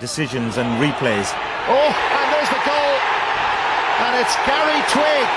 decisions 0.00 0.56
and 0.56 0.66
replays. 0.80 1.28
Oh, 1.68 1.92
and 1.92 2.26
there's 2.32 2.48
the 2.48 2.62
goal. 2.64 2.94
And 4.08 4.12
it's 4.16 4.34
Gary 4.48 4.80
Twigg 4.88 5.28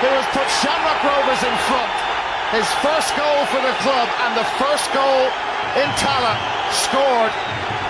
who 0.00 0.10
has 0.10 0.26
put 0.30 0.46
Shamrock 0.62 1.00
Rovers 1.02 1.42
in 1.42 1.54
front. 1.66 1.94
His 2.54 2.68
first 2.78 3.10
goal 3.18 3.40
for 3.50 3.58
the 3.58 3.74
club 3.82 4.08
and 4.22 4.32
the 4.38 4.46
first 4.62 4.86
goal 4.94 5.26
in 5.82 5.88
Tallaght 5.98 6.38
scored 6.70 7.34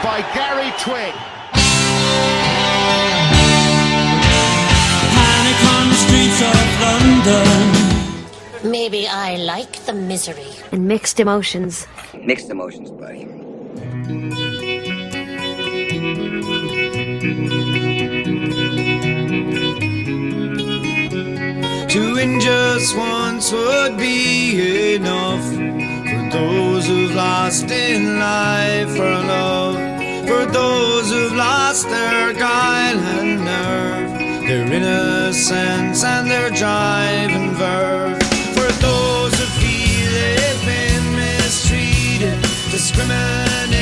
by 0.01 0.25
Gary 0.33 0.73
Twigg. 0.81 1.13
Panic 5.13 5.61
on 5.77 5.85
the 5.93 5.99
streets 6.05 6.41
of 6.41 6.65
London. 6.89 8.71
Maybe 8.71 9.07
I 9.07 9.37
like 9.37 9.85
the 9.85 9.93
misery. 9.93 10.53
and 10.73 10.89
mixed 10.89 11.21
emotions. 11.21 11.87
Mixed 12.15 12.49
emotions, 12.51 12.91
buddy. 12.91 13.29
To 22.25 22.41
just 22.41 22.97
once 22.97 23.53
would 23.53 23.99
be 23.99 24.95
enough 24.95 25.45
for 25.45 26.31
those 26.33 26.87
who've 26.87 27.15
lost 27.15 27.71
in 27.71 28.19
life 28.19 28.89
for 28.97 29.03
love, 29.05 29.75
for 30.27 30.47
those 30.51 31.11
who've 31.11 31.35
lost 31.35 31.87
their 31.91 32.33
guile 32.33 32.99
and 32.99 33.45
nerve, 33.45 34.49
their 34.49 34.65
innocence 34.73 36.03
and 36.03 36.31
their 36.31 36.49
drive 36.49 37.29
and 37.29 37.53
verve, 37.59 38.17
for 38.57 38.73
those 38.81 39.35
who 39.39 39.45
feel 39.61 40.11
they've 40.11 40.65
been 40.65 41.17
mistreated, 41.17 42.41
discriminated, 42.71 43.74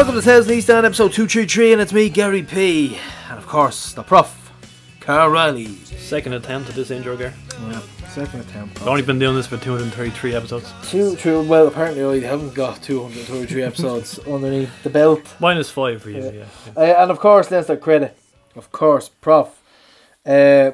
Welcome 0.00 0.14
to 0.14 0.22
Tales 0.22 0.48
in 0.48 0.54
East 0.56 0.70
End, 0.70 0.86
episode 0.86 1.12
233, 1.12 1.74
and 1.74 1.82
it's 1.82 1.92
me, 1.92 2.08
Gary 2.08 2.42
P. 2.42 2.98
And 3.28 3.36
of 3.36 3.46
course, 3.46 3.92
the 3.92 4.02
prof, 4.02 4.50
Carl 4.98 5.28
Riley. 5.28 5.66
Second 5.84 6.32
attempt 6.32 6.70
at 6.70 6.74
this 6.74 6.90
intro, 6.90 7.18
Gar. 7.18 7.34
Yeah, 7.68 7.82
second 8.08 8.40
attempt. 8.40 8.80
I've 8.80 8.88
only 8.88 9.02
been 9.02 9.18
doing 9.18 9.36
this 9.36 9.46
for 9.46 9.58
233 9.58 10.34
episodes. 10.34 10.72
Two, 10.84 11.16
two, 11.16 11.42
well, 11.42 11.66
apparently 11.68 12.02
I 12.02 12.26
haven't 12.26 12.54
got 12.54 12.82
233 12.82 13.62
episodes 13.62 14.18
underneath 14.26 14.70
the 14.82 14.88
belt. 14.88 15.20
Minus 15.38 15.68
five 15.70 16.00
for 16.02 16.08
you, 16.08 16.24
Yeah. 16.24 16.30
yeah. 16.30 16.44
Uh, 16.74 17.02
and 17.02 17.10
of 17.10 17.18
course, 17.18 17.50
Leinster 17.50 17.76
credit. 17.76 18.16
Of 18.56 18.72
course, 18.72 19.10
prof. 19.10 19.60
Uh, 20.24 20.70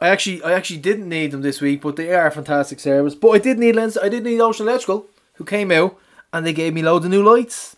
I 0.00 0.08
actually, 0.08 0.42
I 0.42 0.54
actually 0.54 0.80
didn't 0.80 1.10
need 1.10 1.32
them 1.32 1.42
this 1.42 1.60
week, 1.60 1.82
but 1.82 1.96
they 1.96 2.10
are 2.14 2.28
a 2.28 2.32
fantastic 2.32 2.80
service. 2.80 3.14
But 3.14 3.32
I 3.32 3.38
did 3.38 3.58
need 3.58 3.76
lens. 3.76 3.98
I 3.98 4.08
did 4.08 4.24
need 4.24 4.40
Ocean 4.40 4.66
Electrical, 4.66 5.08
who 5.34 5.44
came 5.44 5.70
out 5.70 5.98
and 6.32 6.46
they 6.46 6.54
gave 6.54 6.72
me 6.72 6.80
loads 6.80 7.04
of 7.04 7.10
new 7.10 7.22
lights. 7.22 7.75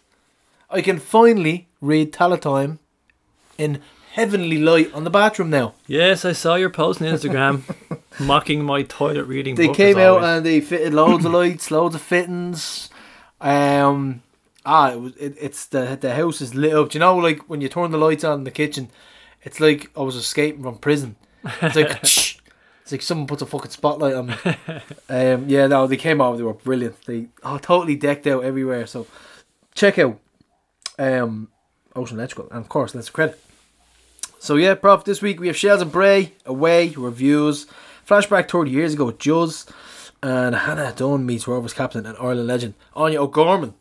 I 0.71 0.83
can 0.83 0.99
finally 0.99 1.69
read 1.81 2.13
Talatime 2.13 2.79
in 3.57 3.81
heavenly 4.13 4.59
light 4.59 4.93
on 4.93 5.05
the 5.05 5.11
bathroom 5.11 5.49
now. 5.49 5.75
Yes, 5.87 6.25
I 6.25 6.33
saw 6.33 6.57
your 6.57 6.71
post 6.71 7.01
on 7.01 7.09
Instagram 7.09 7.63
mocking 8.21 8.65
my 8.65 8.83
toilet 8.83 9.25
reading 9.25 9.55
They 9.55 9.69
book, 9.69 9.77
came 9.77 9.99
out 9.99 10.23
and 10.23 10.45
they 10.45 10.61
fitted 10.61 10.93
loads 10.93 11.25
of 11.25 11.33
lights, 11.33 11.71
loads 11.71 11.95
of 11.95 12.03
fittings. 12.03 12.91
Um, 13.41 14.23
ah, 14.67 14.93
it 14.93 15.01
was 15.01 15.17
it, 15.17 15.37
it's 15.41 15.67
the 15.67 15.97
the 15.99 16.15
house 16.15 16.41
is 16.41 16.55
lit 16.55 16.75
up. 16.75 16.91
Do 16.91 16.99
you 16.99 17.01
know, 17.01 17.17
like 17.17 17.49
when 17.49 17.61
you 17.61 17.69
turn 17.69 17.91
the 17.91 17.99
lights 17.99 18.25
on 18.25 18.41
in 18.41 18.45
the 18.45 18.51
kitchen, 18.51 18.91
it's 19.43 19.61
like 19.61 19.91
I 19.97 20.03
was 20.03 20.17
escaping 20.17 20.63
from 20.63 20.79
prison. 20.79 21.17
It's 21.63 21.77
like 21.77 21.91
it's 22.03 22.93
like 22.93 23.03
someone 23.03 23.27
puts 23.27 23.41
a 23.41 23.47
fucking 23.47 23.71
spotlight 23.71 24.15
on 24.15 24.27
me. 24.27 24.35
Um, 25.09 25.49
yeah, 25.49 25.67
no, 25.67 25.87
they 25.87 25.97
came 25.97 26.21
out. 26.21 26.37
They 26.37 26.43
were 26.43 26.53
brilliant. 26.53 27.07
They 27.07 27.29
oh, 27.43 27.57
totally 27.59 27.97
decked 27.97 28.27
out 28.27 28.45
everywhere. 28.45 28.87
So 28.87 29.07
check 29.75 29.99
out 29.99 30.19
um, 30.99 31.49
Ocean 31.95 32.19
Electrical 32.19 32.49
and 32.51 32.61
of 32.61 32.69
course, 32.69 32.95
let's 32.95 33.11
credit. 33.11 33.41
So 34.39 34.57
yeah, 34.57 34.75
Prof. 34.75 35.05
This 35.05 35.21
week 35.21 35.41
we 35.41 35.49
have 35.49 35.57
Shells 35.57 35.83
and 35.83 35.91
Bray 35.91 36.33
away 36.47 36.91
reviews. 36.91 37.67
Flashback 38.07 38.49
30 38.49 38.71
years 38.71 38.95
ago 38.95 39.05
with 39.05 39.19
Juz 39.19 39.67
and 40.23 40.55
Hannah 40.55 40.95
Dunn 40.97 41.27
meets 41.27 41.47
Rovers 41.47 41.73
captain 41.73 42.07
and 42.07 42.17
Ireland 42.19 42.47
legend 42.47 42.75
Aine 42.97 43.17
O'Gorman. 43.17 43.75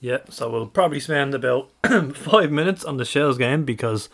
Yeah, 0.00 0.18
so 0.28 0.50
we'll 0.50 0.66
probably 0.66 1.00
spend 1.00 1.34
about 1.34 1.70
five 2.14 2.52
minutes 2.52 2.84
on 2.84 2.98
the 2.98 3.04
Shells 3.04 3.38
game 3.38 3.64
because 3.64 4.08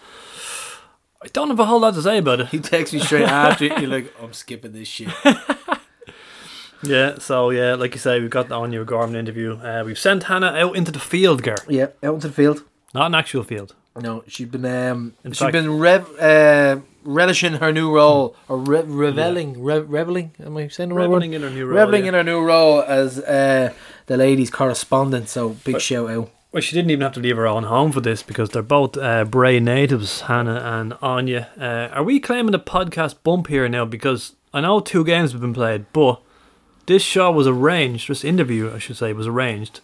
I 1.23 1.29
don't 1.29 1.49
have 1.49 1.61
a 1.61 1.67
whole 1.67 1.81
lot 1.81 1.95
to 1.95 2.03
say 2.03 2.19
about 2.19 2.41
it. 2.41 2.49
He 2.49 2.59
texts 2.61 2.95
me 2.95 3.01
straight 3.01 3.29
after 3.29 3.65
it. 3.65 3.79
You're 3.79 3.91
like, 3.91 4.15
I'm 4.21 4.33
skipping 4.33 4.73
this 4.73 4.89
shit. 4.89 5.09
Yeah, 6.85 7.19
so 7.19 7.51
yeah, 7.51 7.75
like 7.75 7.93
you 7.95 7.99
say, 8.01 8.21
we've 8.21 8.31
got 8.31 8.49
the 8.49 8.57
Aine 8.63 8.85
Gorman 8.85 9.17
interview. 9.17 9.57
Uh, 9.59 9.83
we've 9.87 9.99
sent 9.99 10.25
Hannah 10.25 10.53
out 10.53 10.77
into 10.77 10.93
the 10.93 10.99
field, 10.99 11.43
Gar. 11.43 11.57
Yeah, 11.69 11.87
out 12.03 12.15
into 12.15 12.29
the 12.29 12.35
field. 12.35 12.63
Not 12.95 13.07
an 13.07 13.15
actual 13.15 13.43
field. 13.43 13.75
No, 14.01 14.25
she's 14.27 14.49
been 14.49 14.65
um, 14.65 15.15
In 15.25 15.33
she's 15.33 15.39
fact- 15.39 15.53
been 15.53 15.79
rev- 15.79 16.19
uh, 16.19 16.81
relishing 17.05 17.55
her 17.55 17.73
new 17.73 17.95
role 17.95 18.35
or 18.49 18.59
re- 18.59 18.83
reveling, 18.83 19.63
re- 19.63 19.79
reveling. 19.81 20.33
Am 20.45 20.57
I 20.57 20.69
saying 20.69 20.89
the 20.89 20.95
right 20.97 21.09
word? 21.09 21.23
Reveling 21.23 21.33
in 21.35 21.43
her 21.43 21.51
new 21.51 21.67
role. 21.67 21.79
Reveling 21.79 22.03
yeah. 22.03 22.09
in 22.09 22.15
her 22.15 22.25
new 22.25 22.41
role 22.43 22.83
as 22.83 23.19
uh, 23.21 23.73
the 24.07 24.17
ladies' 24.17 24.51
correspondent. 24.51 25.29
So 25.29 25.51
big 25.65 25.81
shout 25.81 26.11
out. 26.11 26.31
Well, 26.51 26.61
she 26.61 26.75
didn't 26.77 26.91
even 26.93 27.03
have 27.03 27.13
to 27.15 27.21
leave 27.21 27.37
her 27.37 27.47
own 27.49 27.65
home 27.65 27.91
for 27.93 28.01
this 28.01 28.23
because 28.23 28.51
they're 28.51 28.63
both 28.63 28.97
uh, 28.97 29.25
Bray 29.25 29.59
natives, 29.61 30.23
Hannah 30.23 30.61
and 30.65 30.93
Aine. 31.03 31.47
Uh, 31.61 31.91
are 31.93 32.05
we 32.05 32.21
claiming 32.21 32.55
a 32.55 32.61
podcast 32.61 33.17
bump 33.25 33.49
here 33.49 33.69
now? 33.69 33.85
Because 33.85 34.35
I 34.53 34.61
know 34.61 34.79
two 34.81 35.05
games 35.05 35.33
have 35.33 35.41
been 35.41 35.55
played, 35.55 35.87
but 35.93 36.21
this 36.87 37.03
show 37.03 37.31
was 37.31 37.47
arranged, 37.47 38.09
this 38.09 38.25
interview, 38.25 38.73
I 38.75 38.79
should 38.79 38.97
say, 38.97 39.13
was 39.13 39.27
arranged 39.27 39.81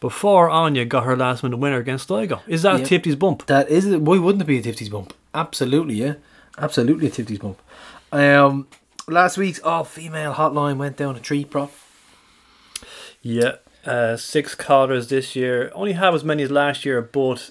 before 0.00 0.50
Aine 0.50 0.86
got 0.88 1.04
her 1.04 1.16
last 1.16 1.42
minute 1.42 1.56
winner 1.56 1.78
against 1.78 2.08
Sligo. 2.08 2.40
Is 2.46 2.62
that 2.62 2.78
Yeah. 2.78 2.84
a 2.84 2.86
Tipty's 2.86 3.16
bump? 3.16 3.46
That 3.46 3.68
is 3.70 3.86
it. 3.86 4.00
Why 4.02 4.18
wouldn't 4.18 4.42
it 4.42 4.46
be 4.46 4.58
a 4.58 4.62
Tifties 4.62 4.90
bump? 4.90 5.14
Absolutely, 5.34 5.94
yeah. 5.94 6.14
Absolutely 6.58 7.06
a 7.06 7.10
Tifties 7.10 7.40
bump. 7.40 7.58
Um, 8.12 8.66
last 9.08 9.38
week's 9.38 9.60
all 9.62 9.84
female 9.84 10.34
hotline 10.34 10.76
went 10.76 10.96
down 10.96 11.16
a 11.16 11.20
tree, 11.20 11.44
prop. 11.44 11.72
Yeah. 13.22 13.56
Uh, 13.86 14.16
six 14.16 14.54
callers 14.54 15.08
this 15.08 15.34
year. 15.36 15.70
Only 15.74 15.92
have 15.92 16.14
as 16.14 16.24
many 16.24 16.42
as 16.42 16.50
last 16.50 16.84
year, 16.84 17.02
but 17.02 17.50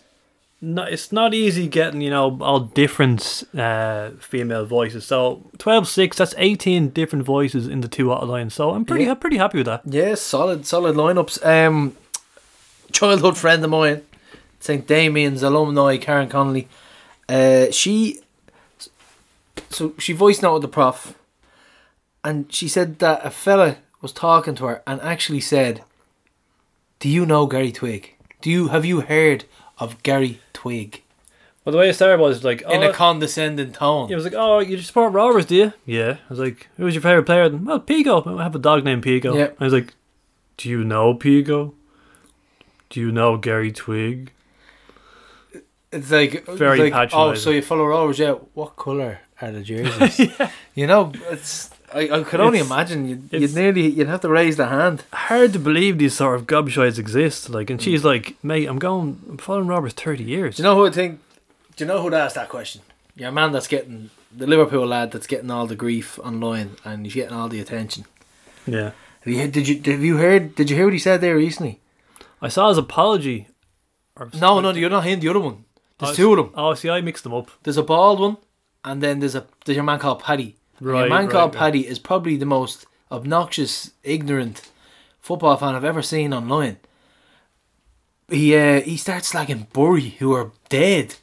no, 0.66 0.84
it's 0.84 1.12
not 1.12 1.34
easy 1.34 1.68
getting, 1.68 2.00
you 2.00 2.10
know, 2.10 2.38
all 2.40 2.62
different 2.62 3.44
uh, 3.54 4.12
female 4.22 4.66
voices. 4.66 5.06
So 5.06 5.44
12 5.58 5.90
6, 5.90 6.18
that's 6.18 6.34
18 6.38 6.90
different 6.90 7.26
voices 7.26 7.68
in 7.68 7.82
the 7.82 7.90
two 7.90 8.06
hotlines. 8.06 8.54
So 8.54 8.70
I'm 8.72 8.86
pretty, 8.86 9.04
Yeah. 9.04 9.14
pretty 9.16 9.36
happy 9.38 9.58
with 9.58 9.66
that. 9.68 9.82
Yeah, 9.86 10.16
solid, 10.16 10.66
solid 10.66 10.96
lineups. 10.96 11.46
Um, 11.46 11.98
childhood 12.94 13.38
friend 13.38 13.62
of 13.64 13.72
mine, 13.72 14.04
St. 14.62 14.88
Damien's 14.88 15.44
alumni, 15.44 15.98
Karen 15.98 16.30
Connolly. 16.30 16.70
Uh, 17.28 17.66
she, 17.72 18.22
so 19.70 19.94
she 20.00 20.14
voiced 20.14 20.42
noted 20.44 20.62
the 20.62 20.70
prof, 20.70 21.14
and 22.24 22.50
she 22.54 22.70
said 22.70 23.00
that 23.00 23.26
a 23.26 23.30
fella 23.30 23.78
was 24.02 24.14
talking 24.14 24.56
to 24.56 24.66
her 24.66 24.82
and 24.88 25.02
actually 25.02 25.42
said, 25.42 25.84
"Do 27.00 27.10
you 27.10 27.26
know 27.26 27.48
Gary 27.48 27.72
Twigg? 27.74 28.16
Do 28.42 28.50
you 28.50 28.68
have 28.70 28.86
you 28.86 29.02
heard 29.02 29.44
of 29.84 30.02
Gary 30.04 30.40
Twigg?" 30.54 31.02
Well, 31.64 31.72
the 31.72 31.78
way 31.80 31.90
it 31.90 31.94
started 31.94 32.20
was 32.20 32.44
like, 32.44 32.62
oh, 32.66 32.74
In 32.74 32.84
a 32.84 32.88
oh, 32.88 32.94
condescending 32.94 33.72
tone. 33.72 34.12
it 34.12 34.16
was 34.16 34.26
like, 34.26 34.34
oh, 34.36 34.60
you 34.60 34.78
support 34.80 35.14
Rovers, 35.14 35.46
do 35.46 35.56
you? 35.56 35.74
Yeah. 35.86 36.18
I 36.26 36.30
was 36.30 36.40
like, 36.40 36.68
who's 36.76 36.94
your 36.94 37.02
favourite 37.02 37.26
player? 37.26 37.50
Well, 37.50 37.80
Pico. 37.80 38.38
I 38.38 38.44
have 38.44 38.54
a 38.56 38.60
dog 38.60 38.84
named 38.84 39.02
Pico. 39.04 39.34
Yeah. 39.34 39.52
I 39.58 39.64
was 39.64 39.72
like, 39.72 39.94
do 40.58 40.68
you 40.68 40.84
know 40.84 41.14
Pico? 41.14 41.74
Do 42.90 43.00
you 43.00 43.14
know 43.14 43.38
Gary 43.38 43.72
Twigg? 43.72 44.34
It's 45.94 46.12
like 46.12 46.46
Very 46.48 46.82
it's 46.82 46.94
like, 46.94 47.12
Oh, 47.14 47.34
so 47.36 47.52
you 47.52 47.62
follow 47.62 47.86
Rovers? 47.86 48.20
Yeah. 48.20 48.34
What 48.54 48.76
color 48.76 49.22
are 49.40 49.52
the 49.52 49.62
jerseys? 49.62 50.32
You 50.76 50.88
know, 50.88 51.14
it's. 51.30 51.70
I, 51.94 52.10
I 52.20 52.24
could 52.24 52.40
only 52.40 52.60
It's- 52.60 52.72
imagine 52.72 53.08
you'd, 53.08 53.30
you'd 53.32 53.56
nearly 53.56 53.88
you'd 53.88 54.08
have 54.08 54.22
to 54.22 54.30
raise 54.30 54.58
the 54.58 54.68
hand. 54.68 55.04
hard 55.14 55.54
to 55.54 55.60
believe 55.60 55.98
these 55.98 56.16
sort 56.16 56.36
of 56.40 56.48
gobshites 56.48 56.98
exist. 57.00 57.50
Like, 57.50 57.70
and 57.70 57.82
she's 57.82 58.04
like, 58.04 58.36
mate, 58.44 58.68
I'm 58.68 58.80
going, 58.80 59.22
I'm 59.30 59.38
following 59.38 59.68
Rovers 59.68 59.94
30 59.94 60.24
years. 60.24 60.56
Do 60.58 60.64
you 60.64 60.70
know 60.70 60.76
who 60.76 60.88
I 60.88 60.92
think? 60.92 61.20
Do 61.76 61.84
you 61.84 61.88
know 61.88 62.02
who 62.02 62.14
asked 62.14 62.36
that 62.36 62.50
question? 62.50 62.82
you're 63.16 63.32
man 63.32 63.52
that's 63.52 63.68
getting 63.68 64.10
the 64.36 64.48
Liverpool 64.48 64.88
lad 64.88 65.12
that's 65.12 65.28
getting 65.28 65.52
all 65.52 65.68
the 65.68 65.76
grief 65.76 66.18
online 66.24 66.72
and 66.84 67.06
he's 67.06 67.14
getting 67.14 67.34
all 67.36 67.48
the 67.48 67.60
attention. 67.60 68.06
Yeah. 68.66 68.92
Have 69.22 69.34
you 69.34 69.48
did 69.48 69.68
you 69.68 69.76
have 69.92 70.04
you 70.04 70.18
heard 70.18 70.56
did 70.56 70.70
you 70.72 70.76
hear 70.76 70.86
what 70.86 70.94
he 70.94 71.00
said 71.00 71.22
there 71.22 71.36
recently? 71.36 71.80
I 72.42 72.48
saw 72.50 72.70
his 72.70 72.78
apology. 72.80 73.48
Or 74.16 74.30
No, 74.40 74.60
no, 74.60 74.72
you're 74.72 74.90
not 74.90 75.06
him. 75.06 75.20
The 75.20 75.28
other 75.30 75.40
one. 75.40 75.66
There's 76.00 76.12
Oh, 76.14 76.16
two 76.16 76.32
of 76.34 76.38
them. 76.38 76.50
Oh, 76.56 76.74
see, 76.74 76.90
I 76.90 77.02
mixed 77.02 77.24
them 77.24 77.34
up. 77.36 77.50
There's 77.64 77.78
a 77.78 77.84
bald 77.84 78.20
one, 78.20 78.38
and 78.84 79.02
then 79.02 79.20
there's 79.20 79.36
a 79.36 79.46
there's 79.66 79.76
your 79.76 79.86
man 79.86 80.00
called 80.00 80.20
Paddy. 80.24 80.56
Right, 80.84 81.02
Your 81.02 81.10
man 81.10 81.26
right, 81.26 81.32
called. 81.32 81.54
Paddy 81.54 81.88
is 81.88 81.98
probably 81.98 82.36
the 82.36 82.46
most 82.46 82.86
obnoxious, 83.10 83.92
ignorant 84.04 84.70
football 85.22 85.56
fan 85.56 85.76
I've 85.76 85.86
ever 85.86 86.02
seen 86.02 86.34
online. 86.34 86.78
He 88.30 88.56
uh, 88.56 88.82
he 88.82 88.98
starts 88.98 89.32
slagging 89.32 89.72
Bury, 89.72 90.10
who 90.20 90.34
are 90.34 90.52
dead 90.68 91.16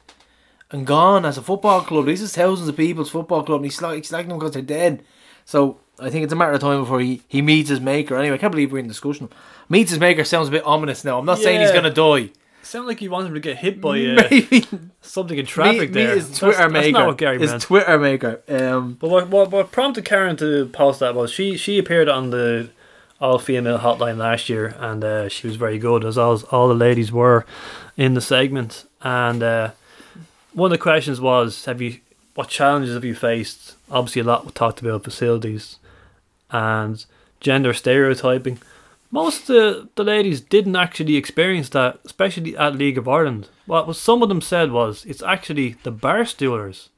and 0.71 0.87
gone 0.87 1.27
as 1.27 1.37
a 1.37 1.43
football 1.43 1.83
club. 1.83 2.07
This 2.07 2.23
is 2.23 2.35
thousands 2.35 2.69
of 2.69 2.77
people's 2.77 3.11
football 3.11 3.43
club, 3.43 3.59
and 3.59 3.67
he's, 3.67 3.77
slag- 3.77 3.97
he's 3.97 4.11
slagging 4.11 4.29
them 4.29 4.39
because 4.39 4.53
they're 4.53 4.63
dead. 4.63 5.03
So 5.45 5.81
I 5.99 6.09
think 6.09 6.25
it's 6.25 6.33
a 6.33 6.37
matter 6.37 6.53
of 6.53 6.61
time 6.61 6.81
before 6.81 7.01
he, 7.01 7.23
he 7.29 7.43
meets 7.43 7.69
his 7.69 7.81
maker. 7.81 8.17
Anyway, 8.17 8.37
I 8.37 8.39
can't 8.39 8.53
believe 8.53 8.73
we're 8.73 8.79
in 8.79 8.89
discussion. 8.89 9.29
Meets 9.69 9.91
his 9.91 10.01
maker 10.01 10.25
sounds 10.25 10.49
a 10.49 10.53
bit 10.53 10.65
ominous 10.65 11.05
now. 11.05 11.19
I'm 11.19 11.27
not 11.27 11.39
saying 11.39 11.61
he's 11.61 11.73
gonna 11.73 11.93
die. 11.93 12.31
Sound 12.71 12.87
like 12.87 13.03
you 13.03 13.11
want 13.11 13.27
him 13.27 13.35
to 13.35 13.41
get 13.41 13.57
hit 13.57 13.81
by 13.81 13.99
uh, 14.01 14.23
Maybe 14.31 14.65
something 15.01 15.37
in 15.37 15.45
traffic 15.45 15.91
there. 15.93 16.15
That's- 16.15 16.39
Twitter 16.39 16.57
that's, 16.57 16.73
maker. 16.73 16.93
not 16.93 17.07
what 17.09 17.19
Gary 17.19 17.39
his 17.41 17.51
meant. 17.51 17.63
Twitter 17.63 17.99
maker. 17.99 18.41
Um, 18.49 18.97
But 19.01 19.11
what, 19.11 19.29
what 19.29 19.51
what 19.51 19.73
prompted 19.73 20.05
Karen 20.05 20.37
to 20.37 20.67
post 20.67 21.01
that 21.01 21.17
was 21.17 21.33
she 21.33 21.57
she 21.57 21.79
appeared 21.81 22.09
on 22.09 22.31
the 22.31 22.71
all 23.21 23.41
female 23.41 23.81
hotline 23.81 24.19
last 24.19 24.49
year 24.49 24.77
and 24.79 25.03
uh, 25.03 25.29
she 25.29 25.49
was 25.49 25.57
very 25.57 25.79
good 25.79 26.05
as 26.05 26.17
all 26.17 26.41
all 26.53 26.69
the 26.69 26.75
ladies 26.75 27.11
were 27.11 27.45
in 27.97 28.15
the 28.15 28.21
segment 28.21 28.85
and 29.03 29.43
uh, 29.43 29.71
one 30.55 30.71
of 30.73 30.79
the 30.79 30.83
questions 30.83 31.21
was 31.21 31.65
have 31.65 31.83
you 31.83 31.99
what 32.37 32.49
challenges 32.49 32.95
have 32.95 33.05
you 33.05 33.15
faced 33.17 33.75
obviously 33.91 34.23
a 34.23 34.25
lot 34.25 34.47
we 34.47 34.53
talked 34.53 34.81
about 34.81 35.03
facilities 35.05 35.79
and 36.51 37.05
gender 37.41 37.75
stereotyping 37.75 38.59
most 39.11 39.41
of 39.43 39.47
the, 39.49 39.89
the 39.97 40.05
ladies 40.05 40.41
didn't 40.41 40.77
actually 40.77 41.17
experience 41.17 41.69
that 41.71 41.99
especially 42.05 42.57
at 42.57 42.77
League 42.77 42.99
of 42.99 43.09
Ireland 43.09 43.49
what 43.67 43.95
some 43.97 44.23
of 44.23 44.29
them 44.29 44.41
said 44.41 44.71
was 44.73 45.05
it's 45.05 45.23
actually 45.23 45.77
the 45.83 45.91
bar 45.91 46.21
stoolers 46.21 46.89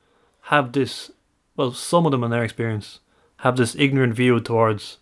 have 0.42 0.72
this 0.72 1.10
well, 1.56 1.72
some 1.72 2.06
of 2.06 2.12
them 2.12 2.24
in 2.24 2.30
their 2.30 2.42
experience 2.44 3.00
have 3.38 3.56
this 3.56 3.74
ignorant 3.76 4.14
view 4.14 4.40
towards 4.40 4.98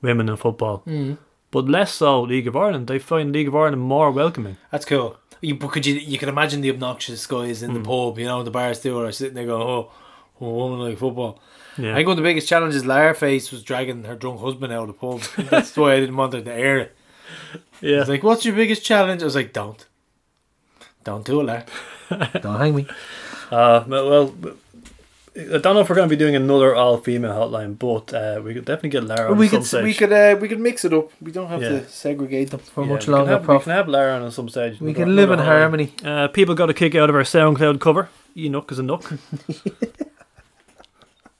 women 0.00 0.28
in 0.28 0.36
football, 0.36 0.82
mm. 0.86 1.18
but 1.50 1.66
less 1.66 1.92
so 1.92 2.22
League 2.22 2.46
of 2.48 2.56
Ireland. 2.56 2.86
They 2.86 2.98
find 2.98 3.32
League 3.32 3.48
of 3.48 3.54
Ireland 3.54 3.82
more 3.82 4.10
welcoming. 4.10 4.56
that's 4.70 4.84
cool. 4.86 5.18
You 5.40 5.56
but 5.56 5.68
could 5.72 5.84
you 5.84 5.94
you 5.94 6.16
can 6.18 6.28
imagine 6.30 6.62
the 6.62 6.70
obnoxious 6.70 7.26
guys 7.26 7.62
in 7.62 7.74
the 7.74 7.80
Hmm. 7.80 7.86
pub, 7.86 8.18
you 8.18 8.24
know, 8.24 8.42
the 8.42 8.50
bar 8.50 8.72
still 8.74 9.10
sitting 9.12 9.34
there 9.34 9.46
going, 9.46 9.62
Oh, 9.62 9.90
oh 10.40 10.50
woman 10.50 10.80
like 10.80 10.98
football. 10.98 11.38
Yeah, 11.78 11.92
I 11.92 11.96
think 11.96 12.06
one 12.08 12.16
of 12.18 12.22
the 12.22 12.28
biggest 12.28 12.48
challenges 12.48 12.84
Lara 12.86 13.14
faced 13.14 13.50
was 13.52 13.62
dragging 13.62 14.04
her 14.04 14.14
drunk 14.14 14.40
husband 14.40 14.72
out 14.72 14.88
of 14.88 14.88
the 14.88 14.92
pub. 14.94 15.20
That's 15.50 15.76
why 15.76 15.94
I 15.94 16.00
didn't 16.00 16.16
want 16.16 16.32
her 16.32 16.40
to 16.40 16.52
air 16.52 16.78
it. 16.78 16.96
I 17.54 17.58
yeah. 17.80 17.98
was 18.00 18.08
like, 18.08 18.22
What's 18.22 18.44
your 18.44 18.54
biggest 18.54 18.84
challenge? 18.84 19.22
I 19.22 19.24
was 19.24 19.34
like, 19.34 19.52
Don't. 19.52 19.84
Don't 21.02 21.24
do 21.24 21.40
it, 21.40 21.44
Lara. 21.44 21.64
Don't 22.40 22.58
hang 22.60 22.74
me. 22.74 22.86
Uh, 23.50 23.84
well, 23.86 24.08
well, 24.10 24.56
I 25.36 25.58
don't 25.58 25.74
know 25.74 25.80
if 25.80 25.88
we're 25.88 25.96
going 25.96 26.08
to 26.08 26.14
be 26.14 26.18
doing 26.18 26.36
another 26.36 26.76
all-female 26.76 27.32
hotline, 27.32 27.76
but 27.76 28.14
uh, 28.14 28.40
we 28.40 28.54
could 28.54 28.64
definitely 28.64 28.90
get 28.90 29.02
Lara 29.04 29.32
on 29.32 29.36
we 29.36 29.48
some 29.48 29.58
could 29.58 29.66
stage. 29.66 29.82
we 29.84 29.92
could 29.94 30.12
uh, 30.12 30.36
we 30.40 30.48
could 30.48 30.60
mix 30.60 30.84
it 30.84 30.92
up. 30.92 31.10
We 31.20 31.32
don't 31.32 31.48
have 31.48 31.60
Yeah. 31.60 31.68
to 31.70 31.88
segregate 31.88 32.50
them 32.52 32.60
for 32.60 32.84
Yeah, 32.84 32.90
much 32.90 33.00
we 33.00 33.04
can 33.06 33.12
longer, 33.14 33.30
have, 33.32 33.48
we 33.48 33.58
can 33.58 33.72
have 33.72 33.88
Lara 33.88 34.22
on 34.22 34.30
some 34.30 34.48
stage. 34.48 34.80
We 34.80 34.94
can 34.94 35.16
live 35.16 35.32
in 35.32 35.40
harmony. 35.40 35.92
Uh, 36.04 36.28
people 36.28 36.54
got 36.54 36.70
a 36.70 36.74
kick 36.74 36.94
out 36.94 37.10
of 37.10 37.16
our 37.16 37.22
SoundCloud 37.22 37.80
cover. 37.80 38.10
Enoch 38.36 38.70
is 38.70 38.78
a 38.78 38.82
nook. 38.84 39.12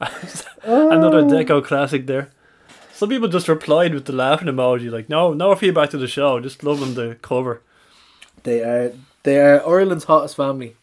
Another 0.62 1.22
Deco 1.22 1.64
classic 1.64 2.06
there. 2.06 2.30
Some 2.92 3.08
people 3.08 3.28
just 3.28 3.48
replied 3.48 3.94
with 3.94 4.04
the 4.04 4.12
laughing 4.12 4.48
emoji, 4.48 4.90
like, 4.90 5.08
"No, 5.08 5.32
no 5.32 5.54
feedback 5.54 5.90
to 5.90 5.98
the 5.98 6.06
show. 6.08 6.40
Just 6.40 6.62
loving 6.62 6.94
the 6.94 7.16
cover." 7.22 7.60
They 8.44 8.60
are 8.62 8.92
they 9.24 9.40
are 9.40 9.66
Ireland's 9.66 10.04
hottest 10.04 10.36
family. 10.36 10.76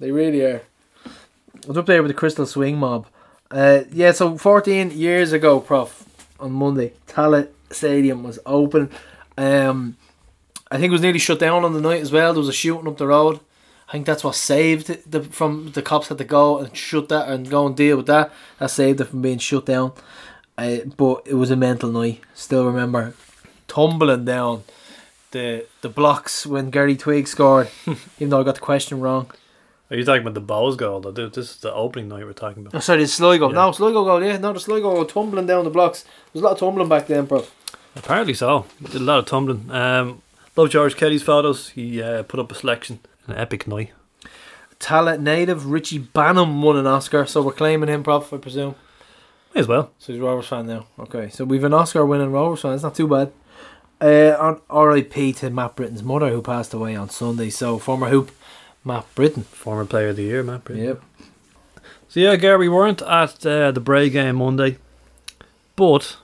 They 0.00 0.10
really 0.10 0.42
are. 0.42 0.62
I 1.06 1.68
was 1.68 1.76
up 1.76 1.86
there 1.86 2.02
with 2.02 2.10
the 2.10 2.18
Crystal 2.18 2.46
Swing 2.46 2.76
mob. 2.76 3.06
Uh, 3.50 3.82
yeah, 3.92 4.10
so 4.10 4.36
14 4.36 4.90
years 4.90 5.32
ago, 5.32 5.60
Prof, 5.60 6.04
on 6.40 6.52
Monday, 6.52 6.92
Tallaght 7.06 7.50
Stadium 7.70 8.22
was 8.22 8.38
open. 8.44 8.90
Um, 9.38 9.96
I 10.70 10.76
think 10.76 10.90
it 10.90 10.92
was 10.92 11.02
nearly 11.02 11.18
shut 11.18 11.38
down 11.38 11.64
on 11.64 11.72
the 11.72 11.80
night 11.80 12.00
as 12.00 12.10
well. 12.10 12.32
There 12.32 12.40
was 12.40 12.48
a 12.48 12.52
shooting 12.52 12.88
up 12.88 12.96
the 12.96 13.06
road. 13.06 13.38
I 13.94 13.96
think 13.98 14.06
that's 14.06 14.24
what 14.24 14.34
saved 14.34 15.08
the, 15.08 15.22
from 15.22 15.70
the 15.70 15.80
cops 15.80 16.08
had 16.08 16.18
to 16.18 16.24
go 16.24 16.58
and 16.58 16.76
shut 16.76 17.08
that 17.10 17.28
and 17.28 17.48
go 17.48 17.64
and 17.64 17.76
deal 17.76 17.96
with 17.96 18.06
that. 18.06 18.32
That 18.58 18.72
saved 18.72 19.00
it 19.00 19.04
from 19.04 19.22
being 19.22 19.38
shut 19.38 19.66
down. 19.66 19.92
Uh, 20.58 20.78
but 20.96 21.22
it 21.26 21.34
was 21.34 21.52
a 21.52 21.56
mental 21.56 21.92
night. 21.92 22.20
Still 22.34 22.66
remember 22.66 23.14
tumbling 23.68 24.24
down 24.24 24.64
the 25.30 25.66
the 25.82 25.88
blocks 25.88 26.44
when 26.44 26.70
Gary 26.70 26.96
Twigg 26.96 27.28
scored, 27.28 27.68
even 28.18 28.30
though 28.30 28.40
I 28.40 28.42
got 28.42 28.56
the 28.56 28.60
question 28.62 28.98
wrong. 28.98 29.30
Are 29.92 29.96
you 29.96 30.04
talking 30.04 30.22
about 30.22 30.34
the 30.34 30.40
Bohs 30.40 30.76
goal? 30.76 30.98
Though? 31.00 31.12
This 31.28 31.50
is 31.52 31.56
the 31.58 31.72
opening 31.72 32.08
night 32.08 32.24
we're 32.24 32.32
talking 32.32 32.64
Oh, 32.66 32.70
about. 32.70 32.82
sorry, 32.82 33.02
the 33.02 33.06
Sligo. 33.06 33.48
Yeah. 33.50 33.54
No, 33.54 33.70
Sligo 33.70 34.02
goal, 34.04 34.24
yeah. 34.24 34.38
No, 34.38 34.52
the 34.52 34.58
Sligo 34.58 34.92
goal 34.92 35.04
tumbling 35.04 35.46
down 35.46 35.62
the 35.62 35.70
blocks. 35.70 36.04
There's 36.32 36.42
a 36.42 36.46
lot 36.46 36.54
of 36.54 36.58
tumbling 36.58 36.88
back 36.88 37.06
then, 37.06 37.26
bro. 37.26 37.44
Apparently 37.94 38.34
so. 38.34 38.66
Did 38.82 38.96
a 38.96 39.04
lot 39.04 39.20
of 39.20 39.26
tumbling. 39.26 39.70
Um, 39.70 40.20
love 40.56 40.70
George 40.70 40.96
Kelly's 40.96 41.22
photos. 41.22 41.68
He 41.68 42.02
uh, 42.02 42.24
put 42.24 42.40
up 42.40 42.50
a 42.50 42.56
selection. 42.56 42.98
An 43.26 43.36
epic 43.36 43.66
night. 43.66 43.90
Tallaght 44.78 45.20
native 45.20 45.66
Richie 45.66 45.98
Baneham 46.00 46.60
won 46.60 46.76
an 46.76 46.86
Oscar, 46.86 47.24
so 47.26 47.42
we're 47.42 47.52
claiming 47.52 47.88
him, 47.88 48.02
Prof, 48.02 48.32
I 48.32 48.36
presume. 48.36 48.74
May 49.54 49.60
as 49.60 49.68
well. 49.68 49.92
So 49.98 50.12
he's 50.12 50.20
a 50.20 50.24
Rovers 50.24 50.46
fan 50.46 50.66
now. 50.66 50.86
Okay, 50.98 51.30
so 51.30 51.44
we've 51.44 51.64
an 51.64 51.72
Oscar 51.72 52.04
winning 52.04 52.32
Rovers 52.32 52.60
fan. 52.60 52.74
It's 52.74 52.82
not 52.82 52.94
too 52.94 53.08
bad. 53.08 53.32
Uh, 54.00 54.36
on 54.38 54.60
R.I.P. 54.68 55.32
to 55.34 55.50
Matt 55.50 55.76
Britton's 55.76 56.02
mother, 56.02 56.28
who 56.30 56.42
passed 56.42 56.74
away 56.74 56.96
on 56.96 57.08
Sunday. 57.08 57.50
So 57.50 57.78
former 57.78 58.08
hoop 58.08 58.32
Matt 58.84 59.06
Britton. 59.14 59.44
Former 59.44 59.86
player 59.86 60.08
of 60.08 60.16
the 60.16 60.24
year, 60.24 60.42
Matt 60.42 60.64
Britton. 60.64 60.84
Yep. 60.84 61.02
So 62.08 62.20
yeah, 62.20 62.36
Gary, 62.36 62.58
we 62.58 62.68
weren't 62.68 63.02
at 63.02 63.46
uh, 63.46 63.70
the 63.70 63.80
Bray 63.80 64.10
game 64.10 64.36
Monday, 64.36 64.78
but 65.76 66.16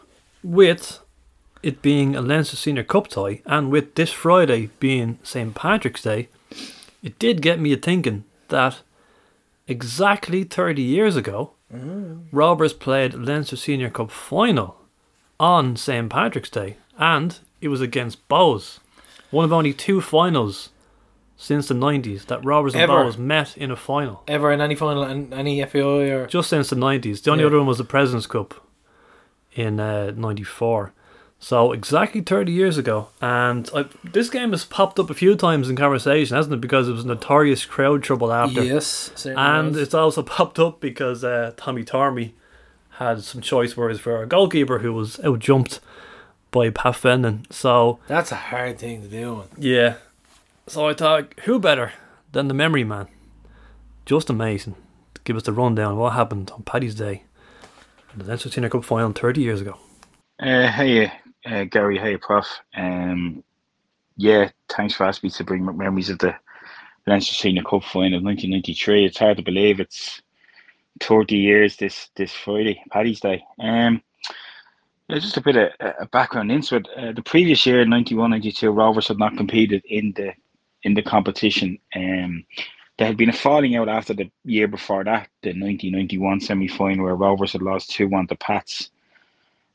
with 0.43 1.01
it 1.63 1.83
being 1.83 2.17
a 2.17 2.21
Leinster 2.21 2.57
Senior 2.57 2.85
Cup 2.85 3.09
tie, 3.09 3.43
and 3.47 3.71
with 3.71 3.95
this 3.95 4.13
Friday 4.13 4.71
being 4.79 5.19
St 5.23 5.55
Patrick's 5.55 6.03
Day, 6.03 6.29
it 7.03 7.19
did 7.19 7.43
get 7.43 7.59
me 7.61 7.73
a 7.73 7.77
thinking 7.77 8.25
that 8.49 8.81
exactly 9.69 10.45
thirty 10.45 10.83
years 10.83 11.17
ago, 11.17 11.53
Rovers 12.33 12.73
played 12.73 13.15
Leinster 13.15 13.57
Senior 13.57 13.91
Cup 13.91 14.11
final 14.11 14.77
on 15.39 15.77
St 15.77 16.11
Patrick's 16.11 16.51
Day, 16.51 16.77
and 16.99 17.39
it 17.61 17.69
was 17.69 17.81
against 17.81 18.27
Bohs. 18.29 18.79
one 19.31 19.45
of 19.45 19.53
only 19.53 19.73
two 19.73 20.01
finals 20.01 20.71
since 21.37 21.69
the 21.69 21.75
nineties 21.75 22.25
that 22.27 22.45
Rovers 22.45 22.75
and. 22.75 22.91
Bohs 22.91 23.17
met 23.17 23.57
in 23.57 23.71
a 23.71 23.77
final 23.77 24.23
Ever 24.29 24.51
in 24.53 24.61
any 24.61 24.75
final, 24.75 25.05
in 25.05 25.33
any 25.33 25.65
FAI 25.65 26.11
or 26.11 26.27
just 26.27 26.51
since 26.51 26.71
the 26.71 26.77
nineties. 26.77 27.21
The 27.23 27.31
only 27.31 27.43
Yeah. 27.45 27.49
other 27.49 27.59
one 27.59 27.67
was 27.69 27.79
the 27.79 27.85
Presidents 27.85 28.27
Cup 28.27 28.55
in 29.55 29.79
uh, 29.81 30.13
'94. 30.17 30.93
So 31.43 31.73
exactly 31.73 32.21
30 32.21 32.53
years 32.53 32.77
ago, 32.77 33.09
and 33.23 33.69
I, 33.75 33.87
this 34.05 34.29
game 34.29 34.51
has 34.51 34.67
popped 34.67 34.99
up 34.99 35.09
a 35.09 35.15
few 35.15 35.35
times 35.35 35.71
in 35.71 35.77
conversation, 35.77 36.37
hasn't 36.37 36.53
it? 36.53 36.61
Because 36.61 36.87
it 36.87 36.93
was 36.93 37.07
notorious 37.07 37.65
crowd 37.65 38.03
trouble 38.03 38.31
after, 38.31 38.63
yes, 38.63 39.25
and 39.25 39.69
was. 39.69 39.79
it's 39.79 39.95
also 39.95 40.23
popped 40.37 40.59
up 40.59 40.81
because 40.81 41.25
uh, 41.25 41.53
Tommy 41.57 41.83
Tormey 41.83 42.33
had 42.99 43.25
some 43.25 43.41
choice 43.41 43.75
words 43.75 43.99
for 43.99 44.23
a 44.23 44.27
goalkeeper 44.27 44.81
who 44.81 44.93
was 44.93 45.19
out 45.21 45.39
jumped 45.39 45.81
by 46.51 46.69
Pat 46.69 46.97
Fenton. 46.97 47.47
So 47.49 47.99
that's 48.07 48.31
a 48.33 48.37
hard 48.37 48.79
thing 48.79 49.01
to 49.01 49.09
do. 49.09 49.37
Man. 49.37 49.49
yeah, 49.57 49.95
so 50.67 50.87
I 50.89 50.95
thought, 50.95 51.33
who 51.45 51.59
better 51.59 51.95
than 52.33 52.49
the 52.49 52.55
memory 52.55 52.85
man, 52.85 53.09
Justin 54.05 54.37
Mason, 54.37 54.75
to 55.15 55.21
give 55.25 55.37
us 55.37 55.45
the 55.45 55.53
rundown 55.53 55.93
of 55.93 55.99
what 55.99 56.13
happened 56.13 56.51
on 56.51 56.65
Paddy's 56.65 56.95
Day, 56.95 57.23
in 58.13 58.19
the 58.19 58.25
Leinster 58.27 58.51
Senior 58.51 58.69
Cup 58.69 58.85
final 58.85 59.11
30 59.13 59.41
years 59.41 59.63
ago. 59.63 59.79
Uh, 60.39 60.69
hey, 60.69 61.13
uh, 61.47 61.65
Gary. 61.65 61.99
Hey, 61.99 62.17
Prof. 62.17 62.47
Um, 62.77 63.43
yeah, 64.17 64.51
thanks 64.69 64.95
for 64.95 65.05
asking 65.05 65.29
me 65.29 65.33
to 65.33 65.45
bring 65.45 65.65
memories 65.65 66.11
of 66.11 66.19
the 66.19 66.35
Leinster 67.07 67.35
Senior 67.35 67.63
Cup 67.63 67.85
final 67.85 68.19
of 68.19 68.25
1993. 68.25 69.07
It's 69.07 69.19
hard 69.19 69.39
to 69.39 69.43
believe 69.43 69.81
it's 69.81 70.21
30 71.01 71.37
years 71.37 71.77
this 71.77 72.11
this 72.17 72.33
Friday, 72.33 72.83
Paddy's 72.91 73.21
Day. 73.21 73.43
Um, 73.59 74.03
just 75.11 75.37
a 75.37 75.41
bit 75.41 75.57
of 75.57 75.71
uh, 75.81 76.05
background 76.13 76.53
into 76.53 76.77
it. 76.77 76.89
Uh, 76.97 77.13
the 77.13 77.23
previous 77.23 77.67
year, 77.67 77.85
91-92, 77.85 78.77
Rovers 78.77 79.09
had 79.09 79.19
not 79.19 79.37
competed 79.37 79.83
in 79.87 80.13
the 80.13 80.33
in 80.83 80.95
the 80.95 81.03
competition. 81.03 81.79
Um, 81.97 82.45
there 82.99 83.07
had 83.07 83.17
been 83.17 83.31
a 83.31 83.35
falling 83.35 83.77
out 83.77 83.89
after 83.89 84.13
the 84.15 84.31
year 84.45 84.69
before 84.69 85.05
that, 85.05 85.29
the 85.43 85.51
1991 85.51 86.41
semi-final, 86.41 87.05
where 87.05 87.17
Rovers 87.17 87.53
had 87.53 87.63
lost 87.63 87.91
2-1 87.91 88.29
to 88.29 88.37
Pats 88.37 88.91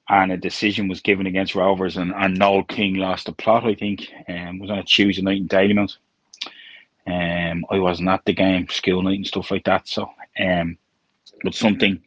and 0.09 0.31
a 0.31 0.37
decision 0.37 0.87
was 0.87 1.01
given 1.01 1.25
against 1.25 1.55
Rovers, 1.55 1.97
and, 1.97 2.13
and 2.13 2.37
Noel 2.37 2.63
King 2.63 2.95
lost 2.95 3.25
the 3.25 3.33
plot. 3.33 3.65
I 3.65 3.75
think, 3.75 4.07
um, 4.27 4.59
was 4.59 4.69
on 4.69 4.79
a 4.79 4.83
Tuesday 4.83 5.21
night 5.21 5.37
in 5.37 5.47
Dalymount. 5.47 5.97
Um, 7.07 7.65
I 7.69 7.79
wasn't 7.79 8.09
at 8.09 8.25
the 8.25 8.33
game, 8.33 8.67
school 8.69 9.01
night 9.03 9.17
and 9.17 9.27
stuff 9.27 9.51
like 9.51 9.65
that. 9.65 9.87
So, 9.87 10.09
Um, 10.39 10.77
but 11.43 11.53
something 11.53 12.01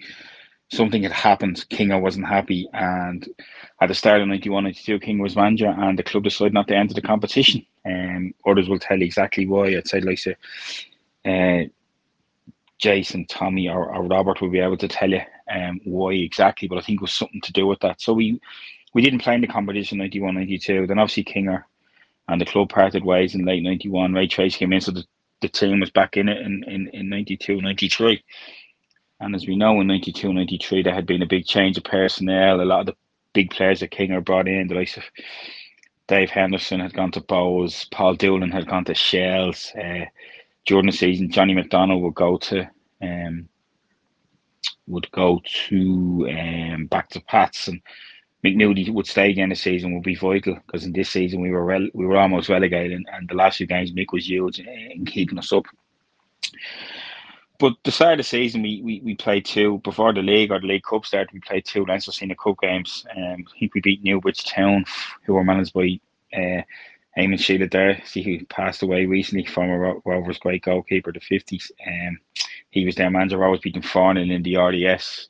something 0.70 1.02
had 1.02 1.12
happened. 1.12 1.64
Kinger 1.70 2.00
wasn't 2.00 2.26
happy, 2.26 2.68
and 2.72 3.26
at 3.80 3.88
the 3.88 3.94
start 3.94 4.20
of 4.20 4.28
91 4.28 4.64
92, 4.64 5.00
King 5.00 5.18
was 5.18 5.36
manager, 5.36 5.68
and 5.68 5.98
the 5.98 6.02
club 6.02 6.24
decided 6.24 6.52
not 6.52 6.68
to 6.68 6.76
enter 6.76 6.94
the 6.94 7.02
competition. 7.02 7.64
Um, 7.86 8.34
others 8.46 8.68
will 8.68 8.78
tell 8.78 8.98
you 8.98 9.06
exactly 9.06 9.46
why. 9.46 9.68
I'd 9.68 9.88
say, 9.88 10.00
like, 10.00 10.18
say, 10.18 10.36
uh, 11.24 11.68
Jason, 12.78 13.26
Tommy, 13.26 13.68
or, 13.68 13.94
or, 13.94 14.04
Robert 14.04 14.40
will 14.40 14.50
be 14.50 14.60
able 14.60 14.76
to 14.76 14.88
tell 14.88 15.10
you 15.10 15.20
um, 15.50 15.80
why 15.84 16.12
exactly, 16.12 16.68
but 16.68 16.78
I 16.78 16.80
think 16.80 17.00
it 17.00 17.02
was 17.02 17.12
something 17.12 17.40
to 17.40 17.52
do 17.52 17.66
with 17.66 17.80
that. 17.80 18.00
So 18.00 18.12
we 18.12 18.40
we 18.94 19.02
didn't 19.02 19.20
play 19.20 19.34
in 19.34 19.40
the 19.40 19.46
competition 19.46 19.98
91 19.98 20.34
92. 20.34 20.86
Then 20.86 20.98
obviously 20.98 21.24
Kinger 21.24 21.64
and 22.28 22.40
the 22.40 22.46
club 22.46 22.68
parted 22.68 23.04
ways 23.04 23.34
in 23.34 23.44
late 23.44 23.62
91. 23.62 24.12
Ray 24.12 24.28
Treacy 24.28 24.58
came 24.58 24.72
in, 24.72 24.80
so 24.80 24.92
the, 24.92 25.04
the 25.40 25.48
team 25.48 25.80
was 25.80 25.90
back 25.90 26.16
in 26.16 26.28
it 26.28 26.38
in, 26.38 26.64
in, 26.64 26.88
in 26.88 27.08
92 27.08 27.60
93. 27.60 28.22
And 29.20 29.34
as 29.34 29.46
we 29.46 29.56
know, 29.56 29.80
in 29.80 29.86
92 29.88 30.32
93, 30.32 30.82
there 30.82 30.94
had 30.94 31.06
been 31.06 31.22
a 31.22 31.26
big 31.26 31.46
change 31.46 31.76
of 31.76 31.84
personnel. 31.84 32.60
A 32.60 32.62
lot 32.62 32.80
of 32.80 32.86
the 32.86 32.96
big 33.32 33.50
players 33.50 33.80
that 33.80 33.90
King 33.90 34.12
are 34.12 34.20
brought 34.20 34.48
in, 34.48 34.68
the 34.68 34.74
likes 34.74 34.96
of 34.96 35.04
Dave 36.06 36.30
Henderson 36.30 36.80
had 36.80 36.94
gone 36.94 37.10
to 37.12 37.20
Bohs, 37.20 37.90
Paul 37.90 38.14
Doolan 38.14 38.50
had 38.50 38.66
gone 38.66 38.84
to 38.86 38.94
Shells. 38.94 39.72
Uh, 39.76 40.06
during 40.68 40.86
the 40.86 40.92
season, 40.92 41.30
Johnny 41.30 41.54
McDonald 41.54 42.02
would 42.02 42.14
go 42.14 42.36
to 42.36 42.68
um, 43.02 43.48
would 44.86 45.10
go 45.10 45.40
to 45.66 46.28
um, 46.30 46.86
back 46.86 47.08
to 47.10 47.20
Pats, 47.22 47.68
and 47.68 47.80
McNudie 48.44 48.92
would 48.92 49.06
stay 49.06 49.30
again 49.30 49.48
this 49.48 49.62
season 49.62 49.94
would 49.94 50.04
be 50.04 50.14
vital 50.14 50.58
because 50.66 50.84
in 50.84 50.92
this 50.92 51.10
season 51.10 51.40
we 51.40 51.50
were 51.50 51.64
we 51.94 52.06
were 52.06 52.18
almost 52.18 52.48
relegated, 52.48 52.92
and, 52.92 53.06
and 53.12 53.28
the 53.28 53.34
last 53.34 53.56
few 53.56 53.66
games 53.66 53.92
Mick 53.92 54.12
was 54.12 54.28
huge 54.28 54.60
in 54.60 55.04
keeping 55.06 55.38
us 55.38 55.52
up 55.52 55.64
but 57.58 57.74
the 57.82 57.90
start 57.90 58.12
of 58.12 58.18
the 58.18 58.22
season, 58.24 58.62
we, 58.62 58.80
we, 58.82 59.00
we 59.00 59.14
played 59.16 59.44
two 59.44 59.78
before 59.78 60.12
the 60.12 60.22
league 60.22 60.52
or 60.52 60.60
the 60.60 60.66
League 60.66 60.84
Cup 60.84 61.04
started. 61.04 61.32
We 61.32 61.40
played 61.40 61.64
two 61.64 61.84
Leinster 61.84 62.12
Senior 62.12 62.36
Cup 62.36 62.60
games. 62.60 63.04
Um, 63.16 63.44
I 63.48 63.58
think 63.58 63.74
we 63.74 63.80
beat 63.80 64.04
Newbridge 64.04 64.44
Town, 64.44 64.84
who 65.24 65.34
were 65.34 65.42
managed 65.42 65.72
by 65.72 65.98
uh, 66.36 66.62
Eamon 67.18 67.38
Sheila 67.38 67.66
there. 67.68 68.00
See, 68.04 68.22
who 68.22 68.44
passed 68.46 68.82
away 68.82 69.06
recently, 69.06 69.44
former 69.44 69.96
Rovers 70.04 70.38
great 70.38 70.62
goalkeeper, 70.62 71.12
the 71.12 71.20
fifties. 71.20 71.72
Um, 71.86 72.18
he 72.70 72.84
was 72.84 72.94
their 72.94 73.10
manager. 73.10 73.44
Always 73.44 73.60
beating 73.60 73.82
Farnell 73.82 74.30
in 74.30 74.42
the 74.42 74.56
RDS, 74.56 75.28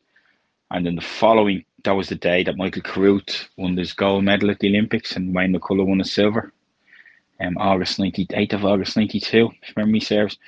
and 0.71 0.85
then 0.85 0.97
the 0.97 1.02
following 1.02 1.64
that 1.85 1.92
was 1.92 2.09
the 2.09 2.14
day 2.16 2.42
that 2.42 2.57
Michael 2.57 2.83
Carruth 2.83 3.49
won 3.57 3.76
his 3.76 3.92
gold 3.95 4.25
medal 4.25 4.50
at 4.50 4.59
the 4.59 4.68
Olympics, 4.68 5.16
and 5.16 5.35
Wayne 5.35 5.54
McCullough 5.54 5.87
won 5.87 6.00
a 6.00 6.04
silver. 6.04 6.52
Um, 7.40 7.57
August 7.57 7.99
ninety 7.99 8.26
eighth 8.35 8.52
of 8.52 8.64
August 8.64 8.97
ninety 8.97 9.21
two, 9.21 9.50
if 9.62 9.76
memory 9.76 10.00
serves. 10.00 10.38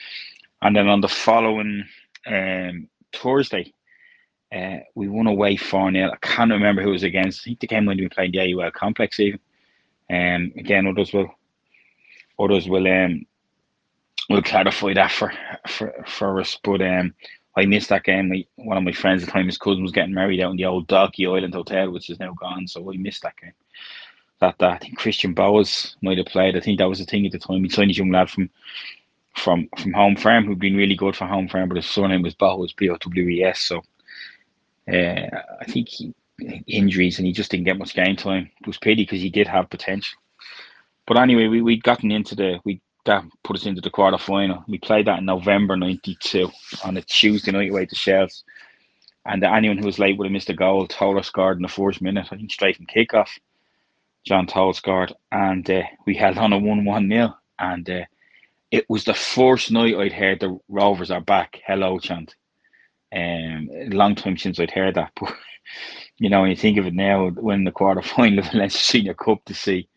And 0.62 0.76
then 0.76 0.88
on 0.88 1.00
the 1.00 1.08
following 1.08 1.84
um, 2.26 2.88
Thursday, 3.14 3.72
uh, 4.54 4.78
we 4.94 5.08
won 5.08 5.26
away 5.26 5.56
4 5.56 5.92
0. 5.92 6.10
I 6.10 6.16
can't 6.16 6.50
remember 6.50 6.82
who 6.82 6.90
was 6.90 7.02
against. 7.02 7.40
I 7.40 7.44
think 7.44 7.60
the 7.60 7.66
game 7.66 7.86
when 7.86 7.96
we 7.96 8.08
played 8.08 8.32
the 8.32 8.54
AUL 8.54 8.70
complex 8.72 9.18
even. 9.20 9.40
Um, 10.10 10.52
again, 10.56 10.86
others 10.86 11.12
will 11.12 11.30
others 12.38 12.68
will 12.68 12.86
um 12.86 13.26
will 14.28 14.42
clarify 14.42 14.94
that 14.94 15.12
for 15.12 15.32
for, 15.68 15.92
for 16.06 16.40
us. 16.40 16.58
But 16.62 16.82
um, 16.82 17.14
I 17.56 17.66
missed 17.66 17.88
that 17.90 18.04
game. 18.04 18.32
One 18.56 18.76
of 18.76 18.84
my 18.84 18.92
friends 18.92 19.22
at 19.22 19.26
the 19.26 19.32
time, 19.32 19.46
his 19.46 19.58
cousin 19.58 19.82
was 19.82 19.92
getting 19.92 20.14
married 20.14 20.40
out 20.40 20.52
in 20.52 20.56
the 20.56 20.64
old 20.64 20.88
Dalkey 20.88 21.28
Island 21.28 21.54
Hotel, 21.54 21.90
which 21.90 22.10
is 22.10 22.18
now 22.18 22.32
gone. 22.32 22.66
So 22.66 22.90
I 22.92 22.96
missed 22.96 23.22
that 23.22 23.36
game. 23.36 23.52
That, 24.40 24.56
that 24.58 24.70
I 24.70 24.78
think 24.78 24.96
Christian 24.98 25.34
Bowes 25.34 25.96
might 26.00 26.16
have 26.16 26.26
played. 26.26 26.56
I 26.56 26.60
think 26.60 26.78
that 26.78 26.88
was 26.88 26.98
the 26.98 27.04
thing 27.04 27.26
at 27.26 27.32
the 27.32 27.38
time. 27.38 27.62
He 27.62 27.68
signed 27.68 27.90
a 27.90 27.94
young 27.94 28.10
lad 28.10 28.30
from 28.30 28.50
from 29.36 29.68
from 29.78 29.92
Home 29.92 30.16
Farm 30.16 30.44
who'd 30.44 30.58
been 30.58 30.76
really 30.76 30.96
good 30.96 31.14
for 31.14 31.26
Home 31.26 31.48
Farm, 31.48 31.68
but 31.68 31.76
his 31.76 31.86
surname 31.86 32.22
was 32.22 32.34
Bowes, 32.34 32.72
B 32.72 32.88
O 32.88 32.96
W 32.96 33.28
E 33.28 33.44
S. 33.44 33.60
So 33.60 33.82
uh, 34.92 35.42
I 35.60 35.64
think 35.66 35.88
he 35.88 36.14
injuries 36.66 37.18
and 37.18 37.26
he 37.26 37.32
just 37.32 37.50
didn't 37.50 37.66
get 37.66 37.78
much 37.78 37.94
game 37.94 38.16
time. 38.16 38.50
It 38.60 38.66
was 38.66 38.78
pity 38.78 39.02
because 39.02 39.20
he 39.20 39.30
did 39.30 39.46
have 39.46 39.70
potential. 39.70 40.18
But 41.06 41.18
anyway, 41.18 41.48
we 41.48 41.62
we'd 41.62 41.82
gotten 41.82 42.10
into 42.10 42.34
the 42.34 42.60
we 42.64 42.80
that 43.06 43.24
put 43.44 43.56
us 43.56 43.66
into 43.66 43.80
the 43.80 43.90
quarter 43.90 44.18
final. 44.18 44.64
We 44.68 44.78
played 44.78 45.06
that 45.06 45.18
in 45.20 45.24
November 45.24 45.76
'92 45.76 46.50
on 46.84 46.96
a 46.96 47.02
Tuesday 47.02 47.50
night 47.52 47.70
away 47.70 47.86
to 47.86 47.94
Shells. 47.94 48.44
And 49.26 49.44
anyone 49.44 49.78
who 49.78 49.86
was 49.86 49.98
late 49.98 50.16
would 50.16 50.26
have 50.26 50.32
missed 50.32 50.50
a 50.50 50.54
goal. 50.54 50.86
Toller 50.86 51.22
scored 51.22 51.58
in 51.58 51.62
the 51.62 51.68
first 51.68 52.00
minute, 52.00 52.26
I 52.30 52.36
think 52.36 52.50
straight 52.50 52.76
from 52.76 52.86
kickoff. 52.86 53.28
John 54.24 54.46
Toal 54.46 54.72
scored, 54.72 55.14
and 55.32 55.68
uh, 55.70 55.82
we 56.06 56.14
held 56.14 56.38
on 56.38 56.52
a 56.52 56.58
one-one 56.58 57.08
nil. 57.08 57.36
And 57.58 57.88
uh, 57.88 58.04
it 58.70 58.88
was 58.88 59.04
the 59.04 59.14
first 59.14 59.70
night 59.70 59.96
I'd 59.96 60.12
heard 60.12 60.40
the 60.40 60.58
Rovers 60.68 61.10
are 61.10 61.20
back. 61.20 61.60
Hello 61.66 61.98
chant. 61.98 62.34
Um, 63.14 63.68
long 63.88 64.14
time 64.14 64.36
since 64.36 64.60
I'd 64.60 64.70
heard 64.70 64.94
that, 64.94 65.12
but 65.20 65.34
you 66.20 66.30
know 66.30 66.42
when 66.42 66.50
you 66.50 66.56
think 66.56 66.78
of 66.78 66.86
it 66.86 66.94
now, 66.94 67.30
when 67.30 67.64
the 67.64 67.72
quarter 67.72 68.02
final 68.16 68.38
of 68.40 68.52
the 68.52 68.68
Senior 68.68 69.14
Cup 69.14 69.44
to 69.46 69.54
see 69.54 69.88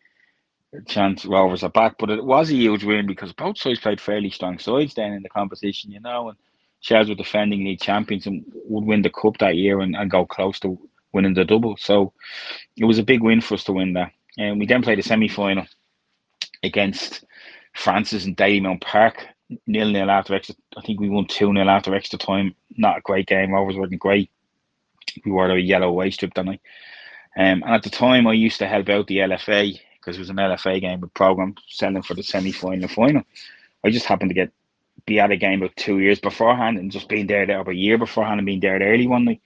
chance 0.86 1.24
Rovers 1.24 1.62
are 1.62 1.70
back, 1.70 1.96
but 1.98 2.10
it 2.10 2.24
was 2.24 2.50
a 2.50 2.54
huge 2.54 2.82
win 2.84 3.06
because 3.06 3.32
both 3.32 3.58
sides 3.58 3.78
played 3.78 4.00
fairly 4.00 4.30
strong 4.30 4.58
sides 4.58 4.94
then 4.94 5.12
in 5.12 5.22
the 5.22 5.28
competition, 5.28 5.92
you 5.92 6.00
know, 6.00 6.30
and 6.30 6.38
Shells 6.80 7.08
were 7.08 7.14
defending 7.14 7.64
league 7.64 7.80
champions 7.80 8.26
and 8.26 8.44
would 8.66 8.84
win 8.84 9.02
the 9.02 9.10
cup 9.10 9.38
that 9.38 9.56
year 9.56 9.80
and, 9.80 9.96
and 9.96 10.10
go 10.10 10.26
close 10.26 10.58
to 10.60 10.78
winning 11.12 11.34
the 11.34 11.44
double. 11.44 11.76
So 11.78 12.12
it 12.76 12.84
was 12.84 12.98
a 12.98 13.02
big 13.04 13.22
win 13.22 13.40
for 13.40 13.54
us 13.54 13.64
to 13.64 13.72
win 13.72 13.94
that. 13.94 14.12
And 14.36 14.58
we 14.58 14.66
then 14.66 14.82
played 14.82 14.98
a 14.98 15.02
semi 15.02 15.28
final 15.28 15.66
against 16.62 17.24
Francis 17.74 18.26
and 18.26 18.36
Dalymount 18.36 18.82
Park, 18.82 19.26
nil 19.66 19.90
nil 19.90 20.10
after 20.10 20.34
extra. 20.34 20.56
I 20.76 20.82
think 20.82 21.00
we 21.00 21.08
won 21.08 21.26
two 21.26 21.52
nil 21.52 21.70
after 21.70 21.94
extra 21.94 22.18
time. 22.18 22.54
Not 22.76 22.98
a 22.98 23.02
great 23.02 23.28
game. 23.28 23.52
Rovers 23.52 23.76
weren't 23.76 23.98
great. 23.98 24.30
We 25.24 25.32
wore 25.32 25.50
a 25.50 25.60
yellow 25.60 25.88
away 25.88 26.10
strip 26.10 26.34
that 26.34 26.44
night. 26.44 26.60
Um, 27.36 27.62
and 27.62 27.74
at 27.74 27.82
the 27.82 27.90
time, 27.90 28.26
I 28.26 28.32
used 28.32 28.58
to 28.58 28.68
help 28.68 28.88
out 28.88 29.06
the 29.06 29.18
LFA 29.18 29.78
because 29.96 30.16
it 30.16 30.20
was 30.20 30.30
an 30.30 30.36
LFA 30.36 30.80
game 30.80 31.00
with 31.00 31.14
program 31.14 31.54
selling 31.68 32.02
for 32.02 32.14
the 32.14 32.22
semi 32.22 32.52
final 32.52 32.88
final. 32.88 33.22
I 33.84 33.90
just 33.90 34.06
happened 34.06 34.30
to 34.30 34.34
get 34.34 34.52
be 35.06 35.20
at 35.20 35.30
a 35.30 35.36
game 35.36 35.60
about 35.60 35.76
two 35.76 35.98
years 35.98 36.18
beforehand 36.18 36.78
and 36.78 36.90
just 36.90 37.08
being 37.08 37.26
there 37.26 37.46
there 37.46 37.60
about 37.60 37.72
a 37.72 37.76
year 37.76 37.98
beforehand 37.98 38.38
and 38.38 38.46
being 38.46 38.60
there 38.60 38.78
early 38.80 39.06
one 39.06 39.24
night. 39.24 39.42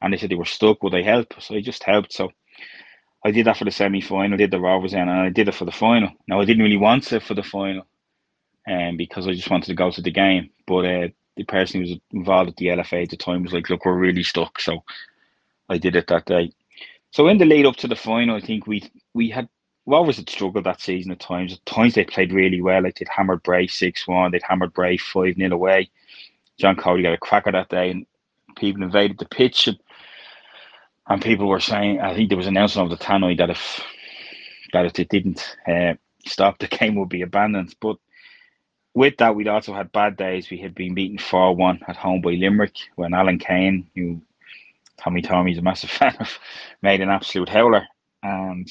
And 0.00 0.12
they 0.12 0.16
said 0.16 0.30
they 0.30 0.34
were 0.34 0.44
stuck. 0.44 0.82
Would 0.82 0.94
I 0.94 1.02
help? 1.02 1.34
So 1.40 1.54
I 1.54 1.60
just 1.60 1.84
helped. 1.84 2.12
So 2.12 2.30
I 3.24 3.30
did 3.30 3.46
that 3.46 3.56
for 3.56 3.64
the 3.64 3.70
semi 3.70 4.00
final, 4.00 4.38
did 4.38 4.50
the 4.50 4.60
Rovers 4.60 4.94
and 4.94 5.10
I 5.10 5.30
did 5.30 5.48
it 5.48 5.54
for 5.54 5.64
the 5.64 5.72
final. 5.72 6.10
Now 6.26 6.40
I 6.40 6.44
didn't 6.44 6.62
really 6.62 6.76
want 6.76 7.12
it 7.12 7.22
for 7.22 7.34
the 7.34 7.42
final, 7.42 7.86
um, 8.68 8.96
because 8.96 9.26
I 9.26 9.32
just 9.32 9.50
wanted 9.50 9.66
to 9.66 9.74
go 9.74 9.90
to 9.90 10.02
the 10.02 10.10
game. 10.10 10.50
But 10.66 10.84
uh, 10.84 11.08
the 11.38 11.44
person 11.44 11.80
who 11.80 11.88
was 11.88 11.98
involved 12.10 12.50
at 12.50 12.56
the 12.56 12.66
LFA 12.66 13.04
at 13.04 13.10
the 13.10 13.16
time 13.16 13.44
was 13.44 13.52
like, 13.52 13.70
"Look, 13.70 13.84
we're 13.84 13.96
really 13.96 14.24
stuck," 14.24 14.60
so 14.60 14.82
I 15.68 15.78
did 15.78 15.96
it 15.96 16.08
that 16.08 16.26
day. 16.26 16.52
So 17.12 17.28
in 17.28 17.38
the 17.38 17.46
lead 17.46 17.64
up 17.64 17.76
to 17.76 17.88
the 17.88 17.96
final, 17.96 18.36
I 18.36 18.40
think 18.40 18.66
we 18.66 18.82
we 19.14 19.30
had 19.30 19.48
Rovers 19.86 20.16
had 20.16 20.28
struggled 20.28 20.64
that 20.64 20.82
season 20.82 21.12
at 21.12 21.20
times. 21.20 21.54
At 21.54 21.64
times 21.64 21.94
they 21.94 22.04
played 22.04 22.32
really 22.32 22.60
well. 22.60 22.82
Like 22.82 22.96
they'd 22.96 23.08
hammered 23.08 23.42
Bray 23.44 23.68
six 23.68 24.06
one, 24.06 24.32
they'd 24.32 24.42
hammered 24.42 24.74
Bray 24.74 24.96
five 24.96 25.36
0 25.36 25.54
away. 25.54 25.88
John 26.58 26.76
Cody 26.76 27.04
got 27.04 27.14
a 27.14 27.18
cracker 27.18 27.52
that 27.52 27.68
day, 27.68 27.90
and 27.90 28.04
people 28.56 28.82
invaded 28.82 29.18
the 29.18 29.26
pitch 29.26 29.68
and 29.68 29.78
and 31.06 31.22
people 31.22 31.48
were 31.48 31.60
saying, 31.60 32.00
I 32.00 32.14
think 32.14 32.28
there 32.28 32.36
was 32.36 32.48
an 32.48 32.56
announcement 32.56 32.92
of 32.92 32.98
the 32.98 33.04
tannoy 33.04 33.38
that 33.38 33.48
if 33.48 33.80
that 34.72 34.84
if 34.86 34.98
it 34.98 35.08
didn't 35.08 35.56
uh, 35.66 35.94
stop, 36.26 36.58
the 36.58 36.66
game 36.66 36.96
would 36.96 37.08
be 37.08 37.22
abandoned. 37.22 37.74
But 37.80 37.96
with 38.98 39.16
that, 39.18 39.34
we'd 39.34 39.48
also 39.48 39.72
had 39.72 39.92
bad 39.92 40.16
days. 40.16 40.50
We 40.50 40.58
had 40.58 40.74
been 40.74 40.94
beaten 40.94 41.18
4 41.18 41.54
1 41.56 41.80
at 41.88 41.96
home 41.96 42.20
by 42.20 42.32
Limerick 42.32 42.76
when 42.96 43.14
Alan 43.14 43.38
Kane, 43.38 43.88
who 43.94 44.20
Tommy 45.00 45.22
Tommy's 45.22 45.58
a 45.58 45.62
massive 45.62 45.90
fan 45.98 46.16
of, 46.20 46.38
made 46.82 47.00
an 47.00 47.08
absolute 47.08 47.48
howler. 47.48 47.86
And 48.22 48.68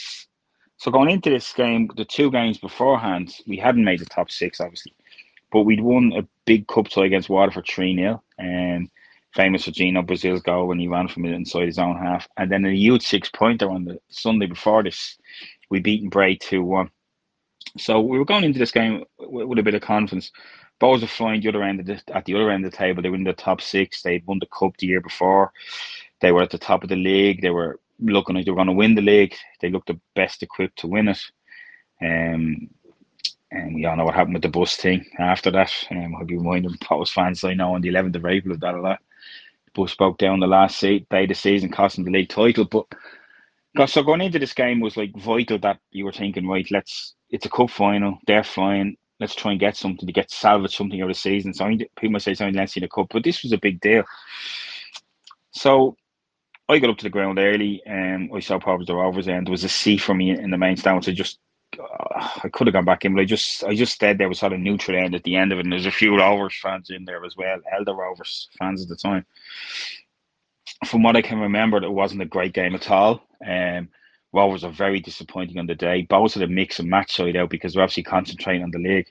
so 0.77 0.91
going 0.91 1.09
into 1.09 1.29
this 1.29 1.51
game, 1.53 1.89
the 1.95 2.05
two 2.05 2.29
games 2.29 2.57
beforehand, 2.57 3.33
we 3.47 3.57
hadn't 3.57 3.85
made 3.85 3.99
the 3.99 4.05
top 4.05 4.29
six, 4.29 4.59
obviously, 4.59 4.93
but 5.51 5.61
we'd 5.61 5.81
won 5.81 6.11
a 6.15 6.27
big 6.45 6.67
cup 6.67 6.89
tie 6.89 7.05
against 7.05 7.29
Waterford 7.29 7.67
3 7.67 7.95
0. 7.95 8.21
And 8.37 8.89
famous 9.33 9.65
for 9.65 9.71
Gino 9.71 10.01
Brazil's 10.01 10.41
goal 10.41 10.67
when 10.67 10.79
he 10.79 10.87
ran 10.87 11.07
from 11.07 11.25
it 11.25 11.33
inside 11.33 11.67
his 11.67 11.79
own 11.79 11.97
half. 11.97 12.27
And 12.37 12.51
then 12.51 12.65
a 12.65 12.71
huge 12.73 13.03
six 13.03 13.29
pointer 13.29 13.69
on 13.69 13.85
the 13.85 13.99
Sunday 14.09 14.47
before 14.47 14.83
this, 14.83 15.17
we 15.69 15.79
beat 15.79 16.09
Bray 16.09 16.35
2 16.35 16.63
1. 16.63 16.89
So 17.77 18.01
we 18.01 18.17
were 18.17 18.25
going 18.25 18.43
into 18.43 18.59
this 18.59 18.71
game 18.71 19.03
with, 19.19 19.47
with 19.47 19.59
a 19.59 19.63
bit 19.63 19.75
of 19.75 19.81
confidence. 19.81 20.31
Bohs 20.81 21.01
were 21.01 21.07
flying 21.07 21.41
the 21.41 21.49
other 21.49 21.63
end 21.63 21.79
of 21.79 21.85
the, 21.87 22.01
at 22.15 22.25
the 22.25 22.35
other 22.35 22.51
end 22.51 22.65
of 22.65 22.71
the 22.71 22.77
table. 22.77 23.01
They 23.01 23.09
were 23.09 23.15
in 23.15 23.23
the 23.23 23.33
top 23.33 23.61
six. 23.61 24.01
They'd 24.01 24.25
won 24.27 24.39
the 24.39 24.47
cup 24.47 24.77
the 24.77 24.87
year 24.87 25.01
before. 25.01 25.51
They 26.21 26.31
were 26.31 26.43
at 26.43 26.51
the 26.51 26.57
top 26.57 26.83
of 26.83 26.89
the 26.89 26.95
league. 26.95 27.41
They 27.41 27.49
were 27.49 27.79
looking 27.99 28.35
like 28.35 28.45
they 28.45 28.51
were 28.51 28.57
going 28.57 28.67
to 28.67 28.73
win 28.73 28.95
the 28.95 29.01
league. 29.01 29.35
They 29.61 29.69
looked 29.69 29.87
the 29.87 29.99
best 30.15 30.43
equipped 30.43 30.79
to 30.79 30.87
win 30.87 31.07
it. 31.09 31.19
Um, 32.01 32.69
and 33.51 33.75
we 33.75 33.85
all 33.85 33.95
know 33.95 34.05
what 34.05 34.13
happened 34.13 34.35
with 34.35 34.43
the 34.43 34.49
bus 34.49 34.75
thing 34.75 35.05
after 35.17 35.49
that. 35.51 35.71
Um, 35.89 36.15
I'll 36.15 36.25
be 36.25 36.37
reminding 36.37 36.71
Bohs 36.89 37.09
fans 37.09 37.43
I 37.43 37.53
know 37.53 37.73
on 37.73 37.81
the 37.81 37.89
11th 37.89 38.15
of 38.15 38.25
April 38.25 38.53
of 38.53 38.59
that 38.59 38.75
a 38.75 38.81
lot 38.81 38.99
bus 39.77 39.95
broke 39.95 40.17
down 40.17 40.39
the 40.39 40.47
last 40.47 40.81
day 40.81 41.05
of 41.09 41.27
the 41.29 41.33
season, 41.35 41.69
costing 41.69 42.03
the 42.03 42.11
league 42.11 42.29
title. 42.29 42.65
But 42.65 42.87
so 43.89 44.03
going 44.03 44.21
into 44.21 44.39
this 44.39 44.53
game 44.53 44.79
was 44.79 44.97
like 44.97 45.15
vital 45.15 45.59
that 45.59 45.79
you 45.91 46.03
were 46.03 46.11
thinking, 46.11 46.47
right, 46.47 46.67
let's 46.71 47.13
it's 47.29 47.45
a 47.45 47.49
cup 47.49 47.69
final, 47.69 48.19
they're 48.27 48.43
flying, 48.43 48.97
let's 49.19 49.35
try 49.35 49.51
and 49.51 49.59
get 49.59 49.75
something 49.75 50.05
to 50.05 50.13
get 50.13 50.31
salvage 50.31 50.75
something 50.75 51.01
out 51.01 51.09
of 51.09 51.15
the 51.15 51.19
season. 51.19 51.53
So 51.53 51.65
people 51.67 52.11
might 52.11 52.21
say 52.21 52.31
it's 52.31 52.41
only 52.41 52.57
Leinster 52.57 52.79
the 52.79 52.87
cup, 52.87 53.07
but 53.11 53.23
this 53.23 53.43
was 53.43 53.51
a 53.51 53.57
big 53.57 53.79
deal. 53.81 54.03
So 55.51 55.95
I 56.69 56.79
got 56.79 56.89
up 56.89 56.97
to 56.97 57.03
the 57.03 57.09
ground 57.09 57.39
early 57.39 57.81
and 57.85 58.29
I 58.35 58.39
saw 58.39 58.59
probably 58.59 58.85
the 58.85 58.95
Rovers 58.95 59.27
and 59.27 59.47
there 59.47 59.51
was 59.51 59.63
a 59.63 59.69
seat 59.69 60.01
for 60.01 60.13
me 60.13 60.31
in 60.31 60.51
the 60.51 60.57
main 60.57 60.77
stand, 60.77 61.03
so 61.03 61.11
I 61.11 61.15
just 61.15 61.39
uh, 61.79 62.29
I 62.43 62.49
could 62.49 62.67
have 62.67 62.73
gone 62.73 62.85
back 62.85 63.05
in, 63.05 63.13
but 63.13 63.21
I 63.21 63.25
just 63.25 63.63
I 63.63 63.75
just 63.75 63.93
stayed 63.93 64.17
there 64.17 64.29
was 64.29 64.39
sort 64.39 64.53
of 64.53 64.59
neutral 64.59 64.97
end 64.97 65.15
at 65.15 65.23
the 65.23 65.35
end 65.35 65.51
of 65.51 65.59
it, 65.59 65.65
and 65.65 65.71
there's 65.71 65.85
a 65.85 65.91
few 65.91 66.17
Rovers 66.17 66.57
fans 66.61 66.89
in 66.89 67.05
there 67.05 67.23
as 67.25 67.35
well, 67.35 67.59
Elder 67.71 67.93
Rovers 67.93 68.49
fans 68.57 68.81
at 68.81 68.89
the 68.89 68.95
time. 68.95 69.25
From 70.85 71.03
what 71.03 71.15
I 71.15 71.21
can 71.21 71.39
remember, 71.39 71.77
it 71.77 71.89
wasn't 71.89 72.21
a 72.21 72.25
great 72.25 72.53
game 72.53 72.75
at 72.75 72.89
all. 72.91 73.21
Um, 73.45 73.89
Rovers 74.33 74.63
are 74.63 74.71
very 74.71 74.99
disappointing 74.99 75.57
on 75.57 75.67
the 75.67 75.75
day. 75.75 76.03
Both 76.03 76.35
of 76.35 76.41
the 76.41 76.47
mix 76.47 76.79
and 76.79 76.89
match 76.89 77.15
side 77.15 77.35
out 77.35 77.49
because 77.49 77.73
they're 77.73 77.83
obviously 77.83 78.03
concentrating 78.03 78.63
on 78.63 78.71
the 78.71 78.79
league. 78.79 79.07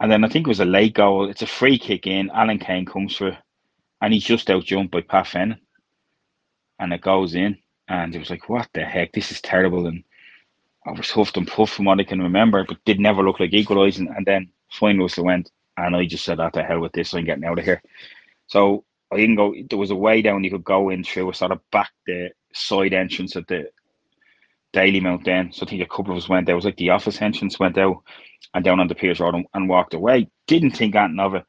And 0.00 0.10
then 0.10 0.24
I 0.24 0.28
think 0.28 0.46
it 0.46 0.48
was 0.48 0.60
a 0.60 0.64
late 0.64 0.94
goal. 0.94 1.28
It's 1.28 1.42
a 1.42 1.46
free 1.46 1.78
kick 1.78 2.06
in. 2.06 2.30
Alan 2.30 2.58
Kane 2.58 2.86
comes 2.86 3.16
for 3.16 3.28
it, 3.28 3.38
and 4.00 4.12
he's 4.14 4.24
just 4.24 4.48
out 4.48 4.64
jumped 4.64 4.92
by 4.92 5.02
Pat 5.02 5.26
Fenton. 5.26 5.60
And 6.78 6.92
it 6.92 7.02
goes 7.02 7.34
in. 7.34 7.58
And 7.88 8.14
it 8.14 8.18
was 8.18 8.30
like, 8.30 8.48
what 8.48 8.68
the 8.72 8.84
heck? 8.84 9.12
This 9.12 9.30
is 9.30 9.40
terrible. 9.42 9.86
And 9.86 10.04
I 10.86 10.92
was 10.92 11.10
huffed 11.10 11.36
and 11.36 11.46
puffed 11.46 11.74
from 11.74 11.84
what 11.84 12.00
I 12.00 12.04
can 12.04 12.22
remember, 12.22 12.64
but 12.64 12.82
did 12.84 12.98
never 12.98 13.22
look 13.22 13.40
like 13.40 13.52
equalising. 13.52 14.08
And 14.08 14.24
then 14.24 14.50
final 14.70 15.04
whistle 15.04 15.24
went, 15.24 15.50
and 15.76 15.94
I 15.94 16.06
just 16.06 16.24
said, 16.24 16.40
"Out 16.40 16.54
the 16.54 16.62
hell 16.62 16.80
with 16.80 16.92
this? 16.92 17.12
I'm 17.12 17.24
getting 17.24 17.44
out 17.44 17.58
of 17.58 17.64
here." 17.64 17.82
So 18.46 18.84
I 19.12 19.16
didn't 19.16 19.36
go. 19.36 19.54
There 19.68 19.78
was 19.78 19.90
a 19.90 19.96
way 19.96 20.22
down 20.22 20.44
you 20.44 20.50
could 20.50 20.64
go 20.64 20.88
in 20.88 21.04
through 21.04 21.30
a 21.30 21.34
sort 21.34 21.52
of 21.52 21.60
back 21.70 21.90
the 22.06 22.30
side 22.54 22.94
entrance 22.94 23.36
at 23.36 23.46
the 23.48 23.70
Dalymount. 24.72 25.24
Then, 25.24 25.52
so 25.52 25.66
I 25.66 25.70
think 25.70 25.82
a 25.82 25.86
couple 25.86 26.12
of 26.12 26.18
us 26.18 26.28
went. 26.28 26.46
There 26.46 26.56
was 26.56 26.64
like 26.64 26.76
the 26.76 26.90
office 26.90 27.20
entrance 27.20 27.58
went 27.58 27.78
out 27.78 28.02
and 28.54 28.64
down 28.64 28.80
on 28.80 28.88
the 28.88 28.94
Piers 28.94 29.20
Road 29.20 29.34
and, 29.34 29.46
and 29.54 29.68
walked 29.68 29.94
away. 29.94 30.28
Didn't 30.46 30.72
think 30.72 30.94
anything 30.94 31.20
of 31.20 31.34
it. 31.34 31.44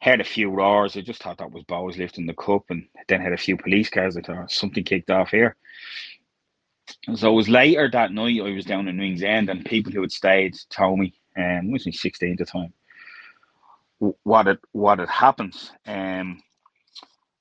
Heard 0.00 0.20
a 0.20 0.24
few 0.24 0.50
roars. 0.50 0.96
I 0.96 1.00
just 1.00 1.22
thought 1.22 1.38
that 1.38 1.50
was 1.50 1.64
Bohs 1.64 1.96
lifting 1.96 2.26
the 2.26 2.34
cup, 2.34 2.64
and 2.68 2.86
then 3.08 3.20
had 3.20 3.32
a 3.32 3.38
few 3.38 3.56
police 3.56 3.88
cars. 3.88 4.16
I 4.16 4.20
thought 4.20 4.50
something 4.50 4.84
kicked 4.84 5.10
off 5.10 5.30
here. 5.30 5.56
So 7.14 7.30
it 7.30 7.34
was 7.34 7.48
later 7.48 7.88
that 7.90 8.12
night 8.12 8.40
I 8.42 8.50
was 8.50 8.64
down 8.66 8.88
in 8.88 8.98
Ringsend 8.98 9.48
and 9.48 9.64
people 9.64 9.92
who 9.92 10.02
had 10.02 10.12
stayed 10.12 10.54
told 10.70 10.98
me, 10.98 11.14
and 11.34 11.60
um, 11.60 11.72
was 11.72 11.86
me 11.86 11.92
16 11.92 12.32
at 12.32 12.38
the 12.38 12.44
time, 12.44 12.72
what 13.98 14.46
had 14.46 14.58
what 14.72 14.98
had 14.98 15.08
happened. 15.08 15.54
Um 15.86 16.42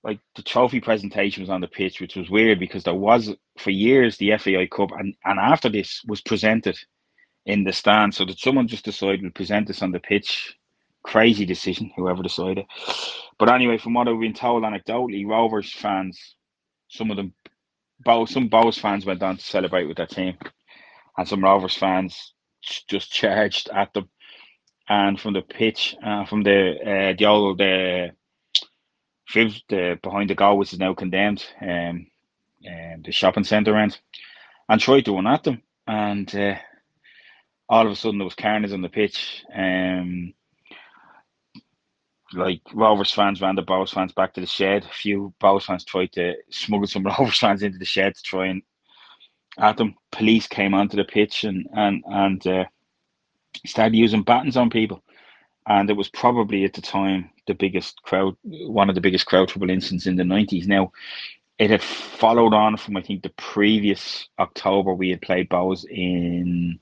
like 0.04 0.20
the 0.36 0.44
trophy 0.44 0.82
presentation 0.82 1.42
was 1.42 1.50
on 1.50 1.62
the 1.62 1.68
pitch, 1.68 2.02
which 2.02 2.16
was 2.16 2.30
weird 2.30 2.60
because 2.60 2.84
there 2.84 2.94
was 2.94 3.34
for 3.58 3.70
years 3.72 4.18
the 4.18 4.38
FAI 4.38 4.68
Cup 4.68 4.92
and, 4.92 5.16
and 5.24 5.40
after 5.40 5.70
this 5.70 6.02
was 6.08 6.22
presented 6.22 6.78
in 7.46 7.64
the 7.64 7.74
stand. 7.74 8.14
So 8.14 8.26
that 8.26 8.40
someone 8.40 8.68
just 8.68 8.86
decided 8.86 9.22
to 9.22 9.30
present 9.30 9.68
this 9.68 9.82
on 9.82 9.92
the 9.92 10.00
pitch. 10.00 10.58
Crazy 11.04 11.46
decision, 11.46 11.92
whoever 11.96 12.24
decided. 12.24 12.66
But 13.38 13.50
anyway, 13.50 13.78
from 13.78 13.94
what 13.94 14.08
I've 14.08 14.20
been 14.20 14.34
told 14.34 14.64
anecdotally, 14.64 15.28
Rovers 15.28 15.72
fans, 15.74 16.36
some 16.90 17.12
of 17.12 17.18
them 17.18 17.34
both 18.04 18.30
some 18.30 18.50
Bohs 18.50 18.80
fans 18.80 19.06
went 19.06 19.20
down 19.20 19.38
to 19.38 19.44
celebrate 19.44 19.86
with 19.86 19.98
their 19.98 20.08
team, 20.08 20.38
and 21.18 21.28
some 21.28 21.44
Rovers 21.44 21.76
fans 21.76 22.34
just 22.88 23.12
charged 23.12 23.70
at 23.70 23.94
them. 23.94 24.10
And 24.90 25.20
from 25.20 25.34
the 25.34 25.42
pitch, 25.42 25.96
uh, 26.06 26.26
from 26.26 26.44
the 26.44 26.76
uh, 26.82 27.14
the 27.18 27.26
old 27.26 27.62
uh, 27.62 28.08
the 29.34 30.00
behind 30.02 30.30
the 30.30 30.36
goal, 30.36 30.58
which 30.58 30.74
is 30.74 30.80
now 30.80 30.94
condemned, 30.94 31.46
um, 31.62 32.08
um 32.68 33.02
the 33.04 33.12
shopping 33.12 33.44
centre 33.44 33.78
end, 33.78 34.00
and 34.70 34.80
tried 34.82 35.06
to 35.06 35.14
run 35.14 35.28
at 35.28 35.44
them, 35.44 35.62
and 35.88 36.34
uh, 36.36 36.56
all 37.70 37.86
of 37.86 37.92
a 37.92 37.96
sudden 37.96 38.20
there 38.20 38.26
was 38.26 38.36
carnage 38.36 38.72
on 38.74 38.82
the 38.82 38.90
pitch. 38.90 39.44
Um, 39.54 40.34
like 42.34 42.62
Rovers 42.74 43.12
fans 43.12 43.42
ran 43.42 43.56
the 43.56 43.62
Bohs 43.64 43.94
fans 43.94 44.12
back 44.12 44.34
to 44.34 44.42
the 44.42 44.48
shed. 44.48 44.86
A 44.86 44.94
few 44.94 45.34
Bohs 45.40 45.64
fans 45.66 45.86
tried 45.86 46.12
to 46.14 46.34
smuggle 46.50 46.88
some 46.88 47.04
Rovers 47.06 47.38
fans 47.38 47.64
into 47.64 47.78
the 47.78 47.86
shed 47.86 48.16
to 48.16 48.22
try 48.24 48.48
and 48.48 48.62
at 49.58 49.78
them. 49.78 49.96
Police 50.12 50.48
came 50.48 50.74
onto 50.74 50.98
the 50.98 51.04
pitch 51.04 51.44
and 51.44 51.68
and 51.74 52.04
and 52.08 52.48
uh, 52.48 52.66
started 53.66 53.96
using 53.96 54.24
batons 54.24 54.58
on 54.58 54.70
people. 54.70 55.04
And 55.68 55.90
it 55.90 55.94
was 55.94 56.10
probably 56.10 56.66
at 56.66 56.74
the 56.74 56.82
time 56.82 57.30
the 57.48 57.54
biggest 57.54 58.02
crowd, 58.04 58.36
one 58.44 58.90
of 58.90 58.96
the 58.96 59.02
biggest 59.02 59.26
crowd 59.26 59.50
trouble 59.50 59.70
incidents 59.70 60.08
in 60.08 60.16
the 60.16 60.24
nineties. 60.24 60.68
Now, 60.68 60.92
it 61.58 61.70
had 61.70 61.82
followed 61.82 62.54
on 62.54 62.78
from 62.78 62.98
I 62.98 63.02
think 63.02 63.24
the 63.24 63.30
previous 63.30 64.28
October 64.40 64.94
we 64.94 65.10
had 65.10 65.22
played 65.22 65.50
Bohs 65.50 65.86
in 65.86 66.80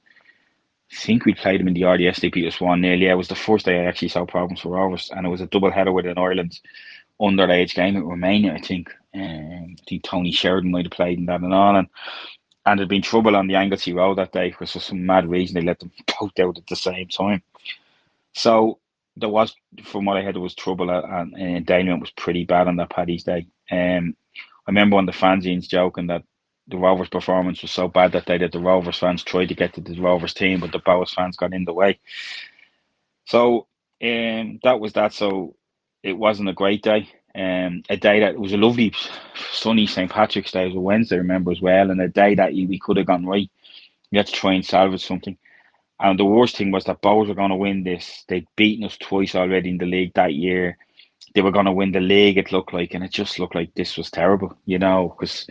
I 0.91 0.95
think 0.95 1.25
we 1.25 1.33
played 1.33 1.59
them 1.59 1.69
in 1.69 1.73
the 1.73 1.85
RDS. 1.85 2.19
They 2.19 2.29
beat 2.29 2.47
us 2.47 2.59
1 2.59 2.81
0. 2.81 2.95
Yeah, 2.95 3.13
it 3.13 3.15
was 3.15 3.29
the 3.29 3.35
first 3.35 3.65
day 3.65 3.79
I 3.79 3.85
actually 3.85 4.09
saw 4.09 4.25
problems 4.25 4.59
for 4.59 4.69
Rovers, 4.69 5.09
and 5.15 5.25
it 5.25 5.29
was 5.29 5.39
a 5.39 5.47
double 5.47 5.71
header 5.71 5.91
with 5.91 6.05
an 6.05 6.17
Ireland 6.17 6.59
underage 7.21 7.75
game 7.75 7.95
at 7.95 8.03
Romania, 8.03 8.53
I 8.53 8.59
think. 8.59 8.89
Um, 9.13 9.75
I 9.79 9.83
think 9.87 10.03
Tony 10.03 10.31
Sheridan 10.31 10.71
might 10.71 10.85
have 10.85 10.91
played 10.91 11.17
in 11.17 11.27
that 11.27 11.41
and 11.41 11.53
all. 11.53 11.77
And, 11.77 11.87
and 12.65 12.79
there'd 12.79 12.89
been 12.89 13.01
trouble 13.01 13.35
on 13.35 13.47
the 13.47 13.55
Anglesey 13.55 13.93
Road 13.93 14.17
that 14.17 14.33
day 14.33 14.49
because 14.49 14.71
for 14.71 14.79
some 14.79 15.05
mad 15.05 15.29
reason 15.29 15.55
they 15.55 15.65
let 15.65 15.79
them 15.79 15.91
both 16.19 16.37
out 16.39 16.57
at 16.57 16.67
the 16.67 16.75
same 16.75 17.07
time. 17.07 17.41
So 18.33 18.79
there 19.17 19.29
was, 19.29 19.55
from 19.83 20.05
what 20.05 20.17
I 20.17 20.21
heard, 20.21 20.35
there 20.35 20.41
was 20.41 20.55
trouble, 20.55 20.89
and, 20.89 21.33
and 21.35 21.65
Dalymount 21.67 22.01
was 22.01 22.11
pretty 22.11 22.45
bad 22.45 22.67
on 22.67 22.77
that 22.77 22.89
Paddy's 22.89 23.23
Day. 23.23 23.47
Um, 23.71 24.15
I 24.67 24.71
remember 24.71 24.97
on 24.97 25.05
the 25.05 25.11
fanzines 25.11 25.67
joking 25.67 26.07
that 26.07 26.23
the 26.67 26.77
Rovers' 26.77 27.09
performance 27.09 27.61
was 27.61 27.71
so 27.71 27.87
bad 27.87 28.13
that 28.13 28.25
day 28.25 28.37
that 28.39 28.51
the 28.51 28.59
Rovers 28.59 28.97
fans 28.97 29.23
tried 29.23 29.47
to 29.49 29.55
get 29.55 29.73
to 29.73 29.81
the 29.81 29.99
Rovers 29.99 30.33
team, 30.33 30.59
but 30.61 30.71
the 30.71 30.79
Bohs 30.79 31.13
fans 31.13 31.37
got 31.37 31.53
in 31.53 31.65
the 31.65 31.73
way. 31.73 31.99
So 33.25 33.67
um, 34.03 34.59
that 34.63 34.79
was 34.79 34.93
that. 34.93 35.13
So 35.13 35.55
it 36.03 36.13
wasn't 36.13 36.49
a 36.49 36.53
great 36.53 36.83
day. 36.83 37.09
Um, 37.33 37.83
a 37.89 37.97
day 37.97 38.21
that 38.21 38.37
was 38.37 38.53
a 38.53 38.57
lovely 38.57 38.93
sunny 39.51 39.87
St 39.87 40.11
Patrick's 40.11 40.51
Day. 40.51 40.67
Was 40.67 40.75
a 40.75 40.79
Wednesday, 40.79 41.15
I 41.15 41.19
remember 41.19 41.51
as 41.51 41.61
well, 41.61 41.91
and 41.91 42.01
a 42.01 42.07
day 42.09 42.35
that 42.35 42.53
we 42.53 42.79
could 42.79 42.97
have 42.97 43.07
gone 43.07 43.25
right. 43.25 43.49
We 44.11 44.17
had 44.17 44.27
to 44.27 44.33
try 44.33 44.53
and 44.53 44.65
salvage 44.65 45.05
something. 45.05 45.37
And 46.01 46.17
the 46.17 46.25
worst 46.25 46.57
thing 46.57 46.71
was 46.71 46.85
that 46.85 47.01
Bohs 47.01 47.27
were 47.27 47.35
going 47.35 47.51
to 47.51 47.55
win 47.55 47.83
this. 47.83 48.23
They'd 48.27 48.47
beaten 48.55 48.85
us 48.85 48.97
twice 48.97 49.35
already 49.35 49.69
in 49.69 49.77
the 49.77 49.85
league 49.85 50.13
that 50.15 50.33
year. 50.33 50.77
They 51.35 51.41
were 51.41 51.51
going 51.51 51.67
to 51.67 51.71
win 51.71 51.91
the 51.91 51.99
league, 51.99 52.37
it 52.37 52.51
looked 52.51 52.73
like, 52.73 52.93
and 52.93 53.03
it 53.03 53.11
just 53.11 53.39
looked 53.39 53.55
like 53.55 53.73
this 53.75 53.97
was 53.97 54.09
terrible, 54.09 54.57
you 54.65 54.79
know, 54.79 55.15
because 55.15 55.47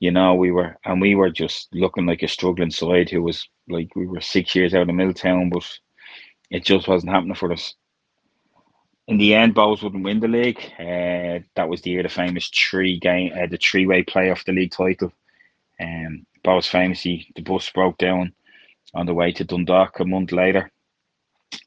you 0.00 0.10
know, 0.10 0.34
we 0.34 0.50
were 0.50 0.76
and 0.84 1.00
we 1.00 1.14
were 1.14 1.30
just 1.30 1.72
looking 1.72 2.06
like 2.06 2.24
a 2.24 2.28
struggling 2.28 2.72
side 2.72 3.08
who 3.08 3.22
was 3.22 3.48
like 3.68 3.94
we 3.94 4.04
were 4.04 4.20
six 4.20 4.52
years 4.52 4.74
out 4.74 4.88
of 4.88 4.94
Milltown, 4.96 5.48
but 5.48 5.62
it 6.50 6.64
just 6.64 6.88
wasn't 6.88 7.12
happening 7.12 7.36
for 7.36 7.52
us. 7.52 7.74
In 9.06 9.18
the 9.18 9.34
end, 9.34 9.54
Bohs 9.54 9.80
wouldn't 9.80 10.02
win 10.02 10.18
the 10.18 10.26
league. 10.26 10.58
Uh, 10.76 11.46
that 11.54 11.68
was 11.68 11.82
the 11.82 11.90
year 11.90 12.02
the 12.02 12.08
famous 12.08 12.48
three 12.48 12.98
game, 12.98 13.32
uh, 13.32 13.46
the 13.46 13.58
three 13.58 13.86
way 13.86 14.02
playoff 14.02 14.44
the 14.44 14.50
league 14.50 14.72
title. 14.72 15.12
Um, 15.80 16.26
Bohs 16.42 16.66
famously 16.66 17.28
the 17.36 17.42
bus 17.42 17.70
broke 17.70 17.98
down 17.98 18.32
on 18.94 19.06
the 19.06 19.14
way 19.14 19.32
to 19.32 19.44
Dundalk 19.44 20.00
a 20.00 20.04
month 20.04 20.32
later. 20.32 20.70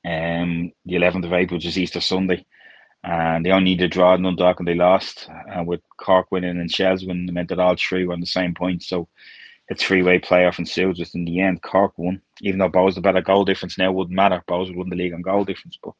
Um, 0.03 0.71
the 0.85 0.95
11th 0.95 1.25
of 1.25 1.33
April, 1.33 1.57
which 1.57 1.65
is 1.65 1.77
Easter 1.77 2.01
Sunday 2.01 2.45
and 3.05 3.45
they 3.45 3.51
only 3.51 3.71
needed 3.71 3.85
a 3.85 3.87
draw 3.87 4.15
in 4.15 4.23
Dundalk 4.23 4.59
and 4.59 4.67
they 4.67 4.73
lost. 4.73 5.29
Uh, 5.29 5.63
with 5.63 5.81
Cork 5.97 6.31
winning 6.31 6.59
and 6.59 6.71
Shels 6.71 7.05
winning, 7.05 7.29
it 7.29 7.33
meant 7.33 7.49
that 7.49 7.59
all 7.59 7.75
three 7.75 8.05
were 8.05 8.13
on 8.13 8.19
the 8.19 8.25
same 8.25 8.55
point. 8.55 8.81
So 8.81 9.07
a 9.69 9.75
three 9.75 10.01
way 10.01 10.19
playoff 10.19 10.57
ensued. 10.57 10.95
Just 10.95 11.13
in 11.13 11.23
the 11.23 11.39
end, 11.39 11.61
Cork 11.61 11.93
won, 11.97 12.21
even 12.41 12.59
though 12.59 12.69
Bohs 12.69 12.95
the 12.95 13.01
better 13.01 13.21
goal 13.21 13.45
difference 13.45 13.77
now 13.77 13.91
wouldn't 13.91 14.15
matter. 14.15 14.43
Would 14.49 14.75
win 14.75 14.89
the 14.89 14.95
league 14.95 15.13
on 15.13 15.21
goal 15.21 15.45
difference, 15.45 15.77
but 15.83 15.93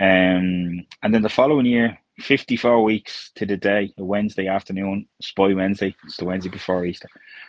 um, 0.00 0.86
and 1.02 1.12
then 1.12 1.22
the 1.22 1.28
following 1.28 1.66
year, 1.66 1.98
54 2.20 2.84
weeks 2.84 3.32
to 3.34 3.44
the 3.46 3.56
day, 3.56 3.92
a 3.98 4.04
Wednesday 4.04 4.46
afternoon, 4.46 5.08
Spy 5.20 5.52
Wednesday, 5.52 5.96
it's 6.04 6.16
the 6.16 6.24
Wednesday 6.24 6.50
before 6.50 6.84
Easter, 6.84 7.08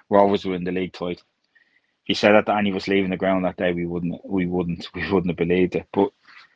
Rovers 0.10 0.46
win 0.46 0.64
the 0.64 0.72
league 0.72 0.94
title. 0.94 1.22
You 2.10 2.16
said 2.16 2.34
that 2.34 2.50
of 2.50 2.76
us 2.78 2.90
leaving 2.90 3.12
the 3.12 3.18
ground 3.18 3.46
that 3.46 3.58
day, 3.58 3.74
we 3.74 3.86
wouldn't, 3.86 4.22
we 4.26 4.48
wouldn't, 4.48 4.90
we 4.96 5.04
wouldn't 5.14 5.30
have 5.32 5.38
believed 5.50 5.76
it. 5.76 5.88
But 5.94 6.12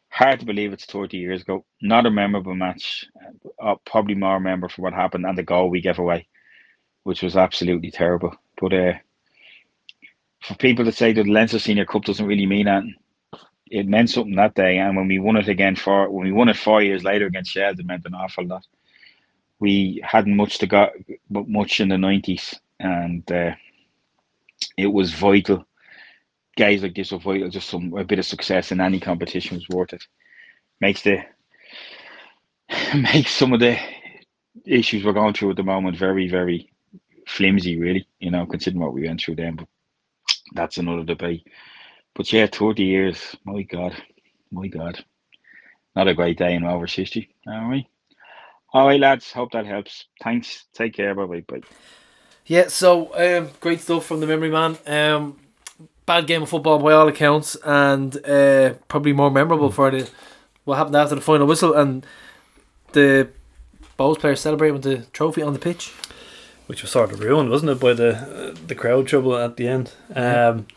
hard 0.10 0.42
to 0.42 0.48
believe 0.48 0.74
it's 0.74 0.86
30 0.88 1.18
years 1.18 1.44
ago. 1.44 1.66
Not 1.82 2.08
a 2.08 2.12
memorable 2.12 2.56
match. 2.56 3.06
Uh, 3.62 3.76
probably 3.86 4.16
more 4.16 4.42
memorable 4.42 4.70
for 4.70 4.84
what 4.84 4.94
happened 4.94 5.28
and 5.28 5.38
the 5.38 5.44
goal 5.44 5.70
we 5.70 5.82
gave 5.82 6.00
away, 6.00 6.28
which 7.04 7.24
was 7.24 7.38
absolutely 7.38 7.92
terrible. 7.92 8.36
But 8.62 8.74
uh, 8.74 8.94
for 10.44 10.56
people 10.56 10.86
to 10.86 10.94
say 10.94 11.14
that 11.14 11.24
the 11.24 11.32
Leinster 11.32 11.60
Senior 11.60 11.86
Cup 11.86 12.06
doesn't 12.06 12.28
really 12.28 12.48
mean 12.48 12.68
anything, 12.68 12.96
it 13.72 13.88
meant 13.88 14.12
something 14.12 14.36
that 14.38 14.56
day. 14.56 14.80
And 14.80 14.98
when 14.98 15.10
we 15.10 15.20
won 15.20 15.38
it 15.38 15.50
again 15.50 15.76
for 15.78 16.10
when 16.10 16.26
we 16.26 16.34
won 16.34 16.50
it 16.50 16.58
four 16.58 16.84
years 16.84 17.04
later 17.04 17.28
against 17.28 17.52
Shels, 17.52 17.80
it 17.80 17.88
meant 17.88 18.06
an 18.06 18.16
awful 18.16 18.46
lot. 18.46 18.66
We 19.60 20.02
hadn't 20.06 20.36
much 20.38 20.60
to 20.60 20.68
go, 20.68 20.90
but 21.30 21.50
much 21.50 21.82
in 21.82 21.90
the 21.90 21.98
90s, 21.98 22.56
and 22.80 23.30
uh, 23.32 23.52
it 24.78 24.88
was 24.88 25.14
vital 25.14 25.66
guys 26.58 26.84
like 26.84 26.96
this 26.96 27.12
are 27.12 27.20
vital. 27.20 27.50
Just 27.50 27.70
some 27.70 27.94
a 27.98 28.04
bit 28.04 28.20
of 28.20 28.26
success 28.26 28.72
in 28.72 28.82
any 28.82 29.00
competition 29.00 29.58
was 29.58 29.70
worth 29.70 29.94
it. 29.94 30.04
Makes 30.82 31.04
the 31.04 31.20
makes 32.96 33.32
some 33.32 33.54
of 33.54 33.60
the 33.60 33.78
issues 34.66 35.04
we're 35.04 35.14
going 35.14 35.34
through 35.34 35.52
at 35.52 35.58
the 35.58 35.64
moment 35.64 35.98
very 35.98 36.30
very 36.30 36.72
flimsy. 37.28 37.80
Really, 37.80 38.08
you 38.20 38.32
know, 38.32 38.46
considering 38.46 38.82
what 38.84 38.94
we 38.94 39.08
went 39.08 39.22
through 39.22 39.36
then. 39.36 39.56
But 39.56 39.68
that's 40.54 40.78
another 40.78 41.04
debate. 41.04 41.48
But 42.16 42.32
yeah, 42.32 42.48
thirty 42.52 42.84
years. 42.84 43.36
My 43.46 43.64
God, 43.64 43.96
my 44.52 44.68
God, 44.68 45.04
not 45.96 46.08
a 46.08 46.14
great 46.16 46.38
day 46.38 46.54
in 46.54 46.64
Rovers 46.64 46.94
history. 46.94 47.34
All 47.48 47.70
right, 47.70 47.88
all 48.74 48.88
right, 48.88 49.00
lads. 49.00 49.32
Hope 49.32 49.52
that 49.54 49.66
helps. 49.66 50.06
Thanks. 50.24 50.66
Take 50.74 50.94
care. 50.96 51.16
Bye 51.16 51.26
bye. 51.26 51.42
Bye. 51.48 51.64
Yeah, 52.46 52.68
so 52.68 53.12
um, 53.16 53.50
great 53.62 53.80
stuff 53.82 54.06
from 54.06 54.20
the 54.20 54.28
memory 54.28 54.50
man. 54.50 54.78
Um, 54.86 55.38
bad 56.06 56.28
game 56.28 56.44
of 56.44 56.50
football 56.50 56.80
by 56.80 56.92
all 56.94 57.08
accounts, 57.08 57.56
and 57.64 58.16
uh, 58.26 58.74
probably 58.88 59.14
more 59.14 59.32
memorable 59.32 59.72
for 59.72 59.92
the 59.92 60.10
what 60.66 60.78
happened 60.78 60.96
after 60.96 61.16
the 61.16 61.22
final 61.22 61.48
whistle 61.48 61.74
and 61.74 62.06
the 62.94 63.28
Bohs 63.98 64.20
players 64.20 64.40
celebrating 64.42 64.74
with 64.74 64.84
the 64.84 64.98
trophy 65.12 65.42
on 65.42 65.54
the 65.54 65.60
pitch. 65.60 65.92
which 66.68 66.82
was 66.82 66.92
sort 66.92 67.12
of 67.12 67.20
ruined, 67.20 67.50
wasn't 67.50 67.70
it, 67.72 67.80
by 67.80 67.94
the 67.94 68.16
uh, 68.16 68.56
the 68.68 68.76
crowd 68.76 69.08
trouble 69.08 69.36
at 69.38 69.58
the 69.58 69.68
end. 69.68 69.92
Um, 70.16 70.68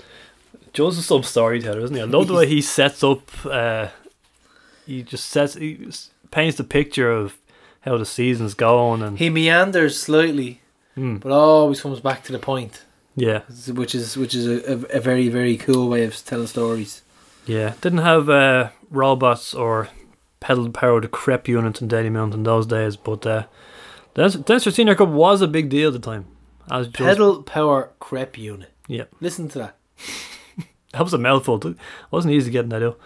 Joe's 0.73 0.99
a 0.99 1.03
sub 1.03 1.25
storyteller, 1.25 1.81
isn't 1.81 1.97
he? 1.97 2.03
I 2.03 2.05
love 2.05 2.29
the 2.29 2.35
way 2.35 2.47
he 2.47 2.61
sets 2.79 3.03
up. 3.03 3.31
Uh, 3.45 3.89
he 4.87 5.03
just 5.03 5.27
sets, 5.27 5.55
he 5.55 5.89
paints 6.31 6.57
the 6.59 6.65
picture 6.65 7.11
of 7.11 7.37
how 7.81 7.97
the 7.97 8.07
season's 8.07 8.55
going, 8.55 9.03
and 9.03 9.19
He 9.19 9.31
meanders 9.31 9.99
slightly, 10.01 10.61
Hmm. 10.97 11.17
but 11.17 11.31
always 11.31 11.81
comes 11.81 12.01
back 12.01 12.25
to 12.25 12.33
the 12.33 12.39
point, 12.39 12.85
yeah, 13.15 13.43
which 13.69 13.95
is 13.95 14.17
which 14.17 14.35
is 14.35 14.47
a, 14.47 14.97
a, 14.97 15.01
very 15.01 15.29
very 15.29 15.57
cool 15.57 15.89
way 15.89 16.05
of 16.05 16.17
telling 16.25 16.47
stories. 16.47 17.03
yeah, 17.47 17.75
didn't 17.81 17.99
have 17.99 18.29
uh, 18.29 18.71
robots 18.91 19.55
or 19.55 19.89
pedal 20.41 20.71
powered 20.71 21.11
crep 21.11 21.49
units 21.49 21.83
in 21.83 21.89
Dalymount 21.89 22.35
in 22.35 22.43
those 22.45 22.67
days, 22.67 22.97
but 22.97 23.27
uh, 23.27 23.45
the 24.15 24.59
Senior 24.59 24.95
Cup 24.95 25.11
was 25.11 25.43
a 25.43 25.49
big 25.49 25.69
deal 25.69 25.89
at 25.89 25.93
the 25.93 25.99
time. 25.99 26.27
As 26.71 26.89
Pedal 26.89 27.43
power 27.43 27.91
crep 28.01 28.37
unit. 28.37 28.71
yeah, 28.89 29.05
Listen 29.21 29.49
to 29.51 29.59
that. 29.59 29.77
that 30.93 31.03
was 31.03 31.15
a 31.15 31.19
mouthful. 31.19 31.65
It 31.65 31.77
wasn't 32.11 32.35
easy 32.35 32.51
getting 32.51 32.71
that 32.71 32.83
out. 32.83 32.99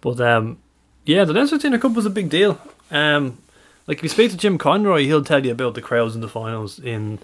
But 0.00 0.20
um, 0.20 0.58
yeah, 1.04 1.24
the 1.24 1.32
Leinster 1.32 1.58
Senior 1.58 1.78
Cup 1.78 1.92
was 1.92 2.06
a 2.06 2.10
big 2.10 2.28
deal. 2.28 2.60
Um, 2.90 3.38
like 3.92 3.98
if 3.98 4.04
you 4.04 4.08
speak 4.08 4.30
to 4.30 4.38
Jim 4.38 4.56
Conroy, 4.56 5.04
he'll 5.04 5.22
tell 5.22 5.44
you 5.44 5.52
about 5.52 5.74
the 5.74 5.82
crowds 5.82 6.14
in 6.14 6.22
the 6.22 6.28
finals 6.28 6.78
in 6.78 7.18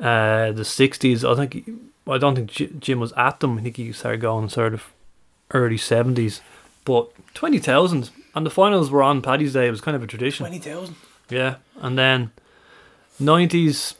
uh, 0.00 0.50
the 0.50 0.64
sixties. 0.64 1.24
I 1.24 1.36
think 1.36 1.70
I 2.04 2.18
don't 2.18 2.34
think 2.34 2.50
Ji- 2.50 2.74
Jim 2.80 2.98
was 2.98 3.12
at 3.12 3.38
them. 3.38 3.58
I 3.58 3.62
think 3.62 3.76
he 3.76 3.92
started 3.92 4.20
going 4.20 4.48
sort 4.48 4.74
of 4.74 4.90
early 5.52 5.76
seventies. 5.76 6.40
But 6.84 7.12
twenty 7.32 7.60
thousand, 7.60 8.10
and 8.34 8.44
the 8.44 8.50
finals 8.50 8.90
were 8.90 9.04
on 9.04 9.22
Paddy's 9.22 9.52
Day. 9.52 9.68
It 9.68 9.70
was 9.70 9.80
kind 9.80 9.94
of 9.94 10.02
a 10.02 10.08
tradition. 10.08 10.46
Twenty 10.46 10.58
thousand. 10.58 10.96
Yeah, 11.30 11.58
and 11.76 11.96
then 11.96 12.32
nineties, 13.20 13.94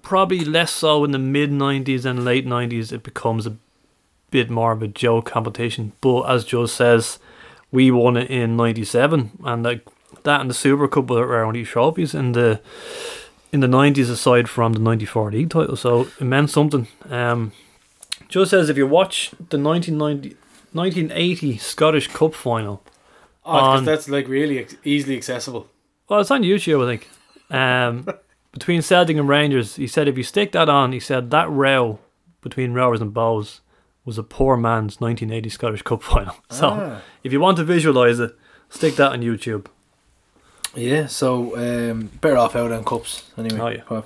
probably 0.00 0.44
less 0.44 0.70
so 0.70 1.02
in 1.02 1.10
the 1.10 1.18
mid 1.18 1.50
nineties 1.50 2.04
and 2.04 2.24
late 2.24 2.46
nineties. 2.46 2.92
It 2.92 3.02
becomes 3.02 3.48
a 3.48 3.56
bit 4.30 4.48
more 4.48 4.70
of 4.70 4.80
a 4.80 4.86
joke 4.86 5.26
competition. 5.26 5.90
But 6.00 6.22
as 6.30 6.44
Joe 6.44 6.66
says, 6.66 7.18
we 7.72 7.90
won 7.90 8.16
it 8.16 8.30
in 8.30 8.56
ninety 8.56 8.84
seven, 8.84 9.32
and 9.42 9.64
like 9.64 9.84
that 10.24 10.40
and 10.40 10.48
the 10.50 10.54
Super 10.54 10.88
Cup 10.88 11.10
were 11.10 11.34
our 11.34 11.44
only 11.44 11.64
trophies 11.64 12.14
in 12.14 12.32
the 12.32 12.60
in 13.52 13.60
the 13.60 13.68
nineties, 13.68 14.08
aside 14.10 14.48
from 14.48 14.72
the 14.72 14.78
ninety 14.80 15.04
four 15.06 15.30
league 15.30 15.50
title. 15.50 15.76
So 15.76 16.02
it 16.18 16.24
meant 16.24 16.50
something. 16.50 16.86
Um, 17.10 17.52
Joe 18.28 18.44
says 18.44 18.68
if 18.70 18.76
you 18.78 18.86
watch 18.86 19.30
the 19.50 19.58
1990, 19.58 20.36
1980 20.72 21.58
Scottish 21.58 22.08
Cup 22.08 22.34
final. 22.34 22.82
Oh, 23.44 23.52
because 23.54 23.78
On- 23.80 23.84
that's 23.84 24.08
like 24.08 24.26
really 24.28 24.66
easily 24.84 25.16
accessible. 25.16 25.68
Well, 26.08 26.20
it's 26.20 26.30
on 26.30 26.42
YouTube, 26.42 26.82
I 26.84 26.96
think. 26.96 27.08
Um, 27.50 28.06
between 28.52 28.80
Celtic 28.82 29.16
and 29.16 29.28
Rangers, 29.28 29.76
he 29.76 29.86
said 29.86 30.08
if 30.08 30.16
you 30.16 30.22
stick 30.24 30.52
that 30.52 30.68
on, 30.68 30.92
he 30.92 31.00
said 31.00 31.30
that 31.30 31.50
row 31.50 31.98
between 32.40 32.72
Rovers 32.72 33.00
and 33.00 33.12
Bohs 33.12 33.60
was 34.04 34.18
a 34.18 34.22
poor 34.22 34.56
man's 34.56 35.00
1980 35.00 35.48
Scottish 35.50 35.82
Cup 35.82 36.02
final. 36.12 36.36
So 36.50 36.68
Ah. 36.70 37.00
if 37.22 37.32
you 37.32 37.40
want 37.40 37.56
to 37.58 37.64
visualise 37.64 38.18
it, 38.18 38.34
stick 38.70 38.96
that 38.96 39.12
on 39.12 39.20
YouTube. 39.20 39.66
Yeah, 40.74 41.06
so 41.06 41.56
um, 41.56 42.10
better 42.20 42.38
off 42.38 42.56
out 42.56 42.72
on 42.72 42.84
cups 42.84 43.30
anyway. 43.36 43.82
Oh, 43.88 43.94
yeah. 43.96 44.02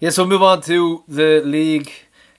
Yeah, 0.00 0.10
so 0.10 0.26
move 0.26 0.42
on 0.42 0.62
to 0.62 1.04
the 1.08 1.40
league 1.44 1.90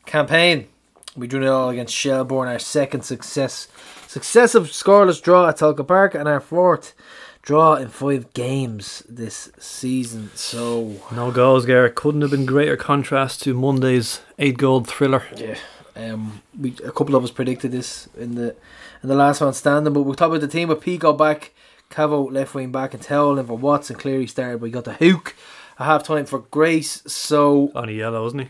campaign. 0.05 0.67
We 1.15 1.27
drew 1.27 1.43
it 1.43 1.47
all 1.47 1.69
against 1.69 1.93
Shelbourne, 1.93 2.47
our 2.47 2.59
second 2.59 3.01
success, 3.01 3.67
successive 4.07 4.67
scoreless 4.67 5.21
draw 5.21 5.47
at 5.49 5.57
Tolka 5.57 5.85
Park, 5.87 6.15
and 6.15 6.27
our 6.27 6.39
fourth 6.39 6.93
draw 7.41 7.75
in 7.75 7.89
five 7.89 8.31
games 8.33 9.03
this 9.09 9.51
season. 9.59 10.31
So 10.35 10.95
No 11.11 11.31
goals, 11.31 11.65
Garrett. 11.65 11.95
Couldn't 11.95 12.21
have 12.21 12.31
been 12.31 12.45
greater 12.45 12.77
contrast 12.77 13.41
to 13.43 13.53
Monday's 13.53 14.21
eight 14.39 14.57
goal 14.57 14.83
thriller. 14.83 15.23
yeah, 15.35 15.57
um, 15.95 16.41
we 16.59 16.75
a 16.85 16.91
couple 16.91 17.15
of 17.15 17.23
us 17.23 17.31
predicted 17.31 17.71
this 17.71 18.07
in 18.17 18.35
the 18.35 18.55
in 19.03 19.09
the 19.09 19.15
last 19.15 19.41
one 19.41 19.53
standing, 19.53 19.93
but 19.93 20.03
we'll 20.03 20.15
talk 20.15 20.29
about 20.29 20.41
the 20.41 20.47
team 20.47 20.69
with 20.69 20.81
Pico 20.81 21.11
back, 21.13 21.51
Cavo 21.91 22.29
left 22.29 22.53
wing 22.55 22.71
back, 22.71 22.93
and 22.93 23.03
Towell 23.03 23.37
in 23.37 23.45
for 23.45 23.57
Watson. 23.57 23.95
Clearly 23.97 24.27
started. 24.27 24.61
We 24.61 24.71
got 24.71 24.85
the 24.85 24.93
Hook. 24.93 25.35
A 25.77 25.83
half 25.85 26.03
time 26.03 26.25
for 26.25 26.39
Grace. 26.39 27.01
So 27.07 27.71
On 27.75 27.87
a 27.89 27.91
yellow, 27.91 28.25
isn't 28.27 28.39
he? 28.39 28.47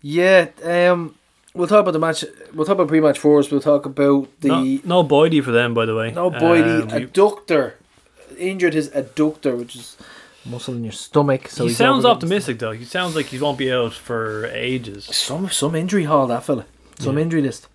Yeah, 0.00 0.48
um, 0.64 1.14
we'll 1.54 1.68
talk 1.68 1.80
about 1.80 1.92
the 1.92 1.98
match. 1.98 2.24
We'll 2.54 2.66
talk 2.66 2.74
about 2.74 2.88
pre-match 2.88 3.18
fours. 3.18 3.50
We'll 3.50 3.60
talk 3.60 3.86
about 3.86 4.28
the 4.40 4.48
No, 4.48 4.62
no, 4.64 4.80
no 5.02 5.04
Boydie 5.04 5.42
for 5.44 5.52
them, 5.52 5.74
by 5.74 5.86
the 5.86 5.94
way. 5.94 6.10
Boydie 6.12 6.82
Um, 6.82 6.88
we- 6.88 7.06
adductor 7.06 7.74
injured 8.38 8.74
his 8.74 8.88
adductor, 8.90 9.56
which 9.56 9.76
is 9.76 9.96
muscle 10.44 10.74
in 10.74 10.82
your 10.82 10.92
stomach. 10.92 11.48
So 11.48 11.66
he 11.66 11.72
sounds 11.72 12.04
optimistic, 12.04 12.58
though. 12.58 12.72
He 12.72 12.84
sounds 12.84 13.14
like 13.14 13.26
he 13.26 13.38
won't 13.38 13.58
be 13.58 13.70
out 13.72 13.92
for 13.92 14.46
ages. 14.46 15.04
Some 15.04 15.50
some 15.50 15.74
injury 15.76 16.04
hall 16.04 16.26
that 16.28 16.42
fella. 16.42 16.64
Some 16.98 17.16
Yeah. 17.16 17.22
injury 17.24 17.42
list. 17.42 17.68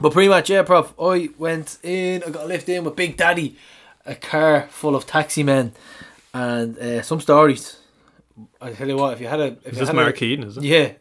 But 0.00 0.12
pretty 0.12 0.28
much, 0.28 0.50
yeah, 0.50 0.62
prof. 0.62 0.92
I 1.00 1.30
went 1.38 1.78
in. 1.82 2.22
I 2.26 2.30
got 2.30 2.44
a 2.44 2.46
lift 2.46 2.68
in 2.68 2.82
with 2.84 2.96
Big 2.96 3.16
Daddy, 3.16 3.56
a 4.06 4.14
car 4.14 4.66
full 4.70 4.94
of 4.96 5.06
taxi 5.06 5.42
men, 5.42 5.72
and 6.34 6.78
uh, 6.78 7.02
some 7.02 7.20
stories. 7.20 7.78
I 8.60 8.72
tell 8.72 8.88
you 8.88 8.96
what, 8.96 9.12
if 9.12 9.20
you 9.20 9.28
had 9.28 9.40
a 9.40 9.44
if 9.44 9.66
Is 9.66 9.72
you 9.74 9.78
this 9.80 9.88
had 9.88 9.96
Mark 9.96 10.22
a, 10.22 10.24
is 10.24 10.56
it? 10.56 10.64
Yeah, 10.64 10.92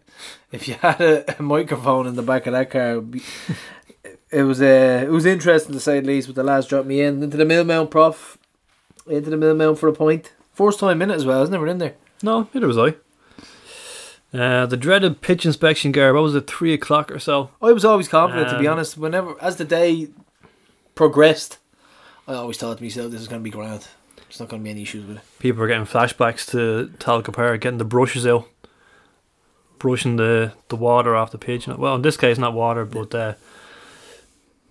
if 0.52 0.68
you 0.68 0.74
had 0.76 1.00
a, 1.02 1.40
a 1.40 1.42
microphone 1.42 2.08
in 2.08 2.16
the 2.16 2.22
back 2.24 2.46
of 2.48 2.54
that 2.54 2.70
car, 2.70 2.98
it, 2.98 3.12
be, 3.12 3.22
it 4.30 4.44
was 4.44 4.62
uh, 4.62 5.04
it 5.06 5.10
was 5.12 5.26
interesting 5.26 5.74
to 5.74 5.80
say 5.80 6.00
the 6.00 6.08
least. 6.08 6.28
But 6.28 6.36
the 6.36 6.44
lads 6.44 6.68
dropped 6.68 6.88
me 6.88 7.02
in 7.02 7.24
into 7.24 7.38
the 7.38 7.46
mill 7.46 7.64
mount, 7.64 7.90
prof, 7.92 8.38
into 9.08 9.30
the 9.30 9.38
mill 9.38 9.56
mount 9.56 9.80
for 9.80 9.88
a 9.88 9.94
point. 9.94 10.34
First 10.54 10.80
time 10.80 11.02
in 11.02 11.10
it 11.12 11.16
as 11.16 11.26
well, 11.26 11.42
isn't 11.44 11.56
it? 11.56 11.60
We're 11.60 11.68
in 11.68 11.78
there. 11.78 11.96
No, 12.22 12.48
neither 12.54 12.68
was 12.68 12.78
I. 12.78 12.96
Uh, 14.34 14.66
the 14.66 14.78
dreaded 14.78 15.20
pitch 15.22 15.46
inspection, 15.46 15.92
Garb. 15.92 16.16
What 16.16 16.24
was 16.24 16.36
it, 16.36 16.48
three 16.48 16.74
o'clock 16.74 17.12
or 17.12 17.20
so? 17.20 17.50
I 17.62 17.72
was 17.74 17.84
always 17.84 18.08
confident, 18.08 18.50
to 18.50 18.60
be 18.60 18.68
Um, 18.68 18.74
honest. 18.74 18.98
Whenever 18.98 19.36
as 19.42 19.58
the 19.58 19.66
day 19.66 20.10
progressed, 20.96 21.58
I 22.32 22.36
always 22.38 22.58
thought 22.58 22.78
to 22.78 22.84
myself, 22.84 23.12
"This 23.12 23.22
is 23.22 23.28
going 23.28 23.42
to 23.42 23.44
be 23.44 23.50
grand. 23.50 23.88
There's 24.16 24.40
not 24.40 24.50
going 24.50 24.62
to 24.62 24.64
be 24.64 24.70
any 24.70 24.84
issues 24.84 25.06
with 25.06 25.18
it." 25.18 25.24
People 25.40 25.64
are 25.64 25.68
getting 25.68 25.86
flashbacks 25.86 26.50
to 26.52 26.92
Tolka 26.98 27.34
Park, 27.34 27.62
getting 27.62 27.78
the 27.78 27.86
brushes 27.86 28.26
out, 28.26 28.48
brushing 29.80 30.16
the, 30.16 30.54
the 30.70 30.76
water 30.76 31.16
off 31.16 31.32
the 31.32 31.38
pitch. 31.38 31.68
Well, 31.68 31.96
in 31.96 32.02
this 32.02 32.18
case, 32.18 32.38
not 32.38 32.54
water, 32.54 32.86
but 32.86 33.14
uh, 33.14 33.34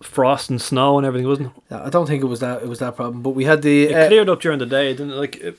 frost 0.02 0.48
and 0.48 0.60
snow 0.60 0.96
and 0.96 1.06
everything, 1.06 1.28
wasn't 1.28 1.48
it? 1.48 1.62
Yeah, 1.70 1.84
I 1.84 1.90
don't 1.90 2.06
think 2.06 2.22
it 2.22 2.26
was 2.26 2.40
that. 2.40 2.62
It 2.62 2.68
was 2.68 2.78
that 2.78 2.96
problem. 2.96 3.22
But 3.22 3.30
we 3.30 3.44
had 3.44 3.62
the 3.62 3.84
It 3.84 3.94
uh, 3.94 4.08
cleared 4.08 4.28
up 4.28 4.40
during 4.40 4.58
the 4.58 4.66
day, 4.66 4.92
didn't 4.92 5.12
it? 5.12 5.16
Like 5.16 5.36
it, 5.36 5.58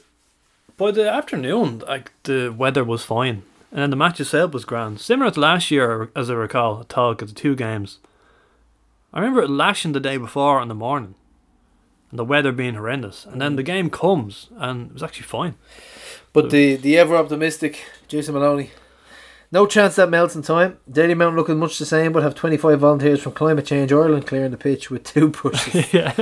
by 0.78 0.90
the 0.90 1.08
afternoon, 1.08 1.84
like 1.88 2.12
the 2.24 2.50
weather 2.50 2.84
was 2.84 3.04
fine, 3.04 3.44
and 3.72 3.82
then 3.82 3.90
the 3.92 3.96
match 3.96 4.20
itself 4.20 4.54
was 4.54 4.66
grand. 4.66 5.00
Similar 5.00 5.30
to 5.32 5.40
last 5.40 5.70
year, 5.70 6.10
as 6.16 6.32
I 6.32 6.34
recall, 6.34 6.80
at 6.80 6.88
Tolka, 6.88 7.28
the 7.28 7.34
two 7.34 7.56
games. 7.56 8.00
I 9.14 9.20
remember 9.20 9.44
it 9.44 9.50
lashing 9.50 9.92
the 9.92 10.00
day 10.00 10.18
before 10.18 10.62
in 10.62 10.70
the 10.70 10.74
morning, 10.74 11.16
and 12.12 12.20
the 12.20 12.26
weather 12.26 12.52
being 12.52 12.76
horrendous, 12.76 13.26
and 13.26 13.42
then 13.42 13.56
the 13.56 13.64
mm. 13.64 13.68
game 13.68 13.90
comes, 13.90 14.50
and 14.58 14.88
it 14.88 14.94
was 14.94 15.04
actually 15.04 15.26
fine. 15.26 15.56
But 16.34 16.52
the 16.52 16.76
the 16.76 16.98
ever 16.98 17.16
optimistic 17.16 17.84
Jason 18.08 18.36
Maloney. 18.36 18.72
No 19.54 19.66
chance 19.66 19.98
that 19.98 20.10
melts 20.10 20.34
in 20.34 20.44
time. 20.44 20.78
Daily 20.90 21.14
Mountain 21.14 21.36
looking 21.36 21.60
much 21.60 21.78
the 21.78 21.86
same, 21.86 22.14
but 22.14 22.24
have 22.24 22.36
25 22.36 22.80
volunteers 22.80 23.22
from 23.22 23.34
Climate 23.34 23.66
Change 23.66 23.92
Ireland 23.92 24.26
clearing 24.26 24.52
the 24.52 24.58
pitch 24.58 24.90
with 24.90 25.04
two 25.04 25.28
brushes. 25.30 25.92
yeah. 25.94 26.16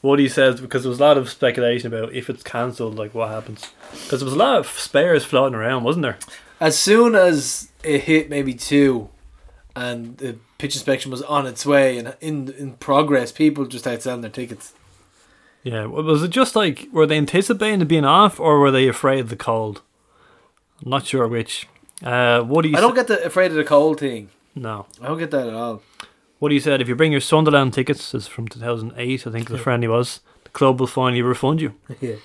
What 0.00 0.18
he 0.18 0.30
says 0.30 0.62
because 0.62 0.82
there 0.82 0.88
was 0.88 0.98
a 0.98 1.02
lot 1.02 1.18
of 1.18 1.28
speculation 1.28 1.92
about 1.92 2.14
if 2.14 2.30
it's 2.30 2.42
cancelled, 2.42 2.96
like 2.96 3.14
what 3.14 3.28
happens. 3.28 3.70
Because 3.90 4.20
there 4.20 4.24
was 4.24 4.34
a 4.34 4.38
lot 4.38 4.60
of 4.60 4.66
spares 4.66 5.26
floating 5.26 5.54
around, 5.54 5.84
wasn't 5.84 6.04
there? 6.04 6.18
as 6.60 6.78
soon 6.78 7.14
as 7.14 7.70
it 7.82 8.04
hit 8.04 8.30
maybe 8.30 8.54
two, 8.54 9.08
and 9.76 10.16
the 10.18 10.38
pitch 10.58 10.74
inspection 10.74 11.10
was 11.10 11.20
on 11.22 11.46
its 11.46 11.66
way 11.66 11.98
and 11.98 12.16
in 12.20 12.48
in 12.56 12.72
progress, 12.74 13.32
people 13.32 13.66
just 13.66 13.84
started 13.84 14.02
selling 14.02 14.20
their 14.20 14.30
tickets. 14.30 14.72
Yeah. 15.64 15.86
Was 15.86 16.22
it 16.22 16.28
just 16.30 16.54
like 16.54 16.86
were 16.92 17.06
they 17.06 17.16
anticipating 17.16 17.80
it 17.80 17.88
being 17.88 18.04
off, 18.04 18.38
or 18.38 18.60
were 18.60 18.70
they 18.70 18.86
afraid 18.86 19.18
of 19.20 19.28
the 19.30 19.36
cold? 19.36 19.82
I'm 20.84 20.90
not 20.90 21.06
sure 21.06 21.26
which. 21.26 21.66
Uh, 22.02 22.42
what 22.42 22.62
do 22.62 22.68
you? 22.68 22.76
I 22.76 22.80
don't 22.80 22.94
get 22.94 23.08
the 23.08 23.24
afraid 23.24 23.50
of 23.50 23.56
the 23.56 23.64
cold 23.64 23.98
thing. 24.00 24.28
no. 24.54 24.86
I 25.02 25.08
don't 25.08 25.18
get 25.18 25.30
that 25.32 25.48
at 25.48 25.54
all. 25.54 25.82
What 26.38 26.52
he 26.52 26.60
said, 26.60 26.80
if 26.82 26.88
you 26.88 26.94
bring 26.94 27.12
your 27.12 27.20
Sunderland 27.22 27.72
tickets, 27.72 28.14
is 28.14 28.26
from 28.26 28.46
2008, 28.48 29.26
I 29.26 29.30
think 29.30 29.48
the 29.48 29.56
friendly 29.56 29.88
was, 29.88 30.20
the 30.42 30.50
club 30.50 30.78
will 30.78 30.86
finally 30.86 31.22
refund 31.22 31.60
you. 31.62 31.74
yeah. 32.00 32.16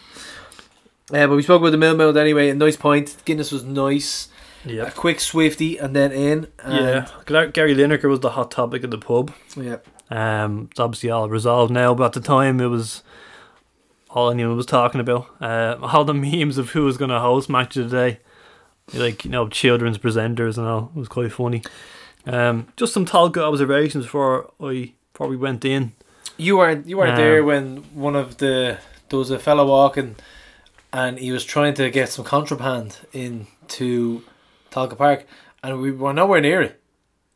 Uh, 1.12 1.28
but 1.28 1.36
we 1.36 1.42
spoke 1.44 1.62
about 1.62 1.72
the 1.72 1.78
mill 1.78 2.18
anyway. 2.18 2.50
A 2.50 2.56
nice 2.56 2.76
point. 2.76 3.16
Guinness 3.26 3.52
was 3.52 3.64
nice. 3.64 4.28
Yeah. 4.66 4.88
A 4.88 4.92
quick 4.92 5.20
swifty 5.22 5.78
and 5.78 5.96
then 5.96 6.12
in. 6.12 6.48
And 6.62 6.74
Yeah. 6.86 7.08
Gar- 7.26 7.48
Gary 7.48 7.74
Lineker 7.76 8.10
was 8.10 8.20
the 8.20 8.32
hot 8.32 8.52
topic 8.52 8.84
at 8.84 8.92
the 8.92 8.98
pub. 8.98 9.34
Yeah. 9.56 9.78
Um, 10.12 10.68
it's 10.72 10.80
obviously 10.80 11.10
all 11.12 11.30
resolved 11.30 11.72
now, 11.72 11.94
but 11.94 12.06
at 12.06 12.14
the 12.14 12.20
time 12.20 12.60
it 12.60 12.68
was 12.68 13.04
all 14.10 14.30
anyone 14.32 14.56
was 14.56 14.66
talking 14.66 15.00
about. 15.02 15.28
Uh, 15.42 15.78
all 15.82 16.04
the 16.04 16.14
memes 16.26 16.58
of 16.58 16.72
who 16.72 16.86
was 16.86 16.98
going 16.98 17.12
to 17.12 17.20
host 17.20 17.50
match 17.50 17.78
of 17.78 17.90
the 17.90 17.96
day, 17.98 18.20
like 18.94 19.26
you 19.26 19.32
know, 19.32 19.48
children's 19.48 19.98
presenters 19.98 20.58
and 20.58 20.68
all. 20.68 20.92
It 20.96 21.00
was 21.00 21.08
quite 21.08 21.32
funny. 21.32 21.62
Um, 22.26 22.68
just 22.76 22.94
some 22.94 23.06
talk 23.06 23.38
observations 23.38 24.06
before 24.06 24.52
I 24.62 24.94
before 25.14 25.28
we 25.28 25.38
went 25.38 25.64
in. 25.66 25.94
You 26.38 26.58
weren't 26.58 26.88
you 26.88 26.98
weren't 26.98 27.12
Um, 27.12 27.18
there 27.18 27.44
when 27.44 27.78
one 27.94 28.16
of 28.16 28.38
the 28.38 28.78
there 29.10 29.20
was 29.20 29.32
a 29.32 29.40
fellow 29.40 29.66
walking, 29.66 30.16
and 30.94 31.18
he 31.20 31.32
was 31.32 31.44
trying 31.44 31.74
to 31.76 31.90
get 31.90 32.10
some 32.10 32.26
contraband 32.26 32.98
into 33.14 34.22
Tolka 34.72 34.98
Park, 34.98 35.26
and 35.64 35.82
we 35.82 35.92
were 35.92 36.14
nowhere 36.14 36.42
near 36.42 36.62
it. 36.62 36.82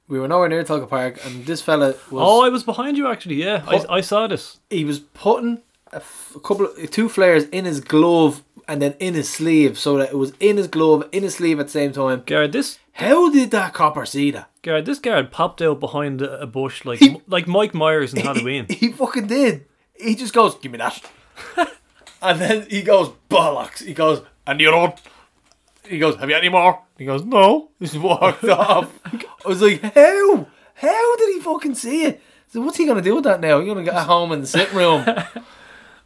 We 0.08 0.20
were 0.20 0.28
nowhere 0.28 0.50
near 0.50 0.64
Tolka 0.64 0.88
Park, 0.90 1.20
and 1.26 1.46
this 1.46 1.62
fella 1.62 1.96
was 2.12 2.24
oh, 2.28 2.46
I 2.46 2.50
was 2.50 2.64
behind 2.64 2.98
you 2.98 3.08
actually. 3.08 3.36
Yeah, 3.44 3.64
What? 3.66 3.90
I, 3.90 3.96
I 3.96 4.02
saw 4.02 4.28
this. 4.28 4.60
he 4.70 4.86
was 4.86 5.00
putting 5.00 5.62
a, 5.94 5.98
f- 5.98 6.34
a 6.36 6.40
couple 6.40 6.66
of 6.68 6.92
two 6.92 7.08
flares 7.10 7.46
in 7.46 7.66
his 7.66 7.80
glove 7.80 8.44
and 8.68 8.82
then 8.82 8.96
in 9.00 9.14
his 9.14 9.30
sleeve, 9.30 9.78
so 9.78 9.98
that 9.98 10.10
it 10.10 10.18
was 10.18 10.34
in 10.40 10.58
his 10.58 10.68
glove, 10.68 11.08
in 11.12 11.24
his 11.24 11.36
sleeve 11.36 11.60
at 11.60 11.66
the 11.68 11.72
same 11.72 11.92
time. 11.92 12.24
Garrett, 12.26 12.52
this 12.54 12.80
How 12.94 13.30
did 13.30 13.52
that 13.52 13.74
copper 13.74 14.06
see 14.06 14.32
that? 14.32 14.50
Garrett, 14.62 14.86
this 14.86 15.00
guard 15.00 15.32
popped 15.32 15.62
out 15.62 15.80
behind 15.80 16.22
a 16.22 16.48
bush 16.48 16.86
like 16.86 17.00
He- 17.00 17.22
like 17.28 17.48
Mike 17.48 17.74
Myers 17.74 18.14
in 18.14 18.22
Halloween. 18.26 18.66
He, 18.70 18.92
fucking 18.92 19.28
did. 19.28 19.66
He 20.00 20.16
just 20.16 20.34
goes, 20.34 20.56
"Give 20.56 20.72
me 20.72 20.78
that," 20.80 21.02
and 22.22 22.40
then 22.40 22.68
he 22.70 22.82
goes, 22.82 23.12
"Bollocks!" 23.30 23.84
He 23.84 23.94
goes, 23.94 24.22
"And 24.48 24.60
you're 24.60 24.74
on." 24.76 24.94
He 25.88 26.00
goes, 26.00 26.16
"Have 26.16 26.30
you 26.30 26.36
any 26.36 26.50
more?" 26.50 26.82
He 26.98 27.06
goes, 27.06 27.24
"No." 27.24 27.70
He 27.80 27.86
just 27.86 27.98
walked 28.00 28.44
off. 28.46 28.92
I 29.06 29.20
was 29.48 29.62
like, 29.62 29.82
"How? 29.82 30.48
How 30.76 31.16
did 31.18 31.34
he 31.36 31.40
fucking 31.42 31.76
see 31.76 32.06
it?" 32.06 32.22
So 32.48 32.62
what's 32.62 32.78
he 32.78 32.86
gonna 32.86 33.02
do 33.02 33.16
with 33.16 33.24
that 33.26 33.42
now? 33.42 33.60
He's 33.60 33.68
gonna 33.68 33.84
get 33.84 33.94
home 33.96 34.32
in 34.32 34.42
the 34.42 34.48
sitting 34.48 34.76
room. 34.78 35.06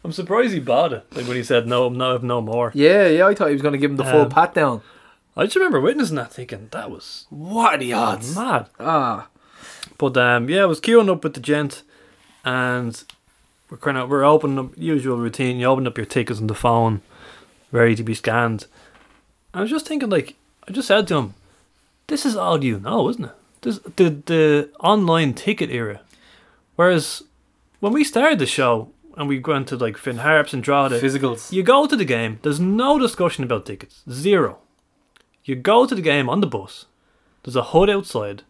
I'm 0.08 0.14
surprised 0.14 0.54
he 0.54 0.62
bought 0.62 0.94
it. 0.94 1.06
Like 1.14 1.28
when 1.28 1.36
he 1.36 1.44
said 1.44 1.68
no, 1.68 1.90
no, 1.90 2.18
no 2.20 2.40
more. 2.42 2.72
yeah, 2.74 3.08
yeah. 3.08 3.28
I 3.28 3.36
thought 3.36 3.50
he 3.50 3.54
was 3.54 3.62
gonna 3.62 3.78
give 3.78 3.92
him 3.92 3.98
the 3.98 4.06
full 4.06 4.22
Um, 4.22 4.30
pat 4.30 4.54
down. 4.54 4.82
I 5.36 5.44
just 5.44 5.58
remember 5.58 5.82
witnessing 5.82 6.16
that, 6.16 6.32
thinking 6.32 6.70
that 6.72 6.90
was 6.90 7.26
What 7.30 7.74
are 7.74 7.78
the 7.78 7.92
odds? 7.92 8.34
mad. 8.34 8.68
Ah, 8.80 9.28
But 9.98 10.16
um, 10.16 10.50
yeah, 10.50 10.62
I 10.62 10.66
was 10.66 10.80
queuing 10.80 11.10
up 11.12 11.26
with 11.26 11.34
the 11.34 11.42
gent, 11.42 11.84
and 12.46 13.04
we're 13.70 13.78
kind 13.78 13.98
of 13.98 14.10
we're 14.10 14.24
opening 14.24 14.60
up 14.60 14.72
usual 14.78 15.18
routine. 15.18 15.58
You 15.60 15.66
open 15.68 15.86
up 15.88 15.98
your 15.98 16.06
tickets 16.06 16.40
on 16.40 16.48
the 16.48 16.56
phone, 16.56 17.02
ready 17.74 17.94
to 17.96 18.04
be 18.04 18.14
scanned. 18.14 18.66
I 19.54 19.60
was 19.60 19.70
just 19.70 19.88
thinking, 19.88 20.10
like 20.10 20.36
I 20.68 20.72
just 20.72 20.88
said 20.88 21.06
to 21.10 21.16
him, 21.18 21.34
"This 22.08 22.26
is 22.26 22.38
all 22.38 22.64
you 22.64 22.80
know, 22.80 23.10
isn't 23.10 23.26
it? 23.26 23.32
This 23.62 23.80
the 23.98 24.10
the 24.26 24.70
online 24.80 25.34
ticket 25.34 25.70
era." 25.70 26.00
Whereas 26.78 27.24
when 27.82 27.92
we 27.92 28.04
started 28.06 28.40
the 28.40 28.46
show 28.46 28.90
and 29.18 29.28
we 29.28 29.40
went 29.40 29.68
to 29.70 29.76
like 29.76 29.98
Finn 29.98 30.18
Harps 30.18 30.54
and 30.54 30.64
Drogheda, 30.64 31.02
physicals. 31.02 31.52
you 31.52 31.64
go 31.64 31.86
to 31.88 31.96
the 31.98 32.06
game. 32.06 32.40
There's 32.44 32.60
no 32.60 32.98
discussion 33.00 33.44
about 33.44 33.66
tickets. 33.66 34.04
Zero. 34.10 34.60
You 35.44 35.56
go 35.56 35.86
to 35.86 35.96
the 35.96 36.02
game 36.02 36.30
on 36.30 36.40
the 36.42 36.48
bus. 36.48 36.86
There's 37.44 37.56
a 37.56 37.64
hood 37.64 37.90
outside. 37.90 38.44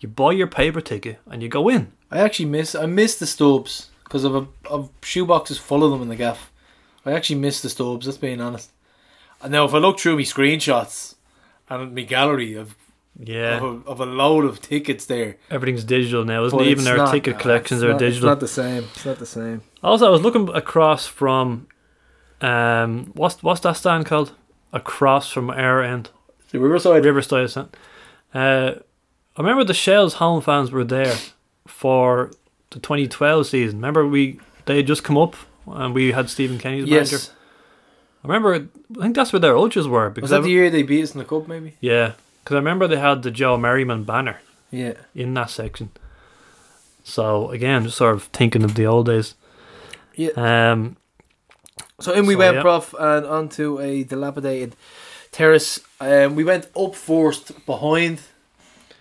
You 0.00 0.08
buy 0.08 0.32
your 0.32 0.46
paper 0.46 0.80
ticket 0.80 1.18
and 1.26 1.42
you 1.42 1.48
go 1.48 1.68
in. 1.68 1.92
I 2.10 2.18
actually 2.20 2.46
miss. 2.46 2.74
I 2.74 2.86
miss 2.86 3.18
the 3.18 3.26
stubs 3.26 3.90
because 4.04 4.24
of 4.24 4.34
a 4.34 4.46
of 4.70 4.90
shoeboxes 5.02 5.58
full 5.58 5.84
of 5.84 5.90
them 5.90 6.02
in 6.02 6.08
the 6.08 6.16
gaff. 6.16 6.50
I 7.04 7.12
actually 7.12 7.40
miss 7.40 7.60
the 7.60 7.68
stubs. 7.68 8.06
That's 8.06 8.18
being 8.18 8.40
honest. 8.40 8.70
And 9.42 9.52
now, 9.52 9.64
if 9.64 9.74
I 9.74 9.78
look 9.78 9.98
through 10.00 10.16
my 10.16 10.22
screenshots 10.22 11.14
and 11.68 11.94
my 11.94 12.02
gallery 12.02 12.54
of 12.54 12.76
Yeah, 13.18 13.56
of, 13.58 13.62
a, 13.86 13.90
of 13.90 14.00
a 14.00 14.06
load 14.06 14.44
of 14.44 14.60
tickets 14.60 15.06
there, 15.06 15.36
everything's 15.50 15.84
digital 15.84 16.24
now, 16.24 16.44
isn't 16.44 16.56
but 16.58 16.66
it? 16.66 16.70
Even 16.70 16.86
our 16.86 16.96
not- 16.96 17.12
ticket 17.12 17.34
no, 17.36 17.40
collections 17.42 17.82
are 17.82 17.90
not- 17.90 17.98
digital. 17.98 18.28
It's 18.28 18.32
not 18.32 18.40
the 18.40 18.48
same. 18.48 18.84
It's 18.94 19.04
not 19.04 19.18
the 19.18 19.26
same. 19.26 19.62
Also, 19.82 20.06
I 20.06 20.10
was 20.10 20.22
looking 20.22 20.48
across 20.54 21.06
from, 21.06 21.66
um, 22.40 23.12
what's 23.14 23.42
what's 23.42 23.60
that 23.60 23.74
stand 23.76 24.06
called? 24.06 24.32
Across 24.72 25.30
from 25.30 25.48
our 25.50 25.82
end, 25.82 26.10
The 26.50 26.58
Riverside. 26.58 27.04
Riverside 27.04 27.48
stand. 27.50 27.76
Uh, 28.34 28.72
I 29.36 29.40
remember 29.40 29.64
the 29.64 29.72
Shells 29.74 30.14
home 30.14 30.42
fans 30.42 30.70
were 30.70 30.84
there 30.84 31.14
for 31.66 32.30
the 32.70 32.78
2012 32.80 33.46
season. 33.46 33.78
Remember 33.78 34.06
we 34.06 34.40
they 34.66 34.76
had 34.78 34.86
just 34.86 35.04
come 35.04 35.16
up 35.16 35.36
and 35.66 35.94
we 35.94 36.12
had 36.12 36.28
Stephen 36.28 36.58
Kenny's 36.58 36.84
as 36.84 36.90
manager. 36.90 37.16
Yes. 37.16 37.30
I 38.24 38.26
remember. 38.28 38.68
I 38.98 39.02
think 39.02 39.16
that's 39.16 39.32
where 39.32 39.40
their 39.40 39.56
ultras 39.56 39.86
were 39.88 40.10
because 40.10 40.30
Was 40.30 40.30
that 40.32 40.40
I- 40.40 40.44
the 40.44 40.50
year 40.50 40.70
they 40.70 40.82
beat 40.82 41.02
us 41.04 41.12
in 41.14 41.18
the 41.18 41.24
cup? 41.24 41.46
Maybe. 41.48 41.76
yeah, 41.80 42.12
because 42.44 42.54
I 42.56 42.58
remember 42.58 42.86
they 42.88 42.98
had 42.98 43.22
the 43.22 43.30
Joe 43.30 43.56
Merriman 43.56 44.04
banner 44.04 44.38
Yeah. 44.70 44.94
in 45.14 45.32
that 45.34 45.50
section. 45.50 45.90
So 47.04 47.50
again, 47.50 47.84
just 47.84 47.96
sort 47.96 48.14
of 48.14 48.24
thinking 48.24 48.64
of 48.64 48.74
the 48.74 48.86
old 48.86 49.06
days. 49.06 49.34
Yeah. 50.18 50.30
Um, 50.72 50.96
So 52.00 52.12
in 52.12 52.26
we 52.26 52.34
So, 52.34 52.38
went, 52.38 52.56
yeah. 52.56 52.62
prof, 52.62 52.94
and 52.98 53.24
onto 53.26 53.80
a 53.80 54.04
dilapidated 54.04 54.76
terrace. 55.32 55.80
Um, 56.00 56.34
we 56.36 56.44
went 56.44 56.66
up 56.76 56.94
first 56.94 57.64
behind 57.66 58.20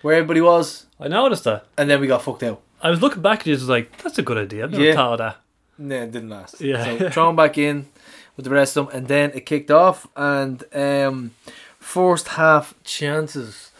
where 0.01 0.15
everybody 0.15 0.41
was, 0.41 0.85
I 0.99 1.07
noticed 1.07 1.43
that. 1.43 1.65
and 1.77 1.89
then 1.89 1.99
we 2.01 2.07
got 2.07 2.21
fucked 2.23 2.43
out. 2.43 2.59
I 2.81 2.89
was 2.89 3.01
looking 3.01 3.21
back 3.21 3.39
and 3.45 3.47
it, 3.47 3.59
was 3.59 3.67
like, 3.69 3.97
that's 4.03 4.17
a 4.19 4.21
good 4.23 4.37
idea. 4.37 4.63
I've 4.63 4.71
never 4.71 4.83
Yeah. 4.83 4.93
thought 4.95 5.13
of 5.13 5.17
that. 5.19 5.37
No, 5.79 5.95
it 6.03 6.11
didn't 6.11 6.29
last. 6.29 6.61
Yeah. 6.61 6.83
So 6.97 7.09
thrown 7.15 7.35
back 7.35 7.57
in 7.57 7.87
with 8.35 8.45
the 8.45 8.51
rest 8.51 8.77
of 8.77 8.87
them, 8.87 8.95
and 8.97 9.07
then 9.07 9.31
it 9.33 9.45
kicked 9.45 9.71
off, 9.71 10.07
and 10.15 10.63
um, 10.73 11.31
first 11.79 12.27
half 12.29 12.73
chances. 12.83 13.71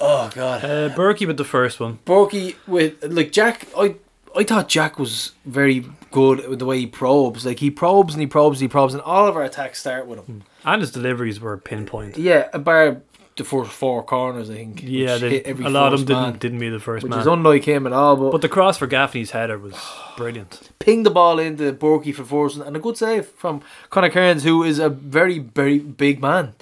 Oh 0.00 0.30
god, 0.34 0.64
Uh, 0.64 0.88
Berkey 0.94 1.26
with 1.26 1.36
the 1.36 1.44
first 1.44 1.80
one. 1.80 1.98
Borky 2.06 2.54
with 2.68 3.02
like 3.04 3.32
Jack. 3.32 3.66
I 3.76 3.96
I 4.36 4.44
thought 4.44 4.68
Jack 4.68 4.98
was 4.98 5.32
very 5.44 5.84
good 6.10 6.48
with 6.48 6.58
the 6.58 6.66
way 6.66 6.78
he 6.80 6.86
probes. 6.86 7.44
Like 7.46 7.58
he 7.58 7.70
probes 7.70 8.14
and 8.14 8.20
he 8.20 8.26
probes, 8.26 8.60
and 8.60 8.62
he 8.62 8.68
probes, 8.68 8.94
and 8.94 9.02
all 9.02 9.26
of 9.26 9.36
our 9.36 9.44
attacks 9.44 9.80
start 9.80 10.06
with 10.06 10.24
him. 10.26 10.42
And 10.64 10.80
his 10.80 10.90
deliveries 10.90 11.40
were 11.40 11.56
pinpoint. 11.56 12.16
Yeah, 12.18 12.48
bar 12.58 13.02
the 13.36 13.44
first 13.44 13.70
four 13.70 14.02
corners, 14.02 14.50
I 14.50 14.54
think. 14.54 14.82
Yeah, 14.82 15.16
they, 15.16 15.44
a 15.44 15.54
lot 15.70 15.94
of 15.94 16.00
them 16.00 16.06
didn't, 16.06 16.22
man, 16.22 16.38
didn't 16.38 16.58
meet 16.58 16.70
the 16.70 16.80
first 16.80 17.04
which 17.04 17.10
man. 17.10 17.20
is 17.20 17.26
unlike 17.26 17.64
him 17.64 17.86
at 17.86 17.92
all. 17.92 18.16
But, 18.16 18.32
but 18.32 18.40
the 18.42 18.48
cross 18.48 18.76
for 18.78 18.86
Gaffney's 18.88 19.30
header 19.30 19.56
was 19.58 19.74
brilliant. 20.16 20.70
Ping 20.80 21.04
the 21.04 21.10
ball 21.10 21.38
into 21.38 21.72
Borky 21.72 22.12
for 22.14 22.24
first, 22.24 22.58
and 22.58 22.76
a 22.76 22.80
good 22.80 22.96
save 22.96 23.26
from 23.26 23.62
Conor 23.90 24.10
Kearns, 24.10 24.42
who 24.42 24.64
is 24.64 24.78
a 24.80 24.88
very, 24.88 25.38
very 25.38 25.78
big 25.78 26.20
man, 26.20 26.54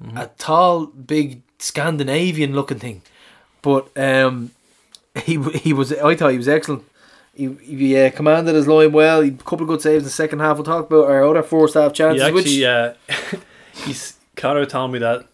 Mm-hmm. 0.00 0.16
a 0.16 0.28
tall, 0.38 0.86
big 0.86 1.42
Scandinavian 1.58 2.54
looking 2.54 2.78
thing. 2.78 3.02
But 3.60 3.88
um, 3.98 4.50
he 5.24 5.38
he 5.52 5.72
was. 5.74 5.92
I 5.92 6.14
thought 6.14 6.30
he 6.30 6.38
was 6.38 6.48
excellent. 6.48 6.84
He, 7.34 7.48
he 7.62 7.96
uh, 7.98 8.10
commanded 8.10 8.54
his 8.54 8.66
line 8.66 8.92
well. 8.92 9.20
He 9.22 9.30
a 9.30 9.32
couple 9.32 9.62
of 9.62 9.68
good 9.68 9.80
saves 9.82 10.02
in 10.02 10.04
the 10.04 10.10
second 10.10 10.40
half. 10.40 10.56
We'll 10.56 10.64
talk 10.64 10.86
about 10.86 11.08
our 11.08 11.24
other 11.24 11.42
first 11.42 11.74
half 11.74 11.92
He 11.92 11.96
chances. 11.98 12.22
actually, 12.22 12.42
which 12.42 12.62
uh, 12.62 12.94
he's 13.84 14.16
Connor 14.36 14.66
told 14.66 14.92
me 14.92 14.98
that 14.98 15.26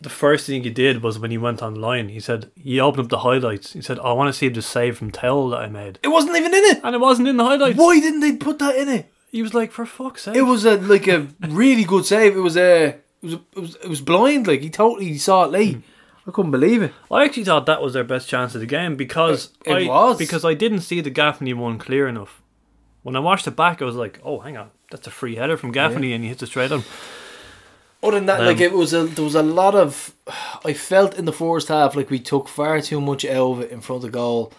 the 0.00 0.08
first 0.08 0.46
thing 0.46 0.62
he 0.62 0.70
did 0.70 1.02
was 1.02 1.18
when 1.18 1.30
he 1.30 1.38
went 1.38 1.62
online. 1.62 2.08
He 2.08 2.20
said 2.20 2.50
he 2.60 2.80
opened 2.80 3.04
up 3.04 3.08
the 3.10 3.18
highlights. 3.18 3.72
He 3.72 3.82
said, 3.82 3.98
"I 4.00 4.12
want 4.12 4.28
to 4.28 4.32
see 4.38 4.48
the 4.48 4.62
save 4.62 4.96
from 4.98 5.10
Tell 5.10 5.48
that 5.50 5.58
I 5.60 5.68
made," 5.68 5.98
it 6.02 6.08
wasn't 6.08 6.36
even 6.36 6.54
in 6.54 6.64
it. 6.64 6.80
and 6.82 6.94
it 6.94 7.00
wasn't 7.00 7.28
in 7.28 7.36
the 7.36 7.44
highlights. 7.44 7.78
Why 7.78 7.98
didn't 8.00 8.20
they 8.20 8.32
put 8.36 8.58
that 8.60 8.76
in 8.76 8.88
it? 8.88 9.12
He 9.30 9.42
was 9.42 9.54
like, 9.54 9.72
"For 9.72 9.84
fuck's 9.86 10.22
sake!" 10.22 10.36
It 10.36 10.42
was 10.42 10.64
a 10.64 10.76
like 10.76 11.08
a 11.08 11.28
really 11.40 11.84
good 11.84 12.04
save. 12.06 12.36
It 12.36 12.40
was 12.40 12.56
a 12.56 12.86
it 12.88 13.02
was 13.22 13.32
it 13.34 13.60
was 13.60 13.76
it 13.76 13.88
was 13.88 14.00
blind. 14.00 14.46
Like 14.46 14.60
he 14.60 14.70
totally 14.70 15.16
saw 15.18 15.44
it 15.44 15.50
late. 15.52 15.78
I 16.26 16.30
couldn't 16.30 16.50
believe 16.52 16.82
it. 16.82 16.92
I 17.10 17.24
actually 17.24 17.44
thought 17.44 17.66
that 17.66 17.82
was 17.82 17.94
their 17.94 18.04
best 18.04 18.28
chance 18.28 18.54
of 18.54 18.60
the 18.60 18.66
game 18.66 18.94
because 18.96 19.50
It- 19.66 19.70
it 19.70 19.88
I, 19.88 19.88
was. 19.88 20.18
because 20.18 20.44
I 20.44 20.54
didn't 20.54 20.80
see 20.82 21.00
the 21.00 21.10
Gaffney 21.10 21.52
one 21.52 21.78
clear 21.78 22.06
enough. 22.06 22.40
When 23.02 23.16
I 23.16 23.18
watched 23.20 23.46
it 23.48 23.56
back, 23.56 23.82
I 23.82 23.84
was 23.84 23.96
like, 23.96 24.20
"Oh, 24.24 24.38
hang 24.40 24.56
on, 24.56 24.70
that's 24.90 25.08
a 25.08 25.10
free 25.10 25.34
header 25.34 25.56
from 25.56 25.72
Gaffney," 25.72 26.12
and 26.12 26.22
he 26.22 26.28
hits 26.28 26.42
it 26.42 26.46
straight 26.46 26.70
on. 26.70 26.84
Other 28.04 28.16
than 28.16 28.26
that, 28.26 28.40
Um, 28.40 28.46
like 28.46 28.60
it 28.60 28.72
was 28.72 28.92
a 28.92 29.04
there 29.04 29.24
was 29.24 29.34
a 29.34 29.42
lot 29.42 29.74
of. 29.74 30.12
I 30.64 30.72
felt 30.72 31.18
in 31.18 31.24
the 31.24 31.32
first 31.32 31.68
half 31.68 31.96
like 31.96 32.10
we 32.10 32.20
took 32.20 32.48
far 32.48 32.80
too 32.80 33.00
much 33.00 33.24
out 33.24 33.52
of 33.52 33.60
it 33.62 33.70
in 33.72 33.80
front 33.80 34.04
of 34.04 34.12
goal. 34.12 34.52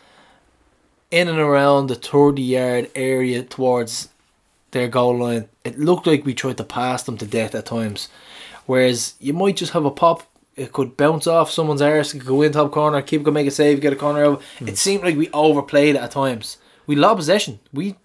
In 1.12 1.28
and 1.30 1.40
around 1.40 1.88
the 1.88 1.96
thirty 1.96 2.42
yard 2.42 2.90
area 2.96 3.44
towards 3.44 4.10
their 4.72 4.88
goal 4.90 5.18
line, 5.20 5.48
it 5.64 5.78
looked 5.80 6.08
like 6.08 6.26
we 6.26 6.34
tried 6.34 6.58
to 6.58 6.64
pass 6.64 7.04
them 7.04 7.18
to 7.20 7.26
death 7.26 7.54
at 7.56 7.66
times. 7.68 8.10
Whereas 8.66 9.14
you 9.20 9.32
might 9.34 9.56
just 9.58 9.74
have 9.74 9.86
a 9.86 9.92
pop, 9.92 10.24
it 10.56 10.72
could 10.72 10.96
bounce 10.98 11.28
off 11.28 11.52
someone's 11.52 11.82
arse, 11.82 12.14
it 12.14 12.20
could 12.20 12.28
go 12.28 12.42
in 12.42 12.52
top 12.52 12.72
corner, 12.72 13.02
keep 13.02 13.24
could 13.24 13.34
make 13.34 13.48
a 13.48 13.52
save, 13.52 13.82
get 13.82 13.94
a 13.94 13.96
corner 13.96 14.24
over. 14.24 14.44
Hmm. 14.60 14.68
It 14.68 14.78
seemed 14.78 15.04
like 15.04 15.18
we 15.18 15.30
overplayed 15.32 15.96
it 15.96 16.02
at 16.02 16.12
times. 16.12 16.58
We 16.86 16.96
lost 16.96 17.18
possession. 17.18 17.60
We, 17.72 17.96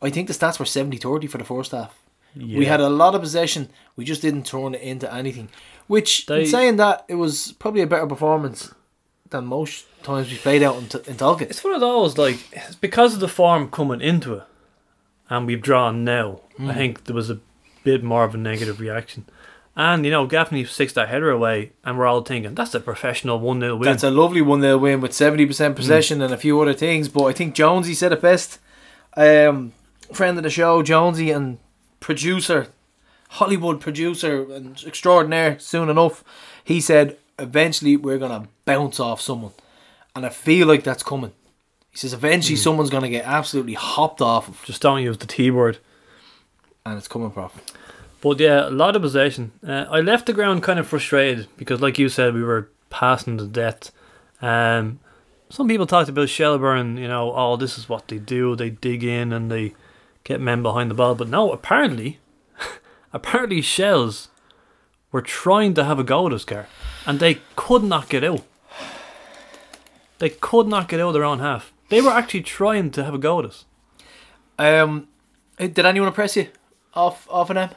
I 0.00 0.10
think 0.10 0.28
the 0.28 0.34
stats 0.34 0.58
were 0.58 0.64
70-30 0.64 1.28
for 1.28 1.38
the 1.38 1.44
first 1.44 1.72
half. 1.72 1.96
We 2.36 2.66
had 2.66 2.80
a 2.80 2.88
lot 2.88 3.16
of 3.16 3.22
possession. 3.22 3.70
We 3.96 4.04
just 4.04 4.22
didn't 4.22 4.46
turn 4.46 4.74
it 4.74 4.82
into 4.82 5.12
anything. 5.12 5.48
Which, 5.88 6.30
in 6.30 6.46
saying 6.46 6.76
that, 6.76 7.04
it 7.08 7.16
was 7.16 7.52
probably 7.58 7.82
a 7.82 7.88
better 7.88 8.06
performance 8.06 8.72
than 9.30 9.46
most 9.46 9.86
times 10.04 10.30
we 10.30 10.36
played 10.36 10.62
out 10.62 10.76
in, 10.76 10.86
T- 10.86 11.10
in 11.10 11.16
Tolka. 11.16 11.42
It's 11.42 11.64
one 11.64 11.74
of 11.74 11.80
those 11.80 12.16
like 12.16 12.38
it's 12.52 12.76
because 12.76 13.14
of 13.14 13.20
the 13.20 13.28
form 13.28 13.68
coming 13.68 14.00
into 14.00 14.34
it, 14.34 14.44
and 15.28 15.46
we've 15.46 15.60
drawn 15.60 16.04
now. 16.04 16.40
Hmm. 16.56 16.70
I 16.70 16.74
think 16.74 17.04
there 17.04 17.16
was 17.16 17.30
a 17.30 17.40
bit 17.82 18.04
more 18.04 18.22
of 18.22 18.34
a 18.34 18.38
negative 18.38 18.78
reaction. 18.78 19.26
And, 19.76 20.04
you 20.04 20.10
know, 20.10 20.26
Gaffney 20.26 20.64
sticks 20.64 20.92
that 20.94 21.08
header 21.08 21.30
away, 21.30 21.72
and 21.84 21.96
we're 21.96 22.06
all 22.06 22.22
thinking, 22.22 22.54
that's 22.54 22.74
a 22.74 22.80
professional 22.80 23.38
1 23.38 23.60
0 23.60 23.76
win. 23.76 23.84
That's 23.88 24.02
a 24.02 24.10
lovely 24.10 24.42
one 24.42 24.60
0 24.60 24.78
win 24.78 25.00
with 25.00 25.12
seventy 25.12 25.46
percent 25.46 25.76
possession 25.76 26.20
and 26.20 26.34
a 26.34 26.36
few 26.36 26.60
other 26.60 26.74
things. 26.74 27.08
But 27.08 27.24
I 27.26 27.32
think 27.32 27.54
Jonesy 27.54 27.94
said 27.94 28.12
it 28.12 28.20
best. 28.20 28.58
Um, 29.16 29.72
friend 30.12 30.36
of 30.36 30.42
the 30.42 30.50
show, 30.50 30.82
Jonesy 30.82 31.30
and 31.30 31.58
producer, 32.00 32.66
Hollywood 33.30 33.80
producer 33.80 34.52
and 34.52 34.82
extraordinaire. 34.84 35.58
Soon 35.60 35.88
enough, 35.88 36.24
he 36.64 36.80
said 36.80 37.16
eventually 37.38 37.96
we're 37.96 38.18
gonna 38.18 38.48
bounce 38.64 38.98
off 39.00 39.20
someone, 39.20 39.52
and 40.16 40.26
I 40.26 40.30
feel 40.30 40.66
like 40.66 40.82
that's 40.84 41.02
coming. 41.04 41.32
He 41.90 41.96
says 41.98 42.12
eventually 42.12 42.56
someone's 42.56 42.90
gonna 42.90 43.08
get 43.08 43.24
absolutely 43.24 43.74
hopped 43.74 44.20
off 44.20 44.48
of, 44.48 44.62
Just 44.64 44.82
don't 44.82 45.02
use 45.02 45.18
the 45.18 45.26
T 45.26 45.50
word. 45.50 45.78
and 46.84 46.98
it's 46.98 47.08
coming, 47.08 47.30
prof. 47.30 47.52
But 48.20 48.38
yeah, 48.38 48.68
a 48.68 48.70
lot 48.70 48.96
of 48.96 49.02
possession. 49.02 49.52
Uh, 49.66 49.86
I 49.90 50.00
left 50.00 50.26
the 50.26 50.32
ground 50.32 50.62
kind 50.62 50.78
of 50.78 50.86
frustrated 50.86 51.48
because, 51.56 51.80
like 51.80 51.98
you 51.98 52.08
said, 52.08 52.34
we 52.34 52.42
were 52.42 52.68
passing 52.90 53.38
to 53.38 53.46
death. 53.46 53.90
Um, 54.42 55.00
some 55.48 55.68
people 55.68 55.86
talked 55.86 56.08
about 56.08 56.28
Shelburne, 56.28 56.96
you 56.96 57.08
know, 57.08 57.32
oh, 57.34 57.56
this 57.56 57.78
is 57.78 57.88
what 57.88 58.08
they 58.08 58.18
do. 58.18 58.54
They 58.54 58.70
dig 58.70 59.02
in 59.02 59.32
and 59.32 59.50
they 59.50 59.74
get 60.24 60.40
men 60.40 60.62
behind 60.62 60.90
the 60.90 60.94
ball. 60.94 61.14
But 61.14 61.28
no, 61.28 61.50
apparently, 61.50 62.20
apparently 63.12 63.60
Shells 63.60 64.28
were 65.10 65.22
trying 65.22 65.74
to 65.74 65.84
have 65.84 65.98
a 65.98 66.04
go 66.04 66.26
at 66.26 66.32
us, 66.32 66.44
Gar, 66.44 66.66
and 67.06 67.18
they 67.18 67.40
could 67.56 67.82
not 67.82 68.08
get 68.08 68.22
out. 68.22 68.44
They 70.18 70.30
could 70.30 70.68
not 70.68 70.88
get 70.88 71.00
out 71.00 71.12
their 71.12 71.24
own 71.24 71.38
half. 71.38 71.72
They 71.88 72.00
were 72.00 72.10
actually 72.10 72.42
trying 72.42 72.90
to 72.92 73.02
have 73.02 73.14
a 73.14 73.18
go 73.18 73.40
at 73.40 73.46
us. 73.46 73.64
Um, 74.58 75.08
did 75.58 75.78
anyone 75.80 76.08
impress 76.08 76.36
you 76.36 76.48
off 76.94 77.26
off 77.30 77.50
of 77.50 77.54
them? 77.54 77.70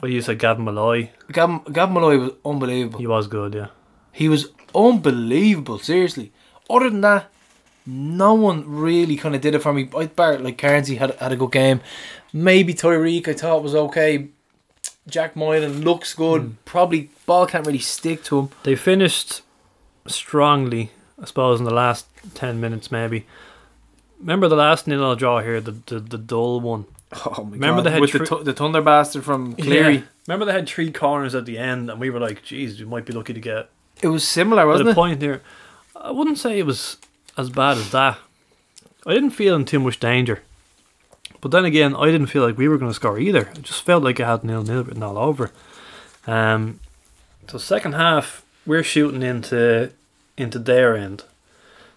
But 0.00 0.10
you 0.10 0.20
said 0.20 0.38
Gavin 0.38 0.64
Molloy, 0.64 1.10
Gavin, 1.32 1.60
Gavin 1.72 1.94
Molloy 1.94 2.18
was 2.18 2.32
unbelievable. 2.44 2.98
he 2.98 3.06
was 3.06 3.26
good, 3.26 3.54
yeah. 3.54 3.68
He 4.12 4.28
was 4.28 4.48
unbelievable, 4.74 5.78
seriously. 5.78 6.32
Other 6.68 6.90
than 6.90 7.00
that, 7.02 7.30
no 7.86 8.34
one 8.34 8.64
really 8.68 9.16
kind 9.16 9.34
of 9.34 9.40
did 9.40 9.54
it 9.54 9.62
for 9.62 9.72
me. 9.72 9.88
I 9.96 10.06
Bart 10.06 10.42
like 10.42 10.58
Carnsey 10.58 10.98
had 10.98 11.14
had 11.16 11.32
a 11.32 11.36
good 11.36 11.52
game. 11.52 11.80
Maybe 12.32 12.74
Tyreek 12.74 13.28
I 13.28 13.34
thought 13.34 13.62
was 13.62 13.74
okay. 13.74 14.28
Jack 15.06 15.36
Moylan 15.36 15.82
looks 15.82 16.14
good. 16.14 16.42
Hmm. 16.42 16.50
Probably 16.64 17.10
ball 17.26 17.46
can't 17.46 17.66
really 17.66 17.78
stick 17.78 18.24
to 18.24 18.38
him. 18.40 18.48
They 18.62 18.76
finished 18.76 19.42
strongly, 20.06 20.92
I 21.20 21.26
suppose, 21.26 21.58
in 21.58 21.66
the 21.66 21.74
last 21.74 22.06
10 22.34 22.60
minutes, 22.60 22.90
maybe. 22.90 23.26
Remember 24.18 24.48
the 24.48 24.56
last 24.56 24.86
nil 24.86 25.14
draw 25.16 25.40
here, 25.40 25.60
the, 25.60 25.72
the, 25.86 26.00
the 26.00 26.18
dull 26.18 26.60
one? 26.60 26.86
Oh 27.26 27.44
my 27.44 27.52
Remember 27.52 27.76
God. 27.82 27.86
they 27.86 27.90
had 27.92 28.00
with 28.00 28.12
the, 28.12 28.26
tu- 28.26 28.42
the 28.44 28.52
Thunder 28.52 28.82
bastard 28.82 29.24
from 29.24 29.54
Cleary. 29.54 29.94
Yeah. 29.96 30.02
Remember 30.26 30.44
they 30.46 30.52
had 30.52 30.68
three 30.68 30.90
corners 30.90 31.34
at 31.34 31.46
the 31.46 31.58
end, 31.58 31.90
and 31.90 32.00
we 32.00 32.10
were 32.10 32.18
like, 32.20 32.42
geez, 32.42 32.78
we 32.80 32.86
might 32.86 33.04
be 33.06 33.12
lucky 33.12 33.32
to 33.34 33.40
get 33.40 33.68
It 34.02 34.08
was 34.08 34.26
similar, 34.26 34.66
wasn't 34.66 34.86
the 34.86 34.90
it? 34.92 34.94
point 34.94 35.22
here. 35.22 35.42
I 35.94 36.10
wouldn't 36.10 36.38
say 36.38 36.58
it 36.58 36.66
was 36.66 36.96
as 37.36 37.50
bad 37.50 37.76
as 37.78 37.90
that. 37.92 38.18
I 39.06 39.12
didn't 39.14 39.30
feel 39.30 39.54
in 39.54 39.64
too 39.64 39.78
much 39.80 40.00
danger. 40.00 40.42
But 41.40 41.50
then 41.50 41.64
again, 41.66 41.94
I 41.94 42.06
didn't 42.06 42.28
feel 42.28 42.42
like 42.44 42.56
we 42.56 42.68
were 42.68 42.78
going 42.78 42.90
to 42.90 42.94
score 42.94 43.18
either. 43.18 43.42
It 43.54 43.62
just 43.62 43.82
felt 43.82 44.02
like 44.02 44.18
I 44.18 44.26
had 44.30 44.44
nil 44.44 44.62
nil 44.62 44.82
written 44.82 45.02
all 45.02 45.18
over. 45.18 45.50
Um, 46.26 46.80
so 47.48 47.58
second 47.58 47.92
half, 47.92 48.44
we're 48.66 48.82
shooting 48.82 49.22
into 49.22 49.90
into 50.38 50.58
their 50.58 50.96
end. 50.96 51.24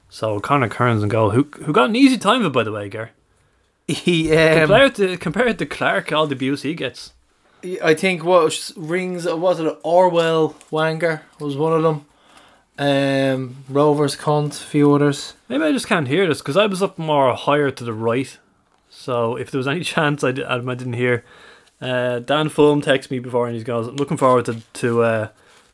So 0.10 0.40
Connor 0.42 0.68
Kearns 0.70 1.02
and 1.02 1.10
goal, 1.10 1.32
who 1.32 1.44
who 1.64 1.72
got 1.72 1.90
an 1.90 1.96
easy 1.96 2.18
time 2.18 2.42
of 2.42 2.48
it 2.48 2.54
by 2.54 2.64
the 2.64 2.72
way, 2.74 2.90
Gar. 2.90 3.12
He, 3.88 4.36
um, 4.36 4.60
Compared 4.68 4.96
to 4.96 5.18
compared 5.18 5.60
to 5.60 5.66
Clark, 5.66 6.12
all 6.12 6.28
the 6.28 6.36
abuse 6.36 6.64
he 6.64 6.74
gets. 6.74 7.14
I 7.84 7.94
think 7.94 8.24
what 8.24 8.72
rings 8.76 9.26
was 9.26 9.60
it 9.60 9.80
Orwell 9.84 10.56
Wanger 10.72 11.22
was 11.40 11.58
one 11.58 11.74
of 11.74 11.84
them. 11.84 12.06
Um, 12.80 13.64
Rovers 13.68 14.16
cunt, 14.16 14.52
a 14.62 14.66
few 14.66 14.94
others. 14.94 15.34
Maybe 15.50 15.64
I 15.64 15.72
just 15.72 15.88
can't 15.88 16.08
hear 16.08 16.28
this 16.28 16.40
because 16.40 16.58
I 16.58 16.68
was 16.68 16.84
up 16.84 17.00
more 17.00 17.34
higher 17.34 17.72
to 17.72 17.84
the 17.84 17.94
right. 17.94 18.38
So 18.90 19.36
if 19.36 19.50
there 19.50 19.58
was 19.58 19.68
any 19.68 19.84
chance 19.84 20.24
I, 20.24 20.34
di- 20.34 20.44
I 20.44 20.60
didn't 20.60 20.94
hear, 20.94 21.24
uh, 21.82 22.20
Dan 22.20 22.50
Fulham 22.50 22.82
texted 22.82 23.10
me 23.12 23.20
before 23.20 23.48
and 23.48 23.56
he 23.56 23.64
goes, 23.64 23.88
"I'm 23.88 23.96
looking 23.96 24.18
forward 24.18 24.46
to 24.46 24.62
to 24.74 25.02
uh, 25.04 25.28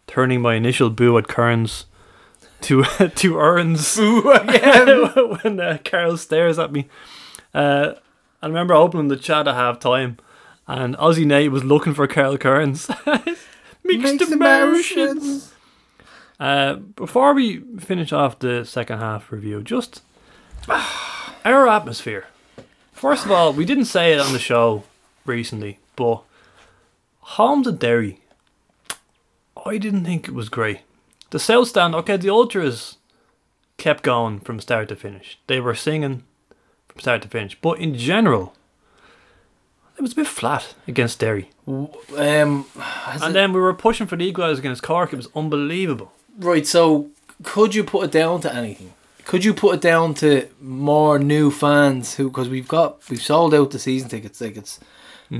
turning 0.07 0.41
my 0.41 0.53
initial 0.53 0.89
boo 0.89 1.17
at 1.17 1.27
Kearns 1.27 1.85
to 2.61 2.83
to 3.15 3.37
Earns 3.37 3.97
Boo 3.97 4.31
again 4.31 4.87
when 5.41 5.59
uh, 5.59 5.79
Carl 5.83 6.17
stares 6.17 6.59
at 6.59 6.71
me." 6.71 6.87
Uh, 7.53 7.93
I 8.41 8.47
remember 8.47 8.73
opening 8.73 9.07
the 9.07 9.15
chat 9.15 9.47
at 9.47 9.55
half 9.55 9.79
time, 9.79 10.17
and 10.67 10.95
Aussie 10.97 11.25
Nate 11.25 11.51
was 11.51 11.63
looking 11.63 11.93
for 11.93 12.07
Carl 12.07 12.37
Kearns. 12.37 12.89
Mixed, 13.85 14.19
Mixed 14.19 14.31
emotions. 14.31 15.53
Uh, 16.39 16.75
before 16.75 17.33
we 17.33 17.59
finish 17.79 18.11
off 18.11 18.39
the 18.39 18.65
second 18.65 18.99
half 18.99 19.31
review, 19.31 19.61
just 19.61 20.01
our 21.45 21.67
atmosphere. 21.67 22.27
First 22.91 23.25
of 23.25 23.31
all, 23.31 23.53
we 23.53 23.65
didn't 23.65 23.85
say 23.85 24.13
it 24.13 24.19
on 24.19 24.33
the 24.33 24.39
show 24.39 24.83
recently, 25.25 25.79
but 25.95 26.23
Holmes 27.19 27.67
and 27.67 27.79
Derry, 27.79 28.21
I 29.65 29.77
didn't 29.77 30.05
think 30.05 30.27
it 30.27 30.33
was 30.33 30.49
great. 30.49 30.79
The 31.29 31.39
South 31.39 31.67
Stand, 31.67 31.95
okay, 31.95 32.17
the 32.17 32.29
Ultras 32.29 32.97
kept 33.77 34.03
going 34.03 34.39
from 34.39 34.59
start 34.59 34.89
to 34.89 34.95
finish. 34.95 35.39
They 35.47 35.59
were 35.59 35.75
singing 35.75 36.23
from 36.93 37.01
start 37.01 37.21
to 37.23 37.27
finish, 37.27 37.57
but 37.61 37.79
in 37.79 37.95
general, 37.97 38.53
it 39.97 40.01
was 40.01 40.13
a 40.13 40.15
bit 40.15 40.27
flat 40.27 40.73
against 40.87 41.19
Derry. 41.19 41.49
Um, 41.67 41.85
And 42.17 43.23
it- 43.23 43.33
then 43.33 43.53
we 43.53 43.59
were 43.59 43.73
pushing 43.73 44.07
for 44.07 44.15
the 44.15 44.31
equaliser 44.31 44.59
against 44.59 44.83
Cork. 44.83 45.13
It 45.13 45.17
was 45.17 45.27
unbelievable. 45.35 46.11
Right, 46.37 46.65
so 46.65 47.07
could 47.43 47.75
you 47.75 47.83
put 47.83 48.05
it 48.05 48.11
down 48.11 48.41
to 48.41 48.53
anything? 48.53 48.93
Could 49.25 49.45
you 49.45 49.53
put 49.53 49.75
it 49.75 49.81
down 49.81 50.13
to 50.15 50.47
more 50.61 51.17
new 51.17 51.49
fans 51.49 52.15
who 52.15 52.29
because 52.29 52.49
we've 52.49 52.67
got 52.67 52.97
we've 53.09 53.21
sold 53.21 53.53
out 53.53 53.71
the 53.71 53.79
season 53.79 54.09
tickets 54.09 54.39
tickets. 54.39 54.79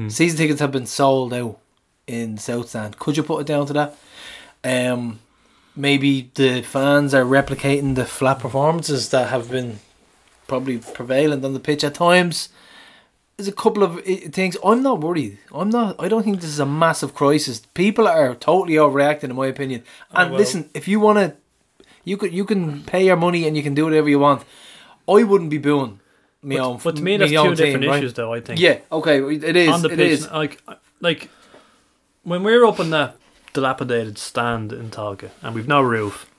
Season 0.07 0.37
tickets 0.37 0.59
have 0.61 0.71
been 0.71 0.87
sold 0.87 1.33
out 1.33 1.57
in 2.07 2.37
South 2.37 2.69
Stand. 2.69 2.97
Could 2.97 3.15
you 3.17 3.23
put 3.23 3.41
it 3.41 3.47
down 3.47 3.65
to 3.67 3.73
that? 3.73 3.95
Um 4.63 5.19
maybe 5.75 6.31
the 6.35 6.61
fans 6.61 7.13
are 7.13 7.25
replicating 7.25 7.95
the 7.95 8.05
flat 8.05 8.39
performances 8.39 9.09
that 9.09 9.29
have 9.29 9.49
been 9.51 9.79
probably 10.53 10.77
prevalent 10.77 11.43
on 11.43 11.53
the 11.55 11.59
pitch 11.59 11.83
at 11.83 11.95
times. 11.95 12.49
There's 13.37 13.47
a 13.47 13.51
couple 13.51 13.81
of 13.81 14.03
things. 14.03 14.55
I'm 14.63 14.83
not 14.83 15.01
worried. 15.01 15.39
I'm 15.51 15.71
not. 15.71 15.95
I 15.97 16.07
don't 16.07 16.21
think 16.21 16.41
this 16.41 16.51
is 16.51 16.59
a 16.59 16.65
massive 16.67 17.15
crisis. 17.15 17.63
People 17.73 18.07
are 18.07 18.35
totally 18.35 18.75
overreacting, 18.75 19.31
in 19.31 19.35
my 19.35 19.47
opinion. 19.47 19.81
Oh, 20.11 20.21
and 20.21 20.29
well. 20.29 20.39
listen, 20.39 20.69
if 20.75 20.87
you 20.87 20.99
want 20.99 21.17
to, 21.17 21.85
you 22.03 22.17
could 22.17 22.31
you 22.31 22.45
can 22.45 22.83
pay 22.83 23.03
your 23.03 23.15
money 23.15 23.47
and 23.47 23.57
you 23.57 23.63
can 23.63 23.73
do 23.73 23.85
whatever 23.85 24.07
you 24.07 24.19
want. 24.19 24.43
I 25.09 25.23
wouldn't 25.23 25.49
be 25.49 25.57
booing 25.57 25.99
me 26.43 26.59
own. 26.59 26.79
But 26.83 26.97
to 26.97 27.01
me, 27.01 27.17
that's 27.17 27.31
two 27.31 27.41
team, 27.41 27.55
different 27.55 27.87
right? 27.87 27.97
issues, 27.97 28.13
though. 28.13 28.31
I 28.31 28.39
think. 28.39 28.59
Yeah. 28.59 28.77
Okay. 28.91 29.17
It 29.23 29.55
is. 29.55 29.69
on 29.69 29.81
the 29.81 29.89
it 29.89 29.97
pitch, 29.97 30.11
is. 30.11 30.29
like, 30.29 30.61
like 31.01 31.29
when 32.21 32.43
we're 32.43 32.63
up 32.63 32.79
in 32.79 32.91
that 32.91 33.17
dilapidated 33.53 34.19
stand 34.19 34.71
in 34.71 34.91
Tolka 34.91 35.31
and 35.41 35.55
we've 35.55 35.67
no 35.67 35.81
roof, 35.81 36.29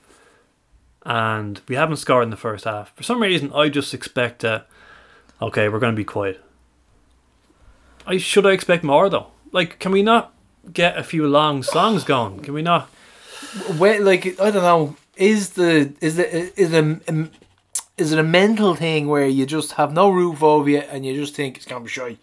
and 1.05 1.61
we 1.67 1.75
haven't 1.75 1.97
scored 1.97 2.23
in 2.23 2.31
the 2.31 2.37
first 2.37 2.65
half. 2.65 2.93
For 2.95 3.03
some 3.03 3.21
reason, 3.21 3.51
I 3.53 3.69
just 3.69 3.93
expect 3.93 4.41
that. 4.41 4.67
Okay, 5.41 5.69
we're 5.69 5.79
going 5.79 5.93
to 5.93 5.97
be 5.97 6.05
quiet. 6.05 6.41
I 8.07 8.17
should 8.17 8.45
I 8.45 8.51
expect 8.51 8.83
more 8.83 9.09
though? 9.09 9.27
Like, 9.51 9.79
can 9.79 9.91
we 9.91 10.03
not 10.03 10.33
get 10.71 10.97
a 10.97 11.03
few 11.03 11.27
long 11.27 11.63
songs 11.63 12.03
going? 12.03 12.39
Can 12.41 12.53
we 12.53 12.61
not? 12.61 12.89
Wait, 13.77 14.01
like 14.01 14.39
I 14.39 14.51
don't 14.51 14.63
know. 14.63 14.95
Is 15.15 15.51
the 15.51 15.93
is 16.01 16.17
the 16.17 16.59
is 16.59 16.73
a 16.73 16.79
um, 16.79 17.31
is 17.97 18.11
it 18.11 18.19
a 18.19 18.23
mental 18.23 18.75
thing 18.75 19.07
where 19.07 19.27
you 19.27 19.45
just 19.45 19.73
have 19.73 19.93
no 19.93 20.09
roof 20.09 20.43
over 20.43 20.69
you 20.69 20.79
and 20.79 21.05
you 21.05 21.15
just 21.15 21.35
think 21.35 21.57
it's 21.57 21.65
gonna 21.65 21.83
be 21.83 21.89
shy? 21.89 22.17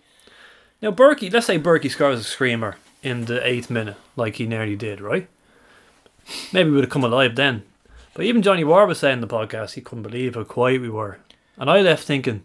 Now, 0.81 0.91
Burkey, 0.91 1.33
let's 1.33 1.47
say 1.47 1.59
Burkey 1.59 1.91
scores 1.91 2.21
a 2.21 2.25
screamer 2.25 2.77
in 3.03 3.25
the 3.25 3.45
eighth 3.47 3.71
minute, 3.71 3.97
like 4.17 4.37
he 4.37 4.47
nearly 4.47 4.77
did, 4.77 5.01
right? 5.01 5.29
Maybe 6.53 6.71
we 6.71 6.77
would 6.77 6.85
have 6.85 6.93
come 6.93 7.05
alive 7.05 7.35
then. 7.35 7.65
But 8.15 8.25
even 8.25 8.43
Johnny 8.43 8.65
War 8.65 8.87
was 8.87 8.99
saying 8.99 9.15
in 9.15 9.21
the 9.21 9.27
podcast 9.27 9.73
he 9.73 9.81
couldn't 9.81 10.03
believe 10.03 10.35
how 10.35 10.45
quiet 10.45 10.81
we 10.81 10.91
were. 10.91 11.19
And 11.57 11.71
I 11.71 11.81
left 11.81 12.05
thinking, 12.05 12.45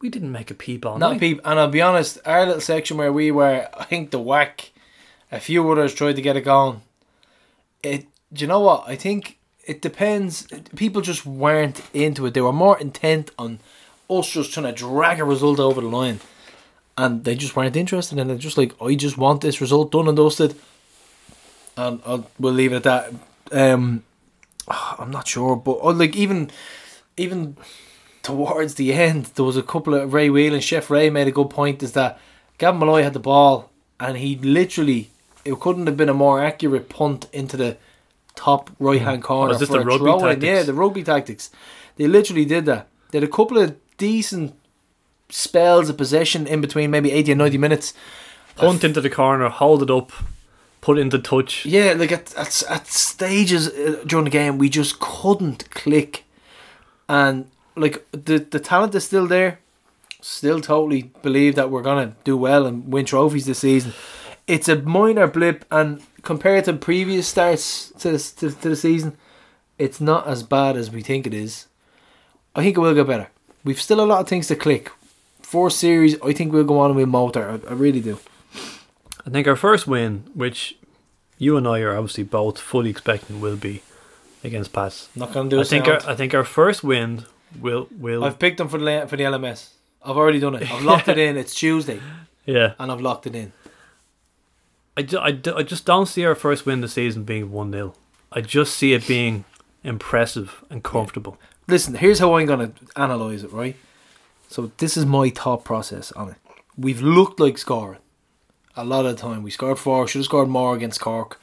we 0.00 0.08
didn't 0.08 0.32
make 0.32 0.50
a 0.50 0.54
peep 0.54 0.84
on. 0.84 1.00
Not 1.00 1.12
night. 1.12 1.20
peep. 1.20 1.40
And 1.44 1.58
I'll 1.58 1.68
be 1.68 1.82
honest, 1.82 2.18
our 2.26 2.44
little 2.44 2.60
section 2.60 2.96
where 2.96 3.12
we 3.12 3.30
were, 3.30 3.68
I 3.74 3.84
think 3.84 4.10
the 4.10 4.18
whack, 4.18 4.72
a 5.30 5.40
few 5.40 5.70
others 5.70 5.94
tried 5.94 6.16
to 6.16 6.22
get 6.22 6.36
it 6.36 6.42
going. 6.42 6.82
It, 7.82 8.06
do 8.32 8.42
you 8.42 8.46
know 8.46 8.60
what? 8.60 8.84
I 8.86 8.96
think 8.96 9.38
it 9.66 9.80
depends. 9.80 10.46
People 10.76 11.02
just 11.02 11.24
weren't 11.24 11.80
into 11.92 12.26
it. 12.26 12.34
They 12.34 12.40
were 12.40 12.52
more 12.52 12.78
intent 12.78 13.30
on 13.38 13.60
us 14.10 14.30
just 14.30 14.52
trying 14.52 14.66
to 14.66 14.72
drag 14.72 15.20
a 15.20 15.24
result 15.24 15.58
over 15.58 15.80
the 15.80 15.88
line, 15.88 16.20
and 16.98 17.24
they 17.24 17.34
just 17.34 17.56
weren't 17.56 17.76
interested. 17.76 18.18
And 18.18 18.28
they're 18.28 18.36
just 18.36 18.58
like, 18.58 18.72
I 18.82 18.94
just 18.94 19.16
want 19.16 19.40
this 19.40 19.60
result 19.60 19.92
done 19.92 20.08
and 20.08 20.16
dusted. 20.16 20.54
And 21.76 22.00
I'll, 22.04 22.30
we'll 22.38 22.52
leave 22.52 22.72
it 22.72 22.84
at 22.86 23.10
that. 23.50 23.72
Um, 23.72 24.04
I'm 24.98 25.10
not 25.10 25.28
sure, 25.28 25.56
but 25.56 25.78
uh, 25.82 25.92
like 25.92 26.16
even, 26.16 26.50
even 27.16 27.56
towards 28.22 28.74
the 28.74 28.92
end, 28.92 29.26
there 29.34 29.44
was 29.44 29.56
a 29.56 29.62
couple 29.62 29.94
of 29.94 30.12
Ray 30.12 30.30
Wheel 30.30 30.54
and 30.54 30.64
Chef 30.64 30.90
Ray 30.90 31.10
made 31.10 31.28
a 31.28 31.32
good 31.32 31.50
point 31.50 31.82
is 31.82 31.92
that 31.92 32.18
Gavin 32.58 32.80
Molloy 32.80 33.02
had 33.02 33.12
the 33.12 33.20
ball 33.20 33.70
and 34.00 34.16
he 34.16 34.36
literally 34.36 35.10
it 35.44 35.60
couldn't 35.60 35.86
have 35.86 35.96
been 35.96 36.08
a 36.08 36.14
more 36.14 36.42
accurate 36.42 36.88
punt 36.88 37.28
into 37.32 37.56
the 37.56 37.76
top 38.34 38.70
right 38.78 39.00
hand 39.00 39.22
corner. 39.22 39.50
Was 39.50 39.60
this 39.60 39.68
the 39.68 39.80
rugby 39.80 40.18
tactics? 40.18 40.44
Yeah, 40.44 40.62
the 40.62 40.74
rugby 40.74 41.02
tactics. 41.02 41.50
They 41.96 42.06
literally 42.06 42.44
did 42.44 42.66
that. 42.66 42.88
They 43.10 43.18
had 43.18 43.28
a 43.28 43.32
couple 43.32 43.58
of 43.58 43.76
decent 43.98 44.54
spells 45.28 45.88
of 45.88 45.96
possession 45.96 46.46
in 46.46 46.60
between, 46.60 46.90
maybe 46.90 47.12
80 47.12 47.32
and 47.32 47.38
90 47.38 47.58
minutes. 47.58 47.94
Punt 48.56 48.84
into 48.84 49.00
the 49.00 49.10
corner, 49.10 49.48
hold 49.48 49.82
it 49.82 49.90
up, 49.90 50.12
put 50.84 50.98
into 50.98 51.18
touch. 51.18 51.64
Yeah, 51.64 51.94
like 51.96 52.12
at, 52.12 52.34
at, 52.36 52.62
at 52.68 52.86
stages 52.86 53.68
uh, 53.68 54.04
during 54.06 54.24
the 54.24 54.30
game, 54.30 54.58
we 54.58 54.68
just 54.68 55.00
couldn't 55.00 55.70
click. 55.70 56.24
And 57.08 57.50
like 57.74 58.06
the, 58.12 58.38
the 58.38 58.60
talent 58.60 58.94
is 58.94 59.04
still 59.04 59.26
there. 59.26 59.60
Still 60.20 60.60
totally 60.60 61.10
believe 61.22 61.54
that 61.54 61.70
we're 61.70 61.82
to 61.82 62.14
do 62.24 62.36
well 62.36 62.66
and 62.66 62.92
win 62.92 63.06
trophies 63.06 63.46
this 63.46 63.60
season. 63.60 63.94
It's 64.46 64.68
a 64.68 64.76
minor 64.82 65.26
blip, 65.26 65.64
and 65.70 66.02
compared 66.20 66.64
to 66.66 66.74
previous 66.74 67.28
starts 67.28 67.90
to 68.00 68.12
the, 68.12 68.18
to, 68.18 68.50
to 68.50 68.68
the 68.68 68.76
season, 68.76 69.16
it's 69.78 70.02
not 70.02 70.26
as 70.26 70.42
bad 70.42 70.76
as 70.76 70.90
we 70.90 71.00
think 71.00 71.26
it 71.26 71.32
is. 71.32 71.66
I 72.54 72.62
think 72.62 72.76
it 72.76 72.80
will 72.80 72.94
get 72.94 73.06
better. 73.06 73.30
We've 73.64 73.80
still 73.80 74.02
a 74.02 74.10
lot 74.12 74.20
of 74.20 74.28
things 74.28 74.48
to 74.48 74.56
click. 74.56 74.90
Four 75.40 75.70
series, 75.70 76.20
I 76.22 76.34
think 76.34 76.52
we'll 76.52 76.64
go 76.64 76.78
on 76.78 76.90
and 76.90 76.96
we'll 76.96 77.06
motor. 77.06 77.48
I, 77.48 77.70
I 77.70 77.72
really 77.72 78.00
do. 78.00 78.18
I 79.26 79.30
think 79.30 79.46
our 79.46 79.56
first 79.56 79.86
win, 79.86 80.24
which 80.34 80.76
you 81.38 81.56
and 81.56 81.66
I 81.66 81.80
are 81.80 81.96
obviously 81.96 82.24
both 82.24 82.58
fully 82.60 82.90
expecting, 82.90 83.40
will 83.40 83.56
be 83.56 83.82
against 84.42 84.72
Pats. 84.72 85.08
Not 85.16 85.32
going 85.32 85.48
to 85.50 85.56
do 85.56 85.58
I 85.60 85.62
a 85.62 85.64
think 85.64 85.86
our, 85.88 86.00
sound. 86.00 86.12
I 86.12 86.16
think 86.16 86.34
our 86.34 86.44
first 86.44 86.84
win 86.84 87.24
will 87.60 87.88
will 87.98 88.24
I've 88.24 88.38
picked 88.38 88.58
them 88.58 88.68
for 88.68 88.78
the 88.78 89.06
for 89.08 89.16
the 89.16 89.24
LMS. 89.24 89.70
I've 90.04 90.16
already 90.16 90.40
done 90.40 90.54
it. 90.56 90.70
I've 90.70 90.82
locked 90.82 91.08
it 91.08 91.18
in. 91.26 91.36
It's 91.36 91.54
Tuesday, 91.54 92.00
yeah. 92.44 92.74
and 92.78 92.92
I've 92.92 93.00
locked 93.00 93.26
it 93.26 93.34
in. 93.34 93.52
I, 94.96 95.02
ju- 95.02 95.18
I, 95.18 95.32
ju- 95.32 95.54
I 95.56 95.62
just 95.64 95.86
don't 95.86 96.06
see 96.06 96.24
our 96.24 96.34
first 96.36 96.66
win 96.66 96.74
of 96.78 96.82
the 96.82 96.88
season 96.88 97.24
being 97.24 97.50
one 97.50 97.72
0 97.72 97.94
I 98.30 98.40
just 98.42 98.76
see 98.76 98.92
it 98.92 99.08
being 99.08 99.44
impressive 99.82 100.62
and 100.70 100.84
comfortable. 100.84 101.36
Listen, 101.66 101.94
here's 101.94 102.18
how 102.18 102.34
I'm 102.36 102.46
gonna 102.46 102.72
analyze 102.94 103.42
it. 103.42 103.50
Right. 103.52 103.76
So 104.48 104.70
this 104.76 104.96
is 104.96 105.06
my 105.06 105.30
thought 105.30 105.64
process 105.64 106.12
on 106.12 106.28
it. 106.30 106.36
We've 106.76 107.00
looked 107.00 107.40
like 107.40 107.56
scoring 107.58 107.98
a 108.76 108.84
lot 108.84 109.06
of 109.06 109.16
the 109.16 109.22
time. 109.22 109.42
We 109.42 109.50
scored 109.50 109.78
four. 109.78 110.06
Should 110.06 110.20
have 110.20 110.26
scored 110.26 110.48
more 110.48 110.74
against 110.74 111.00
Cork. 111.00 111.40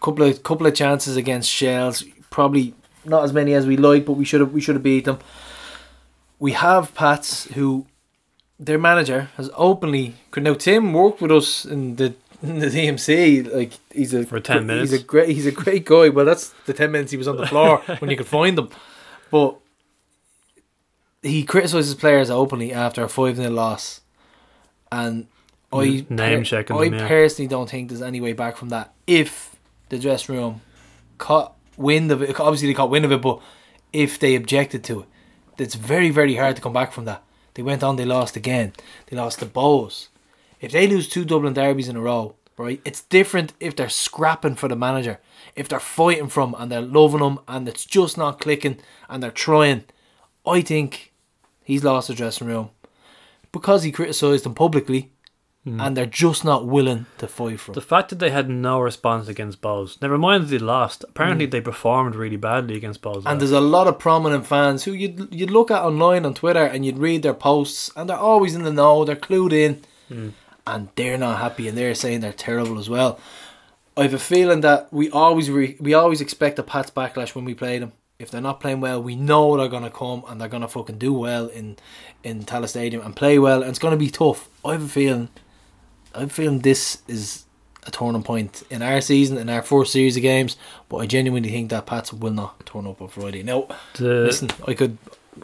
Couple 0.00 0.24
of 0.24 0.42
couple 0.42 0.66
of 0.66 0.74
chances 0.74 1.16
against 1.16 1.50
Shells. 1.50 2.04
Probably 2.30 2.74
not 3.04 3.24
as 3.24 3.32
many 3.32 3.54
as 3.54 3.66
we 3.66 3.76
like, 3.76 4.04
but 4.04 4.12
we 4.12 4.24
should 4.24 4.40
have 4.40 4.52
we 4.52 4.60
should 4.60 4.74
have 4.74 4.82
beat 4.82 5.04
them. 5.04 5.18
We 6.38 6.52
have 6.52 6.94
Pats 6.94 7.44
who 7.52 7.86
their 8.58 8.78
manager 8.78 9.30
has 9.36 9.50
openly. 9.54 10.14
Could 10.30 10.44
now 10.44 10.54
Tim 10.54 10.92
worked 10.92 11.20
with 11.20 11.32
us 11.32 11.64
in 11.64 11.96
the 11.96 12.14
in 12.42 12.58
the 12.58 12.66
DMC. 12.66 13.52
Like 13.52 13.72
he's 13.92 14.12
a 14.12 14.24
For 14.24 14.40
10 14.40 14.66
minutes. 14.66 14.90
He's 14.90 15.00
a 15.00 15.04
great. 15.04 15.28
He's 15.30 15.46
a 15.46 15.52
great 15.52 15.84
guy. 15.84 16.10
Well, 16.10 16.26
that's 16.26 16.50
the 16.66 16.74
ten 16.74 16.92
minutes 16.92 17.10
he 17.10 17.16
was 17.16 17.28
on 17.28 17.36
the 17.36 17.46
floor 17.46 17.78
when 17.98 18.10
you 18.10 18.16
could 18.16 18.26
find 18.26 18.58
them. 18.58 18.70
But 19.30 19.56
he 21.22 21.42
criticizes 21.42 21.94
players 21.94 22.30
openly 22.30 22.72
after 22.72 23.02
a 23.02 23.08
five 23.08 23.36
0 23.36 23.50
loss, 23.50 24.00
and 24.92 25.26
I 25.80 26.06
Name 26.08 26.44
checking 26.44 26.76
I 26.76 26.88
them, 26.88 26.98
yeah. 26.98 27.08
personally 27.08 27.48
don't 27.48 27.68
think 27.68 27.88
there's 27.88 28.02
any 28.02 28.20
way 28.20 28.32
back 28.32 28.56
from 28.56 28.68
that. 28.70 28.92
If 29.06 29.56
the 29.88 29.98
dressing 29.98 30.36
room 30.36 30.60
caught 31.18 31.54
wind 31.76 32.10
of 32.10 32.22
it, 32.22 32.38
obviously 32.40 32.68
they 32.68 32.74
caught 32.74 32.90
wind 32.90 33.04
of 33.04 33.12
it, 33.12 33.22
but 33.22 33.40
if 33.92 34.18
they 34.18 34.34
objected 34.34 34.84
to 34.84 35.00
it, 35.00 35.06
it's 35.58 35.74
very 35.74 36.10
very 36.10 36.36
hard 36.36 36.56
to 36.56 36.62
come 36.62 36.72
back 36.72 36.92
from 36.92 37.04
that. 37.06 37.22
They 37.54 37.62
went 37.62 37.82
on, 37.82 37.96
they 37.96 38.04
lost 38.04 38.36
again. 38.36 38.74
They 39.06 39.16
lost 39.16 39.40
the 39.40 39.46
Bohs. 39.46 40.08
If 40.60 40.72
they 40.72 40.86
lose 40.86 41.08
two 41.08 41.24
Dublin 41.24 41.54
derbies 41.54 41.88
in 41.88 41.96
a 41.96 42.00
row, 42.02 42.34
right, 42.58 42.80
it's 42.84 43.02
different 43.02 43.54
if 43.60 43.74
they're 43.74 43.88
scrapping 43.88 44.56
for 44.56 44.68
the 44.68 44.76
manager. 44.76 45.20
If 45.54 45.68
they're 45.68 45.80
fighting 45.80 46.28
from 46.28 46.54
and 46.58 46.70
they're 46.70 46.82
loving 46.82 47.22
him 47.22 47.38
and 47.48 47.66
it's 47.66 47.86
just 47.86 48.18
not 48.18 48.40
clicking 48.40 48.78
and 49.08 49.22
they're 49.22 49.30
trying, 49.30 49.84
I 50.46 50.60
think 50.60 51.14
he's 51.64 51.82
lost 51.82 52.08
the 52.08 52.14
dressing 52.14 52.46
room 52.46 52.70
because 53.52 53.84
he 53.84 53.90
criticised 53.90 54.44
them 54.44 54.54
publicly 54.54 55.12
and 55.66 55.96
they're 55.96 56.06
just 56.06 56.44
not 56.44 56.64
willing 56.66 57.06
to 57.18 57.26
fight 57.26 57.58
for 57.58 57.72
The 57.72 57.80
fact 57.80 58.10
that 58.10 58.20
they 58.20 58.30
had 58.30 58.48
no 58.48 58.80
response 58.80 59.26
against 59.26 59.60
Bohs, 59.60 60.00
never 60.00 60.16
mind 60.16 60.44
that 60.44 60.46
they 60.46 60.58
lost. 60.58 61.04
Apparently, 61.08 61.46
they 61.46 61.60
performed 61.60 62.14
really 62.14 62.36
badly 62.36 62.76
against 62.76 63.02
Bohs. 63.02 63.22
Mm. 63.22 63.32
And 63.32 63.40
there's 63.40 63.50
a 63.50 63.60
lot 63.60 63.88
of 63.88 63.98
prominent 63.98 64.46
fans 64.46 64.84
who 64.84 64.92
you'd, 64.92 65.34
you'd 65.34 65.50
look 65.50 65.72
at 65.72 65.82
online 65.82 66.24
on 66.24 66.34
Twitter 66.34 66.64
and 66.64 66.86
you'd 66.86 66.98
read 66.98 67.22
their 67.22 67.34
posts 67.34 67.90
and 67.96 68.08
they're 68.08 68.16
always 68.16 68.54
in 68.54 68.62
the 68.62 68.72
know, 68.72 69.04
they're 69.04 69.16
clued 69.16 69.52
in, 69.52 69.82
and 70.66 70.88
they're 70.94 71.18
not 71.18 71.38
happy 71.38 71.66
and 71.68 71.76
they're 71.76 71.94
saying 71.94 72.20
they're 72.20 72.32
terrible 72.32 72.78
as 72.78 72.88
well. 72.88 73.18
I 73.96 74.02
have 74.02 74.14
a 74.14 74.18
feeling 74.18 74.60
that 74.60 74.92
we 74.92 75.10
always 75.10 75.50
re- 75.50 75.76
we 75.80 75.94
always 75.94 76.20
expect 76.20 76.58
a 76.58 76.62
Pats 76.62 76.90
backlash 76.90 77.34
when 77.34 77.44
we 77.44 77.54
play 77.54 77.78
them. 77.78 77.92
If 78.18 78.30
they're 78.30 78.40
not 78.40 78.60
playing 78.60 78.80
well, 78.80 79.02
we 79.02 79.16
know 79.16 79.56
they're 79.56 79.68
gonna 79.68 79.90
come 79.90 80.22
and 80.28 80.40
they're 80.40 80.48
gonna 80.48 80.68
fucking 80.68 80.98
do 80.98 81.12
well 81.12 81.48
in 81.48 81.76
in 82.22 82.44
Tallaght 82.44 82.68
Stadium 82.68 83.02
and 83.02 83.16
play 83.16 83.38
well, 83.38 83.62
and 83.62 83.70
it's 83.70 83.78
gonna 83.78 83.96
be 83.96 84.10
tough. 84.10 84.48
I 84.64 84.72
have 84.72 84.84
a 84.84 84.88
feeling, 84.88 85.28
I'm 86.16 86.28
feeling 86.28 86.60
this 86.60 87.02
is 87.06 87.44
a 87.86 87.90
turning 87.90 88.22
point 88.22 88.62
in 88.70 88.82
our 88.82 89.00
season 89.00 89.38
in 89.38 89.48
our 89.48 89.62
first 89.62 89.92
series 89.92 90.16
of 90.16 90.22
games. 90.22 90.56
But 90.88 90.96
I 90.98 91.06
genuinely 91.06 91.50
think 91.50 91.70
that 91.70 91.86
Pats 91.86 92.12
will 92.12 92.32
not 92.32 92.66
turn 92.66 92.86
up 92.86 93.00
on 93.00 93.08
Friday. 93.08 93.42
Now, 93.42 93.68
the, 93.94 94.24
listen, 94.24 94.50
I 94.66 94.74
could 94.74 94.98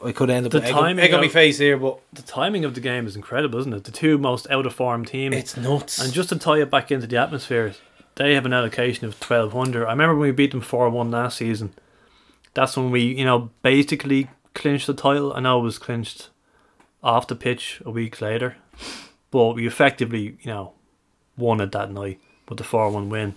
I 0.05 0.12
could 0.12 0.31
end 0.31 0.47
up 0.47 0.53
The 0.53 0.64
egg, 0.64 0.73
timing 0.73 1.05
egg 1.05 1.12
on 1.12 1.20
my 1.20 1.27
of- 1.27 1.33
face 1.33 1.59
here, 1.59 1.77
but 1.77 2.01
the 2.12 2.23
timing 2.23 2.64
of 2.64 2.75
the 2.75 2.81
game 2.81 3.07
is 3.07 3.14
incredible, 3.14 3.59
isn't 3.61 3.73
it? 3.73 3.85
The 3.85 3.91
two 3.91 4.18
most 4.18 4.51
out 4.51 4.66
of 4.66 4.75
form 4.75 5.05
teams. 5.05 5.37
it's 5.37 5.57
nuts. 5.57 6.01
And 6.03 6.12
just 6.12 6.31
to 6.31 6.39
tie 6.39 6.61
it 6.61 6.70
back 6.70 6.91
into 6.91 7.07
the 7.07 7.16
atmosphere, 7.18 7.75
they 8.16 8.35
have 8.35 8.47
an 8.47 8.53
allocation 8.53 9.07
of 9.07 9.14
1200. 9.14 9.87
I 9.87 9.91
remember 9.91 10.14
when 10.14 10.29
we 10.29 10.33
beat 10.33 10.51
them 10.53 10.61
4 10.62 10.89
1 10.91 11.11
last 11.11 11.39
season. 11.39 11.75
That's 12.55 12.77
when 12.77 12.91
we, 12.91 13.01
you 13.03 13.25
know, 13.25 13.51
basically 13.62 14.29
clinched 14.55 14.87
the 14.87 14.95
title. 14.95 15.33
I 15.35 15.41
know 15.41 15.61
it 15.61 15.62
was 15.62 15.79
clinched 15.79 16.29
off 17.03 17.27
the 17.27 17.35
pitch 17.35 17.81
a 17.85 17.91
week 17.91 18.20
later, 18.20 18.57
but 19.33 19.55
we 19.57 19.66
effectively, 19.66 20.37
you 20.43 20.47
know, 20.53 20.74
won 21.37 21.61
it 21.61 21.72
that 21.72 21.91
night 21.91 22.20
with 22.49 22.59
the 22.59 22.64
4 22.64 22.91
1 22.91 23.09
win. 23.09 23.35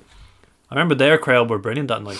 I 0.70 0.76
remember 0.76 0.94
their 0.96 1.18
crowd 1.18 1.50
were 1.50 1.58
brilliant 1.58 1.88
that 1.88 2.04
night. 2.04 2.20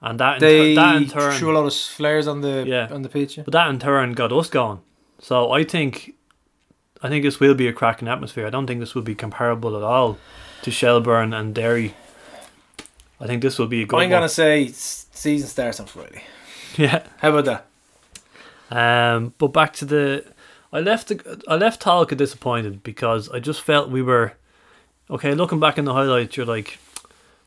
And 0.00 0.18
that 0.20 0.34
in, 0.36 0.40
they 0.40 0.74
that 0.74 0.96
in 0.96 1.08
turn. 1.08 1.32
threw 1.34 1.50
a 1.52 1.56
lot 1.58 1.66
of 1.66 1.74
flares 1.74 2.26
on 2.26 2.40
the 2.40 2.64
Yeah. 2.66 2.88
on 2.90 3.02
the 3.02 3.08
pitch. 3.08 3.36
yeah. 3.36 3.44
But 3.44 3.52
that 3.52 3.68
in 3.70 3.78
turn 3.78 4.12
got 4.12 4.32
us 4.32 4.48
going. 4.48 4.80
So 5.18 5.50
I 5.52 5.64
think 5.64 6.14
I 7.02 7.08
think 7.08 7.22
this 7.24 7.40
will 7.40 7.54
be 7.54 7.68
a 7.68 7.72
cracking 7.72 8.08
atmosphere. 8.08 8.46
I 8.46 8.50
don't 8.50 8.66
think 8.66 8.80
this 8.80 8.94
will 8.94 9.02
be 9.02 9.14
comparable 9.14 9.76
at 9.76 9.82
all 9.82 10.18
to 10.62 10.70
Shelburne 10.70 11.32
and 11.34 11.54
Derry. 11.54 11.94
I 13.20 13.26
think 13.26 13.40
this 13.42 13.58
will 13.58 13.66
be 13.66 13.82
a 13.82 13.86
good 13.86 14.00
I'm 14.00 14.10
gonna 14.10 14.28
say 14.28 14.68
season 14.68 15.48
starts 15.48 15.80
on 15.80 15.86
Friday. 15.86 16.22
Yeah. 16.76 17.02
How 17.18 17.30
about 17.34 17.44
that? 18.70 18.76
Um 19.16 19.32
but 19.38 19.48
back 19.48 19.72
to 19.74 19.84
the 19.84 20.24
I 20.74 20.80
left 20.80 21.08
the, 21.08 21.42
I 21.48 21.54
left 21.54 21.82
Tolka 21.82 22.16
disappointed 22.16 22.82
because 22.82 23.30
I 23.30 23.38
just 23.38 23.62
felt 23.62 23.90
we 23.90 24.02
were 24.02 24.32
okay, 25.08 25.32
looking 25.34 25.60
back 25.60 25.78
in 25.78 25.84
the 25.84 25.94
highlights 25.94 26.36
you're 26.36 26.44
like 26.44 26.78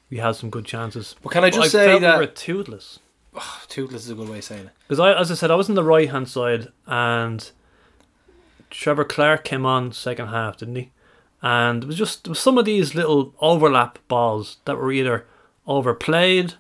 we 0.10 0.18
had 0.18 0.36
some 0.36 0.50
good 0.50 0.66
chances. 0.66 1.16
But 1.22 1.34
can 1.34 1.44
I 1.44 1.50
But 1.50 1.58
just 1.58 1.72
say 1.72 1.88
felt 1.88 2.02
that 2.02 2.20
we 2.20 2.26
were 2.26 2.32
toothless. 2.32 3.00
toothless 3.68 4.06
is 4.06 4.12
a 4.12 4.16
good 4.16 4.30
way 4.30 4.38
of 4.38 4.44
saying 4.44 4.68
it. 4.68 4.72
Because 4.88 5.00
I, 5.00 5.14
as 5.14 5.30
I 5.30 5.36
said, 5.36 5.52
I 5.52 5.56
was 5.56 5.70
on 5.70 5.76
the 5.76 5.84
right 5.84 6.10
hand 6.10 6.30
side, 6.30 6.70
and 6.86 7.52
Trevor 8.70 9.04
Clarke 9.04 9.44
came 9.44 9.66
on 9.66 9.92
second 9.92 10.30
half, 10.30 10.58
didn't 10.58 10.76
he? 10.76 10.92
And 11.42 11.84
it 11.84 11.88
was 11.88 11.98
just 11.98 12.28
was 12.28 12.40
some 12.40 12.58
of 12.58 12.66
these 12.66 12.96
little 12.96 13.34
overlap 13.42 14.00
balls 14.08 14.58
that 14.66 14.78
were 14.78 14.92
either 14.92 15.26
overplayed, 15.68 16.54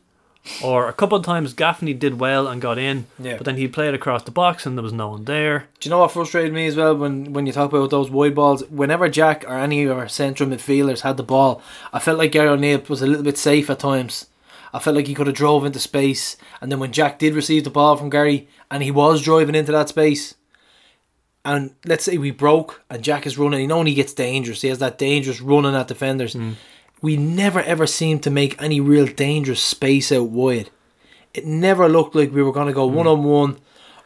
or 0.64 0.88
a 0.88 0.94
couple 0.94 1.18
of 1.18 1.26
times 1.26 1.54
Gaffney 1.54 1.94
did 1.94 2.20
well 2.20 2.48
and 2.48 2.62
got 2.62 2.78
in, 2.78 3.08
Yeah. 3.20 3.38
but 3.38 3.46
then 3.46 3.58
he 3.58 3.68
played 3.68 3.94
across 3.94 4.24
the 4.24 4.32
box 4.32 4.66
and 4.66 4.78
there 4.78 4.84
was 4.84 4.94
no 4.94 5.10
one 5.10 5.26
there. 5.26 5.68
Do 5.80 5.88
you 5.88 5.92
know 5.92 6.00
what 6.00 6.12
frustrated 6.12 6.54
me 6.54 6.68
as 6.68 6.76
well 6.76 6.96
when, 6.96 7.34
when 7.34 7.46
you 7.46 7.54
talk 7.54 7.72
about 7.72 7.90
those 7.90 8.10
wide 8.10 8.36
balls? 8.36 8.64
Whenever 8.70 9.10
Jack 9.10 9.44
or 9.48 9.58
any 9.58 9.84
of 9.84 9.98
our 9.98 10.08
central 10.08 10.50
midfielders 10.50 11.02
had 11.02 11.18
the 11.18 11.24
ball, 11.24 11.62
I 11.94 12.00
felt 12.00 12.18
like 12.18 12.32
Gary 12.32 12.50
O'Neill 12.50 12.84
was 12.88 13.02
a 13.02 13.08
little 13.08 13.24
bit 13.24 13.38
safe 13.38 13.70
at 13.70 13.80
times. 13.80 14.28
I 14.74 14.80
felt 14.80 14.96
like 14.96 15.08
he 15.08 15.14
could 15.14 15.28
have 15.28 15.36
drove 15.36 15.66
into 15.66 15.80
space, 15.80 16.36
and 16.62 16.70
then 16.72 16.80
when 16.80 16.92
Jack 16.92 17.20
did 17.20 17.34
receive 17.34 17.64
the 17.64 17.70
ball 17.70 17.96
from 17.96 18.10
Gary, 18.10 18.48
and 18.70 18.84
he 18.84 18.92
was 18.92 19.22
driving 19.24 19.56
into 19.56 19.72
that 19.72 19.90
space, 19.90 20.36
and 21.46 21.72
let's 21.86 22.04
say 22.04 22.18
we 22.18 22.32
broke, 22.32 22.84
and 22.90 23.02
Jack 23.02 23.26
is 23.26 23.38
running, 23.38 23.62
you 23.62 23.68
know 23.68 23.78
when 23.78 23.88
he 23.88 23.94
gets 23.94 24.14
dangerous, 24.14 24.62
he 24.62 24.68
has 24.68 24.80
that 24.80 24.98
dangerous 24.98 25.40
running 25.40 25.74
at 25.76 25.88
defenders. 25.88 26.36
Mm. 26.36 26.56
We 27.02 27.16
never 27.18 27.62
ever 27.62 27.86
seemed 27.88 28.24
to 28.24 28.30
make 28.30 28.62
any 28.62 28.80
real 28.80 29.06
dangerous 29.06 29.62
space 29.62 30.12
out 30.12 30.30
wide. 30.30 30.70
It 31.34 31.46
never 31.46 31.88
looked 31.88 32.16
like 32.16 32.32
we 32.32 32.42
were 32.42 32.52
going 32.52 32.68
to 32.68 32.74
go 32.74 32.88
one 32.88 33.06
on 33.06 33.24
one, 33.24 33.60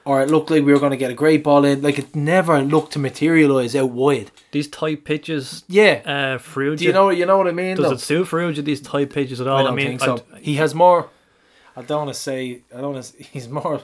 or 0.04 0.22
it 0.22 0.30
looked 0.30 0.50
like 0.52 0.66
we 0.66 0.74
were 0.74 0.80
going 0.80 0.92
to 0.92 0.98
get 0.98 1.12
a 1.12 1.14
great 1.16 1.44
ball 1.44 1.64
in. 1.64 1.82
Like 1.82 1.98
it 1.98 2.14
never 2.16 2.62
looked 2.62 2.92
to 2.94 3.00
materialize 3.00 3.76
out 3.76 3.92
wide. 3.92 4.32
These 4.52 4.68
tight 4.68 5.06
pitches, 5.06 5.64
Yeah. 5.70 6.02
uh, 6.06 6.38
Farrugia, 6.40 6.78
Do 6.80 6.86
you 6.86 6.92
know? 6.94 7.10
You 7.10 7.26
know 7.26 7.38
what 7.38 7.48
I 7.48 7.52
mean? 7.54 7.78
does 7.78 7.86
though? 7.86 7.92
it 7.94 8.00
suit 8.02 8.28
Farrugia 8.28 8.64
these 8.66 8.82
tight 8.82 9.10
pitches 9.12 9.40
at 9.40 9.48
all? 9.48 9.60
I 9.60 9.64
don't 9.64 9.76
mean, 9.76 9.98
think 9.98 10.02
so. 10.02 10.24
I- 10.36 10.40
he 10.40 10.56
has 10.56 10.76
more. 10.76 11.10
I 11.78 11.84
don't 11.84 12.06
want 12.06 12.10
to 12.16 12.20
say. 12.20 12.64
I 12.76 12.82
don't 12.82 12.94
want 12.94 13.06
to. 13.06 13.24
He's 13.32 13.48
more. 13.48 13.82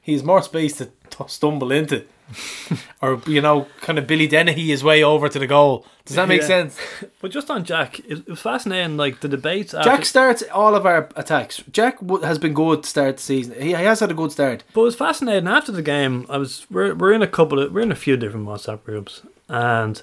He's 0.00 0.22
more 0.22 0.42
space 0.42 0.76
to 0.76 0.86
t- 1.10 1.24
stumble 1.26 1.72
into. 1.72 2.04
or 3.02 3.20
you 3.26 3.40
know, 3.40 3.66
kind 3.80 3.98
of 3.98 4.06
Billy 4.06 4.26
Dennehy 4.26 4.68
his 4.68 4.82
way 4.82 5.02
over 5.02 5.28
to 5.28 5.38
the 5.38 5.46
goal. 5.46 5.86
Does 6.04 6.16
that 6.16 6.28
make 6.28 6.42
Yeah. 6.42 6.46
sense? 6.46 6.78
But 7.20 7.30
just 7.30 7.50
on 7.50 7.64
Jack, 7.64 8.00
it, 8.00 8.28
was 8.28 8.40
fascinating. 8.40 8.96
Like 8.98 9.20
the 9.20 9.28
debates. 9.28 9.72
Jack 9.72 9.86
after, 9.86 10.04
starts 10.04 10.42
all 10.52 10.74
of 10.74 10.84
our 10.84 11.08
attacks. 11.16 11.62
Jack 11.70 11.98
has 12.22 12.38
been 12.38 12.52
good 12.52 12.82
to 12.82 12.88
start 12.88 13.16
the 13.16 13.22
season. 13.22 13.54
He, 13.54 13.68
he 13.68 13.72
has 13.72 14.00
had 14.00 14.10
a 14.10 14.14
good 14.14 14.30
start. 14.32 14.62
But 14.74 14.82
it 14.82 14.84
was 14.84 14.94
fascinating 14.96 15.48
after 15.48 15.72
the 15.72 15.82
game. 15.82 16.26
I 16.28 16.36
was 16.36 16.66
we're, 16.70 16.94
we're 16.94 17.12
in 17.14 17.22
a 17.22 17.26
couple 17.26 17.58
of 17.58 17.72
we're 17.72 17.80
in 17.80 17.92
a 17.92 17.96
few 17.96 18.16
different 18.18 18.46
WhatsApp 18.46 18.84
groups, 18.84 19.22
and 19.48 20.02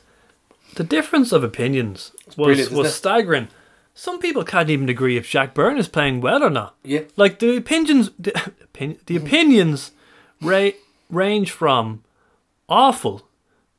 the 0.76 0.84
difference 0.84 1.32
of 1.32 1.44
opinions 1.44 2.12
was 2.38 2.70
was 2.72 2.96
staggering. 2.96 3.50
Some 3.94 4.20
people 4.20 4.44
can't 4.44 4.70
even 4.70 4.90
agree 4.90 5.18
if 5.18 5.30
Jack 5.30 5.54
Byrne 5.54 5.78
is 5.78 5.88
playing 5.90 6.22
well 6.22 6.42
or 6.44 6.50
not. 6.50 6.76
Yeah. 6.84 7.02
Like 7.18 7.38
the 7.40 7.58
opinions, 7.58 8.10
the, 8.18 8.32
opin- 8.64 8.98
the 9.06 9.18
opinions, 9.18 9.92
ra- 10.42 10.70
range 11.10 11.52
from 11.52 12.02
awful 12.72 13.28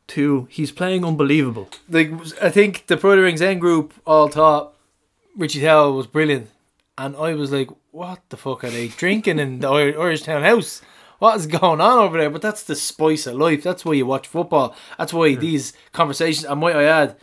to 0.09 0.47
he's 0.51 0.71
playing 0.71 1.05
unbelievable. 1.05 1.69
Like 1.89 2.11
I 2.43 2.51
think 2.51 2.87
the 2.87 2.97
Pro 2.97 3.17
Rings 3.17 3.41
End 3.43 3.61
group 3.61 3.95
all 4.07 4.29
thought 4.29 4.75
Richie 5.37 5.61
Towell 5.63 5.95
was 5.95 6.07
brilliant, 6.07 6.51
and 6.99 7.17
I 7.17 7.35
was 7.35 7.51
like, 7.51 7.71
"What 7.91 8.21
the 8.29 8.37
fuck 8.37 8.63
are 8.65 8.71
they 8.71 8.89
drinking 8.89 9.39
in 9.39 9.61
the 9.61 9.73
Ir- 9.73 10.01
Irish 10.01 10.23
Town 10.23 10.43
House? 10.43 10.83
What 11.19 11.37
is 11.37 11.47
going 11.47 11.81
on 11.81 11.99
over 11.99 12.19
there?" 12.19 12.31
But 12.31 12.43
that's 12.43 12.65
the 12.65 12.77
spice 12.77 13.27
of 13.27 13.37
life. 13.37 13.63
That's 13.63 13.85
why 13.85 13.95
you 13.95 14.05
watch 14.07 14.27
football. 14.29 14.75
That's 14.99 15.13
why 15.15 15.35
these 15.35 15.73
conversations. 15.93 16.45
And 16.45 16.61
might 16.61 16.77
I 16.77 16.85
add, 16.85 17.17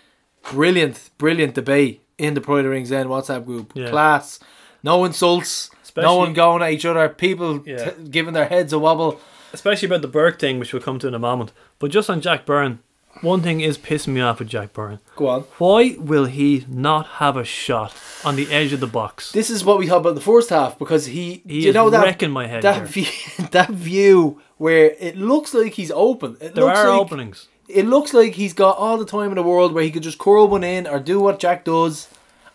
brilliant, 0.52 1.12
brilliant 1.18 1.54
debate 1.54 2.02
in 2.18 2.34
the 2.34 2.42
of 2.42 2.66
Rings 2.66 2.92
End 2.92 3.10
WhatsApp 3.10 3.46
group. 3.46 3.72
Yeah. 3.76 3.90
Class. 3.90 4.40
No 4.84 5.06
insults. 5.06 5.70
Especially- 5.84 6.08
no 6.08 6.16
one 6.18 6.34
going 6.34 6.64
at 6.64 6.72
each 6.72 6.86
other. 6.86 7.08
People 7.10 7.62
Yeah. 7.66 7.92
t- 7.92 8.04
giving 8.10 8.34
their 8.34 8.46
heads 8.48 8.74
a 8.74 8.80
wobble. 8.80 9.20
Especially 9.54 9.88
about 9.88 10.02
the 10.02 10.08
Burke 10.08 10.40
thing, 10.40 10.60
which 10.60 10.74
we'll 10.74 10.82
come 10.82 11.00
to 11.00 11.08
in 11.08 11.14
a 11.14 11.20
moment. 11.20 11.52
But 11.80 11.92
just 11.92 12.10
on 12.10 12.22
Jack 12.22 12.46
Byrne, 12.46 12.80
one 13.22 13.42
thing 13.42 13.62
is 13.62 13.78
pissing 13.78 14.10
me 14.14 14.22
off 14.22 14.40
with 14.40 14.48
Jack 14.50 14.74
Byrne. 14.74 15.00
Go 15.16 15.28
on. 15.28 15.42
Why 15.58 15.96
will 15.98 16.26
he 16.26 16.66
not 16.70 17.08
have 17.18 17.36
a 17.36 17.44
shot 17.44 17.96
on 18.24 18.36
the 18.36 18.52
edge 18.52 18.72
of 18.74 18.80
the 18.80 18.88
box? 18.88 19.32
This 19.32 19.50
is 19.50 19.66
what 19.66 19.80
we 19.80 19.88
talked 19.88 20.02
about 20.02 20.10
in 20.10 20.16
the 20.16 20.22
first 20.22 20.50
half 20.52 20.78
because 20.78 21.08
he, 21.08 21.42
He 21.48 21.64
you 21.64 21.70
is 21.70 21.74
know 21.76 21.90
that 21.90 22.04
wrecking 22.04 22.30
my 22.32 22.48
head 22.48 22.62
that 22.64 22.76
here. 22.78 22.86
view, 22.86 23.46
that 23.52 23.70
view 23.70 24.42
where 24.58 24.92
it 25.00 25.18
looks 25.18 25.54
like 25.54 25.74
he's 25.74 25.92
open. 25.92 26.38
It 26.40 26.54
There 26.56 26.64
looks 26.66 26.80
are 26.80 26.90
like, 26.90 27.00
openings. 27.02 27.48
It 27.68 27.86
looks 27.86 28.14
like 28.14 28.34
he's 28.34 28.54
got 28.54 28.78
all 28.78 28.98
the 28.98 29.06
time 29.06 29.30
in 29.30 29.36
the 29.36 29.44
world 29.44 29.74
where 29.74 29.84
he 29.84 29.92
could 29.92 30.04
just 30.04 30.18
curl 30.20 30.48
one 30.48 30.64
in 30.64 30.86
or 30.88 31.00
do 31.00 31.20
what 31.20 31.40
Jack 31.40 31.66
does. 31.66 32.08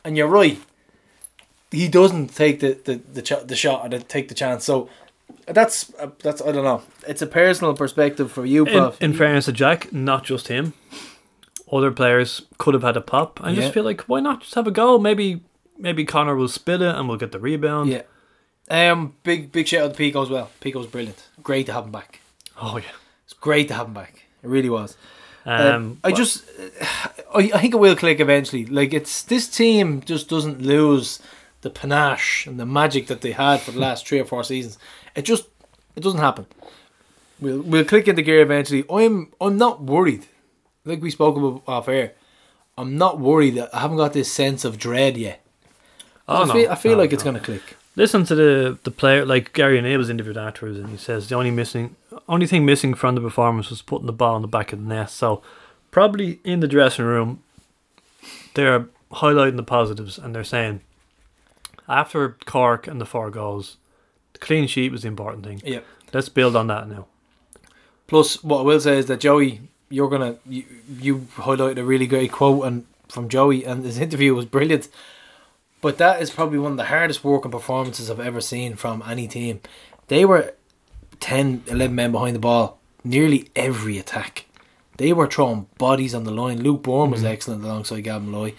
And 0.04 0.16
you're 0.16 0.28
right, 0.28 0.60
he 1.70 1.88
doesn't 1.88 2.28
take 2.34 2.60
the 2.60 2.74
the 2.84 2.96
the, 3.12 3.22
ch- 3.22 3.44
the 3.46 3.56
shot 3.56 3.84
or 3.84 3.88
the, 3.88 4.00
take 4.00 4.28
the 4.28 4.34
chance. 4.34 4.64
So 4.64 4.88
that's 5.46 5.92
uh, 5.98 6.10
that's 6.22 6.40
I 6.42 6.52
don't 6.52 6.64
know. 6.64 6.82
It's 7.06 7.22
a 7.22 7.26
personal 7.26 7.74
perspective 7.74 8.30
for 8.32 8.44
you, 8.46 8.64
In, 8.66 8.72
Prof. 8.72 9.02
in 9.02 9.12
fairness 9.14 9.44
to 9.46 9.52
Jack, 9.52 9.92
not 9.92 10.24
just 10.24 10.48
him. 10.48 10.72
Other 11.72 11.90
players 11.90 12.42
could 12.58 12.74
have 12.74 12.82
had 12.82 12.96
a 12.96 13.00
pop. 13.00 13.40
I 13.42 13.50
Yeah. 13.50 13.62
just 13.62 13.74
feel 13.74 13.84
like 13.84 14.02
why 14.02 14.20
not 14.20 14.40
just 14.42 14.54
have 14.54 14.66
a 14.66 14.70
go? 14.70 14.98
Maybe 14.98 15.40
maybe 15.78 16.04
Connor 16.04 16.36
will 16.36 16.48
spill 16.48 16.82
it 16.82 16.94
and 16.94 17.08
we'll 17.08 17.18
get 17.18 17.32
the 17.32 17.38
rebound. 17.40 17.90
yeah. 17.90 18.02
Um, 18.70 19.14
big 19.24 19.50
big 19.52 19.66
shout 19.68 19.82
out 19.84 19.90
to 19.92 19.96
Pico 19.96 20.22
as 20.22 20.30
well. 20.30 20.50
Pico's 20.60 20.86
brilliant. 20.86 21.26
Great 21.42 21.66
to 21.66 21.72
have 21.72 21.84
him 21.84 21.92
back. 21.92 22.20
Oh 22.60 22.76
yeah. 22.78 22.84
It's 23.24 23.32
great 23.34 23.68
to 23.68 23.74
have 23.74 23.86
him 23.88 23.94
back. 23.94 24.24
It 24.42 24.48
really 24.48 24.70
was. 24.70 24.96
Um, 25.46 25.60
Um, 25.66 25.98
I 26.04 26.12
just, 26.12 26.44
I, 27.34 27.50
I 27.54 27.60
think 27.60 27.74
it 27.74 27.78
will 27.78 27.96
click 27.96 28.20
eventually. 28.20 28.64
Like 28.66 28.94
it's 28.94 29.22
this 29.22 29.48
team 29.48 30.00
just 30.02 30.28
doesn't 30.28 30.62
lose 30.62 31.18
the 31.62 31.70
panache 31.70 32.46
and 32.46 32.58
the 32.60 32.66
magic 32.66 33.06
that 33.08 33.20
they 33.22 33.32
had 33.32 33.60
for 33.60 33.70
the 33.72 33.78
last 33.80 34.06
three 34.06 34.18
or 34.20 34.24
four 34.24 34.44
seasons. 34.44 34.78
It 35.14 35.22
just, 35.24 35.46
it 35.96 36.02
doesn't 36.02 36.20
happen. 36.20 36.46
We'll 37.40 37.62
we'll 37.62 37.84
click 37.84 38.06
into 38.08 38.22
gear 38.22 38.42
eventually. 38.42 38.84
I'm 38.88 39.32
I'm 39.40 39.58
not 39.58 39.82
worried. 39.82 40.26
Like 40.84 41.02
we 41.02 41.10
spoke 41.10 41.36
about 41.36 41.62
off 41.66 41.88
air, 41.88 42.12
I'm 42.78 42.96
not 42.96 43.18
worried 43.18 43.56
that 43.56 43.74
I 43.74 43.80
haven't 43.80 43.96
got 43.96 44.12
this 44.12 44.30
sense 44.30 44.64
of 44.64 44.78
dread 44.78 45.16
yet. 45.16 45.40
Oh, 46.28 46.42
I 46.42 46.46
no. 46.46 46.52
feel, 46.52 46.70
I 46.70 46.74
feel 46.76 46.92
No, 46.92 46.98
like 46.98 47.12
it's 47.12 47.22
gonna 47.22 47.40
click. 47.40 47.62
Listen 47.96 48.24
to 48.24 48.34
the 48.34 48.78
the 48.84 48.90
player 48.90 49.24
like 49.24 49.52
Gary 49.52 49.78
O'Neill 49.78 49.98
was 49.98 50.10
interviewed 50.10 50.36
afterwards, 50.36 50.78
and 50.78 50.88
he 50.90 50.96
says 50.96 51.28
the 51.28 51.34
only 51.34 51.50
missing, 51.50 51.96
only 52.28 52.46
thing 52.46 52.64
missing 52.64 52.94
from 52.94 53.14
the 53.14 53.20
performance 53.20 53.68
was 53.70 53.82
putting 53.82 54.06
the 54.06 54.12
ball 54.12 54.36
in 54.36 54.42
the 54.42 54.48
back 54.48 54.72
of 54.72 54.80
the 54.80 54.86
net. 54.86 55.10
So 55.10 55.42
probably 55.90 56.40
in 56.44 56.60
the 56.60 56.68
dressing 56.68 57.04
room, 57.04 57.42
they're 58.54 58.86
highlighting 59.12 59.56
the 59.56 59.62
positives, 59.64 60.18
and 60.18 60.34
they're 60.34 60.44
saying 60.44 60.80
after 61.88 62.36
Cork 62.46 62.86
and 62.86 63.00
the 63.00 63.06
four 63.06 63.30
goals, 63.30 63.76
clean 64.44 64.66
sheet 64.66 64.92
was 64.92 65.02
the 65.02 65.08
important 65.08 65.44
thing. 65.44 65.60
Yeah. 65.64 65.80
Let's 66.12 66.28
build 66.28 66.54
on 66.54 66.68
that 66.68 66.88
now. 66.88 67.06
Plus, 68.06 68.44
what 68.44 68.60
I 68.60 68.62
will 68.62 68.80
say 68.80 68.98
is 68.98 69.06
that 69.06 69.20
Joey, 69.20 69.62
you're 69.88 70.10
gonna 70.10 70.36
you, 70.46 70.64
you 71.00 71.18
highlighted 71.36 71.78
a 71.78 71.84
really 71.84 72.06
great 72.06 72.30
quote 72.30 72.64
and 72.66 72.86
from 73.08 73.28
Joey, 73.28 73.64
and 73.64 73.84
his 73.84 73.98
interview 73.98 74.34
was 74.34 74.44
brilliant. 74.44 74.88
But 75.80 75.98
that 75.98 76.22
is 76.22 76.30
probably 76.30 76.58
one 76.58 76.72
of 76.72 76.78
the 76.78 76.84
hardest 76.84 77.24
working 77.24 77.50
performances 77.50 78.10
I've 78.10 78.20
ever 78.20 78.40
seen 78.40 78.76
from 78.76 79.02
any 79.06 79.28
team. 79.28 79.60
They 80.08 80.24
were 80.24 80.54
10, 81.20 81.64
11 81.66 81.94
men 81.94 82.12
behind 82.12 82.34
the 82.34 82.40
ball 82.40 82.78
nearly 83.04 83.48
every 83.54 83.98
attack. 83.98 84.46
They 84.96 85.12
were 85.12 85.26
throwing 85.26 85.66
bodies 85.78 86.14
on 86.14 86.24
the 86.24 86.30
line. 86.30 86.62
Luke 86.62 86.82
Bourne 86.82 87.10
was 87.10 87.20
mm-hmm. 87.20 87.28
excellent 87.28 87.64
alongside 87.64 88.02
Gavin 88.02 88.32
Loy. 88.32 88.54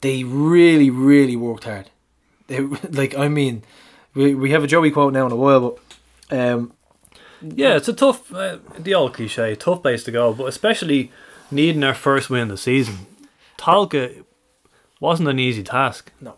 They 0.00 0.24
really, 0.24 0.90
really 0.90 1.36
worked 1.36 1.64
hard. 1.64 1.90
They 2.46 2.60
like 2.90 3.16
I 3.16 3.28
mean, 3.28 3.62
we 4.16 4.34
we 4.34 4.50
have 4.50 4.64
a 4.64 4.66
Joey 4.66 4.90
quote 4.90 5.12
now 5.12 5.26
in 5.26 5.32
a 5.32 5.36
while, 5.36 5.60
but 6.30 6.36
um, 6.36 6.72
Yeah, 7.42 7.76
it's 7.76 7.88
a 7.88 7.92
tough, 7.92 8.32
uh, 8.34 8.58
the 8.78 8.94
old 8.94 9.14
cliche, 9.14 9.54
tough 9.54 9.82
place 9.82 10.02
to 10.04 10.10
go, 10.10 10.32
but 10.32 10.46
especially 10.46 11.12
needing 11.50 11.82
their 11.82 11.94
first 11.94 12.28
win 12.30 12.42
of 12.44 12.48
the 12.48 12.56
season. 12.56 13.06
Tolka 13.58 14.24
wasn't 15.00 15.28
an 15.28 15.38
easy 15.38 15.62
task. 15.62 16.10
No, 16.20 16.34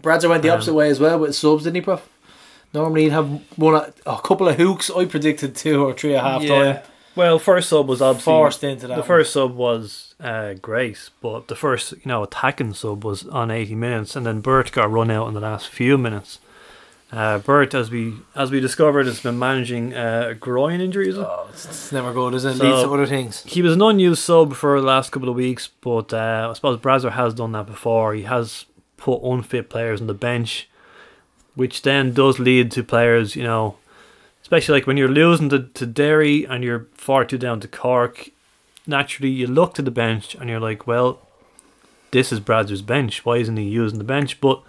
Bradzer 0.00 0.28
went 0.28 0.42
the 0.42 0.50
Um, 0.50 0.54
opposite 0.56 0.74
way 0.74 0.88
as 0.90 1.00
well 1.00 1.18
with 1.18 1.34
subs, 1.34 1.64
didn't 1.64 1.76
he, 1.76 1.80
Prof? 1.80 2.08
Normally 2.74 3.04
he'd 3.04 3.12
have 3.12 3.28
one, 3.56 3.74
a 4.06 4.18
couple 4.22 4.46
of 4.48 4.56
hooks. 4.56 4.90
I 4.90 5.06
predicted 5.06 5.56
two 5.56 5.82
or 5.84 5.94
three 5.94 6.14
at 6.14 6.22
half 6.22 6.46
time. 6.46 6.80
Well, 7.16 7.38
first 7.38 7.70
sub 7.70 7.88
was 7.88 8.00
obviously 8.02 8.30
Forced 8.30 8.62
into 8.62 8.86
that 8.86 8.94
The 8.94 9.00
one. 9.00 9.06
first 9.08 9.32
sub 9.32 9.56
was 9.56 10.14
uh, 10.20 10.52
Grace, 10.60 11.10
but 11.22 11.48
the 11.48 11.56
first 11.56 11.92
you 11.92 11.98
know 12.04 12.22
attacking 12.22 12.74
sub 12.74 13.04
was 13.04 13.26
on 13.26 13.50
eighty 13.50 13.74
minutes, 13.74 14.14
and 14.14 14.24
then 14.26 14.40
Bert 14.40 14.70
got 14.70 14.90
run 14.90 15.10
out 15.10 15.26
in 15.28 15.34
the 15.34 15.40
last 15.40 15.68
few 15.68 15.96
minutes. 15.98 16.38
Uh, 17.10 17.38
Bert, 17.38 17.72
as 17.74 17.90
we 17.90 18.14
as 18.34 18.50
we 18.50 18.60
discovered, 18.60 19.06
has 19.06 19.20
been 19.20 19.38
managing 19.38 19.94
uh, 19.94 20.26
a 20.30 20.34
groin 20.34 20.80
it? 20.82 20.94
Oh, 20.96 21.46
it's, 21.50 21.64
it's 21.64 21.90
never 21.92 22.12
good, 22.12 22.34
is 22.34 22.44
it? 22.44 22.56
So- 22.56 22.64
Leads 22.64 22.82
to 22.82 22.92
other 22.94 23.06
things. 23.06 23.42
He 23.44 23.62
was 23.62 23.72
an 23.74 23.80
unused 23.82 24.22
sub 24.22 24.54
for 24.54 24.78
the 24.78 24.86
last 24.86 25.10
couple 25.10 25.28
of 25.30 25.34
weeks, 25.34 25.68
but 25.80 26.12
uh, 26.12 26.48
I 26.50 26.52
suppose 26.52 26.78
Bradzer 26.80 27.12
has 27.12 27.32
done 27.32 27.52
that 27.52 27.66
before. 27.66 28.12
He 28.14 28.24
has 28.24 28.66
put 28.98 29.22
unfit 29.22 29.70
players 29.70 30.02
on 30.02 30.06
the 30.06 30.12
bench, 30.14 30.68
which 31.54 31.80
then 31.80 32.12
does 32.12 32.38
lead 32.38 32.70
to 32.72 32.82
players, 32.84 33.34
you 33.36 33.42
know, 33.42 33.76
especially 34.42 34.74
like 34.78 34.86
when 34.86 34.98
you're 34.98 35.08
losing 35.08 35.48
to, 35.48 35.60
to 35.62 35.86
Derry 35.86 36.44
and 36.44 36.62
you're 36.62 36.88
far 36.92 37.24
too 37.24 37.38
down 37.38 37.60
to 37.60 37.68
Cork. 37.68 38.28
Naturally, 38.86 39.30
you 39.30 39.46
look 39.46 39.72
to 39.74 39.82
the 39.82 39.90
bench 39.90 40.34
and 40.34 40.50
you're 40.50 40.60
like, 40.60 40.86
well, 40.86 41.20
this 42.10 42.32
is 42.32 42.40
Bradzer's 42.40 42.82
bench. 42.82 43.24
Why 43.24 43.36
isn't 43.38 43.56
he 43.56 43.64
using 43.64 43.98
the 43.98 44.04
bench? 44.04 44.40
But 44.40 44.60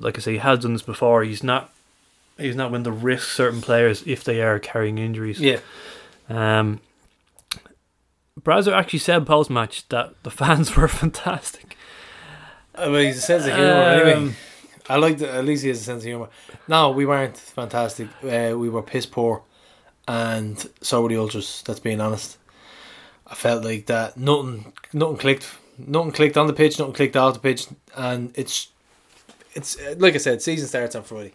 like 0.00 0.18
I 0.18 0.20
say, 0.20 0.32
he 0.32 0.38
has 0.38 0.60
done 0.60 0.72
this 0.72 0.82
before. 0.82 1.24
He's 1.24 1.42
not. 1.42 1.72
He's 2.38 2.56
not 2.56 2.70
willing 2.70 2.84
to 2.84 2.90
risk 2.90 3.28
certain 3.28 3.60
players 3.60 4.02
if 4.06 4.24
they 4.24 4.40
are 4.42 4.58
carrying 4.58 4.98
injuries. 4.98 5.38
Yeah. 5.38 5.60
Um, 6.28 6.80
Bradzer 8.40 8.72
actually 8.72 9.00
said 9.00 9.26
post 9.26 9.50
match 9.50 9.86
that 9.88 10.14
the 10.22 10.30
fans 10.42 10.76
were 10.76 10.88
fantastic. 10.88 11.76
I 12.74 12.88
mean, 12.88 13.06
he's 13.06 13.18
a 13.18 13.20
sense 13.20 13.44
of 13.44 13.54
humour 13.54 13.70
anyway. 13.70 14.12
Um, 14.14 14.36
I 14.88 14.96
like 14.96 15.18
that. 15.18 15.34
At 15.34 15.44
least 15.44 15.62
he 15.62 15.68
has 15.68 15.80
a 15.80 15.84
sense 15.84 16.02
of 16.02 16.06
humour. 16.06 16.28
No, 16.66 16.90
we 16.90 17.06
weren't 17.06 17.36
fantastic. 17.36 18.08
Uh, 18.22 18.56
we 18.56 18.68
were 18.68 18.82
piss 18.82 19.06
poor, 19.06 19.42
and 20.08 20.68
so 20.80 21.02
were 21.02 21.08
the 21.08 21.18
ultras. 21.18 21.62
That's 21.66 21.80
being 21.80 22.00
honest. 22.00 22.38
I 23.26 23.34
felt 23.34 23.64
like 23.64 23.86
that. 23.86 24.16
Nothing, 24.16 24.72
nothing 24.92 25.18
clicked. 25.18 25.50
Nothing 25.78 26.12
clicked 26.12 26.36
on 26.36 26.46
the 26.46 26.52
pitch. 26.52 26.78
Nothing 26.78 26.94
clicked 26.94 27.16
off 27.16 27.34
the 27.34 27.40
pitch, 27.40 27.66
and 27.96 28.32
it's, 28.34 28.68
it's 29.54 29.76
like 29.98 30.14
I 30.14 30.18
said. 30.18 30.42
Season 30.42 30.66
starts 30.68 30.94
on 30.94 31.02
Friday, 31.02 31.34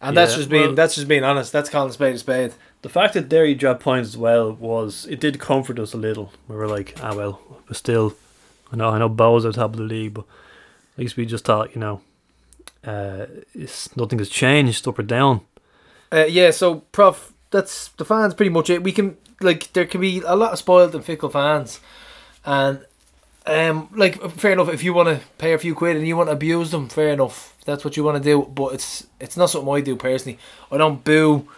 and 0.00 0.16
that's 0.16 0.34
just 0.34 0.48
being 0.50 0.66
well- 0.68 0.74
that's 0.74 0.94
just 0.94 1.08
being 1.08 1.24
honest. 1.24 1.52
That's 1.52 1.70
calling 1.70 1.92
spade 1.92 2.14
a 2.14 2.18
spade. 2.18 2.52
The 2.82 2.88
fact 2.90 3.14
that 3.14 3.28
Derry 3.30 3.54
dropped 3.54 3.82
points 3.82 4.10
as 4.10 4.16
well 4.16 4.52
was 4.52 5.06
it 5.06 5.20
did 5.20 5.38
comfort 5.38 5.78
us 5.78 5.94
a 5.94 5.96
little. 5.96 6.32
We 6.48 6.56
were 6.56 6.68
like, 6.68 6.98
ah 7.02 7.14
well, 7.14 7.40
we're 7.68 7.74
still. 7.74 8.14
I 8.72 8.76
know, 8.76 8.88
I 8.90 8.98
know, 8.98 9.08
Bohs 9.08 9.44
at 9.46 9.52
the 9.54 9.60
top 9.60 9.70
of 9.72 9.76
the 9.76 9.84
league, 9.84 10.14
but 10.14 10.24
at 10.94 10.98
least 10.98 11.16
we 11.16 11.26
just 11.26 11.44
thought, 11.44 11.74
you 11.74 11.80
know, 11.80 12.00
uh, 12.84 13.26
it's 13.54 13.94
nothing 13.96 14.18
has 14.18 14.28
changed 14.28 14.88
up 14.88 14.98
or 14.98 15.02
down. 15.02 15.42
Uh, 16.12 16.24
yeah, 16.28 16.50
so 16.50 16.76
prof, 16.92 17.32
that's 17.50 17.88
the 17.88 18.04
fans 18.04 18.34
pretty 18.34 18.50
much 18.50 18.68
it. 18.70 18.82
We 18.82 18.92
can 18.92 19.16
like 19.40 19.72
there 19.72 19.86
can 19.86 20.00
be 20.00 20.20
a 20.26 20.36
lot 20.36 20.52
of 20.52 20.58
spoiled 20.58 20.94
and 20.94 21.04
fickle 21.04 21.28
fans, 21.30 21.80
and 22.44 22.84
um, 23.46 23.88
like 23.94 24.20
fair 24.32 24.52
enough 24.52 24.68
if 24.68 24.82
you 24.82 24.94
want 24.94 25.08
to 25.08 25.24
pay 25.38 25.52
a 25.52 25.58
few 25.58 25.74
quid 25.74 25.96
and 25.96 26.06
you 26.06 26.16
want 26.16 26.28
to 26.28 26.32
abuse 26.32 26.70
them, 26.70 26.88
fair 26.88 27.08
enough. 27.08 27.54
That's 27.66 27.84
what 27.84 27.96
you 27.96 28.04
want 28.04 28.22
to 28.22 28.22
do, 28.22 28.42
but 28.42 28.74
it's 28.74 29.06
it's 29.20 29.36
not 29.36 29.50
something 29.50 29.72
I 29.72 29.80
do 29.80 29.96
personally. 29.96 30.38
I 30.70 30.76
don't 30.78 31.02
boo 31.04 31.48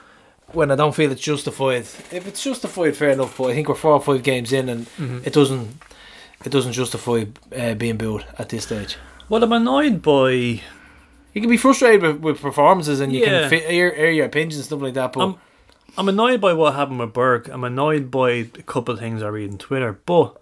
when 0.53 0.71
I 0.71 0.77
don't 0.77 0.95
feel 0.95 1.11
it's 1.13 1.21
justified. 1.21 1.83
If 2.13 2.27
it's 2.27 2.43
justified, 2.43 2.97
fair 2.97 3.11
enough. 3.11 3.37
But 3.39 3.51
I 3.51 3.55
think 3.55 3.69
we're 3.69 3.75
four 3.75 3.93
or 3.93 4.01
five 4.01 4.23
games 4.23 4.53
in, 4.53 4.69
and 4.69 4.87
it 5.25 5.33
doesn't 5.33 5.81
it 6.45 6.51
doesn't 6.53 6.73
justify 6.73 7.25
uh, 7.57 7.75
being 7.75 7.97
booed 7.97 8.25
at 8.39 8.49
this 8.51 8.65
stage. 8.65 8.97
Well, 9.29 9.43
I'm 9.43 9.53
annoyed 9.53 10.03
by. 10.03 10.31
You 11.35 11.43
can 11.43 11.51
be 11.51 11.57
frustrated 11.57 12.01
with, 12.03 12.21
with 12.21 12.41
performances, 12.41 13.01
and 13.01 13.13
you 13.13 13.21
Yeah. 13.21 13.49
can 13.49 13.51
fi- 13.51 13.65
air, 13.67 13.95
air 13.95 14.11
your 14.11 14.25
opinions 14.27 14.57
and 14.57 14.65
stuff 14.65 14.81
like 14.81 14.95
that. 14.95 15.13
But 15.13 15.21
I'm, 15.25 15.35
I'm 15.99 16.09
annoyed 16.09 16.41
by 16.41 16.53
what 16.55 16.75
happened 16.75 16.99
with 17.01 17.13
Burke. 17.13 17.49
I'm 17.49 17.63
annoyed 17.65 18.11
by 18.11 18.31
a 18.31 18.45
couple 18.45 18.95
of 18.95 19.01
things 19.01 19.23
I 19.23 19.29
read 19.29 19.51
on 19.51 19.59
Twitter, 19.59 19.99
but 20.07 20.41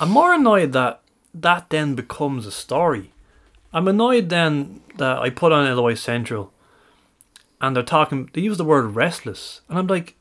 I'm 0.00 0.10
more 0.10 0.32
annoyed 0.32 0.72
that 0.72 1.00
that 1.34 1.70
then 1.70 1.94
becomes 1.94 2.46
a 2.46 2.52
story. 2.52 3.12
I'm 3.72 3.88
annoyed 3.88 4.28
then 4.28 4.80
that 4.96 5.18
I 5.18 5.30
put 5.30 5.52
on 5.52 5.66
Illinois 5.66 5.94
Central, 5.94 6.52
and 7.60 7.76
they're 7.76 7.82
talking. 7.82 8.30
They 8.32 8.40
use 8.40 8.58
the 8.58 8.64
word 8.64 8.94
restless, 8.94 9.60
and 9.68 9.78
I'm 9.78 9.86
like, 9.86 10.14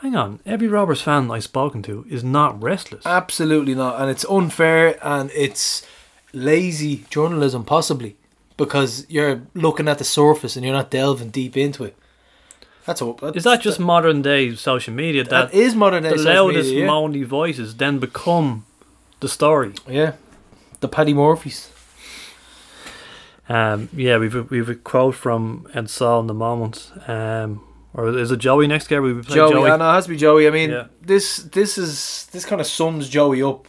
hang 0.00 0.16
on. 0.16 0.40
Every 0.44 0.68
Rovers 0.68 1.02
fan 1.02 1.30
I've 1.30 1.44
spoken 1.44 1.82
to 1.84 2.06
is 2.08 2.24
not 2.24 2.60
restless. 2.62 3.06
Absolutely 3.06 3.74
not, 3.74 4.00
and 4.00 4.10
it's 4.10 4.24
unfair 4.24 4.98
and 5.02 5.30
it's 5.34 5.86
lazy 6.32 7.04
journalism, 7.10 7.64
possibly 7.64 8.16
because 8.56 9.06
you're 9.08 9.42
looking 9.54 9.88
at 9.88 9.98
the 9.98 10.04
surface 10.04 10.56
and 10.56 10.64
you're 10.64 10.74
not 10.74 10.90
delving 10.90 11.30
deep 11.30 11.56
into 11.56 11.84
it. 11.84 11.96
That's 12.86 13.00
all. 13.02 13.14
That's, 13.14 13.36
Is 13.36 13.44
that 13.44 13.60
just 13.60 13.78
modern 13.78 14.22
day 14.22 14.54
social 14.54 14.92
media 14.94 15.24
that, 15.24 15.52
that 15.52 15.54
is 15.54 15.74
modern 15.74 16.02
day 16.02 16.10
the 16.10 16.16
loudest 16.16 16.70
media, 16.70 16.84
yeah. 16.84 16.90
moany 16.90 17.24
voices 17.24 17.76
then 17.76 17.98
become 17.98 18.66
the 19.20 19.28
story? 19.28 19.72
yeah, 19.88 20.12
the 20.80 20.88
Paddy 20.88 21.14
Murphys. 21.14 21.70
Um, 23.48 23.88
yeah, 23.92 24.18
we've 24.18 24.34
a, 24.34 24.42
we've 24.44 24.68
a 24.68 24.74
quote 24.76 25.14
from 25.16 25.66
Ed 25.74 25.90
Saul 25.90 26.20
in 26.20 26.26
the 26.28 26.34
moment. 26.34 26.92
Um, 27.08 27.62
or 27.94 28.08
is 28.16 28.30
it 28.30 28.36
Joey 28.38 28.68
next 28.68 28.86
game? 28.86 29.02
We 29.02 29.14
play 29.22 29.34
Joey, 29.34 29.52
Joey. 29.52 29.70
I 29.70 29.76
know 29.76 29.90
it 29.90 29.94
has 29.94 30.04
to 30.04 30.10
be 30.10 30.16
Joey. 30.16 30.46
I 30.46 30.50
mean, 30.50 30.70
Yeah. 30.70 30.86
this 31.02 31.38
this 31.38 31.76
is 31.76 32.26
this 32.32 32.44
kind 32.44 32.60
of 32.60 32.66
sums 32.68 33.08
Joey 33.08 33.42
up. 33.42 33.66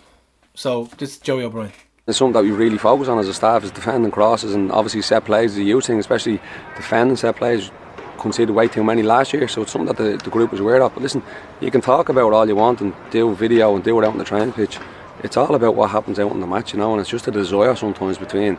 So 0.53 0.87
this 0.97 1.13
is 1.13 1.17
Joey 1.19 1.43
O'Brien. 1.43 1.71
It's 2.05 2.17
something 2.19 2.33
that 2.33 2.43
we 2.43 2.51
really 2.51 2.77
focus 2.77 3.07
on 3.07 3.17
as 3.19 3.27
a 3.27 3.33
staff 3.33 3.63
is 3.63 3.71
defending 3.71 4.11
crosses 4.11 4.53
and 4.53 4.71
obviously 4.71 5.01
set 5.01 5.25
plays 5.25 5.53
is 5.53 5.59
a 5.59 5.63
huge 5.63 5.85
thing, 5.85 5.97
especially 5.99 6.39
defending 6.75 7.15
set 7.17 7.35
plays. 7.37 7.71
Conceded 8.19 8.53
way 8.53 8.67
too 8.67 8.83
many 8.83 9.01
last 9.01 9.33
year, 9.33 9.47
so 9.47 9.63
it's 9.63 9.71
something 9.71 9.87
that 9.87 9.97
the, 9.97 10.15
the 10.23 10.29
group 10.29 10.53
is 10.53 10.59
aware 10.59 10.83
of. 10.83 10.93
But 10.93 11.01
listen, 11.01 11.23
you 11.59 11.71
can 11.71 11.81
talk 11.81 12.07
about 12.07 12.33
all 12.33 12.47
you 12.47 12.55
want 12.55 12.79
and 12.79 12.93
do 13.09 13.33
video 13.33 13.73
and 13.73 13.83
do 13.83 13.99
it 13.99 14.05
out 14.05 14.11
on 14.11 14.19
the 14.19 14.23
training 14.23 14.53
pitch. 14.53 14.77
It's 15.23 15.37
all 15.37 15.53
about 15.53 15.75
what 15.75 15.91
happens 15.91 16.17
out 16.19 16.31
in 16.31 16.39
the 16.39 16.47
match, 16.47 16.73
you 16.73 16.79
know, 16.79 16.91
and 16.93 17.01
it's 17.01 17.09
just 17.09 17.27
a 17.27 17.31
desire 17.31 17.75
sometimes 17.75 18.17
between 18.17 18.57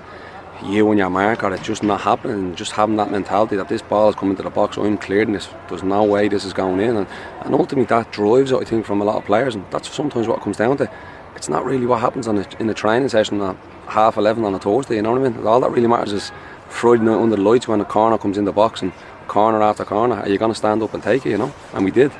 you 0.64 0.88
and 0.90 0.98
your 0.98 1.10
marker. 1.10 1.52
It's 1.52 1.66
just 1.66 1.82
not 1.82 2.02
happening, 2.02 2.38
and 2.38 2.56
just 2.56 2.72
having 2.72 2.96
that 2.96 3.10
mentality 3.10 3.56
that 3.56 3.68
this 3.68 3.82
ball 3.82 4.08
is 4.10 4.14
coming 4.14 4.36
to 4.36 4.44
the 4.44 4.50
box, 4.50 4.76
I'm 4.76 4.96
clearing 4.96 5.32
this. 5.32 5.48
There's 5.68 5.82
no 5.82 6.04
way 6.04 6.28
this 6.28 6.44
is 6.44 6.52
going 6.52 6.80
in, 6.80 6.96
and, 6.96 7.08
and 7.40 7.54
ultimately 7.54 7.86
that 7.86 8.12
drives 8.12 8.52
I 8.52 8.62
think, 8.62 8.86
from 8.86 9.00
a 9.00 9.04
lot 9.04 9.16
of 9.16 9.24
players, 9.24 9.56
and 9.56 9.64
that's 9.72 9.92
sometimes 9.92 10.28
what 10.28 10.40
comes 10.40 10.56
down 10.56 10.76
to. 10.76 10.90
It's 11.34 11.48
not 11.48 11.64
really 11.64 11.86
what 11.86 12.00
happens 12.00 12.28
on 12.28 12.36
the, 12.36 12.56
in 12.60 12.68
the 12.68 12.74
training 12.74 13.08
session 13.08 13.40
at 13.40 13.56
half 13.88 14.16
eleven 14.16 14.44
on 14.44 14.54
a 14.54 14.60
Thursday. 14.60 14.96
You 14.96 15.02
know 15.02 15.12
what 15.12 15.26
I 15.26 15.30
mean? 15.30 15.44
All 15.44 15.60
that 15.60 15.70
really 15.70 15.88
matters 15.88 16.12
is 16.12 16.30
Friday 16.68 17.02
night 17.02 17.20
under 17.20 17.34
the 17.34 17.42
lights 17.42 17.66
when 17.66 17.80
a 17.80 17.84
corner 17.84 18.18
comes 18.18 18.38
in 18.38 18.44
the 18.44 18.52
box 18.52 18.82
and 18.82 18.92
corner 19.26 19.60
after 19.62 19.84
corner. 19.84 20.16
Are 20.16 20.28
you 20.28 20.38
going 20.38 20.52
to 20.52 20.56
stand 20.56 20.82
up 20.82 20.94
and 20.94 21.02
take 21.02 21.26
it? 21.26 21.30
You 21.30 21.38
know, 21.38 21.54
and 21.72 21.84
we 21.84 21.90
did. 21.90 22.12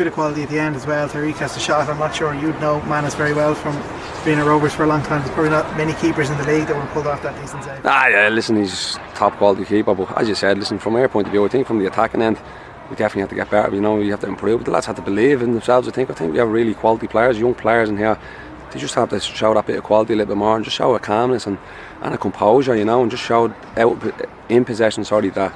Bit 0.00 0.06
of 0.06 0.14
quality 0.14 0.42
at 0.42 0.48
the 0.48 0.58
end 0.58 0.76
as 0.76 0.86
well. 0.86 1.06
Tariq 1.10 1.34
has 1.34 1.52
the 1.52 1.60
shot. 1.60 1.86
I'm 1.90 1.98
not 1.98 2.14
sure 2.14 2.32
you'd 2.34 2.58
know 2.58 2.80
Mannus 2.84 3.14
very 3.14 3.34
well 3.34 3.54
from 3.54 3.74
being 4.24 4.38
a 4.38 4.44
Rovers 4.46 4.72
for 4.72 4.84
a 4.84 4.86
long 4.86 5.02
time. 5.02 5.20
There's 5.20 5.34
probably 5.34 5.50
not 5.50 5.76
many 5.76 5.92
keepers 5.92 6.30
in 6.30 6.38
the 6.38 6.44
league 6.44 6.68
that 6.68 6.74
would 6.74 6.84
have 6.84 6.92
pulled 6.94 7.06
off 7.06 7.22
that 7.22 7.38
decent 7.38 7.64
save. 7.64 7.84
Ah, 7.84 8.06
yeah, 8.06 8.30
listen, 8.30 8.56
he's 8.56 8.94
top 9.14 9.36
quality 9.36 9.66
keeper, 9.66 9.94
but 9.94 10.10
as 10.16 10.26
you 10.26 10.34
said, 10.34 10.56
listen, 10.56 10.78
from 10.78 10.96
our 10.96 11.06
point 11.06 11.26
of 11.26 11.32
view, 11.32 11.44
I 11.44 11.48
think 11.48 11.66
from 11.66 11.80
the 11.80 11.84
attacking 11.84 12.22
end, 12.22 12.38
we 12.88 12.96
definitely 12.96 13.20
have 13.20 13.28
to 13.28 13.34
get 13.34 13.50
better. 13.50 13.74
You 13.74 13.82
know, 13.82 13.96
we 13.96 14.08
have 14.08 14.20
to 14.20 14.26
improve. 14.26 14.64
The 14.64 14.70
lads 14.70 14.86
have 14.86 14.96
to 14.96 15.02
believe 15.02 15.42
in 15.42 15.52
themselves. 15.52 15.86
I 15.86 15.90
think. 15.90 16.08
I 16.08 16.14
think 16.14 16.32
we 16.32 16.38
have 16.38 16.48
really 16.48 16.72
quality 16.72 17.06
players, 17.06 17.38
young 17.38 17.54
players 17.54 17.90
in 17.90 17.98
here. 17.98 18.18
They 18.72 18.80
just 18.80 18.94
have 18.94 19.10
to 19.10 19.20
show 19.20 19.52
that 19.52 19.66
bit 19.66 19.76
of 19.76 19.84
quality 19.84 20.14
a 20.14 20.16
little 20.16 20.34
bit 20.34 20.38
more 20.38 20.56
and 20.56 20.64
just 20.64 20.78
show 20.78 20.94
a 20.94 20.98
calmness 20.98 21.46
and, 21.46 21.58
and 22.00 22.14
a 22.14 22.18
composure, 22.18 22.74
you 22.74 22.86
know, 22.86 23.02
and 23.02 23.10
just 23.10 23.22
show 23.22 23.54
out 23.76 24.14
in 24.48 24.64
possession, 24.64 25.04
sorry, 25.04 25.28
that 25.28 25.54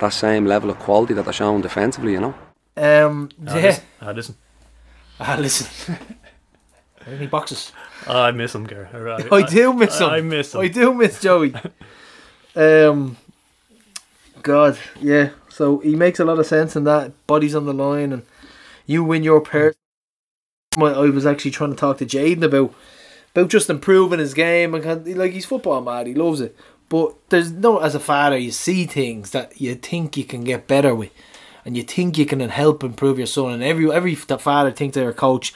that 0.00 0.14
same 0.14 0.46
level 0.46 0.70
of 0.70 0.78
quality 0.78 1.12
that 1.12 1.24
they're 1.24 1.34
showing 1.34 1.60
defensively, 1.60 2.12
you 2.12 2.20
know. 2.20 2.34
Um, 2.76 3.30
Ah, 3.46 3.56
yeah. 3.56 3.62
listen, 3.62 3.84
ah, 4.00 4.12
listen. 4.12 4.34
Ah, 5.20 5.36
listen. 5.40 5.96
Any 7.06 7.26
boxes? 7.26 7.70
Oh, 8.06 8.22
I 8.22 8.30
miss 8.32 8.54
him, 8.54 8.64
Gar. 8.64 8.88
I, 9.30 9.42
do 9.42 9.72
miss 9.74 10.00
him. 10.00 10.08
I 10.08 10.20
miss 10.22 10.54
him. 10.54 10.60
I 10.62 10.68
do 10.68 10.94
miss 10.94 11.20
Joey. 11.20 11.54
um, 12.56 13.16
God, 14.42 14.78
yeah. 15.00 15.30
So 15.50 15.78
he 15.78 15.94
makes 15.94 16.18
a 16.18 16.24
lot 16.24 16.38
of 16.38 16.46
sense 16.46 16.76
in 16.76 16.84
that. 16.84 17.12
Bodies 17.26 17.54
on 17.54 17.66
the 17.66 17.72
line, 17.74 18.12
and 18.12 18.22
you 18.86 19.04
win 19.04 19.22
your 19.22 19.40
pair. 19.40 19.74
My, 20.76 20.92
I 20.92 21.10
was 21.10 21.26
actually 21.26 21.52
trying 21.52 21.70
to 21.70 21.76
talk 21.76 21.98
to 21.98 22.06
Jaden 22.06 22.42
about 22.42 22.74
about 23.34 23.48
just 23.50 23.70
improving 23.70 24.18
his 24.18 24.34
game 24.34 24.74
and 24.74 24.82
kind 24.82 25.16
like 25.16 25.32
he's 25.32 25.46
football 25.46 25.80
mad. 25.80 26.06
He 26.06 26.14
loves 26.14 26.40
it, 26.40 26.56
but 26.88 27.14
there's 27.28 27.52
no 27.52 27.78
as 27.78 27.94
a 27.94 28.00
father 28.00 28.36
you 28.36 28.50
see 28.50 28.86
things 28.86 29.30
that 29.30 29.60
you 29.60 29.74
think 29.76 30.16
you 30.16 30.24
can 30.24 30.42
get 30.42 30.66
better 30.66 30.94
with, 30.94 31.10
and 31.64 31.76
you 31.76 31.82
think 31.82 32.18
you 32.18 32.26
can 32.26 32.40
help 32.40 32.84
improve 32.84 33.18
your 33.18 33.26
son. 33.26 33.52
And 33.52 33.62
every 33.62 33.90
every 33.90 34.14
father 34.14 34.70
thinks 34.70 34.94
they're 34.94 35.08
a 35.08 35.14
coach. 35.14 35.54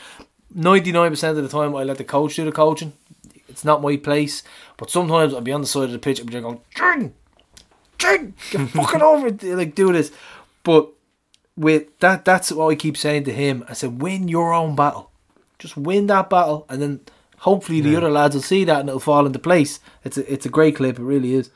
Ninety 0.54 0.92
nine 0.92 1.10
percent 1.10 1.36
of 1.36 1.44
the 1.44 1.50
time, 1.50 1.76
I 1.76 1.84
let 1.84 1.98
the 1.98 2.04
coach 2.04 2.36
do 2.36 2.44
the 2.44 2.52
coaching. 2.52 2.94
It's 3.48 3.64
not 3.64 3.82
my 3.82 3.96
place, 3.96 4.42
but 4.76 4.90
sometimes 4.90 5.34
I'll 5.34 5.40
be 5.40 5.52
on 5.52 5.60
the 5.60 5.66
side 5.66 5.84
of 5.84 5.92
the 5.92 5.98
pitch 5.98 6.20
and 6.20 6.26
be 6.26 6.32
there 6.32 6.42
going, 6.42 6.60
"Jordan, 6.74 7.14
Jordan, 7.98 8.34
get 8.50 8.68
fucking 8.70 9.02
over 9.02 9.28
it, 9.28 9.42
like 9.42 9.74
do 9.74 9.92
this." 9.92 10.12
But 10.62 10.88
with 11.56 11.98
that, 11.98 12.24
that's 12.24 12.52
what 12.52 12.68
I 12.68 12.76
keep 12.76 12.96
saying 12.96 13.24
to 13.24 13.32
him. 13.32 13.64
I 13.68 13.74
said, 13.74 14.00
"Win 14.00 14.28
your 14.28 14.54
own 14.54 14.74
battle, 14.76 15.10
just 15.58 15.76
win 15.76 16.06
that 16.06 16.30
battle, 16.30 16.66
and 16.68 16.80
then 16.80 17.00
hopefully 17.38 17.80
the 17.80 17.96
other 17.96 18.10
lads 18.10 18.34
will 18.34 18.42
see 18.42 18.64
that 18.64 18.80
and 18.80 18.88
it'll 18.88 19.00
fall 19.00 19.26
into 19.26 19.38
place." 19.38 19.80
It's 20.04 20.16
a 20.16 20.32
it's 20.32 20.46
a 20.46 20.50
great 20.50 20.76
clip, 20.76 20.98
it 20.98 21.02
really 21.02 21.34
is. 21.34 21.50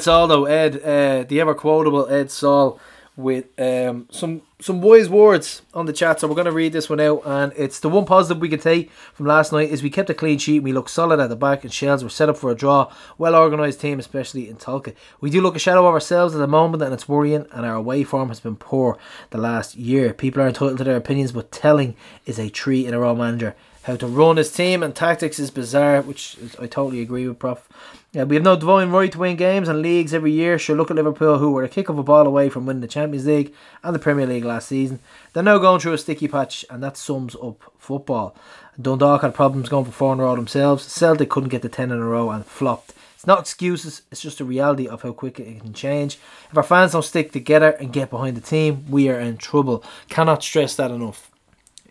Saul 0.00 0.26
though, 0.28 0.44
Ed, 0.46 0.82
uh, 0.82 1.24
the 1.24 1.40
ever 1.40 1.54
quotable 1.54 2.08
Ed 2.08 2.30
Saul, 2.30 2.80
with 3.16 3.46
um, 3.58 4.06
some 4.10 4.42
some 4.60 4.80
wise 4.80 5.08
words 5.08 5.62
on 5.74 5.86
the 5.86 5.92
chat. 5.92 6.20
So 6.20 6.28
we're 6.28 6.34
going 6.34 6.46
to 6.46 6.52
read 6.52 6.72
this 6.72 6.88
one 6.88 7.00
out, 7.00 7.22
and 7.24 7.52
it's 7.56 7.80
the 7.80 7.88
one 7.88 8.04
positive 8.04 8.40
we 8.40 8.48
could 8.48 8.62
take 8.62 8.90
from 8.90 9.26
last 9.26 9.52
night 9.52 9.70
is 9.70 9.82
we 9.82 9.90
kept 9.90 10.10
a 10.10 10.14
clean 10.14 10.38
sheet. 10.38 10.56
and 10.56 10.64
We 10.64 10.72
looked 10.72 10.90
solid 10.90 11.20
at 11.20 11.28
the 11.28 11.36
back, 11.36 11.64
and 11.64 11.72
Shells 11.72 12.04
were 12.04 12.10
set 12.10 12.28
up 12.28 12.36
for 12.36 12.50
a 12.50 12.54
draw. 12.54 12.92
Well 13.18 13.34
organised 13.34 13.80
team, 13.80 13.98
especially 13.98 14.48
in 14.48 14.56
Tolka. 14.56 14.94
We 15.20 15.30
do 15.30 15.40
look 15.40 15.56
a 15.56 15.60
shadow 15.60 15.86
of 15.86 15.94
ourselves 15.94 16.34
at 16.34 16.38
the 16.38 16.46
moment, 16.46 16.82
and 16.82 16.92
it's 16.92 17.08
worrying. 17.08 17.46
And 17.52 17.64
our 17.64 17.74
away 17.74 18.04
form 18.04 18.28
has 18.28 18.40
been 18.40 18.56
poor 18.56 18.98
the 19.30 19.38
last 19.38 19.76
year. 19.76 20.12
People 20.12 20.42
are 20.42 20.48
entitled 20.48 20.78
to 20.78 20.84
their 20.84 20.96
opinions, 20.96 21.32
but 21.32 21.52
telling 21.52 21.96
is 22.26 22.38
a 22.38 22.48
three 22.48 22.86
in 22.86 22.94
a 22.94 23.00
row 23.00 23.14
manager. 23.14 23.54
How 23.84 23.94
to 23.96 24.08
run 24.08 24.36
his 24.36 24.50
team 24.50 24.82
and 24.82 24.96
tactics 24.96 25.38
is 25.38 25.52
bizarre, 25.52 26.02
which 26.02 26.36
I 26.60 26.66
totally 26.66 27.00
agree 27.00 27.28
with, 27.28 27.38
Prof. 27.38 27.68
Yeah, 28.16 28.24
we 28.24 28.36
have 28.36 28.44
no 28.44 28.56
divine 28.56 28.88
right 28.88 29.12
to 29.12 29.18
win 29.18 29.36
games 29.36 29.68
and 29.68 29.82
leagues 29.82 30.14
every 30.14 30.32
year. 30.32 30.58
Sure, 30.58 30.74
look 30.74 30.90
at 30.90 30.96
Liverpool, 30.96 31.36
who 31.36 31.50
were 31.50 31.64
a 31.64 31.68
kick 31.68 31.90
of 31.90 31.98
a 31.98 32.02
ball 32.02 32.26
away 32.26 32.48
from 32.48 32.64
winning 32.64 32.80
the 32.80 32.88
Champions 32.88 33.26
League 33.26 33.52
and 33.82 33.94
the 33.94 33.98
Premier 33.98 34.26
League 34.26 34.46
last 34.46 34.68
season. 34.68 35.00
They're 35.34 35.42
now 35.42 35.58
going 35.58 35.80
through 35.80 35.92
a 35.92 35.98
sticky 35.98 36.28
patch, 36.28 36.64
and 36.70 36.82
that 36.82 36.96
sums 36.96 37.36
up 37.36 37.70
football. 37.76 38.34
Dundalk 38.80 39.20
had 39.20 39.34
problems 39.34 39.68
going 39.68 39.84
for 39.84 39.90
four 39.90 40.14
in 40.14 40.20
a 40.20 40.22
row 40.22 40.34
themselves. 40.34 40.90
Celtic 40.90 41.28
couldn't 41.28 41.50
get 41.50 41.60
the 41.60 41.68
ten 41.68 41.90
in 41.90 41.98
a 41.98 42.06
row 42.06 42.30
and 42.30 42.46
flopped. 42.46 42.94
It's 43.16 43.26
not 43.26 43.40
excuses, 43.40 44.00
it's 44.10 44.22
just 44.22 44.40
a 44.40 44.46
reality 44.46 44.88
of 44.88 45.02
how 45.02 45.12
quick 45.12 45.38
it 45.38 45.60
can 45.60 45.74
change. 45.74 46.18
If 46.50 46.56
our 46.56 46.62
fans 46.62 46.92
don't 46.92 47.04
stick 47.04 47.32
together 47.32 47.72
and 47.72 47.92
get 47.92 48.08
behind 48.08 48.38
the 48.38 48.40
team, 48.40 48.86
we 48.88 49.10
are 49.10 49.20
in 49.20 49.36
trouble. 49.36 49.84
Cannot 50.08 50.42
stress 50.42 50.74
that 50.76 50.90
enough. 50.90 51.30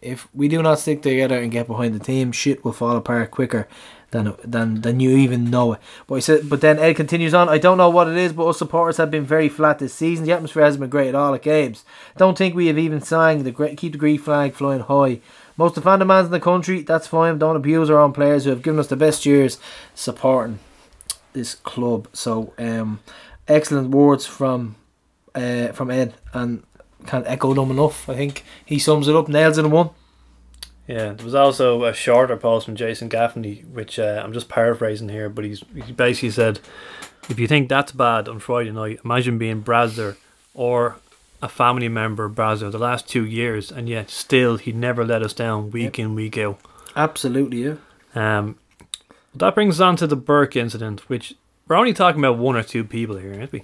If 0.02 0.28
we 0.34 0.48
do 0.48 0.64
not 0.64 0.80
stick 0.80 1.04
together 1.04 1.38
and 1.38 1.52
get 1.52 1.68
behind 1.68 1.94
the 1.94 2.04
team, 2.04 2.32
shit 2.32 2.66
will 2.66 2.74
fall 2.74 2.96
apart 2.96 3.30
quicker 3.30 3.68
than 4.16 4.36
than 4.44 4.82
than 4.82 5.00
you 5.00 5.12
even 5.18 5.50
know 5.50 5.74
it. 5.74 5.82
But 6.08 6.16
he 6.16 6.22
said, 6.22 6.50
but 6.50 6.62
then 6.62 6.80
Ed 6.80 6.96
continues 6.96 7.34
on. 7.34 7.50
I 7.50 7.58
don't 7.58 7.78
know 7.78 7.90
what 7.90 8.08
it 8.08 8.16
is, 8.16 8.34
but 8.34 8.48
us 8.48 8.58
supporters 8.58 8.98
have 8.98 9.12
been 9.12 9.26
very 9.26 9.50
flat 9.50 9.80
this 9.80 9.94
season. 9.94 10.26
The 10.26 10.32
atmosphere 10.32 10.64
hasn't 10.64 10.82
been 10.82 10.90
great 10.90 11.10
at 11.10 11.16
all 11.16 11.34
at 11.34 11.42
games. 11.42 11.84
Don't 12.18 12.38
think 12.38 12.56
we 12.56 12.68
have 12.68 12.78
even 12.78 13.02
sang 13.02 13.44
the 13.44 13.52
great 13.52 13.78
keep 13.78 13.92
the 13.92 13.98
green 13.98 14.20
flag 14.20 14.54
flying 14.54 14.82
high. 14.82 15.20
Most 15.58 15.78
of 15.78 15.84
the 15.84 15.90
fandom 15.90 16.26
in 16.26 16.32
the 16.32 16.40
country, 16.40 16.82
that's 16.82 17.08
fine. 17.08 17.38
Don't 17.38 17.56
abuse 17.56 17.90
our 17.90 18.00
own 18.00 18.14
players 18.14 18.44
who 18.44 18.50
have 18.50 18.62
given 18.62 18.80
us 18.80 18.88
the 18.88 18.98
best 18.98 19.26
years 19.26 19.58
supporting 19.94 20.60
this 21.34 21.56
club. 21.56 22.10
So, 22.14 22.54
um, 22.58 23.00
excellent 23.48 23.92
words 23.92 24.26
from 24.26 24.76
uh, 25.34 25.70
from 25.74 25.92
Ed, 25.92 26.16
and 26.34 26.64
can't 27.06 27.28
echo 27.28 27.54
them 27.54 27.72
enough. 27.72 28.10
I 28.10 28.16
think 28.16 28.44
he 28.66 28.80
sums 28.80 29.08
it 29.08 29.16
up, 29.16 29.28
nails 29.28 29.58
it 29.58 29.66
in 29.66 29.72
one. 29.72 29.90
Yeah, 30.88 31.14
there 31.14 31.26
was 31.26 31.36
also 31.36 31.84
a 31.86 31.94
shorter 31.94 32.38
post 32.38 32.66
from 32.66 32.76
Jason 32.76 33.10
Gaffney, 33.10 33.66
which 33.72 33.98
uh, 33.98 34.22
I'm 34.24 34.34
just 34.34 34.50
paraphrasing 34.50 35.10
here, 35.10 35.30
but 35.30 35.44
he's 35.44 35.64
he 35.74 35.92
basically 35.92 36.30
said, 36.30 36.60
if 37.28 37.40
you 37.40 37.48
think 37.48 37.70
that's 37.70 37.92
bad 37.92 38.28
on 38.28 38.40
Friday 38.40 38.72
night, 38.72 39.00
imagine 39.04 39.38
being 39.38 39.64
Bradzer 39.64 40.16
or 40.54 40.98
a 41.42 41.50
family 41.50 41.90
member 41.90 42.26
of 42.26 42.34
Bradzer 42.34 42.72
the 42.72 42.78
last 42.78 43.10
two 43.10 43.26
years, 43.26 43.72
and 43.72 43.90
yet 43.90 44.10
still 44.10 44.58
he 44.58 44.72
never 44.72 45.04
let 45.04 45.24
us 45.24 45.34
down 45.34 45.72
week 45.72 45.98
in 45.98 46.14
week 46.14 46.38
out. 46.38 46.60
Absolutely, 46.96 47.64
yeah. 47.64 47.76
Um, 48.14 48.58
that 49.34 49.56
brings 49.56 49.80
us 49.80 49.82
on 49.82 49.96
to 49.98 50.08
the 50.08 50.16
Burke 50.16 50.56
incident, 50.56 51.10
which 51.10 51.34
we're 51.68 51.76
only 51.76 51.94
talking 51.94 52.22
about 52.22 52.38
one 52.38 52.56
or 52.56 52.64
two 52.64 52.84
people 52.84 53.18
here, 53.18 53.34
aren't 53.34 53.52
we? 53.52 53.64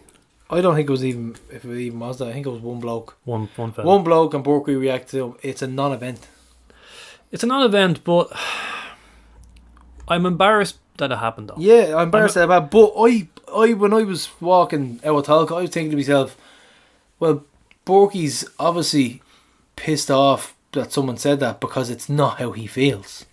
I 0.50 0.60
don't 0.60 0.76
think 0.76 0.90
it 0.90 0.92
was 0.92 1.06
even 1.06 1.38
if 1.50 1.64
it 1.64 1.78
even 1.78 2.00
was 2.00 2.18
that. 2.18 2.28
I 2.28 2.34
think 2.34 2.46
it 2.46 2.50
was 2.50 2.62
one 2.62 2.80
bloke. 2.80 3.16
One 3.24 3.48
one 3.56 3.72
fella. 3.72 3.88
One 3.88 4.04
bloke 4.04 4.34
and 4.34 4.44
Burkey 4.44 4.78
reacted 4.78 5.12
to. 5.12 5.38
It's 5.42 5.62
a 5.62 5.68
non-event. 5.68 6.28
It's 7.32 7.44
a 7.44 7.48
non-event, 7.48 8.04
but 8.04 8.32
I'm 10.08 10.26
embarrassed 10.26 10.78
that 10.98 11.12
it 11.12 11.18
happened 11.18 11.50
though. 11.50 11.56
Yeah, 11.58 11.96
I'm 11.96 12.04
embarrassed 12.04 12.36
about. 12.36 12.72
But 12.72 12.94
I, 12.98 13.28
I 13.54 13.74
when 13.74 13.94
I 13.94 14.04
was 14.04 14.30
walking 14.42 15.00
out 15.04 15.18
of 15.18 15.26
Tolka, 15.26 15.58
I 15.58 15.62
was 15.62 15.70
thinking 15.70 15.92
to 15.92 15.98
myself, 15.98 16.38
well, 17.20 17.44
Burkey's 17.86 18.46
obviously 18.60 19.22
pissed 19.76 20.12
off 20.12 20.56
that 20.74 20.92
someone 20.92 21.18
said 21.18 21.40
that 21.40 21.60
because 21.60 21.90
it's 21.90 22.10
not 22.10 22.40
how 22.40 22.52
he 22.52 22.68
feels. 22.68 23.26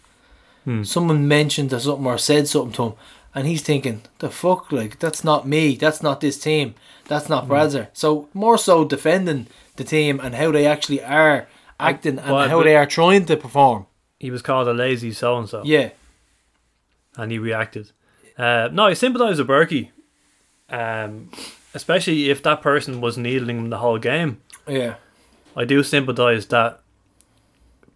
Hmm. 0.65 0.83
Someone 0.83 1.29
mentioned 1.29 1.73
or 1.73 1.81
something 1.81 2.07
or 2.07 2.19
said 2.19 2.49
something 2.49 2.73
to 2.73 2.83
him, 2.85 2.93
and 3.35 3.47
he's 3.47 3.63
thinking, 3.63 4.03
the 4.19 4.31
fuck, 4.31 4.73
like 4.73 4.99
that's 4.99 5.25
not 5.25 5.47
me, 5.47 5.77
that's 5.77 6.03
not 6.03 6.21
this 6.21 6.39
team, 6.39 6.75
that's 7.07 7.29
not 7.29 7.49
Bradzer. 7.49 7.89
So 7.93 8.29
more 8.35 8.59
so 8.59 8.85
defending 8.85 9.47
the 9.77 9.85
team 9.85 10.21
and 10.21 10.35
how 10.35 10.51
they 10.53 10.67
actually 10.67 11.03
are 11.03 11.47
acting 11.79 12.19
and 12.19 12.33
well, 12.35 12.49
how 12.49 12.59
but- 12.59 12.65
they 12.65 12.77
are 12.77 12.87
trying 12.87 13.27
to 13.27 13.37
perform. 13.37 13.87
He 14.19 14.31
was 14.31 14.43
called 14.43 14.69
a 14.69 14.73
lazy 14.75 15.13
so 15.13 15.39
and 15.39 15.49
so. 15.49 15.63
Yeah, 15.65 15.91
and 17.17 17.31
he 17.31 17.39
reacted. 17.39 17.93
Uh, 18.37 18.69
no, 18.73 18.87
I 18.87 18.95
sympathise 18.95 19.39
with 19.39 19.49
Burkey, 19.49 19.91
um, 20.71 21.31
especially 21.75 22.31
if 22.31 22.43
that 22.45 22.63
person 22.63 23.01
was 23.01 23.19
needling 23.19 23.59
him 23.59 23.71
the 23.71 23.79
whole 23.79 23.99
game. 23.99 24.41
yeah. 24.67 24.95
I 25.57 25.65
do 25.65 25.83
sympathise 25.83 26.47
that 26.47 26.81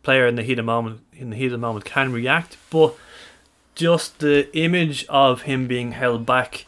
player 0.02 0.26
in 0.26 0.34
the 0.34 0.42
heat 0.42 0.58
of 0.58 0.64
moment 0.64 1.00
in 1.12 1.30
the 1.30 1.36
heat 1.36 1.46
of 1.46 1.52
the 1.52 1.58
moment 1.58 1.84
can 1.84 2.10
react, 2.12 2.56
but 2.70 2.96
just 3.76 4.18
the 4.18 4.54
image 4.56 5.06
of 5.08 5.42
him 5.42 5.68
being 5.68 5.92
held 5.92 6.26
back, 6.26 6.66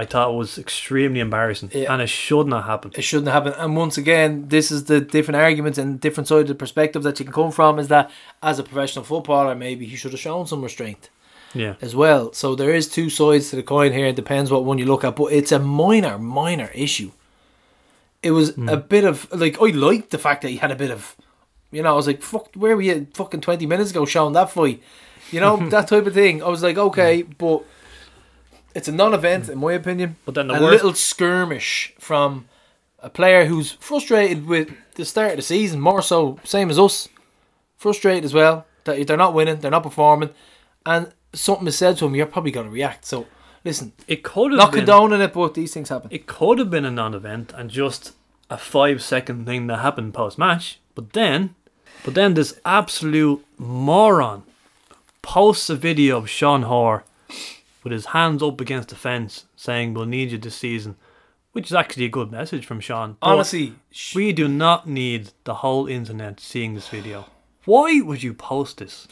I 0.00 0.06
thought 0.06 0.34
was 0.34 0.56
extremely 0.56 1.20
embarrassing, 1.20 1.70
Yeah. 1.74 1.92
and 1.92 2.00
it 2.00 2.08
should 2.08 2.46
not 2.46 2.64
happen. 2.64 2.90
it 2.96 3.02
shouldn't 3.02 3.32
happen. 3.36 3.52
And 3.62 3.76
once 3.76 3.98
again, 3.98 4.30
this 4.48 4.70
is 4.70 4.84
the 4.84 4.98
different 5.00 5.36
arguments 5.36 5.78
and 5.78 6.00
different 6.00 6.26
side 6.26 6.42
of 6.42 6.48
the 6.48 6.54
perspective 6.54 7.02
that 7.02 7.18
you 7.18 7.26
can 7.26 7.34
come 7.34 7.52
from. 7.52 7.78
Is 7.78 7.88
that 7.88 8.10
as 8.42 8.58
a 8.58 8.62
professional 8.62 9.04
footballer, 9.04 9.54
maybe 9.54 9.84
he 9.84 9.96
should 9.96 10.12
have 10.12 10.20
shown 10.20 10.46
some 10.46 10.62
restraint 10.62 11.10
Yeah, 11.52 11.74
as 11.82 11.94
well. 11.94 12.32
So 12.32 12.54
there 12.54 12.72
is 12.72 12.88
two 12.88 13.10
sides 13.10 13.50
to 13.50 13.56
the 13.56 13.62
coin 13.62 13.92
here. 13.92 14.06
It 14.06 14.16
depends 14.16 14.50
what 14.50 14.64
one 14.64 14.78
you 14.78 14.86
look 14.86 15.04
at, 15.04 15.16
but 15.16 15.32
it's 15.32 15.52
a 15.52 15.58
minor, 15.58 16.16
minor 16.18 16.70
issue. 16.74 17.10
It 18.22 18.30
was 18.30 18.54
hmm. 18.54 18.70
a 18.70 18.78
bit 18.78 19.04
of 19.04 19.16
like 19.44 19.56
I 19.60 19.66
liked 19.66 20.10
the 20.10 20.18
fact 20.26 20.40
that 20.42 20.50
he 20.54 20.56
had 20.56 20.70
a 20.70 20.76
bit 20.84 20.90
of, 20.90 21.14
you 21.70 21.82
know, 21.82 21.92
I 21.92 21.96
was 22.00 22.06
like, 22.06 22.22
"Fuck, 22.22 22.54
where 22.54 22.74
were 22.76 22.86
you 22.90 23.06
fucking 23.12 23.42
twenty 23.42 23.66
minutes 23.66 23.90
ago 23.90 24.06
showing 24.06 24.32
that 24.32 24.50
fight?" 24.50 24.82
You 25.30 25.40
know 25.40 25.56
that 25.74 25.88
type 25.88 26.06
of 26.06 26.14
thing. 26.14 26.42
I 26.42 26.48
was 26.48 26.62
like, 26.62 26.78
okay, 26.78 27.22
but 27.22 27.64
it's 28.74 28.88
a 28.88 28.92
non-event 28.92 29.48
in 29.48 29.58
my 29.58 29.72
opinion. 29.72 30.16
But 30.24 30.34
then 30.34 30.48
the 30.48 30.54
a 30.54 30.60
worst- 30.60 30.72
little 30.72 30.94
skirmish 30.94 31.94
from 31.98 32.48
a 33.00 33.10
player 33.10 33.46
who's 33.46 33.72
frustrated 33.72 34.46
with 34.46 34.70
the 34.94 35.04
start 35.04 35.30
of 35.30 35.36
the 35.36 35.42
season, 35.42 35.80
more 35.80 36.02
so 36.02 36.38
same 36.44 36.70
as 36.70 36.78
us, 36.78 37.08
frustrated 37.76 38.24
as 38.24 38.34
well 38.34 38.66
that 38.84 39.06
they're 39.06 39.16
not 39.16 39.34
winning, 39.34 39.60
they're 39.60 39.70
not 39.70 39.82
performing, 39.82 40.30
and 40.84 41.12
something 41.32 41.66
is 41.66 41.76
said 41.76 41.96
to 41.96 42.06
him, 42.06 42.14
you're 42.14 42.26
probably 42.26 42.50
going 42.50 42.66
to 42.66 42.72
react. 42.72 43.04
So 43.06 43.26
listen, 43.64 43.92
it 44.06 44.22
could 44.22 44.52
have 44.52 44.58
not 44.58 44.72
been. 44.72 44.80
condoning 44.84 45.20
it, 45.20 45.32
but 45.32 45.54
these 45.54 45.72
things 45.72 45.88
happen. 45.88 46.08
It 46.12 46.26
could 46.26 46.58
have 46.58 46.70
been 46.70 46.84
a 46.84 46.90
non-event 46.90 47.52
and 47.56 47.70
just 47.70 48.12
a 48.50 48.58
five-second 48.58 49.46
thing 49.46 49.66
that 49.68 49.78
happened 49.78 50.12
post-match. 50.12 50.80
But 50.94 51.12
then, 51.12 51.54
but 52.04 52.14
then 52.14 52.34
this 52.34 52.58
absolute 52.64 53.44
moron 53.58 54.42
posts 55.22 55.70
a 55.70 55.76
video 55.76 56.18
of 56.18 56.28
Sean 56.28 56.62
Hoare 56.62 57.04
with 57.82 57.92
his 57.92 58.06
hands 58.06 58.42
up 58.42 58.60
against 58.60 58.88
the 58.88 58.96
fence, 58.96 59.46
saying, 59.56 59.94
"We'll 59.94 60.06
need 60.06 60.30
you 60.32 60.38
this 60.38 60.56
season," 60.56 60.96
which 61.52 61.66
is 61.66 61.74
actually 61.74 62.04
a 62.04 62.08
good 62.10 62.30
message 62.30 62.66
from 62.66 62.80
Sean. 62.80 63.16
But 63.20 63.26
Honestly, 63.28 63.74
sh- 63.90 64.14
we 64.14 64.32
do 64.32 64.48
not 64.48 64.88
need 64.88 65.30
the 65.44 65.54
whole 65.54 65.86
internet 65.86 66.40
seeing 66.40 66.74
this 66.74 66.88
video. 66.88 67.26
Why 67.64 68.00
would 68.00 68.22
you 68.22 68.34
post 68.34 68.78
this? 68.78 69.06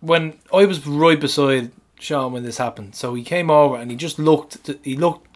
when 0.00 0.38
I 0.52 0.66
was 0.66 0.86
right 0.86 1.18
beside 1.18 1.72
Sean 1.98 2.32
when 2.32 2.42
this 2.42 2.58
happened, 2.58 2.94
so 2.94 3.14
he 3.14 3.22
came 3.24 3.50
over 3.50 3.76
and 3.76 3.90
he 3.90 3.96
just 3.96 4.18
looked. 4.18 4.70
He 4.82 4.96
looked. 4.96 5.26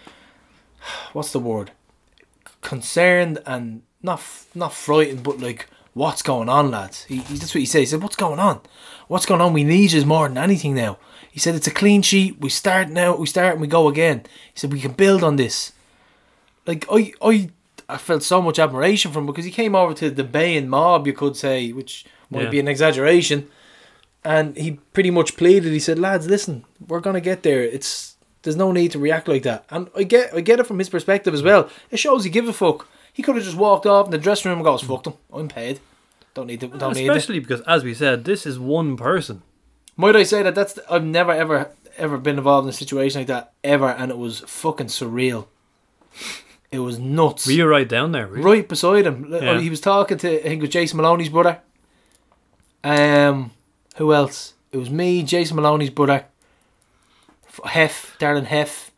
What's 1.12 1.32
the 1.32 1.38
word? 1.40 1.70
Concerned 2.60 3.38
and 3.46 3.82
not 4.02 4.20
not 4.54 4.72
frightened, 4.72 5.22
but 5.22 5.38
like, 5.40 5.68
what's 5.96 6.22
going 6.22 6.48
on, 6.48 6.70
lads? 6.70 7.04
He, 7.04 7.16
he 7.28 7.34
that's 7.38 7.54
what 7.54 7.60
he 7.60 7.66
said. 7.66 7.80
He 7.80 7.86
said, 7.86 8.02
"What's 8.02 8.16
going 8.24 8.38
on? 8.38 8.60
What's 9.08 9.26
going 9.26 9.40
on? 9.40 9.52
We 9.54 9.64
need 9.64 9.92
you 9.92 10.04
more 10.04 10.28
than 10.28 10.38
anything 10.38 10.74
now." 10.74 10.98
He 11.30 11.40
said, 11.40 11.54
"It's 11.54 11.66
a 11.66 11.78
clean 11.82 12.02
sheet. 12.02 12.40
We 12.40 12.50
start 12.50 12.88
now. 12.90 13.16
We 13.16 13.26
start 13.26 13.52
and 13.52 13.60
we 13.60 13.66
go 13.66 13.88
again." 13.88 14.18
He 14.52 14.58
said, 14.60 14.72
"We 14.72 14.80
can 14.80 14.92
build 14.92 15.22
on 15.24 15.36
this." 15.36 15.72
Like 16.66 16.84
I, 16.90 17.12
I, 17.22 17.50
I 17.88 17.96
felt 17.96 18.22
so 18.22 18.42
much 18.42 18.58
admiration 18.58 19.10
from 19.12 19.22
him 19.22 19.26
because 19.26 19.44
he 19.44 19.50
came 19.62 19.74
over 19.74 19.94
to 19.94 20.10
the 20.10 20.24
baying 20.24 20.68
mob, 20.68 21.06
you 21.06 21.12
could 21.12 21.36
say, 21.36 21.72
which 21.72 22.04
might 22.30 22.44
Yeah. 22.44 22.50
be 22.50 22.60
an 22.60 22.68
exaggeration 22.68 23.48
and 24.24 24.56
he 24.56 24.72
pretty 24.92 25.10
much 25.10 25.36
pleaded. 25.36 25.72
He 25.72 25.78
said, 25.78 25.98
"Lads, 25.98 26.26
listen, 26.28 26.64
we're 26.88 27.00
gonna 27.06 27.20
get 27.20 27.42
there. 27.42 27.62
It's 27.62 28.16
there's 28.42 28.56
no 28.56 28.72
need 28.72 28.90
to 28.92 28.98
react 28.98 29.28
like 29.28 29.44
that." 29.44 29.64
And 29.70 29.88
I 29.96 30.02
get 30.02 30.34
I 30.34 30.40
get 30.40 30.60
it 30.60 30.66
from 30.66 30.78
his 30.80 30.88
perspective 30.88 31.32
as 31.34 31.42
well. 31.42 31.70
It 31.90 31.98
shows 31.98 32.24
he 32.24 32.30
gives 32.30 32.48
a 32.48 32.52
fuck. 32.52 32.88
He 33.16 33.22
could 33.22 33.34
have 33.34 33.44
just 33.46 33.56
walked 33.56 33.86
off 33.86 34.04
in 34.04 34.10
the 34.10 34.18
dressing 34.18 34.50
room 34.50 34.58
and 34.58 34.64
goes, 34.66 34.82
"Fuck 34.82 35.04
them, 35.04 35.14
I'm 35.32 35.48
paid. 35.48 35.80
Don't 36.34 36.48
need 36.48 36.60
to. 36.60 36.66
Don't 36.66 36.94
need 36.94 37.06
it." 37.06 37.08
Especially 37.08 37.40
because, 37.40 37.62
as 37.62 37.82
we 37.82 37.94
said, 37.94 38.26
this 38.26 38.44
is 38.44 38.58
one 38.58 38.94
person. 38.94 39.40
Might 39.96 40.16
I 40.16 40.22
say 40.22 40.42
that 40.42 40.54
that's 40.54 40.78
I've 40.90 41.02
never 41.02 41.32
ever 41.32 41.70
ever 41.96 42.18
been 42.18 42.36
involved 42.36 42.66
in 42.66 42.68
a 42.68 42.74
situation 42.74 43.22
like 43.22 43.28
that 43.28 43.54
ever, 43.64 43.88
and 43.88 44.10
it 44.10 44.18
was 44.18 44.40
fucking 44.40 44.88
surreal. 44.88 45.46
It 46.70 46.80
was 46.80 46.98
nuts. 46.98 47.46
Were 47.46 47.54
you 47.54 47.66
right 47.66 47.88
down 47.88 48.12
there? 48.12 48.26
you? 48.36 48.42
right 48.42 48.68
beside 48.68 49.06
him. 49.06 49.28
Yeah. 49.30 49.60
He 49.60 49.70
was 49.70 49.80
talking 49.80 50.18
to 50.18 50.38
I 50.38 50.42
think 50.42 50.58
it 50.58 50.66
was 50.66 50.68
Jason 50.68 50.98
Maloney's 50.98 51.30
brother. 51.30 51.62
Um, 52.84 53.52
who 53.96 54.12
else? 54.12 54.52
It 54.72 54.76
was 54.76 54.90
me, 54.90 55.22
Jason 55.22 55.56
Maloney's 55.56 55.88
brother, 55.88 56.26
Hef, 57.64 58.14
Darren 58.20 58.44
Hef. 58.44 58.90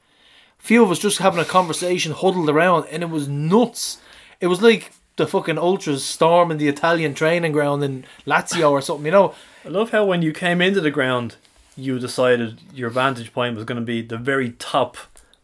A 0.58 0.62
few 0.62 0.82
of 0.82 0.90
us 0.90 0.98
just 0.98 1.18
having 1.18 1.38
a 1.38 1.44
conversation, 1.44 2.10
huddled 2.10 2.50
around, 2.50 2.86
and 2.90 3.04
it 3.04 3.10
was 3.10 3.28
nuts. 3.28 3.98
It 4.40 4.46
was 4.46 4.62
like 4.62 4.92
the 5.16 5.26
fucking 5.26 5.58
ultras 5.58 6.04
storming 6.04 6.58
the 6.58 6.68
Italian 6.68 7.14
training 7.14 7.52
ground 7.52 7.82
in 7.82 8.04
Lazio 8.26 8.70
or 8.70 8.80
something. 8.80 9.06
You 9.06 9.12
know, 9.12 9.34
I 9.64 9.68
love 9.68 9.90
how 9.90 10.04
when 10.04 10.22
you 10.22 10.32
came 10.32 10.60
into 10.60 10.80
the 10.80 10.90
ground, 10.92 11.36
you 11.76 11.98
decided 11.98 12.60
your 12.72 12.90
vantage 12.90 13.32
point 13.32 13.56
was 13.56 13.64
going 13.64 13.80
to 13.80 13.84
be 13.84 14.00
the 14.02 14.16
very 14.16 14.50
top, 14.52 14.96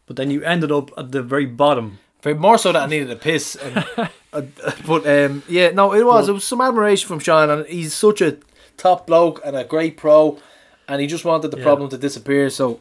but 0.07 0.16
then 0.16 0.30
you 0.30 0.42
ended 0.42 0.70
up 0.70 0.90
at 0.97 1.11
the 1.12 1.22
very 1.22 1.47
bottom. 1.47 1.99
very 2.22 2.36
more 2.36 2.57
so 2.59 2.72
that 2.72 2.82
I 2.84 2.86
needed 2.86 3.11
a 3.11 3.16
piss. 3.16 3.57
And, 3.57 3.84
uh, 4.32 4.42
but 4.86 5.07
um, 5.07 5.42
yeah, 5.49 5.70
no, 5.70 5.92
it 5.92 6.05
was. 6.07 6.28
It 6.28 6.32
was 6.32 6.45
some 6.45 6.61
admiration 6.61 7.09
from 7.09 7.18
Sean, 7.18 7.51
and 7.51 7.66
he's 7.66 7.95
such 7.95 8.20
a 8.20 8.38
top 8.76 9.07
bloke 9.09 9.40
and 9.45 9.57
a 9.57 9.64
great 9.64 9.97
pro, 9.97 10.38
and 10.88 11.01
he 11.01 11.07
just 11.09 11.24
wanted 11.24 11.51
the 11.51 11.59
Yeah. 11.59 11.64
problem 11.64 11.90
to 11.90 11.99
disappear. 11.99 12.49
So 12.51 12.80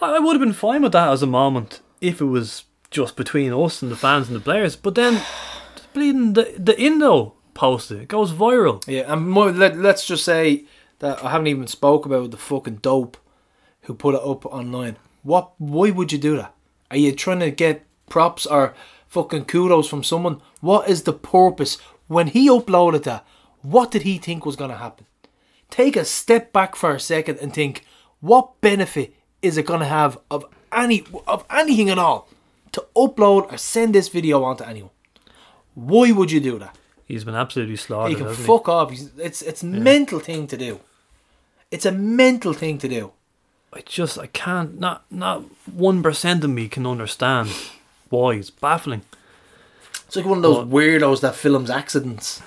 I 0.00 0.18
would 0.18 0.32
have 0.34 0.40
been 0.40 0.52
fine 0.54 0.82
with 0.82 0.92
that 0.92 1.10
as 1.10 1.22
a 1.22 1.26
moment 1.26 1.80
if 2.00 2.20
it 2.20 2.26
was 2.26 2.64
just 2.90 3.16
between 3.16 3.52
us 3.52 3.82
and 3.82 3.90
the 3.90 3.96
fans 3.96 4.28
and 4.28 4.36
the 4.36 4.40
players. 4.40 4.76
But 4.76 4.94
then, 4.94 5.22
bleeding 5.94 6.32
the 6.34 6.54
the 6.58 6.80
Indo 6.80 7.34
posted 7.54 8.02
it 8.02 8.08
goes 8.08 8.32
viral. 8.32 8.86
yeah, 8.86 9.10
and 9.12 9.28
more, 9.28 9.50
let, 9.50 9.78
let's 9.78 10.06
just 10.06 10.24
say 10.24 10.64
that 10.98 11.24
I 11.24 11.30
haven't 11.30 11.46
even 11.46 11.66
spoke 11.66 12.04
about 12.04 12.30
the 12.30 12.36
fucking 12.36 12.76
dope 12.76 13.16
who 13.82 13.94
put 13.94 14.14
it 14.14 14.20
up 14.22 14.44
online. 14.46 14.96
What? 15.22 15.52
Why 15.58 15.90
would 15.90 16.12
you 16.12 16.18
do 16.18 16.36
that? 16.36 16.54
Are 16.90 16.96
you 16.96 17.12
trying 17.12 17.40
to 17.40 17.50
get 17.50 17.84
props 18.08 18.46
or 18.46 18.74
fucking 19.08 19.46
kudos 19.46 19.88
from 19.88 20.04
someone? 20.04 20.40
What 20.60 20.88
is 20.88 21.02
the 21.02 21.12
purpose? 21.12 21.78
When 22.06 22.28
he 22.28 22.48
uploaded 22.48 23.02
that, 23.04 23.26
what 23.62 23.90
did 23.90 24.02
he 24.02 24.18
think 24.18 24.46
was 24.46 24.54
to 24.70 24.76
happen? 24.76 25.06
Take 25.70 25.96
a 25.96 26.04
step 26.04 26.52
back 26.52 26.76
for 26.76 26.94
a 26.94 27.00
second 27.00 27.38
and 27.38 27.52
think, 27.52 27.84
what 28.20 28.60
benefit 28.60 29.14
is 29.42 29.58
it 29.58 29.66
to 29.80 29.86
have 29.86 30.18
of 30.30 30.44
any 30.72 31.04
of 31.26 31.44
anything 31.50 31.90
at 31.90 31.98
all 31.98 32.28
to 32.76 32.84
upload 32.94 33.50
or 33.50 33.56
send 33.56 33.94
this 33.94 34.08
video 34.08 34.44
on 34.44 34.58
to 34.58 34.68
anyone? 34.68 34.90
Why 35.74 36.12
would 36.12 36.30
you 36.30 36.40
do 36.40 36.58
that? 36.58 36.76
He's 37.06 37.24
been 37.24 37.34
absolutely 37.34 37.76
slaughtered. 37.76 38.18
He 38.18 38.22
can 38.22 38.34
fuck 38.34 38.68
off. 38.68 38.90
He's, 38.90 39.10
it's 39.18 39.40
it's 39.40 39.62
mental 39.62 40.18
thing 40.18 40.46
to 40.48 40.56
do. 40.56 40.80
It's 41.70 41.86
a 41.86 41.92
mental 41.92 42.52
thing 42.52 42.78
to 42.78 42.88
do. 42.88 43.12
I 43.72 43.80
just 43.80 44.18
I 44.18 44.26
can't 44.26 44.78
not 44.78 45.04
not 45.10 45.44
one 45.72 46.02
percent 46.02 46.44
of 46.44 46.50
me 46.50 46.68
can 46.68 46.86
understand 46.86 47.48
why. 48.10 48.34
It's 48.34 48.50
baffling. 48.50 49.02
It's 50.06 50.16
like 50.16 50.26
one 50.26 50.38
of 50.38 50.42
those 50.42 50.66
weirdos 50.66 51.20
that 51.22 51.34
films 51.34 51.70
accidents 51.70 52.42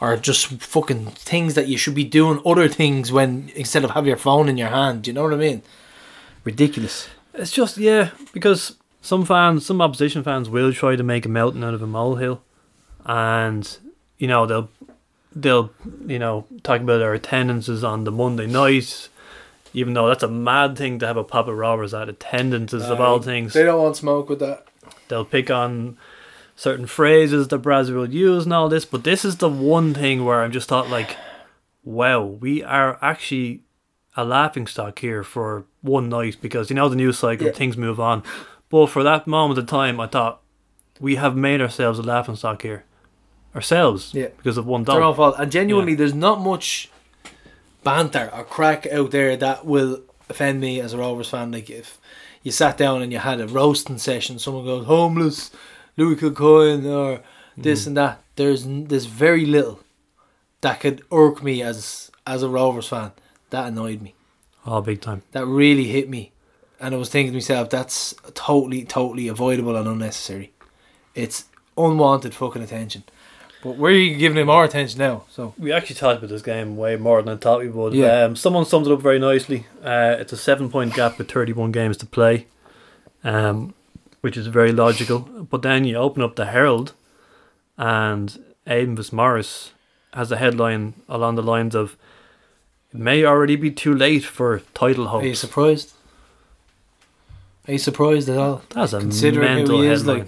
or 0.00 0.16
just 0.16 0.46
fucking 0.46 1.06
things 1.12 1.54
that 1.54 1.68
you 1.68 1.78
should 1.78 1.94
be 1.94 2.04
doing 2.04 2.42
other 2.44 2.68
things 2.68 3.12
when 3.12 3.50
instead 3.54 3.84
of 3.84 3.92
have 3.92 4.06
your 4.06 4.16
phone 4.16 4.48
in 4.48 4.58
your 4.58 4.68
hand. 4.68 5.02
Do 5.02 5.10
you 5.10 5.14
know 5.14 5.24
what 5.24 5.32
I 5.32 5.36
mean? 5.36 5.62
Ridiculous. 6.44 7.08
It's 7.34 7.50
just 7.50 7.78
yeah, 7.78 8.10
because 8.32 8.76
some 9.04 9.26
fans, 9.26 9.66
some 9.66 9.82
opposition 9.82 10.22
fans, 10.24 10.48
will 10.48 10.72
try 10.72 10.96
to 10.96 11.02
make 11.02 11.26
a 11.26 11.28
mountain 11.28 11.62
out 11.62 11.74
of 11.74 11.82
a 11.82 11.86
molehill, 11.86 12.40
and 13.04 13.76
you 14.18 14.26
know 14.26 14.46
they'll 14.46 14.70
they'll 15.36 15.70
you 16.06 16.18
know 16.18 16.46
talk 16.62 16.80
about 16.80 17.02
our 17.02 17.12
attendances 17.12 17.84
on 17.84 18.04
the 18.04 18.10
Monday 18.10 18.46
night, 18.46 19.08
Even 19.74 19.92
though 19.94 20.08
that's 20.08 20.22
a 20.22 20.28
mad 20.28 20.78
thing 20.78 20.98
to 21.00 21.06
have 21.06 21.16
a 21.18 21.24
pop 21.24 21.48
at 21.48 21.54
Rovers 21.54 21.92
at 21.92 22.08
attendances 22.08 22.84
of 22.84 23.00
all 23.00 23.20
things. 23.20 23.52
They 23.52 23.64
don't 23.64 23.82
want 23.82 23.96
smoke 23.96 24.28
with 24.28 24.38
that. 24.40 24.66
They'll 25.08 25.24
pick 25.26 25.50
on 25.50 25.98
certain 26.56 26.86
phrases 26.86 27.48
that 27.48 27.58
Brazil 27.58 27.96
will 27.96 28.08
use 28.10 28.44
and 28.44 28.52
all 28.54 28.68
this, 28.68 28.84
but 28.86 29.04
this 29.04 29.24
is 29.24 29.36
the 29.36 29.48
one 29.50 29.92
thing 29.92 30.24
where 30.24 30.42
I'm 30.42 30.52
just 30.52 30.68
thought 30.68 30.88
like, 30.88 31.16
wow, 31.82 32.22
we 32.22 32.62
are 32.62 32.96
actually 33.02 33.60
a 34.16 34.24
laughing 34.24 34.66
stock 34.68 35.00
here 35.00 35.24
for 35.24 35.64
one 35.82 36.08
night 36.08 36.36
because 36.40 36.70
you 36.70 36.76
know 36.76 36.88
the 36.88 36.94
news 36.96 37.18
cycle, 37.18 37.48
Yeah. 37.48 37.52
things 37.52 37.76
move 37.76 37.98
on. 38.00 38.22
But 38.70 38.86
for 38.86 39.02
that 39.02 39.26
moment 39.26 39.58
of 39.58 39.66
time, 39.66 40.00
I 40.00 40.06
thought 40.06 40.40
we 41.00 41.16
have 41.16 41.36
made 41.36 41.60
ourselves 41.60 41.98
a 41.98 42.02
laughing 42.02 42.36
stock 42.36 42.62
here, 42.62 42.84
ourselves, 43.54 44.12
Yeah. 44.14 44.28
because 44.36 44.56
of 44.56 44.66
one 44.66 44.82
It's 44.82 44.90
their 44.90 45.02
own 45.02 45.14
fault. 45.14 45.36
And 45.38 45.50
genuinely, 45.50 45.94
there's 45.94 46.14
not 46.14 46.40
much 46.40 46.90
banter 47.82 48.30
or 48.34 48.44
crack 48.44 48.86
out 48.86 49.10
there 49.10 49.36
that 49.36 49.64
will 49.66 50.00
offend 50.28 50.60
me 50.60 50.80
as 50.80 50.92
a 50.92 50.98
Rovers 50.98 51.28
fan. 51.28 51.52
Like 51.52 51.70
if 51.70 51.98
you 52.42 52.50
sat 52.50 52.76
down 52.76 53.02
and 53.02 53.12
you 53.12 53.18
had 53.18 53.40
a 53.40 53.46
roasting 53.46 53.98
session, 53.98 54.38
someone 54.38 54.64
goes 54.64 54.86
homeless, 54.86 55.50
Louis 55.96 56.16
Kilcoyne, 56.16 56.86
or 56.86 57.20
this 57.56 57.84
mm. 57.84 57.88
and 57.88 57.96
that. 57.96 58.22
There's 58.36 58.64
there's 58.66 59.06
very 59.06 59.46
little 59.46 59.80
that 60.62 60.80
could 60.80 61.02
irk 61.12 61.42
me 61.42 61.62
as 61.62 62.10
as 62.26 62.42
a 62.42 62.48
Rovers 62.48 62.88
fan. 62.88 63.12
That 63.50 63.68
annoyed 63.68 64.02
me. 64.02 64.14
Oh, 64.66 64.80
big 64.80 65.00
time. 65.00 65.22
That 65.32 65.46
really 65.46 65.84
hit 65.84 66.08
me. 66.08 66.32
And 66.80 66.94
I 66.94 66.98
was 66.98 67.08
thinking 67.08 67.32
to 67.32 67.36
myself, 67.36 67.70
that's 67.70 68.14
totally, 68.34 68.84
totally 68.84 69.28
avoidable 69.28 69.76
and 69.76 69.88
unnecessary. 69.88 70.52
It's 71.14 71.44
unwanted 71.78 72.34
fucking 72.34 72.62
attention. 72.62 73.04
But 73.62 73.78
we're 73.78 74.14
giving 74.16 74.36
him 74.36 74.50
our 74.50 74.64
attention 74.64 74.98
now. 74.98 75.24
So 75.30 75.54
We 75.56 75.72
actually 75.72 75.96
talked 75.96 76.18
about 76.18 76.28
this 76.28 76.42
game 76.42 76.76
way 76.76 76.96
more 76.96 77.22
than 77.22 77.32
I 77.34 77.36
thought 77.38 77.60
we 77.60 77.68
would. 77.68 77.94
Yeah. 77.94 78.24
Um, 78.24 78.36
someone 78.36 78.66
summed 78.66 78.86
it 78.86 78.92
up 78.92 79.00
very 79.00 79.18
nicely. 79.18 79.66
Uh, 79.82 80.16
it's 80.18 80.32
a 80.32 80.36
seven 80.36 80.70
point 80.70 80.94
gap 80.94 81.16
with 81.16 81.30
31 81.30 81.72
games 81.72 81.96
to 81.98 82.06
play, 82.06 82.46
um, 83.22 83.72
which 84.20 84.36
is 84.36 84.48
very 84.48 84.70
logical. 84.70 85.20
But 85.20 85.62
then 85.62 85.84
you 85.84 85.96
open 85.96 86.22
up 86.22 86.36
the 86.36 86.46
Herald, 86.46 86.92
and 87.78 88.38
Aidan 88.66 88.98
Morris 89.12 89.72
has 90.12 90.30
a 90.30 90.36
headline 90.36 90.94
along 91.08 91.36
the 91.36 91.42
lines 91.42 91.74
of 91.74 91.96
It 92.92 93.00
may 93.00 93.24
already 93.24 93.56
be 93.56 93.70
too 93.70 93.94
late 93.94 94.24
for 94.24 94.60
title 94.74 95.08
are 95.08 95.24
you 95.24 95.34
surprised? 95.34 95.94
Are 97.66 97.72
you 97.72 97.78
surprised 97.78 98.28
at 98.28 98.36
all? 98.36 98.62
That's 98.70 98.92
a 98.92 99.00
Considering 99.00 99.54
mental 99.54 99.76
who 99.78 99.82
he 99.82 99.88
is, 99.88 100.00
headline. 100.00 100.18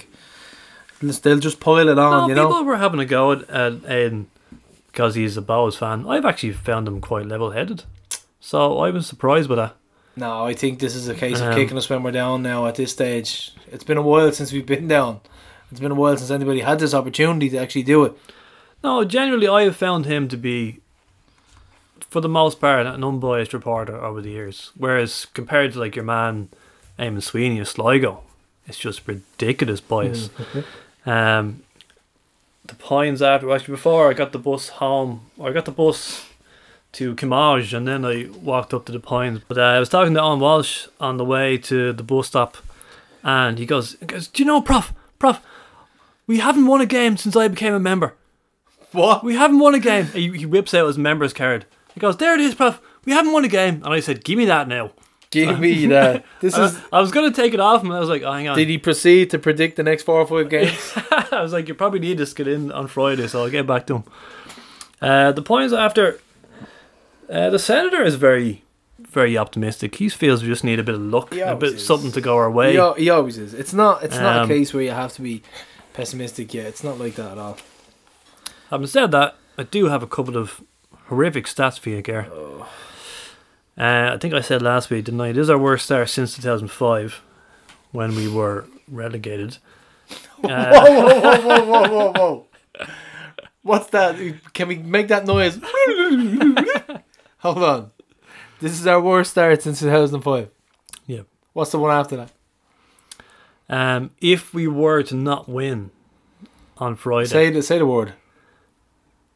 like 1.02 1.22
they'll 1.22 1.38
just 1.38 1.60
pile 1.60 1.88
it 1.88 1.98
on, 1.98 2.28
no, 2.28 2.28
you 2.28 2.34
people 2.34 2.50
know. 2.50 2.62
were 2.62 2.76
having 2.76 3.00
a 3.00 3.04
go 3.04 3.32
at, 3.32 4.26
because 4.86 5.14
he's 5.14 5.36
a 5.36 5.42
Bohs 5.42 5.76
fan. 5.76 6.06
I've 6.08 6.24
actually 6.24 6.52
found 6.52 6.88
him 6.88 7.00
quite 7.00 7.26
level 7.26 7.50
headed. 7.50 7.84
So 8.40 8.78
I 8.78 8.90
was 8.90 9.06
surprised 9.06 9.48
by 9.48 9.56
that. 9.56 9.76
No, 10.16 10.46
I 10.46 10.54
think 10.54 10.78
this 10.78 10.94
is 10.94 11.08
a 11.08 11.14
case 11.14 11.40
of 11.40 11.48
Um, 11.48 11.54
kicking 11.54 11.76
us 11.76 11.90
when 11.90 12.02
we're 12.02 12.10
down 12.12 12.42
now 12.42 12.66
at 12.66 12.76
this 12.76 12.92
stage. 12.92 13.52
It's 13.70 13.84
been 13.84 13.98
a 13.98 14.02
while 14.02 14.32
since 14.32 14.50
we've 14.52 14.64
been 14.64 14.88
down. 14.88 15.20
It's 15.70 15.80
been 15.80 15.90
a 15.90 15.96
while 15.96 16.16
since 16.16 16.30
anybody 16.30 16.60
had 16.60 16.78
this 16.78 16.94
opportunity 16.94 17.50
to 17.50 17.58
actually 17.58 17.82
do 17.82 18.04
it. 18.04 18.14
No, 18.82 19.04
generally, 19.04 19.48
I 19.48 19.64
have 19.64 19.76
found 19.76 20.06
him 20.06 20.28
to 20.28 20.36
be, 20.38 20.80
for 22.08 22.22
the 22.22 22.28
most 22.30 22.60
part, 22.60 22.86
an 22.86 23.04
unbiased 23.04 23.52
reporter 23.52 24.02
over 24.02 24.22
the 24.22 24.30
years. 24.30 24.70
Whereas 24.76 25.26
compared 25.34 25.72
to 25.74 25.80
like 25.80 25.96
your 25.96 26.04
man, 26.04 26.48
Eamon 26.98 27.22
Sweeney 27.22 27.58
of 27.58 27.68
Sligo, 27.68 28.22
it's 28.66 28.78
just 28.78 29.06
ridiculous 29.06 29.80
bias. 29.80 30.30
Um, 31.04 31.62
the 32.64 32.74
Pines 32.74 33.22
after 33.22 33.50
actually 33.52 33.74
before 33.74 34.10
I 34.10 34.14
got 34.14 34.32
the 34.32 34.38
bus 34.38 34.68
home, 34.70 35.22
or 35.38 35.48
I 35.50 35.52
got 35.52 35.66
the 35.66 35.70
bus 35.70 36.26
to 36.92 37.14
Kimmage, 37.14 37.72
and 37.72 37.86
then 37.86 38.04
I 38.04 38.28
walked 38.42 38.72
up 38.74 38.86
to 38.86 38.92
the 38.92 38.98
Pines. 39.00 39.40
But 39.46 39.58
uh, 39.58 39.62
I 39.62 39.78
was 39.78 39.88
talking 39.88 40.14
to 40.14 40.20
Alan 40.20 40.40
Walsh 40.40 40.86
on 40.98 41.16
the 41.16 41.24
way 41.24 41.58
to 41.58 41.92
the 41.92 42.02
bus 42.02 42.28
stop, 42.28 42.56
and 43.22 43.58
he 43.58 43.66
goes, 43.66 43.96
he 44.00 44.06
goes, 44.06 44.26
"Do 44.28 44.42
you 44.42 44.46
know, 44.46 44.60
Prof, 44.60 44.92
Prof, 45.18 45.40
we 46.26 46.38
haven't 46.38 46.66
won 46.66 46.80
a 46.80 46.86
game 46.86 47.16
since 47.16 47.36
I 47.36 47.48
became 47.48 47.74
a 47.74 47.80
member." 47.80 48.14
What? 48.92 49.22
We 49.22 49.34
haven't 49.34 49.58
won 49.58 49.74
a 49.74 49.78
game. 49.78 50.06
He, 50.06 50.30
he 50.38 50.46
whips 50.46 50.72
out 50.72 50.86
his 50.86 50.96
members 50.96 51.32
card. 51.32 51.66
He 51.94 52.00
goes, 52.00 52.16
"There 52.16 52.34
it 52.34 52.40
is, 52.40 52.54
Prof. 52.54 52.80
We 53.04 53.12
haven't 53.12 53.32
won 53.32 53.44
a 53.44 53.48
game." 53.48 53.82
And 53.84 53.92
I 53.92 54.00
said, 54.00 54.24
"Give 54.24 54.38
me 54.38 54.46
that 54.46 54.66
now." 54.66 54.92
Give 55.30 55.58
me 55.58 55.86
that. 55.96 56.24
This 56.40 56.56
is. 56.56 56.78
I 56.92 57.00
was 57.00 57.10
gonna 57.10 57.32
take 57.32 57.52
it 57.54 57.60
off 57.60 57.82
and 57.82 57.92
I 57.92 58.00
was 58.00 58.08
like, 58.08 58.22
oh, 58.22 58.32
"Hang 58.32 58.48
on." 58.48 58.56
Did 58.56 58.68
he 58.68 58.78
proceed 58.78 59.30
to 59.30 59.38
predict 59.38 59.76
the 59.76 59.82
next 59.82 60.04
four 60.04 60.20
or 60.20 60.26
five 60.26 60.48
games? 60.48 60.92
I 61.32 61.40
was 61.42 61.52
like, 61.52 61.68
"You 61.68 61.74
probably 61.74 62.00
need 62.00 62.18
to 62.18 62.34
get 62.34 62.46
in 62.48 62.70
on 62.72 62.86
Friday, 62.86 63.26
so 63.28 63.42
I'll 63.42 63.50
get 63.50 63.66
back 63.66 63.86
to 63.88 63.96
him." 63.96 64.04
Uh, 65.02 65.32
the 65.32 65.42
points 65.42 65.72
after 65.74 66.20
uh, 67.28 67.50
the 67.50 67.58
senator 67.58 68.02
is 68.02 68.14
very, 68.14 68.62
very 68.98 69.36
optimistic. 69.36 69.96
He 69.96 70.08
feels 70.08 70.42
we 70.42 70.48
just 70.48 70.64
need 70.64 70.78
a 70.78 70.82
bit 70.84 70.94
of 70.94 71.00
luck, 71.02 71.34
a 71.34 71.54
bit 71.56 71.74
is. 71.74 71.86
something 71.86 72.12
to 72.12 72.20
go 72.20 72.36
our 72.36 72.50
way. 72.50 72.72
He, 72.72 72.78
al- 72.78 72.94
he 72.94 73.10
always 73.10 73.36
is. 73.36 73.52
It's 73.52 73.72
not. 73.74 74.02
It's 74.02 74.16
not 74.16 74.36
a 74.38 74.42
Um, 74.42 74.48
case 74.48 74.72
where 74.72 74.84
you 74.84 74.92
have 74.92 75.12
to 75.14 75.22
be 75.22 75.42
pessimistic. 75.92 76.54
Yeah, 76.54 76.62
it's 76.62 76.82
not 76.84 76.98
like 76.98 77.16
that 77.16 77.32
at 77.32 77.38
all. 77.38 77.58
Having 78.70 78.86
said 78.86 79.10
that, 79.10 79.36
I 79.58 79.64
do 79.64 79.86
have 79.86 80.02
a 80.02 80.06
couple 80.06 80.36
of 80.36 80.62
horrific 81.08 81.46
stats 81.46 81.78
for 81.78 81.90
you, 81.90 82.00
Gar. 82.02 82.26
Uh, 83.78 84.12
I 84.14 84.18
think 84.18 84.32
I 84.34 84.40
said 84.40 84.62
last 84.62 84.88
week, 84.90 85.04
didn't 85.04 85.20
I? 85.20 85.28
It 85.28 85.36
is 85.36 85.50
our 85.50 85.58
worst 85.58 85.84
start 85.84 86.08
since 86.08 86.34
2005, 86.36 87.22
when 87.92 88.14
we 88.16 88.28
were 88.28 88.66
relegated. 88.88 89.58
Uh, 90.44 90.70
whoa, 90.70 91.20
whoa, 91.20 91.40
whoa, 91.40 91.64
whoa, 91.64 91.88
whoa, 91.88 92.12
whoa! 92.12 92.46
What's 93.62 93.88
that? 93.88 94.16
Can 94.52 94.68
we 94.68 94.76
make 94.76 95.08
that 95.08 95.24
noise? 95.26 95.58
Hold 97.38 97.62
on. 97.62 97.90
This 98.60 98.72
is 98.78 98.86
our 98.86 99.00
worst 99.00 99.30
start 99.30 99.62
since 99.62 99.80
2005. 99.80 100.50
Yeah. 101.06 101.22
What's 101.54 101.72
the 101.72 101.78
one 101.78 101.90
after 101.90 102.16
that? 102.16 102.32
Um, 103.68 104.10
if 104.20 104.52
we 104.52 104.68
were 104.68 105.02
to 105.04 105.14
not 105.16 105.48
win 105.48 105.90
on 106.76 106.96
Friday, 106.96 107.26
Say 107.28 107.50
the 107.50 107.62
say 107.62 107.78
the 107.78 107.86
word. 107.86 108.12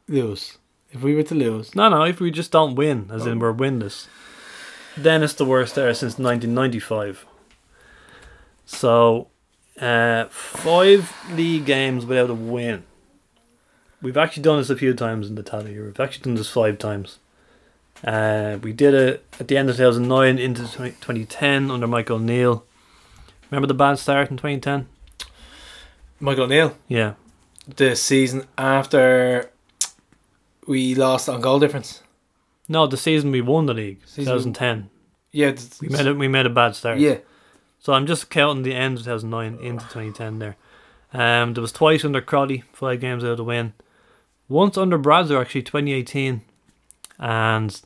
Lose. 0.06 0.58
If 0.92 1.02
we 1.02 1.14
were 1.14 1.22
to 1.24 1.34
lose, 1.34 1.74
no, 1.74 1.88
no, 1.88 2.02
if 2.04 2.20
we 2.20 2.30
just 2.30 2.52
don't 2.52 2.74
win, 2.74 3.08
as 3.10 3.24
in 3.26 3.38
Oh. 3.38 3.40
we're 3.40 3.54
winless, 3.54 4.06
then 4.96 5.22
it's 5.22 5.34
the 5.34 5.44
worst 5.44 5.72
start 5.72 5.96
since 5.96 6.18
1995. 6.18 7.26
So, 8.66 9.28
uh, 9.80 10.26
five 10.26 11.12
league 11.32 11.64
games 11.64 12.06
without 12.06 12.30
a 12.30 12.34
win. 12.34 12.84
We've 14.02 14.16
actually 14.16 14.42
done 14.44 14.58
this 14.58 14.70
a 14.70 14.76
few 14.76 14.94
times 14.94 15.28
in 15.28 15.34
the 15.34 15.42
tally 15.42 15.72
here. 15.72 15.84
We've 15.84 16.00
actually 16.00 16.24
done 16.24 16.34
this 16.36 16.48
five 16.50 16.78
times. 16.78 17.18
Uh, 18.04 18.58
we 18.62 18.72
did 18.72 18.94
it 18.94 19.24
at 19.38 19.48
the 19.48 19.58
end 19.58 19.68
of 19.68 19.76
2009 19.76 20.38
into 20.38 20.66
20, 20.66 20.92
2010 20.92 21.70
under 21.70 21.86
Michael 21.86 22.18
Neal. 22.18 22.64
Remember 23.50 23.66
the 23.66 23.74
bad 23.74 23.98
start 23.98 24.30
in 24.30 24.36
2010? 24.36 24.88
Michael 26.18 26.44
O'Neill, 26.44 26.76
Yeah. 26.86 27.14
the 27.66 27.96
season 27.96 28.46
after 28.56 29.50
we 30.66 30.94
lost 30.94 31.28
on 31.28 31.40
goal 31.40 31.58
difference. 31.58 32.02
No, 32.70 32.86
the 32.86 32.96
season 32.96 33.32
we 33.32 33.40
won 33.40 33.66
the 33.66 33.74
league, 33.74 33.98
Season- 34.06 34.54
2010. 34.54 34.90
Yeah, 35.32 35.54
We 35.80 35.88
made 35.88 36.06
it. 36.06 36.16
We 36.16 36.28
made 36.28 36.46
a 36.46 36.50
bad 36.50 36.76
start. 36.76 36.98
Yeah, 36.98 37.18
So 37.80 37.92
I'm 37.92 38.06
just 38.06 38.30
counting 38.30 38.62
the 38.62 38.74
end 38.74 38.98
of 38.98 39.04
2009 39.04 39.58
into 39.60 39.84
2010 39.86 40.38
there. 40.38 40.56
Um, 41.12 41.54
there 41.54 41.62
was 41.62 41.72
twice 41.72 42.04
under 42.04 42.20
Crowley, 42.20 42.62
five 42.72 43.00
games 43.00 43.24
out 43.24 43.30
of 43.30 43.36
the 43.38 43.44
win. 43.44 43.72
Once 44.48 44.78
under 44.78 44.98
Bradzer 45.00 45.40
actually 45.40 45.62
2018, 45.62 46.42
and 47.18 47.80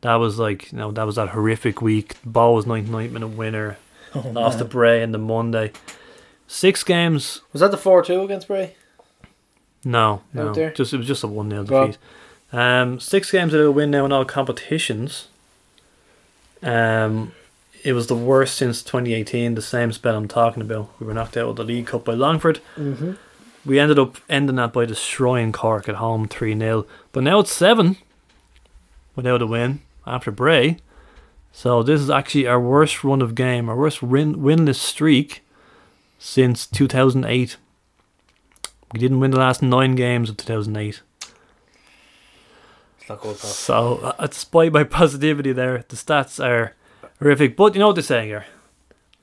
that 0.00 0.14
was 0.14 0.38
like 0.38 0.72
you 0.72 0.78
know 0.78 0.90
that 0.90 1.04
was 1.04 1.16
that 1.16 1.30
horrific 1.30 1.82
week. 1.82 2.16
Ball 2.24 2.54
was 2.54 2.66
99 2.66 3.12
minute 3.12 3.28
winner, 3.28 3.76
lost 4.24 4.58
to 4.58 4.64
Bray 4.64 5.02
in 5.02 5.12
the 5.12 5.18
Monday. 5.18 5.72
Six 6.46 6.82
games, 6.82 7.42
was 7.52 7.60
that 7.60 7.70
the 7.70 7.76
four 7.76 8.02
two 8.02 8.22
against 8.22 8.48
Bray? 8.48 8.74
no, 9.84 10.22
no, 10.32 10.52
just 10.72 10.92
it 10.94 10.98
was 10.98 11.06
just 11.06 11.24
a 11.24 11.26
one 11.28 11.50
0 11.50 11.64
defeat. 11.64 11.98
Um, 12.52 12.98
six 12.98 13.30
games 13.30 13.52
without 13.52 13.66
a 13.66 13.72
win 13.72 13.90
now 13.90 14.04
in 14.04 14.12
all 14.12 14.24
competitions. 14.24 15.28
Um, 16.62 17.32
it 17.82 17.92
was 17.92 18.08
the 18.08 18.16
worst 18.16 18.56
since 18.56 18.82
2018, 18.82 19.54
the 19.54 19.62
same 19.62 19.92
spell 19.92 20.16
I'm 20.16 20.28
talking 20.28 20.62
about. 20.62 20.90
We 20.98 21.06
were 21.06 21.14
knocked 21.14 21.36
out 21.36 21.48
of 21.48 21.56
the 21.56 21.64
League 21.64 21.86
Cup 21.86 22.04
by 22.04 22.14
Longford. 22.14 22.60
Mm-hmm. 22.76 23.12
We 23.64 23.78
ended 23.78 23.98
up 23.98 24.16
ending 24.28 24.56
that 24.56 24.72
by 24.72 24.84
destroying 24.84 25.52
Cork 25.52 25.88
at 25.88 25.96
home 25.96 26.28
3 26.28 26.58
0. 26.58 26.86
But 27.12 27.22
now 27.22 27.40
it's 27.40 27.52
7 27.52 27.96
without 29.16 29.42
a 29.42 29.46
win 29.46 29.80
after 30.06 30.30
Bray. 30.30 30.78
So 31.52 31.82
this 31.82 32.00
is 32.00 32.10
actually 32.10 32.46
our 32.46 32.60
worst 32.60 33.02
run 33.02 33.22
of 33.22 33.34
game, 33.34 33.68
our 33.68 33.76
worst 33.76 34.02
win- 34.02 34.36
winless 34.36 34.76
streak 34.76 35.42
since 36.18 36.66
2008. 36.66 37.56
We 38.92 39.00
didn't 39.00 39.20
win 39.20 39.30
the 39.30 39.38
last 39.38 39.62
nine 39.62 39.94
games 39.94 40.30
of 40.30 40.36
2008. 40.36 41.00
Not 43.10 43.20
good, 43.22 43.38
Prof. 43.38 43.52
So, 43.52 43.96
uh, 44.18 44.26
despite 44.28 44.72
my 44.72 44.84
positivity 44.84 45.52
there, 45.52 45.84
the 45.88 45.96
stats 45.96 46.42
are 46.44 46.76
horrific. 47.18 47.56
But 47.56 47.74
you 47.74 47.80
know 47.80 47.88
what 47.88 47.94
they're 47.96 48.04
saying 48.04 48.28
here? 48.28 48.46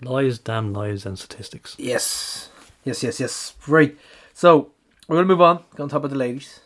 Lies, 0.01 0.39
damn 0.39 0.73
lies, 0.73 1.05
and 1.05 1.17
statistics. 1.17 1.73
Yes, 1.79 2.49
yes, 2.83 3.01
yes, 3.01 3.19
yes. 3.21 3.53
Right. 3.65 3.97
So 4.33 4.71
we're 5.07 5.15
gonna 5.15 5.27
move 5.27 5.41
on. 5.41 5.63
Go 5.75 5.83
on 5.83 5.89
top 5.89 6.03
of 6.03 6.09
the 6.09 6.17
ladies. 6.17 6.59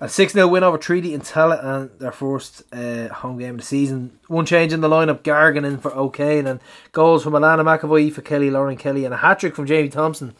A 0.00 0.08
6 0.08 0.32
0 0.32 0.48
win 0.48 0.62
over 0.62 0.78
Treaty 0.78 1.12
in 1.12 1.20
Tallaght 1.20 1.62
and 1.64 1.90
their 1.98 2.12
first 2.12 2.62
uh, 2.72 3.08
home 3.08 3.38
game 3.38 3.50
of 3.56 3.60
the 3.60 3.66
season. 3.66 4.18
One 4.28 4.46
change 4.46 4.72
in 4.72 4.80
the 4.80 4.88
lineup 4.88 5.22
Gargan 5.22 5.64
in 5.66 5.76
for 5.78 5.94
O'Kane 5.94 6.46
and 6.46 6.60
goals 6.92 7.22
from 7.22 7.34
Alana 7.34 7.64
McAvoy 7.64 8.12
for 8.12 8.22
Kelly, 8.22 8.50
Lauren 8.50 8.76
Kelly, 8.78 9.04
and 9.04 9.12
a 9.12 9.18
hat 9.18 9.40
trick 9.40 9.54
from 9.54 9.66
Jamie 9.66 9.88
Thompson 9.90 10.34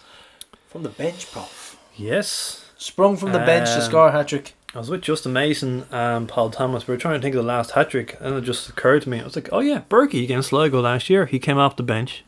from 0.68 0.82
the 0.82 0.88
bench, 0.90 1.30
prof. 1.30 1.78
Yes. 1.94 2.64
Sprung 2.78 3.16
from 3.16 3.32
the 3.32 3.38
bench 3.38 3.68
to 3.70 3.76
Um, 3.76 3.82
score 3.82 4.08
a 4.08 4.12
hat 4.12 4.28
trick. 4.28 4.54
I 4.76 4.78
was 4.78 4.90
with 4.90 5.00
Justin 5.00 5.32
Mason 5.32 5.82
um, 5.84 5.88
and 5.90 6.28
Paul 6.28 6.50
Thomas. 6.50 6.86
We 6.86 6.92
were 6.92 6.98
trying 6.98 7.18
to 7.18 7.22
think 7.22 7.34
of 7.34 7.42
the 7.42 7.48
last 7.48 7.70
hat 7.70 7.90
trick, 7.90 8.16
and 8.20 8.34
it 8.34 8.42
just 8.42 8.68
occurred 8.68 9.02
to 9.02 9.08
me. 9.08 9.20
I 9.20 9.24
was 9.24 9.34
like, 9.34 9.48
oh 9.50 9.60
yeah, 9.60 9.80
Burkey 9.88 10.22
against 10.22 10.50
Sligo 10.50 10.82
last 10.82 11.08
year. 11.08 11.24
He 11.24 11.38
came 11.38 11.56
off 11.56 11.76
the 11.76 11.82
bench 11.82 12.24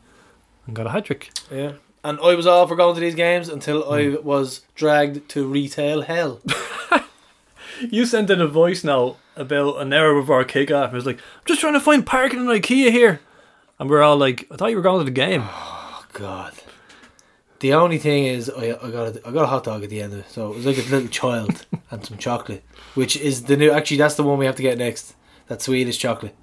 and 0.65 0.75
got 0.75 0.87
a 0.87 0.89
hat 0.89 1.05
trick. 1.05 1.29
Yeah. 1.51 1.73
And 2.03 2.19
I 2.21 2.33
was 2.33 2.47
all 2.47 2.67
for 2.67 2.75
going 2.75 2.95
to 2.95 3.01
these 3.01 3.13
games 3.13 3.49
until 3.49 3.89
I 3.91 4.09
hmm. 4.09 4.25
was 4.25 4.61
dragged 4.73 5.29
to 5.29 5.45
retail 5.45 6.01
hell. 6.01 6.41
You 7.81 8.05
sent 8.05 8.29
in 8.29 8.41
a 8.41 8.47
voice 8.47 8.83
note 8.83 9.17
about 9.37 9.81
an 9.81 9.93
hour 9.93 10.19
before 10.19 10.37
our 10.37 10.43
kickoff. 10.43 10.87
It 10.87 10.93
was 10.93 11.05
like, 11.05 11.17
I'm 11.17 11.45
just 11.45 11.61
trying 11.61 11.73
to 11.73 11.79
find 11.79 12.05
parking 12.05 12.39
in 12.39 12.45
IKEA 12.47 12.91
here. 12.91 13.21
And 13.79 13.89
we 13.89 13.95
are 13.95 14.01
all 14.01 14.17
like, 14.17 14.45
I 14.51 14.57
thought 14.57 14.71
you 14.71 14.75
were 14.75 14.81
going 14.81 14.99
to 14.99 15.05
the 15.05 15.11
game. 15.11 15.43
Oh 16.01 16.05
God. 16.13 16.53
The 17.59 17.73
only 17.73 17.97
thing 17.97 18.25
is, 18.25 18.49
I, 18.49 18.67
I 18.81 18.89
got 18.91 19.15
a, 19.15 19.27
I 19.27 19.31
got 19.31 19.43
a 19.43 19.47
hot 19.47 19.63
dog 19.65 19.83
at 19.83 19.89
the 19.89 20.01
end 20.01 20.13
of 20.13 20.19
it, 20.19 20.29
so 20.29 20.51
it 20.51 20.55
was 20.57 20.65
like 20.65 20.77
a 20.77 20.89
little 20.89 21.09
child 21.09 21.65
and 21.91 22.05
some 22.05 22.17
chocolate, 22.17 22.63
which 22.95 23.17
is 23.17 23.43
the 23.43 23.57
new. 23.57 23.71
Actually, 23.71 23.97
that's 23.97 24.15
the 24.15 24.23
one 24.23 24.37
we 24.37 24.45
have 24.45 24.55
to 24.55 24.61
get 24.61 24.77
next. 24.77 25.15
That 25.47 25.61
Swedish 25.61 25.97
chocolate 25.97 26.35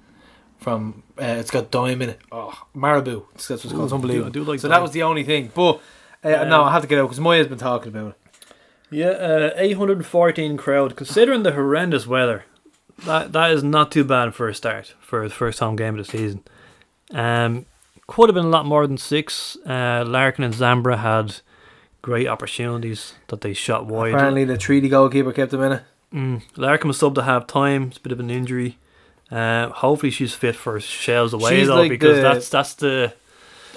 from 0.59 1.03
uh, 1.19 1.23
it's 1.39 1.49
got 1.51 1.71
Daim 1.71 2.01
in 2.01 2.09
it. 2.09 2.19
Oh, 2.31 2.53
Marabou. 2.75 3.25
That's 3.33 3.49
what 3.49 3.63
it's 3.63 3.71
called. 3.73 3.73
It's 3.73 3.73
Ooh, 3.73 3.85
I 3.85 3.87
do- 3.87 3.95
unbelievable. 3.95 4.27
I 4.27 4.31
do 4.31 4.43
like 4.43 4.59
so 4.59 4.67
Daim. 4.67 4.71
that 4.75 4.81
was 4.81 4.91
the 4.91 5.03
only 5.03 5.23
thing. 5.23 5.51
But 5.55 5.81
uh, 6.23 6.43
no, 6.43 6.63
I 6.63 6.71
have 6.73 6.81
to 6.81 6.87
get 6.87 6.99
out 6.99 7.03
because 7.05 7.19
Maya's 7.19 7.47
been 7.47 7.57
talking 7.57 7.87
about 7.89 8.09
it. 8.11 8.17
Yeah, 8.89 9.07
uh, 9.07 9.51
814 9.57 10.55
crowd. 10.57 10.95
Considering 10.95 11.43
the 11.43 11.51
horrendous 11.53 12.05
weather, 12.05 12.45
that 13.05 13.31
that 13.33 13.51
is 13.51 13.63
not 13.63 13.91
too 13.91 14.03
bad 14.03 14.35
for 14.35 14.47
a 14.49 14.53
start 14.53 14.93
for 14.99 15.27
the 15.27 15.33
first 15.33 15.59
home 15.59 15.75
game 15.75 15.97
of 15.97 16.05
the 16.05 16.11
season. 16.17 16.43
Um, 17.11 17.65
could 18.07 18.29
have 18.29 18.33
been 18.35 18.45
a 18.45 18.49
lot 18.49 18.65
more 18.65 18.87
than 18.87 18.97
six. 18.97 19.57
Uh, 19.65 20.03
Larkin 20.07 20.43
and 20.43 20.53
Zambra 20.53 20.97
had 20.99 21.37
great 22.01 22.27
opportunities 22.27 23.13
that 23.27 23.41
they 23.41 23.53
shot 23.53 23.85
wide. 23.85 24.13
Apparently, 24.13 24.45
the 24.45 24.57
Treaty 24.57 24.89
goalkeeper 24.89 25.31
kept 25.33 25.51
them 25.51 25.61
in 25.63 25.71
it. 25.73 25.83
Mm, 26.13 26.41
Larkin 26.55 26.87
was 26.87 26.97
subbed 26.99 27.15
to 27.15 27.23
half 27.23 27.47
time. 27.47 27.87
It's 27.89 27.97
a 27.97 28.01
bit 28.01 28.11
of 28.13 28.19
an 28.19 28.29
injury. 28.29 28.77
Uh, 29.29 29.67
hopefully 29.69 30.09
she's 30.09 30.33
fit 30.33 30.55
for 30.55 30.79
Shels 30.79 31.33
away 31.33 31.59
She's 31.59 31.67
though, 31.67 31.75
like 31.75 31.89
because 31.89 32.15
the- 32.15 32.21
that's 32.21 32.47
that's 32.49 32.73
the 32.75 33.13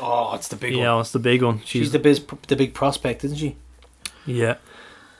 Oh, 0.01 0.33
it's 0.35 0.49
the 0.49 0.57
big 0.57 0.75
one. 0.77 0.83
know 0.85 1.01
it's 1.01 1.11
the 1.11 1.19
big 1.19 1.43
one. 1.43 1.59
She's, 1.61 1.69
She's, 1.69 1.93
the 1.93 1.99
biz, 1.99 2.25
the 2.49 2.57
big 2.57 2.73
prospect, 2.73 3.25
isn't 3.25 3.37
she? 3.37 3.57
yeah. 4.25 4.57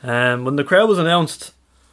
Um, 0.03 0.45
when 0.47 0.57
the 0.57 0.65
crowd 0.65 0.89
was 0.89 0.99
announced, 0.99 1.53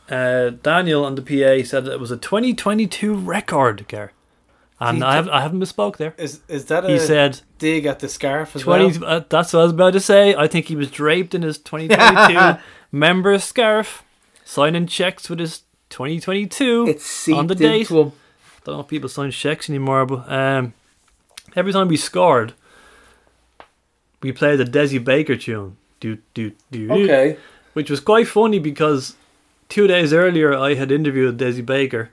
uh, 0.09 0.51
Daniel 0.51 1.03
on 1.03 1.15
the 1.15 1.22
PA 1.22 1.65
said 1.68 1.84
that 1.86 1.91
it 1.93 1.99
was 1.99 2.11
a 2.11 2.15
2022 2.18 3.13
record, 3.13 3.86
Gar. 3.89 4.13
And 4.80 5.01
have, 5.01 5.28
I 5.30 5.41
haven't 5.41 5.59
misspoke 5.59 5.97
there. 5.97 6.13
Is 6.17 6.41
is 6.47 6.65
that 6.65 6.86
a 6.86 6.89
He 6.89 6.99
said 6.99 7.41
dig 7.57 7.86
at 7.88 7.99
the 7.99 8.07
scarf 8.07 8.55
as 8.55 8.61
20. 8.61 8.99
well? 8.99 9.09
Uh, 9.09 9.21
that's 9.28 9.53
what 9.53 9.61
I 9.61 9.63
was 9.63 9.71
about 9.73 9.93
to 9.93 9.99
say. 9.99 10.36
I 10.36 10.47
think 10.47 10.67
he 10.67 10.75
was 10.75 10.91
draped 10.91 11.34
in 11.34 11.41
his 11.41 11.57
2022 11.57 12.61
member 12.91 13.39
scarf, 13.39 14.03
signing 14.45 14.86
checks 14.86 15.30
with 15.30 15.39
his 15.39 15.63
2022 15.89 16.86
It's 16.89 17.30
on 17.30 17.47
the 17.47 17.55
date. 17.55 17.89
into 17.89 18.11
don't 18.65 18.75
know 18.75 18.80
if 18.82 18.88
people 18.88 19.09
sign 19.09 19.32
checks 19.32 19.69
anymore, 19.69 20.05
but 20.05 20.32
um, 20.32 20.73
every 21.55 21.71
time 21.71 21.88
we 21.88 21.97
scored, 21.97 22.53
we 24.21 24.32
played 24.32 24.59
the 24.59 24.65
Desi 24.65 25.03
Baker 25.03 25.36
tune. 25.38 25.78
Do, 25.99 26.17
do, 26.34 26.51
do, 26.71 26.88
do, 26.88 27.03
Okay. 27.03 27.38
Which 27.73 27.89
was 27.89 27.99
quite 27.99 28.28
funny 28.28 28.59
because 28.59 29.15
two 29.69 29.88
days 29.88 30.11
earlier 30.13 30.53
I 30.53 30.73
had 30.75 30.91
interviewed 30.91 31.38
Desi 31.38 31.65
Baker 31.65 32.11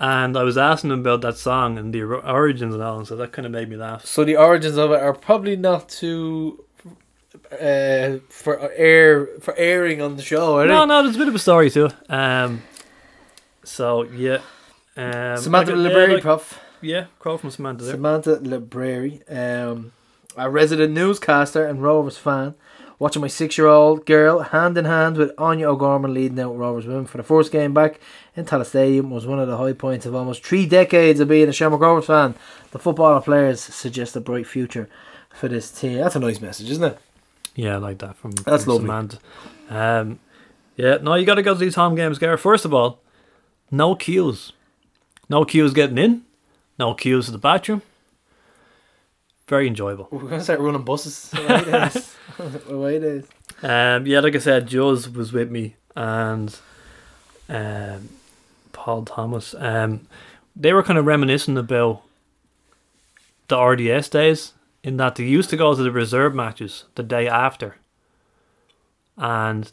and 0.00 0.36
I 0.36 0.42
was 0.42 0.56
asking 0.58 0.90
him 0.90 1.00
about 1.00 1.20
that 1.22 1.36
song 1.36 1.78
and 1.78 1.92
the 1.92 2.02
origins 2.02 2.74
and 2.74 2.82
all, 2.82 3.04
so 3.04 3.16
that 3.16 3.32
kind 3.32 3.46
of 3.46 3.52
made 3.52 3.68
me 3.68 3.76
laugh. 3.76 4.04
So 4.04 4.24
the 4.24 4.36
origins 4.36 4.76
of 4.76 4.90
it 4.92 5.00
are 5.00 5.12
probably 5.14 5.56
not 5.56 5.88
too 5.88 6.64
uh, 7.52 8.18
for 8.28 8.70
air 8.74 9.26
for 9.40 9.54
airing 9.56 10.00
on 10.02 10.16
the 10.16 10.22
show. 10.22 10.56
Are 10.58 10.66
No, 10.66 10.80
they? 10.80 10.86
no, 10.86 11.02
there's 11.02 11.16
a 11.16 11.18
bit 11.18 11.28
of 11.28 11.34
a 11.34 11.38
story 11.38 11.70
too. 11.70 11.88
Um, 12.08 12.62
so, 13.64 14.02
yeah. 14.04 14.38
Um, 14.96 15.36
Samantha 15.38 15.74
like, 15.76 15.92
Libreri, 15.92 16.08
yeah, 16.08 16.14
like- 16.14 16.22
prof. 16.22 16.60
Yeah, 16.82 17.06
quote 17.18 17.40
from 17.40 17.50
Samantha 17.50 17.84
there. 17.84 17.94
Samantha 17.94 18.36
Libreri, 18.36 19.22
um, 19.34 19.92
a 20.36 20.48
resident 20.50 20.92
newscaster 20.92 21.64
and 21.66 21.82
Rovers 21.82 22.18
fan, 22.18 22.54
watching 22.98 23.22
my 23.22 23.28
six-year-old 23.28 24.06
girl 24.06 24.40
hand 24.40 24.78
in 24.78 24.84
hand 24.84 25.16
with 25.16 25.32
Aine 25.40 25.64
O'Gorman 25.64 26.14
leading 26.14 26.40
out 26.40 26.56
Rovers 26.56 26.86
women 26.86 27.06
for 27.06 27.18
the 27.18 27.22
first 27.22 27.52
game 27.52 27.74
back 27.74 28.00
in 28.34 28.44
Tallaght 28.44 28.66
Stadium 28.66 29.10
was 29.10 29.26
one 29.26 29.38
of 29.38 29.48
the 29.48 29.56
high 29.58 29.72
points 29.72 30.06
of 30.06 30.14
almost 30.14 30.44
three 30.44 30.66
decades 30.66 31.20
of 31.20 31.28
being 31.28 31.48
a 31.48 31.52
Shamrock 31.52 31.80
Rovers 31.80 32.06
fan. 32.06 32.34
The 32.70 32.78
footballer 32.78 33.20
players 33.20 33.60
suggest 33.60 34.16
a 34.16 34.20
bright 34.20 34.46
future 34.46 34.88
for 35.30 35.48
this 35.48 35.70
team. 35.70 35.98
That's 35.98 36.16
a 36.16 36.20
nice 36.20 36.40
message, 36.40 36.70
isn't 36.70 36.84
it? 36.84 36.98
Yeah, 37.54 37.74
I 37.74 37.78
like 37.78 37.98
that 37.98 38.16
from, 38.16 38.32
That's 38.32 38.64
from 38.64 38.72
lovely. 38.72 38.86
Samantha. 38.86 39.18
Um, 39.70 40.18
yeah, 40.76 40.98
no, 41.00 41.14
you 41.14 41.24
got 41.24 41.36
to 41.36 41.42
go 41.42 41.54
to 41.54 41.60
these 41.60 41.74
home 41.74 41.94
games, 41.94 42.18
Gareth. 42.18 42.40
First 42.40 42.64
of 42.64 42.74
all, 42.74 43.00
no 43.70 43.94
queues. 43.94 44.52
No 45.28 45.44
queues 45.44 45.72
getting 45.72 45.98
in. 45.98 46.22
No 46.78 46.94
queues 46.94 47.26
to 47.26 47.32
the 47.32 47.38
bathroom. 47.38 47.82
Very 49.48 49.66
enjoyable. 49.68 50.08
We're 50.10 50.28
gonna 50.28 50.42
start 50.42 50.60
running 50.60 50.82
buses. 50.82 51.32
Away 51.32 51.64
days. 51.64 52.16
Away 52.68 52.98
days. 52.98 53.26
Um, 53.62 54.06
yeah, 54.06 54.20
like 54.20 54.34
I 54.34 54.38
said, 54.38 54.66
Jules 54.66 55.08
was 55.08 55.32
with 55.32 55.50
me 55.50 55.76
and 55.94 56.56
um, 57.48 58.08
Paul 58.72 59.04
Thomas. 59.04 59.54
Um, 59.58 60.06
they 60.54 60.72
were 60.72 60.82
kind 60.82 60.98
of 60.98 61.06
reminiscing 61.06 61.56
about 61.56 62.02
the 63.48 63.60
RDS 63.60 64.08
days 64.08 64.52
in 64.82 64.96
that 64.96 65.16
they 65.16 65.24
used 65.24 65.50
to 65.50 65.56
go 65.56 65.74
to 65.74 65.82
the 65.82 65.90
reserve 65.90 66.34
matches 66.34 66.84
the 66.94 67.02
day 67.02 67.28
after. 67.28 67.76
And 69.16 69.70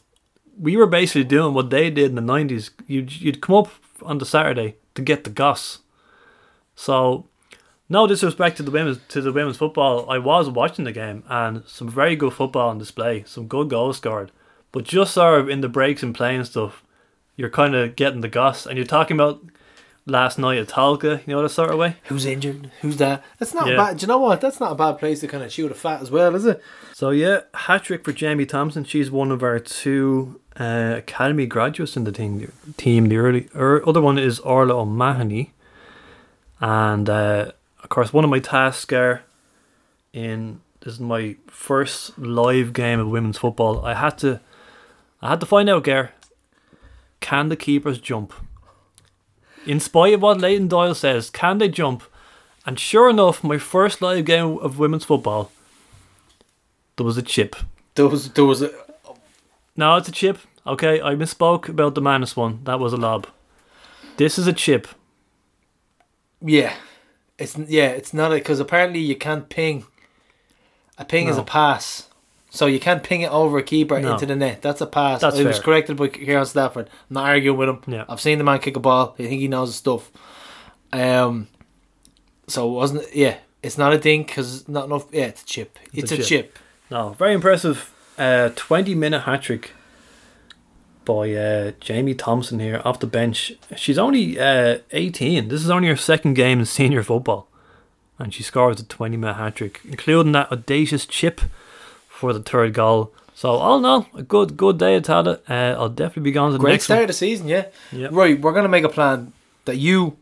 we 0.58 0.78
were 0.78 0.88
basically 0.88 1.24
doing 1.24 1.54
what 1.54 1.70
they 1.70 1.90
did 1.90 2.10
in 2.10 2.16
the 2.16 2.34
90s. 2.34 2.70
You'd, 2.88 3.22
you'd 3.22 3.42
come 3.42 3.56
up 3.56 3.70
on 4.02 4.20
the 4.20 4.26
Saturday 4.26 4.76
to 4.96 5.02
get 5.02 5.24
the 5.24 5.30
goss. 5.30 5.80
So, 6.76 7.28
no 7.94 8.08
disrespect 8.08 8.58
to 8.58 8.64
the 8.64 8.72
women's 8.72 9.00
to 9.10 9.22
the 9.22 9.32
women's 9.32 9.58
football. 9.58 10.10
I 10.10 10.18
was 10.18 10.50
watching 10.50 10.84
the 10.86 10.92
game 10.92 11.24
and 11.30 11.64
some 11.66 11.88
very 11.88 12.16
good 12.18 12.34
football 12.34 12.70
on 12.70 12.78
display, 12.80 13.24
some 13.26 13.48
good 13.48 13.70
goals 13.70 13.98
scored. 13.98 14.32
But 14.74 14.84
just 14.84 15.14
sort 15.14 15.40
of 15.40 15.50
in 15.50 15.62
the 15.62 15.70
breaks 15.70 16.02
and 16.04 16.14
playing 16.16 16.44
stuff, 16.46 16.84
you're 17.38 17.50
kind 17.62 17.76
of 17.76 17.96
getting 17.96 18.22
the 18.22 18.28
goss, 18.28 18.66
and 18.66 18.76
you're 18.78 18.88
talking 18.98 19.16
about 19.16 19.40
last 20.06 20.38
night 20.38 20.58
at 20.58 20.68
Tolka, 20.68 21.26
you 21.26 21.34
know 21.34 21.42
that 21.44 21.50
sort 21.50 21.70
of 21.70 21.78
way. 21.78 21.96
Who's 22.06 22.26
injured? 22.26 22.72
Who's 22.82 22.98
that? 22.98 23.24
That's 23.40 23.54
not 23.54 23.68
Yeah. 23.70 23.78
bad. 23.78 23.98
Do 23.98 24.04
you 24.04 24.08
know 24.08 24.18
what? 24.18 24.42
That's 24.42 24.60
not 24.60 24.72
a 24.74 24.76
bad 24.76 24.98
place 25.00 25.20
to 25.22 25.28
kind 25.28 25.44
of 25.44 25.52
shoot 25.54 25.72
a 25.72 25.76
fat 25.76 26.02
as 26.02 26.12
well, 26.12 26.36
is 26.36 26.46
it? 26.46 26.62
So 26.94 27.12
yeah, 27.12 27.42
hat 27.54 27.84
trick 27.84 28.04
for 28.04 28.12
Jamie 28.12 28.46
Thompson. 28.46 28.84
She's 28.84 29.10
one 29.12 29.32
of 29.32 29.42
our 29.44 29.60
two 29.60 30.42
uh, 30.60 30.96
academy 30.98 31.46
graduates 31.46 31.96
in 31.96 32.04
the 32.04 32.12
team. 32.12 32.52
Team 32.78 33.08
the 33.10 33.18
early, 33.18 33.48
or 33.56 33.88
other 33.88 34.02
one 34.02 34.18
is 34.20 34.40
Orla 34.40 34.74
O'Mahony, 34.82 35.54
and 36.60 37.10
uh, 37.10 37.52
of 37.84 37.90
course 37.90 38.12
one 38.12 38.24
of 38.24 38.30
my 38.30 38.40
tasks 38.40 38.92
are 38.94 39.24
in 40.14 40.62
this 40.84 40.96
is 40.96 41.00
my 41.00 41.38
first 41.48 42.18
live 42.20 42.74
game 42.74 43.00
of 43.00 43.08
women's 43.08 43.38
football. 43.38 43.86
I 43.86 43.94
had 43.94 44.18
to, 44.18 44.42
I 45.22 45.30
had 45.30 45.40
to 45.40 45.46
find 45.46 45.70
out, 45.70 45.86
Gar, 45.86 46.12
can 47.22 47.48
the 47.48 47.56
keepers 47.56 48.00
jump? 48.00 48.34
In 49.66 49.80
spite 49.80 50.14
of 50.14 50.22
what 50.22 50.42
Leighton 50.42 50.68
Doyle 50.68 50.94
says, 50.94 51.30
can 51.30 51.60
they 51.60 51.70
jump? 51.70 52.04
And 52.66 52.78
sure 52.78 53.10
enough, 53.10 53.46
my 53.46 53.58
first 53.58 54.02
live 54.02 54.26
game 54.26 54.58
of 54.58 54.78
women's 54.78 55.06
football, 55.06 55.52
there 56.98 57.06
was 57.06 57.18
a 57.18 57.22
chip. 57.22 57.56
There 57.96 58.08
was 58.08 58.30
there 58.32 58.46
was 58.46 58.62
a 58.62 58.74
No, 59.78 59.96
it's 59.96 60.10
a 60.10 60.12
chip. 60.12 60.40
Okay, 60.68 61.02
I 61.02 61.16
misspoke 61.16 61.70
about 61.70 61.96
the 61.96 62.02
one. 62.36 62.60
That 62.66 62.80
was 62.80 62.92
a 62.92 62.98
lob. 62.98 63.28
This 64.18 64.38
is 64.38 64.48
a 64.48 64.54
chip. 64.54 64.88
yeah. 66.42 66.76
It's 67.38 67.58
yeah. 67.58 67.88
It's 67.88 68.14
not 68.14 68.32
because 68.32 68.60
apparently 68.60 69.00
you 69.00 69.16
can't 69.16 69.50
ping. 69.50 69.86
A 70.98 71.06
ping 71.06 71.28
is 71.28 71.38
a 71.38 71.44
pass, 71.44 72.08
so 72.52 72.68
you 72.68 72.80
can't 72.80 73.02
ping 73.04 73.22
it 73.22 73.32
over 73.32 73.58
a 73.58 73.64
keeper 73.64 74.00
No. 74.00 74.14
into 74.14 74.28
the 74.28 74.36
net. 74.36 74.62
That's 74.62 74.80
a 74.82 74.86
pass. 74.86 75.22
That's 75.22 75.40
I 75.40 75.44
was 75.44 75.60
corrected 75.60 75.98
by 75.98 76.10
Kieran 76.10 76.46
Stafford. 76.46 76.88
I'm 77.10 77.14
not 77.16 77.26
arguing 77.26 77.58
with 77.58 77.70
him. 77.70 77.82
Yeah. 77.88 78.06
I've 78.08 78.22
seen 78.22 78.38
the 78.38 78.44
man 78.44 78.60
kick 78.60 78.76
a 78.76 78.80
ball. 78.80 79.16
I 79.18 79.24
think 79.24 79.42
he 79.42 79.48
knows 79.48 79.70
his 79.70 79.76
stuff. 79.78 80.12
Um. 80.92 81.48
So 82.48 82.70
it 82.70 82.74
wasn't 82.74 83.16
yeah. 83.16 83.38
It's 83.64 83.78
not 83.78 83.94
a 83.94 83.98
dink 83.98 84.28
because 84.28 84.68
not 84.68 84.86
enough. 84.86 85.06
Yeah, 85.12 85.26
it's 85.26 85.42
a 85.42 85.46
chip. 85.46 85.80
It's, 85.94 86.12
a 86.12 86.16
a, 86.16 86.18
chip. 86.18 86.26
chip. 86.28 86.60
No, 86.92 87.10
very 87.12 87.34
impressive. 87.34 87.90
Uh, 88.18 88.50
20 88.56 88.94
minute 88.94 89.22
hat 89.22 89.42
trick 89.42 89.72
by 91.06 91.32
uh, 91.34 91.72
Jamie 91.80 92.16
Thompson 92.16 92.60
here 92.60 92.82
off 92.86 93.00
the 93.00 93.08
bench. 93.08 93.54
She's 93.76 93.98
only 93.98 94.40
uh, 94.40 94.80
18. 94.92 95.48
This 95.48 95.64
is 95.64 95.70
only 95.70 95.88
her 95.90 95.96
second 95.96 96.34
game 96.36 96.60
in 96.60 96.66
senior 96.66 97.04
football. 97.04 97.48
And 98.20 98.34
she 98.34 98.44
scores 98.44 98.80
a 98.80 98.86
20 98.86 99.18
minute 99.18 99.34
hat 99.36 99.56
trick, 99.56 99.82
including 99.88 100.32
that 100.34 100.52
audacious 100.52 101.06
chip 101.06 101.42
for 102.08 102.32
the 102.32 102.42
third 102.42 102.74
goal. 102.74 103.12
So 103.36 103.50
all 103.50 103.80
in 103.80 103.86
all, 103.86 104.08
a 104.14 104.22
good 104.22 104.56
good 104.56 104.78
day 104.78 104.96
at 104.96 105.04
Tallaght. 105.04 105.42
Uh, 105.50 105.78
I'll 105.80 105.90
definitely 105.90 106.24
be 106.24 106.32
going 106.32 106.52
to 106.52 106.58
the 106.58 106.62
Great 106.62 106.74
next 106.74 106.84
start 106.86 106.98
one. 106.98 107.04
of 107.04 107.08
the 107.08 107.14
season, 107.14 107.48
yeah. 107.48 107.66
Yep. 107.92 108.12
Right, 108.12 108.40
we're 108.40 108.54
gonna 108.54 108.70
make 108.70 108.84
a 108.84 108.90
plan 108.90 109.34
that 109.66 109.78
you 109.78 110.18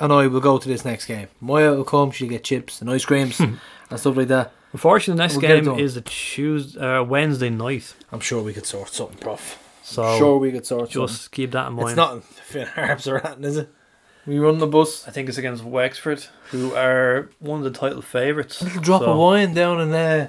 and 0.00 0.12
I 0.12 0.26
will 0.26 0.40
go 0.40 0.58
to 0.58 0.68
this 0.68 0.84
next 0.84 1.06
game. 1.06 1.28
Moya 1.40 1.74
will 1.74 1.84
come. 1.84 2.10
She'll 2.10 2.28
get 2.28 2.44
chips 2.44 2.80
and 2.80 2.90
ice 2.90 3.04
creams 3.04 3.38
and 3.40 3.58
stuff 3.96 4.16
like 4.16 4.28
that. 4.28 4.52
Unfortunately, 4.72 5.16
the 5.16 5.22
next 5.22 5.36
We'll 5.36 5.62
game 5.76 5.78
is 5.78 5.96
a 5.96 6.02
Tuesday, 6.02 6.80
uh, 6.80 7.02
Wednesday 7.02 7.50
night. 7.50 7.94
I'm 8.12 8.20
sure 8.20 8.42
we 8.42 8.52
could 8.52 8.66
sort 8.66 8.90
something, 8.90 9.18
Prof. 9.18 9.58
So 9.88 10.18
sure, 10.18 10.38
we 10.38 10.52
could 10.52 10.66
sort 10.66 10.90
just 10.90 11.22
something. 11.22 11.28
keep 11.36 11.52
that 11.52 11.68
in 11.68 11.74
mind. 11.74 11.88
It's 11.90 11.96
not 11.96 12.22
Finn 12.50 12.66
Harps 12.66 13.06
or 13.08 13.18
anything, 13.18 13.44
is 13.44 13.56
it? 13.56 13.70
We 14.26 14.38
run 14.38 14.58
the 14.58 14.66
bus. 14.66 15.08
I 15.08 15.10
think 15.10 15.28
it's 15.30 15.38
against 15.38 15.64
Wexford, 15.64 16.26
who 16.50 16.74
are 16.74 17.30
one 17.38 17.58
of 17.60 17.64
the 17.64 17.78
title 17.78 18.02
favourites. 18.02 18.60
A 18.60 18.64
little 18.64 18.82
drop 18.82 19.00
So, 19.00 19.12
of 19.12 19.18
wine 19.18 19.54
down 19.54 19.80
in 19.80 19.92
uh, 19.94 20.28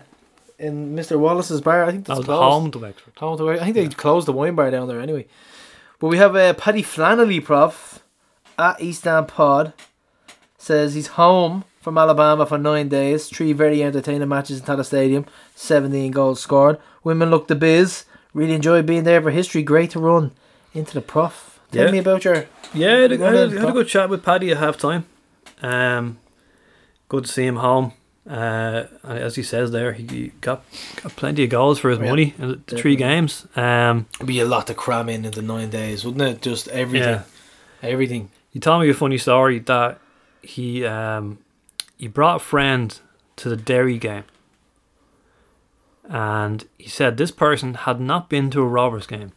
in 0.57 0.95
Mr. 0.95 1.19
Wallace's 1.19 1.59
bar. 1.61 1.83
I 1.83 1.91
think 1.91 2.05
That 2.05 2.15
that's 2.15 2.17
was 2.19 2.25
closed. 2.25 2.41
home 2.53 2.71
to 2.71 2.79
Wexford. 2.79 3.13
Home 3.17 3.37
to- 3.37 3.43
Wexford. 3.45 3.61
I 3.61 3.71
think 3.71 3.75
they 3.89 3.93
closed 3.95 4.27
the 4.27 4.31
wine 4.33 4.55
bar 4.55 4.71
down 4.71 4.87
there 4.87 5.01
anyway. 5.01 5.25
But 5.99 6.07
we 6.07 6.17
have 6.17 6.33
uh, 6.35 6.53
Paddy 6.53 6.81
Flannelly, 6.81 7.43
Prof, 7.43 8.01
at 8.57 8.81
East 8.81 9.05
End 9.05 9.27
Pod. 9.27 9.73
Says 10.57 10.93
he's 10.93 11.07
home 11.07 11.63
from 11.81 11.97
Alabama 11.97 12.45
for 12.45 12.57
nine 12.57 12.87
days. 12.89 13.27
Three 13.27 13.53
very 13.53 13.81
entertaining 13.83 14.27
matches 14.29 14.59
in 14.59 14.65
Tallaght 14.65 14.85
Stadium. 14.85 15.25
17 15.55 16.11
goals 16.11 16.39
scored. 16.41 16.77
Women 17.03 17.29
look 17.29 17.47
the 17.47 17.55
biz. 17.55 18.05
Really 18.33 18.53
enjoyed 18.53 18.85
being 18.85 19.03
there 19.03 19.21
for 19.21 19.31
history. 19.31 19.63
Great 19.63 19.91
to 19.91 19.99
run 19.99 20.31
into 20.73 20.93
the 20.93 21.01
Prof. 21.01 21.59
Tell 21.71 21.85
Yeah. 21.85 21.91
me 21.91 21.97
about 21.99 22.25
your. 22.25 22.45
Yeah, 22.73 22.87
I 22.95 22.99
had, 23.01 23.11
a- 23.11 23.17
had 23.17 23.35
a- 23.35 23.59
had 23.59 23.69
a 23.69 23.71
good 23.71 23.87
chat 23.87 24.09
with 24.09 24.23
Paddy 24.23 24.51
at 24.51 24.57
half 24.57 24.77
time. 24.77 25.05
Um, 25.61 26.17
good 27.07 27.25
to 27.25 27.31
see 27.31 27.45
him 27.45 27.57
home. 27.57 27.93
Uh, 28.29 28.83
and 29.03 29.17
as 29.17 29.35
he 29.35 29.41
says 29.43 29.71
there, 29.71 29.93
he- 29.93 30.05
he 30.05 30.31
got, 30.41 30.63
got 31.01 31.15
plenty 31.15 31.43
of 31.43 31.49
goals 31.49 31.79
for 31.79 31.89
his 31.89 31.97
Yeah, 31.99 32.09
money 32.09 32.35
in 32.37 32.61
the 32.67 32.75
three 32.77 32.95
games. 32.95 33.47
Um, 33.55 34.05
It'd 34.15 34.27
be 34.27 34.39
a 34.39 34.45
lot 34.45 34.67
to 34.67 34.75
cram 34.75 35.09
in 35.09 35.25
in 35.25 35.31
the 35.31 35.41
nine 35.41 35.69
days, 35.71 36.05
wouldn't 36.05 36.21
it? 36.21 36.41
Just 36.41 36.67
everything. 36.67 37.09
Yeah. 37.09 37.21
Everything. 37.89 38.29
he 38.51 38.59
told 38.59 38.81
me 38.83 38.89
a 38.89 38.93
funny 38.93 39.17
story 39.17 39.59
that 39.59 39.99
he 40.43 40.85
um, 40.85 41.39
he 41.97 42.07
brought 42.07 42.35
a 42.37 42.39
friend 42.39 42.99
to 43.37 43.49
the 43.49 43.55
Derry 43.57 43.97
game, 43.97 44.25
and 46.09 46.65
he 46.77 46.89
said 46.89 47.15
this 47.17 47.31
person 47.31 47.73
had 47.75 48.01
not 48.01 48.29
been 48.29 48.49
to 48.51 48.61
a 48.61 48.65
Rovers 48.67 49.05
game 49.07 49.31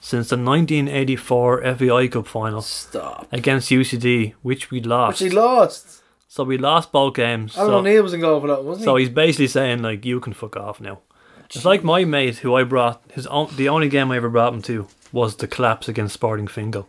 since 0.00 0.28
the 0.28 0.36
1984 0.36 1.62
FAI 1.76 2.08
Cup 2.08 2.26
final 2.26 2.62
Stop. 2.62 3.26
against 3.32 3.70
UCD, 3.70 4.34
which 4.42 4.70
we 4.70 4.80
lost. 4.80 5.20
Which 5.20 5.30
he 5.32 5.36
lost. 5.36 6.02
So 6.28 6.44
we 6.44 6.56
lost 6.58 6.92
both 6.92 7.14
games. 7.14 7.56
Alan 7.56 7.70
so- 7.70 7.78
O'Neill 7.78 8.02
was 8.02 8.12
in 8.14 8.20
goal 8.20 8.40
for 8.40 8.46
that, 8.48 8.64
wasn't 8.64 8.84
So 8.84 8.96
he? 8.96 9.04
So 9.04 9.08
he's 9.08 9.14
basically 9.14 9.46
saying 9.48 9.82
like 9.82 10.04
you 10.04 10.20
can 10.20 10.32
fuck 10.32 10.56
off 10.56 10.80
now. 10.80 11.00
It's 11.46 11.64
like 11.64 11.84
my 11.84 12.04
mate 12.04 12.38
who 12.38 12.54
I 12.54 12.64
brought 12.64 13.02
his 13.12 13.26
own, 13.28 13.48
the 13.56 13.68
only 13.68 13.88
game 13.88 14.10
I 14.10 14.16
ever 14.16 14.28
brought 14.28 14.54
him 14.54 14.62
to 14.62 14.88
was 15.12 15.36
the 15.36 15.46
collapse 15.46 15.88
against 15.88 16.14
Sporting 16.14 16.48
Fingal. 16.48 16.88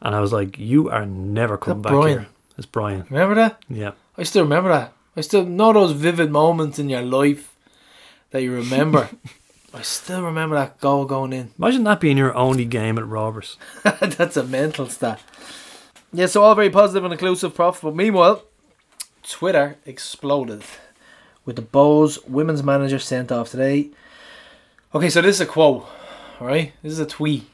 And 0.00 0.14
I 0.14 0.20
was 0.20 0.32
like, 0.32 0.58
You 0.58 0.88
are 0.90 1.04
never 1.06 1.56
coming 1.58 1.82
back 1.82 1.92
Brian? 1.92 2.18
here. 2.20 2.26
It's 2.56 2.66
Brian. 2.66 3.04
Remember 3.10 3.34
that? 3.34 3.62
Yeah. 3.68 3.92
I 4.16 4.22
still 4.22 4.44
remember 4.44 4.70
that. 4.70 4.92
I 5.16 5.22
still 5.22 5.46
know 5.46 5.72
those 5.72 5.92
vivid 5.92 6.30
moments 6.30 6.78
in 6.78 6.90
your 6.90 7.02
life 7.02 7.56
that 8.30 8.42
you 8.42 8.52
remember. 8.52 9.08
I 9.74 9.82
still 9.82 10.22
remember 10.22 10.56
that 10.56 10.80
goal 10.80 11.06
going 11.06 11.32
in. 11.32 11.52
Imagine 11.58 11.84
that 11.84 12.00
being 12.00 12.18
your 12.18 12.34
only 12.34 12.64
game 12.64 12.98
at 12.98 13.06
Rovers. 13.06 13.56
That's 13.82 14.36
a 14.36 14.44
mental 14.44 14.88
stat. 14.88 15.22
Yeah, 16.12 16.26
so 16.26 16.42
all 16.42 16.54
very 16.54 16.70
positive 16.70 17.04
and 17.04 17.12
inclusive, 17.12 17.54
Prof. 17.54 17.80
But 17.82 17.96
meanwhile, 17.96 18.44
Twitter 19.22 19.76
exploded 19.86 20.62
with 21.44 21.56
the 21.56 21.62
Bohs 21.62 22.26
women's 22.28 22.62
manager 22.62 22.98
sent 22.98 23.32
off 23.32 23.50
today. 23.50 23.90
Okay, 24.94 25.10
so 25.10 25.20
this 25.20 25.36
is 25.36 25.40
a 25.42 25.46
quote, 25.46 25.86
alright? 26.40 26.72
This 26.82 26.92
is 26.92 27.00
a 27.00 27.06
tweet. 27.06 27.46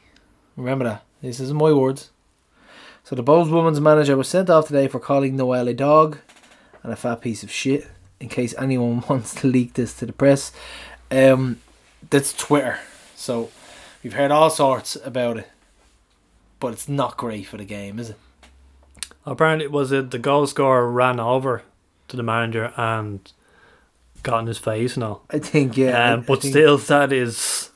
Remember 0.56 0.84
that. 0.84 1.04
This 1.22 1.40
isn't 1.40 1.56
my 1.56 1.72
words. 1.72 2.10
So 3.04 3.16
the 3.16 3.24
Bohs 3.24 3.50
women's 3.50 3.80
manager 3.80 4.16
was 4.16 4.28
sent 4.28 4.50
off 4.50 4.66
today 4.66 4.88
for 4.88 5.00
calling 5.00 5.36
Noelle 5.36 5.68
a 5.68 5.74
dog 5.74 6.18
and 6.82 6.92
a 6.92 6.96
fat 6.96 7.20
piece 7.20 7.42
of 7.42 7.50
shit. 7.50 7.86
In 8.20 8.28
case 8.28 8.54
anyone 8.56 9.02
wants 9.08 9.34
to 9.36 9.46
leak 9.48 9.74
this 9.74 9.94
to 9.98 10.06
the 10.06 10.12
press, 10.12 10.52
um, 11.10 11.60
that's 12.10 12.32
Twitter. 12.32 12.78
So 13.16 13.50
we've 14.02 14.12
heard 14.14 14.30
all 14.30 14.48
sorts 14.50 14.96
about 15.04 15.38
it, 15.38 15.50
but 16.60 16.72
it's 16.72 16.88
not 16.88 17.16
great 17.16 17.46
for 17.46 17.56
the 17.56 17.64
game, 17.64 17.98
is 17.98 18.10
it? 18.10 18.16
Apparently, 19.26 19.64
it 19.64 19.72
was 19.72 19.90
it 19.92 20.10
the 20.12 20.18
goal 20.18 20.46
scorer 20.46 20.90
ran 20.90 21.18
over 21.20 21.62
to 22.08 22.16
the 22.16 22.22
manager 22.22 22.72
and 22.76 23.32
got 24.22 24.40
in 24.40 24.46
his 24.46 24.58
face 24.58 24.94
and 24.96 25.04
all. 25.04 25.24
I 25.30 25.38
think 25.38 25.76
yeah. 25.76 26.12
Um, 26.12 26.20
I 26.20 26.22
but 26.22 26.42
think- 26.42 26.52
still, 26.52 26.78
that 26.78 27.12
is 27.12 27.70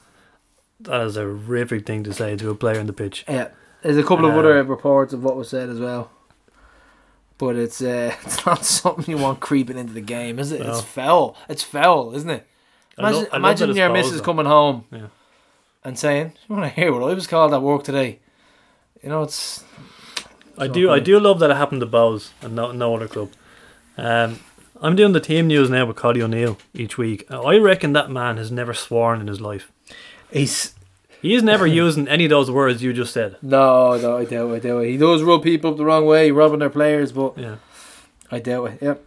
that 0.80 1.00
is 1.02 1.16
a 1.16 1.22
horrific 1.22 1.86
thing 1.86 2.04
to 2.04 2.12
say 2.12 2.36
to 2.36 2.50
a 2.50 2.54
player 2.54 2.78
on 2.78 2.86
the 2.86 2.92
pitch. 2.92 3.24
yeah. 3.28 3.48
There's 3.82 3.96
a 3.98 4.02
couple 4.02 4.24
of 4.26 4.32
Um, 4.32 4.38
other 4.40 4.62
reports 4.64 5.12
of 5.12 5.22
what 5.22 5.36
was 5.36 5.48
said 5.48 5.68
as 5.68 5.78
well, 5.78 6.10
but 7.38 7.56
it's 7.56 7.80
uh, 7.82 8.14
it's 8.24 8.44
not 8.46 8.64
something 8.64 9.04
you 9.16 9.22
want 9.22 9.40
creeping 9.40 9.78
into 9.78 9.92
the 9.92 10.00
game, 10.00 10.38
is 10.38 10.52
it? 10.52 10.60
No. 10.62 10.70
It's 10.70 10.82
foul. 10.82 11.36
It's 11.48 11.62
foul, 11.62 12.14
isn't 12.14 12.30
it? 12.30 12.46
I 12.98 13.02
lo- 13.02 13.08
Imagine, 13.08 13.18
I 13.18 13.36
love 13.36 13.40
imagine 13.40 13.68
that 13.70 13.76
your 13.76 13.92
missus 13.92 14.18
though. 14.18 14.22
coming 14.24 14.46
home 14.46 14.84
Yeah. 14.90 15.06
and 15.84 15.98
saying, 15.98 16.32
"You 16.48 16.56
want 16.56 16.72
to 16.74 16.80
hear 16.80 16.92
what 16.92 17.02
I 17.10 17.14
was 17.14 17.26
called 17.26 17.52
at 17.52 17.60
work 17.62 17.84
today?" 17.84 18.20
You 19.02 19.10
know, 19.10 19.22
it's 19.22 19.62
I 20.58 20.66
So 20.68 20.72
do. 20.72 20.90
I 20.90 20.98
do 21.00 21.20
love 21.20 21.38
that 21.40 21.50
it 21.50 21.56
happened 21.56 21.80
to 21.82 21.86
Bohs 21.86 22.30
and 22.40 22.54
no, 22.56 22.72
no 22.72 22.96
other 22.96 23.06
club. 23.08 23.30
Um, 23.98 24.40
I'm 24.80 24.96
doing 24.96 25.12
the 25.12 25.20
team 25.20 25.46
news 25.46 25.68
now 25.70 25.84
with 25.86 25.96
Collie 25.96 26.22
O'Neill 26.22 26.56
each 26.74 26.96
week. 26.98 27.30
I 27.30 27.56
reckon 27.58 27.92
that 27.94 28.10
man 28.10 28.36
has 28.38 28.50
never 28.50 28.72
sworn 28.74 29.20
in 29.20 29.26
his 29.26 29.40
life. 29.40 29.70
he's 30.30 30.74
He 31.22 31.34
is 31.34 31.42
never 31.42 31.66
using 31.84 32.06
any 32.08 32.24
of 32.24 32.30
those 32.30 32.50
words 32.50 32.82
you 32.82 32.92
just 32.92 33.12
said. 33.12 33.36
no, 33.42 33.96
no, 33.98 34.18
I 34.18 34.24
doubt, 34.24 34.50
it, 34.50 34.54
I 34.54 34.58
doubt 34.58 34.78
it. 34.84 34.90
He 34.90 34.96
does 34.96 35.22
rub 35.22 35.42
people 35.42 35.70
up 35.70 35.76
the 35.76 35.84
wrong 35.84 36.06
way, 36.06 36.30
robbing 36.30 36.58
their 36.60 36.70
players, 36.70 37.12
but 37.12 37.36
Yeah. 37.38 37.56
I 38.30 38.38
doubt 38.40 38.72
it. 38.72 38.78
Yep. 38.82 39.02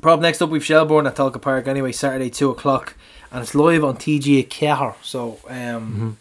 Prob 0.00 0.20
next 0.20 0.40
up 0.42 0.50
we've 0.50 0.64
Shelbourne 0.64 1.06
at 1.08 1.16
Tolka 1.16 1.40
Park 1.42 1.66
anyway, 1.66 1.90
Saturday 1.92 2.30
two 2.30 2.50
o'clock, 2.50 2.94
and 3.32 3.42
it's 3.42 3.54
live 3.54 3.82
on 3.84 3.96
TG 3.96 4.40
at 4.42 4.48
Cahir. 4.50 4.94
So 5.02 5.38
um, 5.48 6.18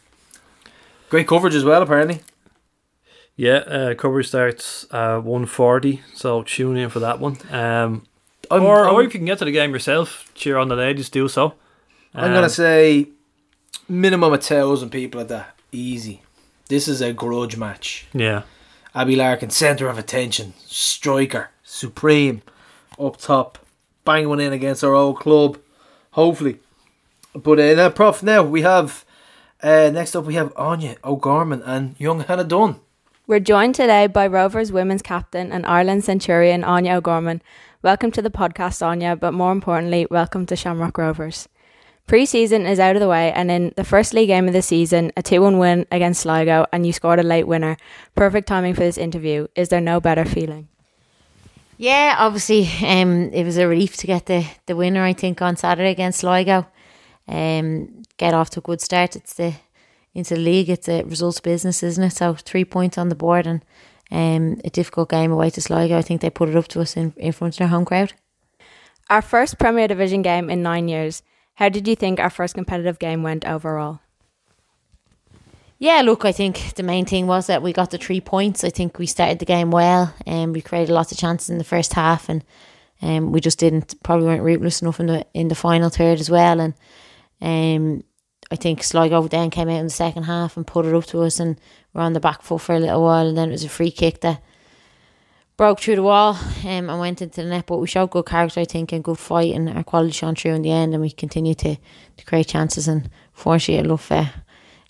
great 1.09 1.27
coverage 1.27 1.53
as 1.55 1.63
well 1.63 1.81
apparently. 1.81 2.21
Yeah. 3.35 3.57
Uh, 3.57 3.93
coverage 3.93 4.27
starts 4.29 4.87
uh, 4.91 5.19
140, 5.19 6.01
so 6.15 6.41
tune 6.41 6.75
in 6.77 6.89
for 6.89 6.99
that 7.01 7.19
one. 7.19 7.37
Um, 7.51 8.07
I'm, 8.49 8.63
or, 8.63 8.87
I'm, 8.87 8.95
or 8.95 9.03
if 9.03 9.13
you 9.13 9.19
can 9.19 9.25
get 9.27 9.37
to 9.39 9.45
the 9.45 9.51
game 9.51 9.71
yourself, 9.73 10.31
cheer 10.33 10.57
on 10.57 10.69
the 10.69 10.75
ladies. 10.75 11.09
Do 11.09 11.27
so. 11.27 11.53
I'm 12.15 12.29
Um, 12.29 12.33
gonna 12.33 12.49
say 12.49 13.09
minimum 13.87 14.33
a 14.33 14.37
thousand 14.37 14.89
people 14.89 15.21
at 15.21 15.27
that. 15.29 15.55
Easy. 15.71 16.21
This 16.69 16.87
is 16.87 17.01
a 17.01 17.13
grudge 17.13 17.57
match. 17.57 18.07
Yeah. 18.13 18.43
Abby 18.93 19.15
Larkin, 19.15 19.49
centre 19.49 19.87
of 19.87 19.97
attention, 19.97 20.53
striker, 20.65 21.51
supreme, 21.63 22.41
up 22.99 23.17
top, 23.17 23.59
bang 24.05 24.27
one 24.27 24.39
in 24.39 24.53
against 24.53 24.83
our 24.83 24.93
old 24.93 25.19
club, 25.19 25.59
hopefully. 26.11 26.59
But 27.33 27.59
uh, 27.59 27.75
now, 27.75 27.89
Prof, 27.89 28.23
now 28.23 28.43
we 28.43 28.63
have, 28.63 29.05
uh, 29.61 29.91
next 29.93 30.15
up 30.15 30.25
we 30.25 30.33
have 30.33 30.51
Aine 30.57 30.95
O'Gorman 31.03 31.61
and 31.63 31.95
young 31.99 32.21
Hannah 32.21 32.43
Dunn. 32.43 32.79
We're 33.27 33.39
joined 33.39 33.75
today 33.75 34.07
by 34.07 34.25
Rovers 34.25 34.71
women's 34.71 35.01
captain 35.01 35.51
and 35.51 35.65
Ireland 35.65 36.03
centurion 36.03 36.63
Aine 36.63 36.87
O'Gorman. 36.87 37.41
Welcome 37.83 38.11
to 38.11 38.21
the 38.21 38.31
podcast, 38.31 38.81
Aine, 38.81 39.17
but 39.19 39.33
more 39.33 39.51
importantly, 39.51 40.07
welcome 40.09 40.45
to 40.47 40.55
Shamrock 40.55 40.97
Rovers. 40.97 41.47
Pre 42.07 42.25
season 42.25 42.65
is 42.65 42.79
out 42.79 42.95
of 42.95 43.01
the 43.01 43.09
way, 43.09 43.33
and 43.33 43.51
in 43.51 43.73
the 43.75 43.83
first 43.83 44.13
league 44.13 44.29
game 44.29 44.47
of 44.47 44.53
the 44.53 44.61
season, 44.61 45.11
a 45.17 45.21
2 45.21 45.41
1 45.41 45.57
win 45.57 45.85
against 45.91 46.21
Sligo, 46.21 46.65
and 46.71 46.85
you 46.85 46.93
scored 46.93 47.19
a 47.19 47.23
late 47.23 47.47
winner. 47.47 47.75
Perfect 48.15 48.47
timing 48.47 48.73
for 48.73 48.79
this 48.79 48.97
interview. 48.97 49.47
Is 49.55 49.67
there 49.67 49.81
no 49.81 49.99
better 49.99 50.23
feeling? 50.23 50.69
Yeah, 51.77 52.15
obviously, 52.17 52.69
um, 52.87 53.29
it 53.33 53.43
was 53.43 53.57
a 53.57 53.67
relief 53.67 53.97
to 53.97 54.07
get 54.07 54.25
the, 54.25 54.47
the 54.67 54.75
winner. 54.75 55.03
I 55.03 55.11
think 55.11 55.41
on 55.41 55.57
Saturday 55.57 55.91
against 55.91 56.19
Sligo, 56.19 56.65
um, 57.27 58.03
get 58.15 58.33
off 58.33 58.49
to 58.51 58.59
a 58.59 58.63
good 58.63 58.79
start. 58.79 59.17
It's 59.17 59.33
the 59.33 59.53
into 60.13 60.35
the 60.35 60.39
league. 60.39 60.69
It's 60.69 60.87
a 60.87 61.03
results 61.03 61.41
business, 61.41 61.83
isn't 61.83 62.03
it? 62.03 62.13
So 62.13 62.35
three 62.35 62.65
points 62.65 62.97
on 62.97 63.09
the 63.09 63.15
board 63.15 63.45
and 63.45 63.63
um, 64.11 64.61
a 64.63 64.69
difficult 64.69 65.09
game 65.09 65.31
away 65.31 65.49
to 65.51 65.61
Sligo. 65.61 65.97
I 65.97 66.01
think 66.01 66.21
they 66.21 66.29
put 66.29 66.49
it 66.49 66.55
up 66.55 66.69
to 66.69 66.81
us 66.81 66.95
in, 66.95 67.13
in 67.17 67.33
front 67.33 67.55
of 67.55 67.59
their 67.59 67.67
home 67.67 67.85
crowd. 67.85 68.13
Our 69.09 69.21
first 69.21 69.59
Premier 69.59 69.87
Division 69.87 70.21
game 70.21 70.49
in 70.49 70.63
nine 70.63 70.87
years. 70.87 71.21
How 71.57 71.69
did 71.69 71.87
you 71.87 71.95
think 71.95 72.19
our 72.19 72.29
first 72.29 72.53
competitive 72.53 72.99
game 72.99 73.23
went 73.23 73.43
overall? 73.43 73.99
Yeah, 75.79 76.03
look, 76.03 76.23
I 76.23 76.31
think 76.31 76.75
the 76.75 76.83
main 76.83 77.05
thing 77.05 77.25
was 77.25 77.47
that 77.47 77.63
we 77.63 77.73
got 77.73 77.89
the 77.89 77.97
three 77.97 78.21
points. 78.21 78.63
I 78.63 78.69
think 78.69 78.99
we 78.99 79.07
started 79.07 79.39
the 79.39 79.45
game 79.45 79.71
well, 79.71 80.13
and 80.27 80.53
we 80.53 80.61
created 80.61 80.93
lots 80.93 81.11
of 81.11 81.17
chances 81.17 81.49
in 81.49 81.57
the 81.57 81.63
first 81.63 81.95
half, 81.95 82.29
and 82.29 82.43
um, 83.01 83.31
we 83.31 83.41
just 83.41 83.57
didn't 83.57 83.95
probably 84.03 84.27
weren't 84.27 84.43
ruthless 84.43 84.83
enough 84.83 84.99
in 84.99 85.07
the 85.07 85.25
in 85.33 85.47
the 85.47 85.55
final 85.55 85.89
third 85.89 86.19
as 86.19 86.29
well. 86.29 86.59
And 86.59 86.75
um, 87.41 88.03
I 88.51 88.55
think 88.55 88.83
Sligo 88.83 89.27
then 89.27 89.49
came 89.49 89.67
out 89.67 89.79
in 89.79 89.87
the 89.87 89.89
second 89.89 90.23
half 90.23 90.57
and 90.57 90.67
put 90.67 90.85
it 90.85 90.93
up 90.93 91.05
to 91.05 91.23
us, 91.23 91.39
and 91.39 91.59
we're 91.91 92.03
on 92.03 92.13
the 92.13 92.19
back 92.19 92.43
foot 92.43 92.61
for 92.61 92.75
a 92.75 92.79
little 92.79 93.01
while, 93.01 93.27
and 93.27 93.35
then 93.35 93.49
it 93.49 93.53
was 93.53 93.63
a 93.63 93.69
free 93.69 93.91
kick 93.91 94.21
that 94.21 94.43
broke 95.57 95.79
through 95.79 95.95
the 95.95 96.03
wall 96.03 96.35
um, 96.63 96.89
and 96.89 96.99
went 96.99 97.21
into 97.21 97.41
the 97.41 97.49
net. 97.49 97.65
But 97.65 97.77
we 97.77 97.87
showed 97.87 98.11
good 98.11 98.27
character, 98.27 98.61
I 98.61 98.65
think, 98.65 98.93
and 98.93 99.03
good 99.03 99.17
fight, 99.17 99.53
and 99.53 99.69
our 99.69 99.83
quality 99.83 100.11
shone 100.11 100.35
through 100.35 100.53
in 100.53 100.61
the 100.61 100.71
end. 100.71 100.93
And 100.93 101.01
we 101.01 101.09
continued 101.09 101.57
to, 101.59 101.75
to 102.17 102.25
create 102.25 102.47
chances. 102.47 102.87
And 102.87 103.09
fortunately, 103.33 103.83
I 103.83 103.89
love 103.89 104.11
uh, 104.11 104.25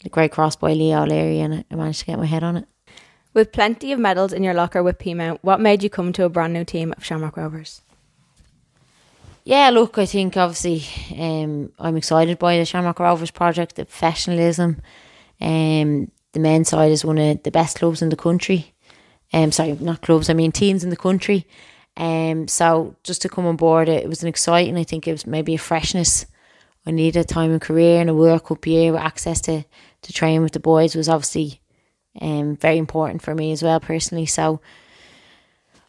the 0.03 0.10
great 0.10 0.31
cross 0.31 0.56
by 0.56 0.73
Leo 0.73 1.03
O'Leary, 1.03 1.39
and 1.39 1.65
I 1.72 1.76
managed 1.76 2.02
to 2.02 2.06
get 2.06 2.19
my 2.19 2.26
head 2.26 2.44
on 2.44 2.57
it. 2.57 2.68
With 3.34 3.52
plenty 3.52 3.91
of 3.91 3.99
medals 3.99 4.34
in 4.34 4.44
your 4.44 4.53
locker 4.53 4.81
with 4.84 4.98
Peamount, 4.98 5.39
what 5.41 5.60
made 5.60 5.84
you 5.84 5.89
come 5.89 6.11
to 6.14 6.26
a 6.26 6.30
brand 6.30 6.53
new 6.53 6.65
team 6.65 6.94
of 6.98 7.06
Shamrock 7.06 7.38
Rovers? 7.38 7.81
Yeah, 9.44 9.69
look, 9.69 9.98
I 9.98 10.06
think 10.06 10.35
obviously 10.35 10.84
um, 11.18 11.72
I'm 11.80 11.95
excited 11.95 12.38
by 12.38 12.57
the 12.57 12.65
Shamrock 12.65 12.99
Rovers 12.99 13.31
project, 13.31 13.76
the 13.76 13.85
professionalism. 13.85 14.81
Um, 15.39 16.11
the 16.34 16.39
men's 16.39 16.69
side 16.69 16.91
is 16.91 17.06
one 17.06 17.18
of 17.18 17.44
the 17.44 17.52
best 17.52 17.77
clubs 17.77 18.02
in 18.02 18.10
the 18.10 18.18
country. 18.18 18.73
Um, 19.34 19.52
sorry, 19.52 19.74
not 19.74 20.02
clubs, 20.02 20.30
I 20.30 20.34
mean 20.34 20.52
teams 20.52 20.84
in 20.84 20.90
the 20.90 20.95
country. 20.95 21.45
Um, 21.98 22.48
so 22.48 22.95
just 23.04 23.22
to 23.24 23.30
come 23.30 23.45
on 23.45 23.56
board, 23.56 23.90
it, 23.90 24.04
it 24.04 24.10
was 24.10 24.22
an 24.22 24.30
exciting. 24.30 24.78
I 24.78 24.84
think 24.84 25.08
it 25.08 25.12
was 25.12 25.26
maybe 25.26 25.56
a 25.56 25.60
freshness. 25.60 26.26
I 26.86 26.91
needed 26.91 27.20
a 27.20 27.24
time 27.24 27.52
in 27.52 27.60
career 27.60 27.99
and 27.99 28.10
a 28.10 28.14
World 28.14 28.45
Cup 28.45 28.66
year 28.66 28.91
with 28.91 29.02
access 29.02 29.41
to 29.41 29.64
to 30.04 30.14
train 30.14 30.41
with 30.41 30.54
the 30.54 30.60
boys 30.60 30.95
was 30.95 31.10
obviously 31.10 31.60
um 32.22 32.56
very 32.56 32.78
important 32.78 33.22
for 33.22 33.36
me 33.36 33.52
as 33.52 33.64
well 33.64 33.80
personally. 33.80 34.26
So 34.26 34.62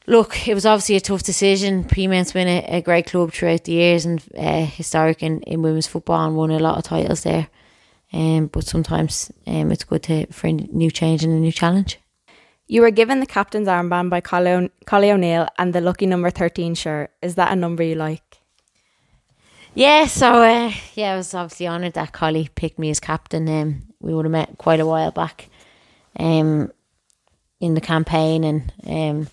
look, 0.09 0.49
it 0.49 0.55
was 0.55 0.67
obviously 0.67 0.97
a 0.97 1.01
tough 1.01 1.23
decision. 1.23 1.85
Peamount's 1.85 2.33
been 2.33 2.49
a, 2.49 2.79
a 2.79 2.83
great 2.83 3.07
club 3.07 3.33
throughout 3.33 3.65
the 3.65 3.73
years 3.73 4.07
and 4.07 4.25
uh, 4.37 4.65
historic 4.65 5.23
in, 5.23 5.41
in 5.43 5.63
women's 5.63 5.87
football 5.87 6.27
and 6.27 6.37
won 6.37 6.51
a 6.51 6.59
lot 6.59 6.79
of 6.79 6.85
titles 6.85 7.23
there. 7.23 7.49
Um, 8.13 8.47
but 8.47 8.65
sometimes 8.65 9.31
um, 9.47 9.71
it's 9.71 9.85
good 9.85 10.03
to 10.05 10.27
for 10.33 10.47
a 10.47 10.53
new 10.53 10.91
change 10.91 11.23
and 11.23 11.33
a 11.33 11.37
new 11.37 11.53
challenge. 11.53 12.01
You 12.71 12.83
were 12.83 12.91
given 12.91 13.21
the 13.21 13.27
captain's 13.27 13.67
armband 13.67 14.11
by 14.11 14.21
Collie 14.21 15.11
O'Neill 15.11 15.49
and 15.59 15.73
the 15.75 15.81
lucky 15.81 16.05
number 16.05 16.29
13 16.31 16.75
shirt. 16.75 17.11
Is 17.23 17.35
that 17.37 17.51
a 17.51 17.57
number 17.57 17.83
you 17.83 17.95
like? 17.95 18.23
Yeah, 19.75 20.07
so 20.07 20.43
uh, 20.43 20.73
yeah, 20.95 21.15
I 21.15 21.17
was 21.17 21.33
obviously 21.33 21.67
honoured 21.67 21.95
that 21.95 22.13
Collie 22.13 22.51
picked 22.55 22.79
me 22.79 22.91
as 22.91 23.01
captain. 23.01 23.49
Um, 23.49 23.83
we 24.01 24.13
would 24.13 24.27
have 24.27 24.33
met 24.33 24.59
quite 24.59 24.81
a 24.81 24.87
while 24.87 25.13
back 25.13 25.49
um, 26.19 26.71
in 27.61 27.75
the 27.75 27.81
campaign, 27.81 28.45
and 28.45 28.73
um, 28.87 29.29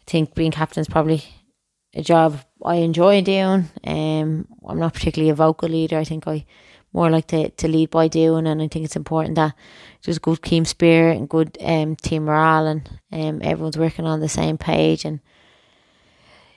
I 0.00 0.10
think 0.10 0.34
being 0.34 0.50
captain 0.50 0.80
is 0.80 0.88
probably 0.88 1.24
a 1.94 2.02
job 2.02 2.40
I 2.64 2.76
enjoy 2.76 3.20
doing. 3.22 3.68
Um, 3.84 4.46
I'm 4.66 4.78
not 4.78 4.94
particularly 4.94 5.30
a 5.30 5.34
vocal 5.34 5.68
leader. 5.68 5.98
I 5.98 6.04
think 6.04 6.26
I 6.26 6.46
more 6.96 7.10
like 7.10 7.26
to, 7.26 7.50
to 7.50 7.68
lead 7.68 7.90
by 7.90 8.08
doing, 8.08 8.46
and 8.46 8.62
I 8.62 8.68
think 8.68 8.86
it's 8.86 8.96
important 8.96 9.34
that 9.34 9.54
there's 10.02 10.18
good 10.18 10.42
team 10.42 10.64
spirit 10.64 11.18
and 11.18 11.28
good 11.28 11.58
um, 11.60 11.94
team 11.94 12.24
morale, 12.24 12.66
and 12.66 12.88
um, 13.12 13.40
everyone's 13.44 13.76
working 13.76 14.06
on 14.06 14.20
the 14.20 14.30
same 14.30 14.56
page. 14.56 15.04
And 15.04 15.20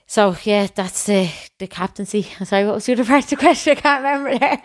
so, 0.08 0.36
yeah, 0.44 0.68
that's 0.74 1.06
the 1.06 1.30
the 1.60 1.68
captaincy. 1.68 2.22
Sorry, 2.44 2.66
what 2.66 2.76
was 2.76 2.86
the 2.86 2.94
other 2.94 3.04
part 3.06 3.26
of 3.26 3.30
the 3.30 3.36
question? 3.36 3.78
I 3.78 3.82
can't 3.82 4.04
remember 4.04 4.40
there. 4.40 4.62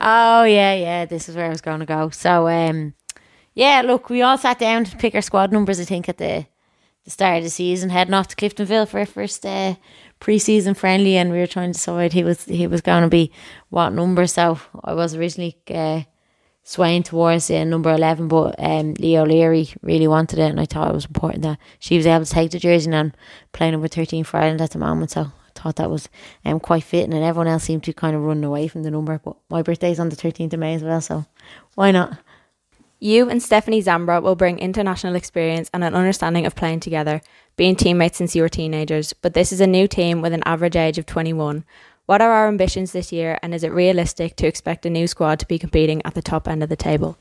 oh 0.00 0.42
yeah, 0.42 0.74
yeah. 0.74 1.04
This 1.04 1.28
is 1.28 1.36
where 1.36 1.46
I 1.46 1.50
was 1.50 1.60
going 1.60 1.80
to 1.80 1.86
go. 1.86 2.10
So, 2.10 2.48
um, 2.48 2.94
yeah, 3.54 3.82
look, 3.84 4.10
we 4.10 4.20
all 4.20 4.36
sat 4.36 4.58
down 4.58 4.84
to 4.84 4.96
pick 4.96 5.14
our 5.14 5.22
squad 5.22 5.52
numbers. 5.52 5.78
I 5.78 5.84
think 5.84 6.08
at 6.08 6.18
the 6.18 6.46
the 7.04 7.12
start 7.12 7.38
of 7.38 7.44
the 7.44 7.50
season, 7.50 7.90
heading 7.90 8.14
off 8.14 8.28
to 8.28 8.36
Cliftonville 8.36 8.88
for 8.88 8.98
our 8.98 9.06
first 9.06 9.46
uh, 9.46 9.76
pre-season 10.20 10.74
friendly, 10.74 11.16
and 11.16 11.30
we 11.30 11.38
were 11.38 11.46
trying 11.46 11.72
to 11.72 11.78
decide 11.78 12.12
he 12.12 12.24
was 12.24 12.44
he 12.44 12.66
was 12.66 12.80
going 12.80 13.02
to 13.02 13.08
be 13.08 13.30
what 13.70 13.90
number. 13.90 14.26
So 14.26 14.58
I 14.84 14.94
was 14.94 15.14
originally 15.14 15.56
uh, 15.72 16.02
swaying 16.62 17.04
towards 17.04 17.50
uh, 17.50 17.64
number 17.64 17.92
eleven, 17.92 18.28
but 18.28 18.54
um, 18.58 18.94
Leo 18.94 19.24
Leary 19.24 19.68
really 19.82 20.08
wanted 20.08 20.38
it, 20.38 20.50
and 20.50 20.60
I 20.60 20.66
thought 20.66 20.90
it 20.90 20.94
was 20.94 21.06
important 21.06 21.42
that 21.42 21.58
she 21.78 21.96
was 21.96 22.06
able 22.06 22.24
to 22.24 22.30
take 22.30 22.50
the 22.50 22.58
jersey. 22.58 22.90
And 22.90 23.16
playing 23.52 23.72
number 23.72 23.88
thirteen 23.88 24.24
for 24.24 24.38
Ireland 24.38 24.60
at 24.60 24.70
the 24.70 24.78
moment, 24.78 25.12
so 25.12 25.22
I 25.22 25.60
thought 25.60 25.76
that 25.76 25.90
was 25.90 26.08
um, 26.44 26.60
quite 26.60 26.84
fitting. 26.84 27.14
And 27.14 27.24
everyone 27.24 27.48
else 27.48 27.64
seemed 27.64 27.84
to 27.84 27.92
kind 27.92 28.16
of 28.16 28.22
run 28.22 28.44
away 28.44 28.68
from 28.68 28.82
the 28.82 28.90
number, 28.90 29.20
but 29.24 29.36
my 29.48 29.62
birthday's 29.62 30.00
on 30.00 30.08
the 30.08 30.16
thirteenth 30.16 30.52
of 30.52 30.60
May 30.60 30.74
as 30.74 30.82
well, 30.82 31.00
so 31.00 31.26
why 31.74 31.90
not? 31.90 32.18
You 33.00 33.30
and 33.30 33.40
Stephanie 33.40 33.80
Zambra 33.80 34.20
will 34.20 34.34
bring 34.34 34.58
international 34.58 35.14
experience 35.14 35.70
and 35.72 35.84
an 35.84 35.94
understanding 35.94 36.46
of 36.46 36.56
playing 36.56 36.80
together, 36.80 37.20
being 37.58 37.76
teammates 37.76 38.16
since 38.16 38.34
you 38.34 38.40
were 38.40 38.48
teenagers, 38.48 39.12
but 39.12 39.34
this 39.34 39.52
is 39.52 39.60
a 39.60 39.66
new 39.66 39.88
team 39.88 40.22
with 40.22 40.32
an 40.32 40.44
average 40.46 40.76
age 40.76 40.96
of 40.96 41.04
21. 41.04 41.64
What 42.06 42.22
are 42.22 42.30
our 42.30 42.48
ambitions 42.48 42.92
this 42.92 43.12
year, 43.12 43.38
and 43.42 43.52
is 43.52 43.64
it 43.64 43.72
realistic 43.72 44.36
to 44.36 44.46
expect 44.46 44.86
a 44.86 44.90
new 44.90 45.08
squad 45.08 45.40
to 45.40 45.46
be 45.46 45.58
competing 45.58 46.00
at 46.06 46.14
the 46.14 46.22
top 46.22 46.48
end 46.48 46.62
of 46.62 46.68
the 46.68 46.76
table? 46.76 47.18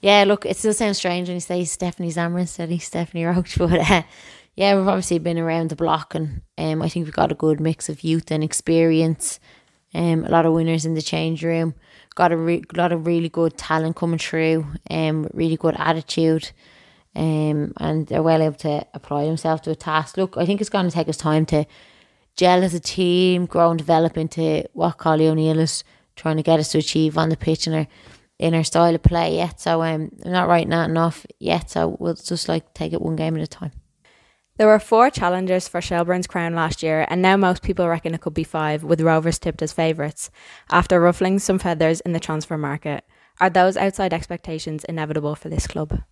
Yeah, 0.00 0.24
look, 0.24 0.44
it 0.44 0.56
still 0.56 0.74
sounds 0.74 0.98
strange 0.98 1.28
when 1.28 1.36
you 1.36 1.40
say 1.40 1.64
Stephanie 1.64 2.10
Zambra 2.10 2.40
instead 2.40 2.70
of 2.70 2.82
Stephanie 2.82 3.24
Roche, 3.24 3.56
but 3.58 3.88
uh, 3.88 4.02
yeah, 4.56 4.76
we've 4.76 4.88
obviously 4.88 5.20
been 5.20 5.38
around 5.38 5.70
the 5.70 5.76
block, 5.76 6.16
and 6.16 6.42
um, 6.58 6.82
I 6.82 6.88
think 6.88 7.06
we've 7.06 7.14
got 7.14 7.32
a 7.32 7.36
good 7.36 7.60
mix 7.60 7.88
of 7.88 8.02
youth 8.02 8.32
and 8.32 8.42
experience. 8.42 9.38
Um, 9.94 10.24
a 10.24 10.28
lot 10.28 10.44
of 10.44 10.52
winners 10.52 10.84
in 10.84 10.94
the 10.94 11.00
change 11.00 11.44
room 11.44 11.74
got 12.16 12.32
a 12.32 12.36
re- 12.36 12.64
lot 12.74 12.90
of 12.90 13.06
really 13.06 13.28
good 13.28 13.56
talent 13.56 13.94
coming 13.94 14.18
through, 14.18 14.66
um, 14.90 15.28
really 15.32 15.56
good 15.56 15.76
attitude, 15.78 16.50
um, 17.16 17.72
and 17.78 18.06
they're 18.06 18.22
well 18.22 18.42
able 18.42 18.56
to 18.56 18.86
apply 18.94 19.24
themselves 19.24 19.62
to 19.62 19.70
a 19.70 19.76
task. 19.76 20.16
Look, 20.16 20.36
I 20.36 20.46
think 20.46 20.60
it's 20.60 20.70
going 20.70 20.88
to 20.88 20.94
take 20.94 21.08
us 21.08 21.16
time 21.16 21.46
to 21.46 21.64
gel 22.36 22.64
as 22.64 22.74
a 22.74 22.80
team, 22.80 23.46
grow 23.46 23.70
and 23.70 23.78
develop 23.78 24.16
into 24.16 24.64
what 24.72 24.98
Collie 24.98 25.28
O'Neill 25.28 25.58
is 25.58 25.84
trying 26.16 26.36
to 26.36 26.42
get 26.42 26.60
us 26.60 26.70
to 26.72 26.78
achieve 26.78 27.18
on 27.18 27.28
the 27.28 27.36
pitch 27.36 27.66
and 27.66 27.76
our 27.76 27.86
in 28.38 28.54
our 28.54 28.64
style 28.64 28.94
of 28.94 29.02
play 29.02 29.36
yet. 29.36 29.60
So 29.60 29.82
um, 29.82 30.10
I'm 30.24 30.32
not 30.32 30.48
writing 30.48 30.70
that 30.70 30.90
enough 30.90 31.24
yet. 31.38 31.70
So 31.70 31.96
we'll 32.00 32.14
just 32.14 32.48
like 32.48 32.74
take 32.74 32.92
it 32.92 33.00
one 33.00 33.16
game 33.16 33.36
at 33.36 33.42
a 33.42 33.46
time. 33.46 33.72
There 34.56 34.68
were 34.68 34.78
four 34.78 35.10
challengers 35.10 35.66
for 35.66 35.80
Shelbourne's 35.80 36.28
crown 36.28 36.54
last 36.54 36.82
year, 36.82 37.06
and 37.08 37.20
now 37.20 37.36
most 37.36 37.62
people 37.62 37.88
reckon 37.88 38.14
it 38.14 38.20
could 38.20 38.34
be 38.34 38.44
five, 38.44 38.84
with 38.84 39.00
Rovers 39.00 39.40
tipped 39.40 39.62
as 39.62 39.72
favourites, 39.72 40.30
after 40.70 41.00
ruffling 41.00 41.40
some 41.40 41.58
feathers 41.58 42.00
in 42.00 42.12
the 42.12 42.20
transfer 42.20 42.56
market. 42.56 43.04
Are 43.40 43.50
those 43.50 43.76
outside 43.76 44.12
expectations 44.12 44.84
inevitable 44.84 45.34
for 45.34 45.48
this 45.48 45.66
club? 45.66 46.02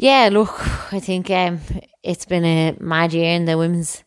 Yeah, 0.00 0.28
look, 0.30 0.54
I 0.92 1.00
think 1.00 1.28
um, 1.28 1.58
it's 2.04 2.24
been 2.24 2.44
a 2.44 2.76
mad 2.78 3.12
year 3.12 3.34
in 3.34 3.46
the 3.46 3.58
Women's 3.58 4.04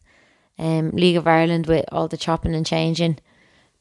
um, 0.58 0.92
League 0.92 1.18
of 1.18 1.28
Ireland 1.28 1.68
with 1.68 1.84
all 1.92 2.08
the 2.08 2.16
chopping 2.16 2.56
and 2.56 2.66
changing 2.66 3.20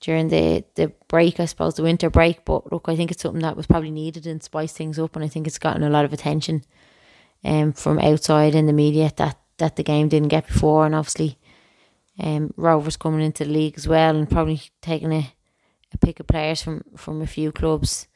during 0.01 0.27
the, 0.27 0.65
the 0.74 0.93
break, 1.07 1.39
I 1.39 1.45
suppose, 1.45 1.77
the 1.77 1.85
winter 1.85 2.11
break. 2.11 2.45
But 2.45 2.73
look, 2.73 2.89
I 2.89 2.97
think 2.97 3.12
it's 3.12 3.23
something 3.23 3.43
that 3.43 3.57
was 3.57 3.69
probably 3.69 3.93
needed 3.93 4.27
and 4.27 4.43
spice 4.43 4.73
things 4.73 4.99
up, 4.99 5.15
and 5.15 5.24
I 5.24 5.28
think 5.28 5.47
it's 5.47 5.61
gotten 5.61 5.85
a 5.85 5.89
lot 5.89 6.05
of 6.05 6.12
attention 6.12 6.65
um, 7.45 7.73
from 7.74 8.01
outside 8.01 8.57
in 8.57 8.66
the 8.66 8.73
media 8.73 9.12
that, 9.15 9.39
that 9.59 9.77
the 9.77 9.85
game 9.85 10.09
didn't 10.09 10.31
get 10.31 10.49
before, 10.49 10.87
and 10.87 10.97
obviously 10.97 11.39
um, 12.19 12.53
Rovers 12.57 12.97
coming 12.97 13.24
into 13.24 13.45
the 13.45 13.53
league 13.53 13.74
as 13.77 13.87
well, 13.87 14.16
and 14.16 14.28
probably 14.28 14.61
taking 14.82 15.12
a, 15.12 15.32
a 15.95 15.99
pick 15.99 16.19
of 16.19 16.27
players 16.27 16.61
from, 16.61 16.82
from 16.97 17.23
a 17.23 17.27
few 17.28 17.53
clubs. 17.53 18.09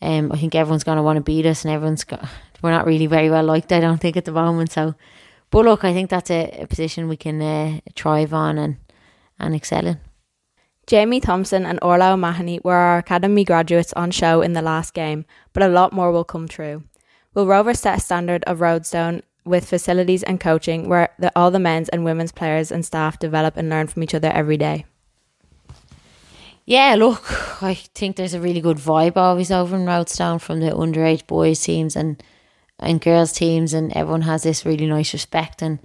Um, 0.00 0.32
I 0.32 0.38
think 0.38 0.54
everyone's 0.54 0.84
going 0.84 0.96
to 0.96 1.02
want 1.02 1.18
to 1.18 1.22
beat 1.22 1.44
us, 1.44 1.66
and 1.66 1.74
everyone's 1.74 2.04
got. 2.04 2.26
We're 2.62 2.70
not 2.70 2.86
really 2.86 3.06
very 3.06 3.30
well 3.30 3.44
liked, 3.44 3.72
I 3.72 3.80
don't 3.80 3.98
think, 3.98 4.16
at 4.16 4.24
the 4.24 4.32
moment. 4.32 4.72
So, 4.72 4.94
but 5.50 5.64
look, 5.64 5.84
I 5.84 5.92
think 5.92 6.10
that's 6.10 6.30
a, 6.30 6.50
a 6.60 6.66
position 6.66 7.08
we 7.08 7.16
can 7.16 7.40
uh, 7.40 7.80
thrive 7.94 8.34
on 8.34 8.58
and 8.58 8.76
and 9.38 9.54
excel 9.54 9.86
in. 9.86 10.00
Jamie 10.86 11.20
Thompson 11.20 11.66
and 11.66 11.78
Orla 11.82 12.12
O'Mahony 12.12 12.60
were 12.64 12.74
our 12.74 12.98
academy 12.98 13.44
graduates 13.44 13.92
on 13.92 14.10
show 14.10 14.40
in 14.40 14.54
the 14.54 14.62
last 14.62 14.94
game, 14.94 15.26
but 15.52 15.62
a 15.62 15.68
lot 15.68 15.92
more 15.92 16.10
will 16.10 16.24
come 16.24 16.48
through. 16.48 16.82
Will 17.34 17.46
Rovers 17.46 17.80
set 17.80 17.98
a 17.98 18.00
standard 18.00 18.42
of 18.44 18.60
Roadstone 18.60 19.22
with 19.44 19.68
facilities 19.68 20.22
and 20.22 20.40
coaching 20.40 20.88
where 20.88 21.10
the, 21.18 21.30
all 21.36 21.50
the 21.50 21.58
men's 21.58 21.88
and 21.90 22.04
women's 22.04 22.32
players 22.32 22.72
and 22.72 22.84
staff 22.84 23.18
develop 23.18 23.56
and 23.56 23.68
learn 23.68 23.86
from 23.86 24.02
each 24.02 24.14
other 24.14 24.30
every 24.30 24.56
day? 24.56 24.86
Yeah, 26.64 26.96
look, 26.96 27.62
I 27.62 27.74
think 27.74 28.16
there's 28.16 28.34
a 28.34 28.40
really 28.40 28.60
good 28.60 28.78
vibe 28.78 29.16
always 29.16 29.50
over 29.50 29.76
in 29.76 29.86
Roadstone 29.86 30.38
from 30.38 30.60
the 30.60 30.70
underage 30.70 31.26
boys 31.26 31.60
teams 31.60 31.96
and 31.96 32.22
and 32.78 33.00
girls 33.00 33.32
teams, 33.32 33.74
and 33.74 33.92
everyone 33.96 34.22
has 34.22 34.42
this 34.42 34.64
really 34.64 34.86
nice 34.86 35.12
respect 35.12 35.62
and 35.62 35.78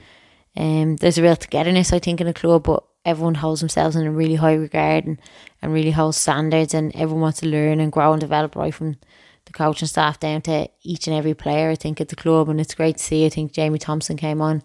um, 0.55 0.97
there's 0.97 1.17
a 1.17 1.23
real 1.23 1.35
togetherness 1.35 1.91
I 1.91 1.99
think 1.99 2.21
in 2.21 2.27
the 2.27 2.33
club, 2.33 2.63
but 2.63 2.83
everyone 3.05 3.35
holds 3.35 3.59
themselves 3.59 3.95
in 3.95 4.05
a 4.05 4.11
really 4.11 4.35
high 4.35 4.53
regard 4.53 5.05
and, 5.05 5.19
and 5.61 5.73
really 5.73 5.91
holds 5.91 6.17
standards, 6.17 6.73
and 6.73 6.95
everyone 6.95 7.21
wants 7.21 7.39
to 7.39 7.47
learn 7.47 7.79
and 7.79 7.91
grow 7.91 8.11
and 8.13 8.21
develop 8.21 8.55
right 8.55 8.73
from 8.73 8.97
the 9.45 9.51
coaching 9.51 9.87
staff 9.87 10.19
down 10.19 10.41
to 10.43 10.69
each 10.83 11.07
and 11.07 11.15
every 11.15 11.33
player. 11.33 11.69
I 11.69 11.75
think 11.75 11.99
at 11.99 12.09
the 12.09 12.15
club, 12.15 12.49
and 12.49 12.61
it's 12.61 12.75
great 12.75 12.97
to 12.97 13.03
see. 13.03 13.25
I 13.25 13.29
think 13.29 13.51
Jamie 13.51 13.79
Thompson 13.79 14.15
came 14.15 14.41
on 14.41 14.61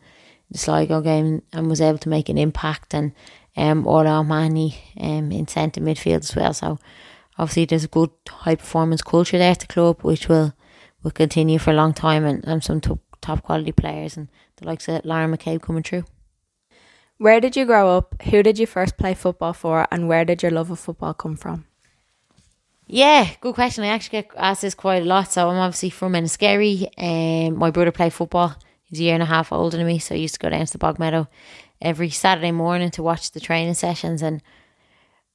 the 0.50 0.58
Sligo 0.58 1.00
game 1.00 1.42
and 1.52 1.68
was 1.68 1.80
able 1.80 1.98
to 1.98 2.08
make 2.08 2.28
an 2.28 2.38
impact, 2.38 2.94
and 2.94 3.12
um, 3.56 3.86
Orla 3.86 4.20
O'Mahony 4.20 4.78
um, 5.00 5.32
in 5.32 5.48
centre 5.48 5.80
midfield 5.80 6.20
as 6.20 6.36
well. 6.36 6.52
So 6.52 6.78
obviously 7.38 7.64
there's 7.64 7.84
a 7.84 7.88
good 7.88 8.10
high 8.28 8.54
performance 8.54 9.02
culture 9.02 9.38
there 9.38 9.52
at 9.52 9.60
the 9.60 9.66
club, 9.66 10.02
which 10.02 10.28
will 10.28 10.54
will 11.02 11.10
continue 11.10 11.58
for 11.58 11.70
a 11.70 11.74
long 11.74 11.94
time, 11.94 12.24
and, 12.24 12.44
and 12.44 12.62
some 12.62 12.80
top 12.80 13.00
top 13.20 13.42
quality 13.42 13.72
players 13.72 14.16
and 14.16 14.28
the 14.56 14.66
likes 14.66 14.88
of 14.88 15.04
Lauren 15.04 15.32
McCabe 15.32 15.60
coming 15.60 15.82
through. 15.82 16.04
Where 17.18 17.40
did 17.40 17.56
you 17.56 17.64
grow 17.64 17.96
up? 17.96 18.22
Who 18.22 18.42
did 18.44 18.58
you 18.58 18.66
first 18.66 18.96
play 18.96 19.14
football 19.14 19.52
for? 19.52 19.88
And 19.90 20.08
where 20.08 20.24
did 20.24 20.42
your 20.42 20.52
love 20.52 20.70
of 20.70 20.78
football 20.78 21.14
come 21.14 21.36
from? 21.36 21.66
Yeah, 22.86 23.28
good 23.40 23.54
question. 23.54 23.84
I 23.84 23.88
actually 23.88 24.22
get 24.22 24.30
asked 24.36 24.62
this 24.62 24.74
quite 24.74 25.02
a 25.02 25.04
lot. 25.04 25.32
So 25.32 25.50
I'm 25.50 25.58
obviously 25.58 25.90
from 25.90 26.12
Enniskerry. 26.12 26.88
Um, 26.96 27.58
my 27.58 27.70
brother 27.70 27.90
played 27.90 28.12
football. 28.12 28.56
He's 28.84 29.00
a 29.00 29.02
year 29.02 29.14
and 29.14 29.22
a 29.22 29.26
half 29.26 29.52
older 29.52 29.76
than 29.76 29.86
me, 29.86 29.98
so 29.98 30.14
I 30.14 30.18
used 30.18 30.34
to 30.34 30.40
go 30.40 30.48
down 30.48 30.64
to 30.64 30.72
the 30.72 30.78
Bog 30.78 30.98
Meadow 30.98 31.28
every 31.82 32.08
Saturday 32.08 32.52
morning 32.52 32.90
to 32.92 33.02
watch 33.02 33.32
the 33.32 33.40
training 33.40 33.74
sessions. 33.74 34.22
And 34.22 34.40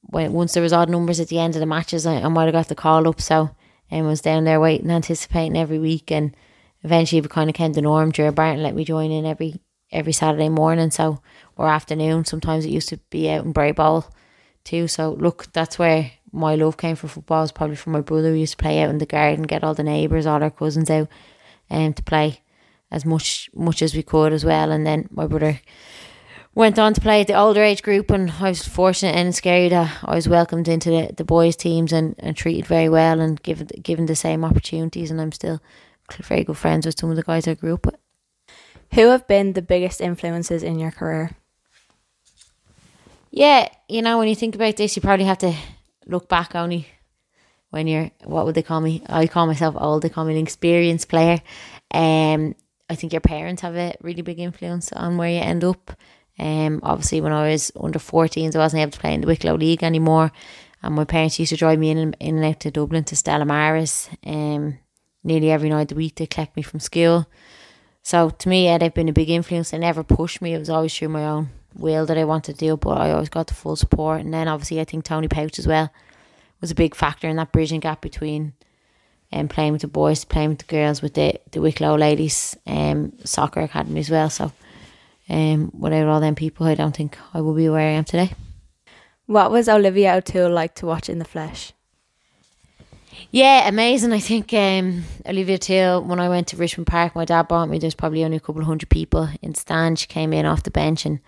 when 0.00 0.32
once 0.32 0.54
there 0.54 0.62
was 0.62 0.72
odd 0.72 0.88
numbers 0.88 1.20
at 1.20 1.28
the 1.28 1.38
end 1.38 1.54
of 1.54 1.60
the 1.60 1.66
matches, 1.66 2.06
I, 2.06 2.16
I 2.16 2.28
might 2.28 2.46
have 2.46 2.54
got 2.54 2.68
the 2.68 2.74
call 2.74 3.06
up. 3.06 3.20
So 3.20 3.50
Um, 3.90 4.06
was 4.06 4.20
down 4.20 4.44
there 4.44 4.60
waiting, 4.60 4.90
anticipating 4.90 5.56
every 5.56 5.78
week, 5.78 6.10
and 6.10 6.34
eventually 6.82 7.20
it 7.20 7.30
kind 7.30 7.50
of 7.50 7.56
came 7.56 7.72
to 7.72 7.82
norm. 7.82 8.12
Jerry 8.12 8.32
Barton 8.32 8.62
let 8.62 8.74
me 8.74 8.84
join 8.84 9.10
in 9.10 9.26
every 9.26 9.60
every 9.92 10.12
Saturday 10.12 10.48
morning, 10.48 10.90
so 10.90 11.20
or 11.56 11.68
afternoon. 11.68 12.24
Sometimes 12.24 12.64
it 12.64 12.70
used 12.70 12.88
to 12.88 12.96
be 13.10 13.30
out 13.30 13.44
in 13.44 13.52
Bray 13.52 13.72
Bowl 13.72 14.06
too. 14.64 14.88
So 14.88 15.12
look, 15.12 15.52
that's 15.52 15.78
where 15.78 16.12
my 16.32 16.54
love 16.56 16.76
came 16.76 16.96
for 16.96 17.08
football. 17.08 17.42
Was 17.42 17.52
probably 17.52 17.76
from 17.76 17.92
my 17.92 18.00
brother. 18.00 18.32
We 18.32 18.40
used 18.40 18.58
to 18.58 18.62
play 18.62 18.82
out 18.82 18.90
in 18.90 18.98
the 18.98 19.06
garden, 19.06 19.44
get 19.44 19.62
all 19.62 19.74
the 19.74 19.82
neighbours, 19.82 20.26
all 20.26 20.42
our 20.42 20.50
cousins 20.50 20.90
out, 20.90 21.08
and 21.70 21.88
um, 21.88 21.94
to 21.94 22.02
play 22.02 22.42
as 22.90 23.04
much 23.04 23.50
much 23.54 23.82
as 23.82 23.94
we 23.94 24.02
could 24.02 24.32
as 24.32 24.44
well. 24.44 24.70
And 24.70 24.86
then 24.86 25.08
my 25.10 25.26
brother 25.26 25.60
went 26.54 26.78
on 26.78 26.94
to 26.94 27.00
play 27.00 27.20
at 27.20 27.26
the 27.26 27.34
older 27.34 27.62
age 27.62 27.82
group 27.82 28.10
and 28.10 28.30
I 28.30 28.48
was 28.48 28.66
fortunate 28.66 29.16
and 29.16 29.34
scary 29.34 29.68
that 29.68 29.98
I 30.04 30.14
was 30.14 30.28
welcomed 30.28 30.68
into 30.68 30.90
the, 30.90 31.10
the 31.16 31.24
boys 31.24 31.56
teams 31.56 31.92
and, 31.92 32.14
and 32.18 32.36
treated 32.36 32.66
very 32.66 32.88
well 32.88 33.20
and 33.20 33.42
given 33.42 33.68
given 33.82 34.06
the 34.06 34.16
same 34.16 34.44
opportunities 34.44 35.10
and 35.10 35.20
I'm 35.20 35.32
still 35.32 35.60
very 36.22 36.44
good 36.44 36.56
friends 36.56 36.86
with 36.86 36.98
some 36.98 37.10
of 37.10 37.16
the 37.16 37.22
guys 37.22 37.48
I 37.48 37.54
grew 37.54 37.74
up 37.74 37.86
with. 37.86 37.96
Who 38.94 39.08
have 39.08 39.26
been 39.26 39.54
the 39.54 39.62
biggest 39.62 40.00
influences 40.00 40.62
in 40.62 40.78
your 40.78 40.92
career? 40.92 41.30
Yeah, 43.30 43.68
you 43.88 44.02
know, 44.02 44.18
when 44.18 44.28
you 44.28 44.36
think 44.36 44.54
about 44.54 44.76
this, 44.76 44.94
you 44.94 45.02
probably 45.02 45.24
have 45.24 45.38
to 45.38 45.54
look 46.06 46.28
back 46.28 46.54
only 46.54 46.86
when 47.70 47.88
you're, 47.88 48.12
what 48.22 48.46
would 48.46 48.54
they 48.54 48.62
call 48.62 48.80
me? 48.80 49.02
I 49.08 49.26
call 49.26 49.48
myself 49.48 49.74
old, 49.76 50.02
they 50.02 50.08
call 50.08 50.24
me 50.24 50.34
an 50.34 50.42
experienced 50.42 51.08
player. 51.08 51.42
Um, 51.90 52.54
I 52.88 52.94
think 52.94 53.12
your 53.12 53.20
parents 53.20 53.62
have 53.62 53.74
a 53.74 53.94
really 54.00 54.22
big 54.22 54.38
influence 54.38 54.92
on 54.92 55.16
where 55.16 55.30
you 55.30 55.40
end 55.40 55.64
up. 55.64 55.96
Um, 56.38 56.80
obviously, 56.82 57.20
when 57.20 57.32
I 57.32 57.50
was 57.50 57.70
under 57.80 57.98
14s, 57.98 58.54
I 58.54 58.58
wasn't 58.58 58.82
able 58.82 58.92
to 58.92 59.00
play 59.00 59.14
in 59.14 59.20
the 59.20 59.26
Wicklow 59.26 59.54
League 59.54 59.82
anymore. 59.82 60.32
And 60.82 60.94
my 60.94 61.04
parents 61.04 61.38
used 61.38 61.50
to 61.50 61.56
drive 61.56 61.78
me 61.78 61.90
in 61.90 61.98
and, 61.98 62.16
in 62.20 62.36
and 62.36 62.44
out 62.44 62.60
to 62.60 62.70
Dublin 62.70 63.04
to 63.04 63.16
Stella 63.16 63.44
Maris 63.44 64.10
um, 64.26 64.78
nearly 65.22 65.50
every 65.50 65.70
night 65.70 65.82
of 65.82 65.88
the 65.88 65.94
week 65.94 66.16
to 66.16 66.26
collect 66.26 66.56
me 66.56 66.62
from 66.62 66.80
school. 66.80 67.26
So 68.02 68.28
to 68.28 68.48
me, 68.48 68.66
yeah, 68.66 68.76
they've 68.76 68.92
been 68.92 69.08
a 69.08 69.14
big 69.14 69.30
influence. 69.30 69.70
They 69.70 69.78
never 69.78 70.02
pushed 70.02 70.42
me. 70.42 70.52
It 70.52 70.58
was 70.58 70.68
always 70.68 70.96
through 70.96 71.08
my 71.08 71.24
own 71.24 71.48
will 71.74 72.06
that 72.06 72.18
I 72.18 72.24
wanted 72.24 72.58
to 72.58 72.58
do, 72.58 72.76
but 72.76 72.98
I 72.98 73.12
always 73.12 73.30
got 73.30 73.46
the 73.46 73.54
full 73.54 73.76
support. 73.76 74.20
And 74.20 74.32
then 74.32 74.46
obviously, 74.46 74.80
I 74.80 74.84
think 74.84 75.04
Tony 75.04 75.28
Pouch 75.28 75.58
as 75.58 75.66
well 75.66 75.90
was 76.60 76.70
a 76.70 76.74
big 76.74 76.94
factor 76.94 77.28
in 77.28 77.36
that 77.36 77.52
bridging 77.52 77.80
gap 77.80 78.02
between 78.02 78.52
um, 79.32 79.48
playing 79.48 79.72
with 79.72 79.82
the 79.82 79.88
boys, 79.88 80.24
playing 80.24 80.50
with 80.50 80.58
the 80.58 80.64
girls, 80.66 81.02
with 81.02 81.14
the, 81.14 81.40
the 81.50 81.60
Wicklow 81.60 81.96
ladies, 81.96 82.56
um, 82.66 83.12
soccer 83.24 83.60
academy 83.60 84.00
as 84.00 84.10
well. 84.10 84.30
So 84.30 84.52
um, 85.28 85.70
without 85.72 86.08
all 86.08 86.20
them 86.20 86.34
people, 86.34 86.66
I 86.66 86.74
don't 86.74 86.94
think 86.94 87.18
I 87.32 87.40
would 87.40 87.56
be 87.56 87.68
where 87.68 87.88
I 87.88 87.92
am 87.92 88.04
today. 88.04 88.32
What 89.26 89.50
was 89.50 89.68
Olivia 89.68 90.14
O'Toole 90.16 90.50
like 90.50 90.74
to 90.76 90.86
watch 90.86 91.08
in 91.08 91.18
the 91.18 91.24
flesh? 91.24 91.72
Yeah, 93.30 93.68
amazing. 93.68 94.12
I 94.12 94.18
think 94.18 94.52
um, 94.52 95.04
Olivia 95.26 95.54
O'Toole, 95.54 96.02
when 96.02 96.20
I 96.20 96.28
went 96.28 96.48
to 96.48 96.56
Richmond 96.56 96.86
Park, 96.86 97.14
my 97.14 97.24
dad 97.24 97.48
brought 97.48 97.68
me, 97.68 97.78
there's 97.78 97.94
probably 97.94 98.24
only 98.24 98.36
a 98.36 98.40
couple 98.40 98.60
of 98.60 98.66
hundred 98.66 98.90
people 98.90 99.28
in 99.40 99.54
stand. 99.54 99.98
She 99.98 100.06
came 100.06 100.32
in 100.32 100.46
off 100.46 100.64
the 100.64 100.70
bench 100.70 101.06
and 101.06 101.20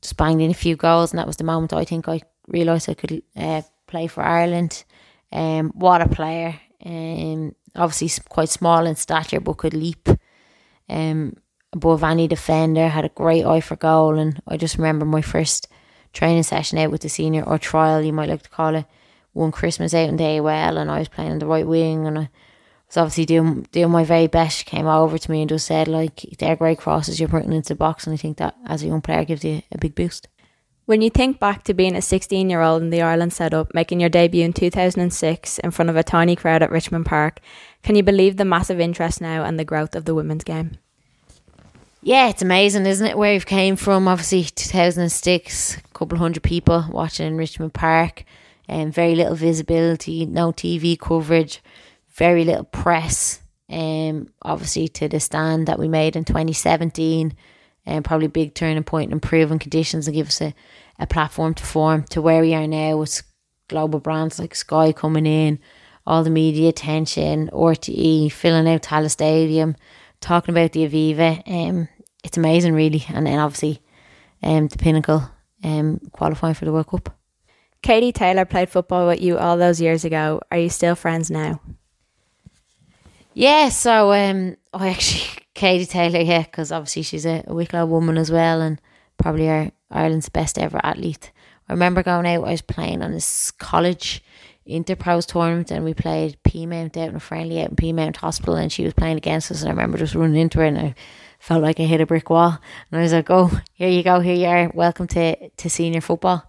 just 0.00 0.16
banged 0.16 0.40
in 0.40 0.50
a 0.50 0.54
few 0.54 0.76
goals, 0.76 1.12
and 1.12 1.18
that 1.18 1.26
was 1.26 1.36
the 1.36 1.44
moment 1.44 1.72
I 1.72 1.84
think 1.84 2.08
I 2.08 2.22
realised 2.48 2.88
I 2.88 2.94
could 2.94 3.22
uh, 3.36 3.62
play 3.86 4.06
for 4.06 4.22
Ireland. 4.22 4.84
Um, 5.30 5.70
what 5.74 6.02
a 6.02 6.08
player. 6.08 6.60
Um, 6.84 7.54
obviously 7.76 8.22
quite 8.28 8.48
small 8.48 8.86
in 8.86 8.96
stature, 8.96 9.40
but 9.40 9.58
could 9.58 9.74
leap 9.74 10.08
um, 10.88 11.36
above 11.72 12.02
any 12.02 12.26
defender, 12.26 12.88
had 12.88 13.04
a 13.04 13.10
great 13.10 13.44
eye 13.44 13.60
for 13.60 13.76
goal. 13.76 14.18
And 14.18 14.40
I 14.46 14.56
just 14.56 14.76
remember 14.76 15.04
my 15.04 15.22
first 15.22 15.68
training 16.12 16.42
session 16.42 16.78
out 16.78 16.90
with 16.90 17.02
the 17.02 17.08
senior, 17.08 17.42
or 17.44 17.58
trial, 17.58 18.02
you 18.02 18.12
might 18.12 18.28
like 18.28 18.42
to 18.42 18.50
call 18.50 18.74
it 18.74 18.84
one 19.32 19.52
Christmas 19.52 19.94
out 19.94 20.08
in 20.08 20.16
the 20.16 20.40
well, 20.40 20.76
and 20.76 20.90
I 20.90 20.98
was 20.98 21.08
playing 21.08 21.32
on 21.32 21.38
the 21.38 21.46
right 21.46 21.66
wing, 21.66 22.06
and 22.06 22.18
I 22.18 22.30
was 22.88 22.96
obviously 22.96 23.26
doing 23.26 23.66
doing 23.72 23.90
my 23.90 24.04
very 24.04 24.26
best. 24.26 24.58
She 24.58 24.64
came 24.64 24.86
over 24.86 25.18
to 25.18 25.30
me 25.30 25.42
and 25.42 25.48
just 25.48 25.66
said, 25.66 25.88
like, 25.88 26.26
they're 26.38 26.56
great 26.56 26.78
crosses 26.78 27.20
you're 27.20 27.28
putting 27.28 27.52
into 27.52 27.70
the 27.70 27.76
box, 27.76 28.06
and 28.06 28.14
I 28.14 28.16
think 28.16 28.38
that 28.38 28.56
as 28.66 28.82
a 28.82 28.86
young 28.86 29.00
player 29.00 29.24
gives 29.24 29.44
you 29.44 29.62
a 29.70 29.78
big 29.78 29.94
boost. 29.94 30.28
When 30.86 31.02
you 31.02 31.10
think 31.10 31.38
back 31.38 31.62
to 31.64 31.74
being 31.74 31.94
a 31.94 32.02
16 32.02 32.50
year 32.50 32.62
old 32.62 32.82
in 32.82 32.90
the 32.90 33.02
Ireland 33.02 33.32
setup, 33.32 33.72
making 33.74 34.00
your 34.00 34.08
debut 34.08 34.44
in 34.44 34.52
2006 34.52 35.58
in 35.60 35.70
front 35.70 35.88
of 35.88 35.94
a 35.94 36.02
tiny 36.02 36.34
crowd 36.34 36.64
at 36.64 36.72
Richmond 36.72 37.06
Park, 37.06 37.38
can 37.84 37.94
you 37.94 38.02
believe 38.02 38.36
the 38.36 38.44
massive 38.44 38.80
interest 38.80 39.20
now 39.20 39.44
and 39.44 39.56
the 39.56 39.64
growth 39.64 39.94
of 39.94 40.04
the 40.04 40.16
women's 40.16 40.42
game? 40.42 40.78
Yeah, 42.02 42.30
it's 42.30 42.40
amazing, 42.40 42.86
isn't 42.86 43.06
it? 43.06 43.18
Where 43.18 43.34
we've 43.34 43.44
came 43.44 43.76
from, 43.76 44.08
obviously 44.08 44.44
2006, 44.44 45.76
a 45.76 45.80
couple 45.92 46.16
hundred 46.16 46.42
people 46.42 46.86
watching 46.90 47.26
in 47.26 47.36
Richmond 47.36 47.74
Park 47.74 48.24
and 48.66 48.86
um, 48.86 48.92
very 48.92 49.14
little 49.14 49.34
visibility, 49.34 50.24
no 50.24 50.50
TV 50.50 50.98
coverage, 50.98 51.60
very 52.08 52.44
little 52.44 52.64
press. 52.64 53.42
Um, 53.68 54.28
obviously 54.42 54.88
to 54.88 55.08
the 55.08 55.20
stand 55.20 55.68
that 55.68 55.78
we 55.78 55.88
made 55.88 56.16
in 56.16 56.24
2017, 56.24 57.36
and 57.84 57.96
um, 57.98 58.02
probably 58.02 58.28
big 58.28 58.54
turning 58.54 58.82
point 58.82 59.10
in 59.10 59.12
improving 59.12 59.58
conditions 59.58 60.06
and 60.06 60.14
give 60.14 60.28
us 60.28 60.40
a, 60.40 60.54
a 60.98 61.06
platform 61.06 61.52
to 61.54 61.64
form 61.64 62.04
to 62.04 62.22
where 62.22 62.40
we 62.40 62.54
are 62.54 62.66
now 62.66 62.96
with 62.96 63.22
global 63.68 64.00
brands 64.00 64.38
like 64.38 64.54
Sky 64.54 64.92
coming 64.92 65.26
in, 65.26 65.58
all 66.06 66.24
the 66.24 66.30
media 66.30 66.70
attention, 66.70 67.50
RTE 67.52 68.32
filling 68.32 68.68
out 68.68 68.82
Tallaght 68.82 69.10
Stadium, 69.10 69.76
talking 70.20 70.54
about 70.54 70.72
the 70.72 70.88
Aviva. 70.88 71.42
Um, 71.46 71.88
it's 72.24 72.36
amazing, 72.36 72.74
really, 72.74 73.04
and 73.08 73.26
then 73.26 73.38
obviously, 73.38 73.82
um, 74.42 74.68
the 74.68 74.78
pinnacle, 74.78 75.28
um, 75.64 76.00
qualifying 76.12 76.54
for 76.54 76.64
the 76.64 76.72
World 76.72 76.88
Cup. 76.88 77.16
Katie 77.82 78.12
Taylor 78.12 78.44
played 78.44 78.68
football 78.68 79.06
with 79.06 79.20
you 79.20 79.38
all 79.38 79.56
those 79.56 79.80
years 79.80 80.04
ago. 80.04 80.40
Are 80.50 80.58
you 80.58 80.68
still 80.68 80.94
friends 80.94 81.30
now? 81.30 81.60
Yeah, 83.32 83.70
so 83.70 84.12
um, 84.12 84.56
I 84.74 84.88
actually 84.88 85.40
Katie 85.54 85.86
Taylor, 85.86 86.20
yeah, 86.20 86.42
because 86.42 86.72
obviously 86.72 87.02
she's 87.02 87.26
a, 87.26 87.44
a 87.46 87.54
Wicklow 87.54 87.86
woman 87.86 88.16
as 88.16 88.30
well, 88.30 88.60
and 88.60 88.80
probably 89.18 89.48
our 89.48 89.70
Ireland's 89.90 90.28
best 90.28 90.58
ever 90.58 90.80
athlete. 90.82 91.32
I 91.68 91.72
remember 91.72 92.02
going 92.02 92.26
out. 92.26 92.46
I 92.46 92.50
was 92.50 92.62
playing 92.62 93.02
on 93.02 93.12
this 93.12 93.50
college 93.50 94.22
interpros 94.68 95.26
tournament, 95.26 95.70
and 95.70 95.84
we 95.84 95.94
played 95.94 96.38
Peamount 96.44 96.96
out 96.96 97.08
in 97.08 97.16
a 97.16 97.20
friendly 97.20 97.60
out 97.62 97.70
in 97.70 97.76
Peamount 97.76 98.16
Hospital, 98.16 98.56
and 98.56 98.70
she 98.70 98.84
was 98.84 98.94
playing 98.94 99.16
against 99.16 99.50
us, 99.50 99.60
and 99.62 99.68
I 99.68 99.72
remember 99.72 99.98
just 99.98 100.14
running 100.14 100.40
into 100.40 100.58
her, 100.58 100.64
and 100.64 100.78
I 100.78 100.94
felt 101.38 101.62
like 101.62 101.80
I 101.80 101.84
hit 101.84 102.00
a 102.00 102.06
brick 102.06 102.30
wall, 102.30 102.58
and 102.90 103.00
I 103.00 103.02
was 103.02 103.12
like, 103.12 103.30
"Oh, 103.30 103.50
here 103.74 103.88
you 103.88 104.02
go, 104.02 104.20
here 104.20 104.34
you 104.34 104.46
are, 104.46 104.70
welcome 104.74 105.06
to 105.08 105.48
to 105.50 105.70
senior 105.70 106.00
football." 106.00 106.44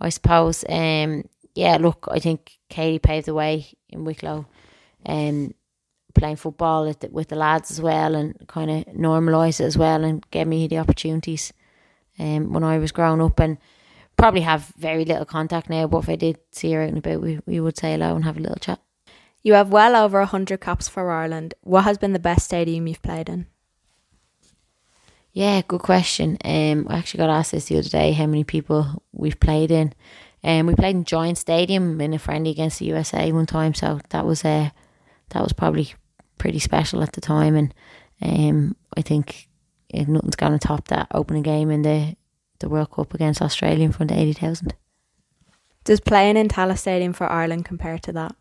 I 0.00 0.10
suppose. 0.10 0.64
Um, 0.68 1.24
yeah, 1.54 1.78
look, 1.78 2.06
I 2.10 2.18
think 2.18 2.58
Katie 2.68 2.98
paved 2.98 3.26
the 3.26 3.34
way 3.34 3.66
in 3.88 4.04
Wicklow, 4.04 4.46
um, 5.06 5.54
playing 6.14 6.36
football 6.36 6.92
the, 6.92 7.08
with 7.10 7.28
the 7.28 7.36
lads 7.36 7.70
as 7.70 7.80
well, 7.80 8.14
and 8.14 8.36
kind 8.46 8.70
of 8.70 8.94
normalised 8.94 9.60
it 9.60 9.64
as 9.64 9.78
well, 9.78 10.04
and 10.04 10.28
gave 10.30 10.46
me 10.46 10.66
the 10.68 10.78
opportunities. 10.78 11.52
Um, 12.18 12.52
when 12.54 12.64
I 12.64 12.78
was 12.78 12.92
growing 12.92 13.20
up, 13.20 13.38
and 13.40 13.58
probably 14.16 14.42
have 14.42 14.72
very 14.76 15.04
little 15.04 15.24
contact 15.24 15.70
now. 15.70 15.86
But 15.86 15.98
if 15.98 16.08
I 16.08 16.16
did 16.16 16.38
see 16.50 16.72
her 16.72 16.82
out 16.82 16.88
and 16.88 16.98
about, 16.98 17.20
we 17.20 17.40
we 17.46 17.60
would 17.60 17.76
say 17.76 17.92
hello 17.92 18.14
and 18.14 18.24
have 18.24 18.36
a 18.36 18.40
little 18.40 18.56
chat. 18.56 18.80
You 19.42 19.54
have 19.54 19.70
well 19.70 19.94
over 19.94 20.24
hundred 20.24 20.60
caps 20.60 20.88
for 20.88 21.10
Ireland. 21.10 21.54
What 21.62 21.84
has 21.84 21.98
been 21.98 22.12
the 22.12 22.18
best 22.18 22.44
stadium 22.44 22.86
you've 22.86 23.02
played 23.02 23.28
in? 23.28 23.46
Yeah, 25.32 25.60
good 25.68 25.82
question. 25.82 26.38
Um, 26.44 26.86
I 26.88 26.96
actually 26.96 27.18
got 27.18 27.30
asked 27.30 27.52
this 27.52 27.66
the 27.66 27.78
other 27.78 27.90
day 27.90 28.12
how 28.12 28.26
many 28.26 28.42
people 28.42 29.02
we've 29.12 29.38
played 29.38 29.70
in. 29.70 29.92
Um, 30.42 30.66
we 30.66 30.74
played 30.74 30.96
in 30.96 31.04
Giant 31.04 31.36
Stadium 31.36 32.00
in 32.00 32.14
a 32.14 32.18
friendly 32.18 32.50
against 32.50 32.78
the 32.78 32.86
USA 32.86 33.30
one 33.32 33.46
time, 33.46 33.74
so 33.74 34.00
that 34.10 34.24
was 34.24 34.44
uh, 34.44 34.70
that 35.30 35.42
was 35.42 35.52
probably 35.52 35.92
pretty 36.38 36.58
special 36.58 37.02
at 37.02 37.12
the 37.12 37.20
time, 37.20 37.54
and 37.54 37.74
um, 38.22 38.76
I 38.96 39.02
think 39.02 39.48
nothing's 39.92 40.36
going 40.36 40.52
to 40.52 40.58
top 40.58 40.88
that 40.88 41.08
opening 41.12 41.42
game 41.42 41.70
in 41.70 41.82
the 41.82 42.16
the 42.58 42.68
World 42.68 42.90
Cup 42.90 43.14
against 43.14 43.42
Australia 43.42 43.84
in 43.84 43.92
front 43.92 44.10
of 44.10 44.18
eighty 44.18 44.32
thousand. 44.32 44.74
Does 45.84 46.00
playing 46.00 46.36
in 46.36 46.48
Tallaght 46.48 46.78
Stadium 46.78 47.12
for 47.12 47.28
Ireland 47.28 47.64
compare 47.64 47.98
to 47.98 48.12
that? 48.12 48.34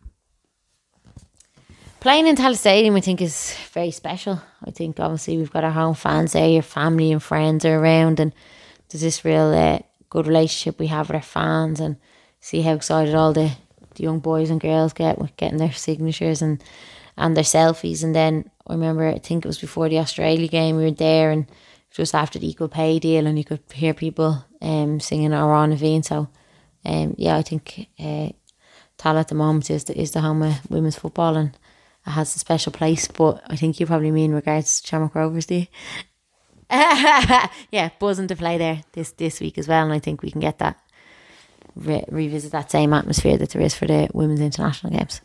playing 2.06 2.28
in 2.28 2.36
Tallaght 2.36 2.58
Stadium, 2.58 2.96
I 2.96 3.02
think, 3.02 3.20
is 3.20 3.58
very 3.72 3.90
special. 3.90 4.40
I 4.64 4.70
think 4.70 5.00
obviously 5.00 5.40
we've 5.40 5.50
got 5.50 5.64
our 5.64 5.72
home 5.72 5.96
fans 5.96 6.34
there, 6.34 6.48
your 6.48 6.62
family 6.62 7.12
and 7.12 7.22
friends 7.22 7.66
are 7.66 7.80
around, 7.80 8.20
and 8.20 8.32
there's 8.88 9.02
this 9.02 9.26
real 9.26 9.52
uh, 9.52 9.80
good 10.12 10.28
relationship 10.28 10.78
we 10.78 10.86
have 10.86 11.08
with 11.08 11.16
our 11.16 11.24
fans, 11.24 11.80
and 11.80 11.98
see 12.40 12.62
how 12.62 12.74
excited 12.74 13.16
all 13.16 13.34
the, 13.34 13.50
the 13.96 14.04
young 14.04 14.20
boys 14.20 14.52
and 14.52 14.62
girls 14.62 14.94
get 14.94 15.18
with 15.18 15.36
getting 15.36 15.58
their 15.58 15.72
signatures 15.72 16.44
and 16.44 16.64
and 17.18 17.36
their 17.36 17.44
selfies. 17.44 18.04
And 18.04 18.14
then 18.14 18.52
I 18.68 18.74
remember, 18.74 19.08
I 19.08 19.18
think 19.18 19.44
it 19.44 19.48
was 19.48 19.58
before 19.58 19.90
the 19.90 19.98
Australia 19.98 20.48
game, 20.48 20.76
we 20.76 20.84
were 20.84 20.92
there, 20.92 21.32
and 21.32 21.48
just 21.96 22.14
after 22.14 22.38
the 22.38 22.50
equal 22.50 22.68
pay 22.68 23.00
deal, 23.00 23.26
and 23.26 23.38
you 23.38 23.44
could 23.44 23.62
hear 23.74 23.94
people 23.94 24.46
um 24.62 25.00
singing 25.00 25.34
on 25.34 25.72
Aveen. 25.72 26.04
So, 26.04 26.28
um, 26.86 27.16
yeah, 27.18 27.38
I 27.38 27.42
think 27.42 27.88
uh, 28.00 28.30
Tallaght 28.98 29.22
at 29.22 29.28
the 29.30 29.36
moment 29.36 29.70
is 29.70 29.86
the, 29.86 30.00
is 30.00 30.12
the 30.12 30.22
home 30.22 30.44
of 30.44 30.70
women's 30.70 30.98
football 30.98 31.36
and 31.36 31.58
it 32.06 32.12
has 32.12 32.36
a 32.36 32.40
special 32.40 32.72
place. 32.72 33.08
But 33.08 33.42
I 33.48 33.56
think 33.56 33.80
you 33.80 33.86
probably 33.86 34.12
mean 34.12 34.34
regards 34.34 34.82
to 34.82 34.88
Shamrock 34.88 35.16
Rovers, 35.16 35.46
do 35.46 35.56
you? 35.56 35.68
yeah, 36.70 37.90
buzzing 38.00 38.28
to 38.28 38.36
play 38.36 38.58
there 38.58 38.82
this 38.94 39.12
this 39.12 39.40
week 39.40 39.58
as 39.58 39.68
well, 39.68 39.84
and 39.84 39.94
I 39.94 40.00
think 40.00 40.22
we 40.22 40.32
can 40.32 40.42
get 40.42 40.60
that 40.60 40.78
re- 41.76 42.06
revisit 42.10 42.52
that 42.52 42.72
same 42.72 42.92
atmosphere 42.94 43.38
that 43.38 43.52
there 43.52 43.62
is 43.62 43.76
for 43.76 43.86
the 43.86 44.10
women's 44.14 44.42
international 44.42 44.92
games. 44.92 45.22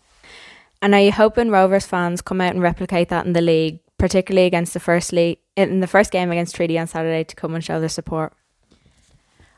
And 0.82 0.94
are 0.94 1.00
you 1.00 1.12
hoping 1.12 1.50
Rovers 1.50 1.86
fans 1.86 2.20
come 2.20 2.40
out 2.40 2.52
and 2.52 2.62
replicate 2.62 3.08
that 3.08 3.26
in 3.26 3.32
the 3.32 3.40
league, 3.40 3.80
particularly 3.98 4.46
against 4.46 4.74
the 4.74 4.80
first 4.80 5.12
league 5.12 5.38
in 5.68 5.80
the 5.80 5.86
first 5.86 6.10
game 6.10 6.30
against 6.30 6.54
Treaty 6.54 6.78
on 6.78 6.86
Saturday, 6.86 7.24
to 7.24 7.36
come 7.36 7.54
and 7.54 7.64
show 7.64 7.80
their 7.80 7.88
support? 7.88 8.32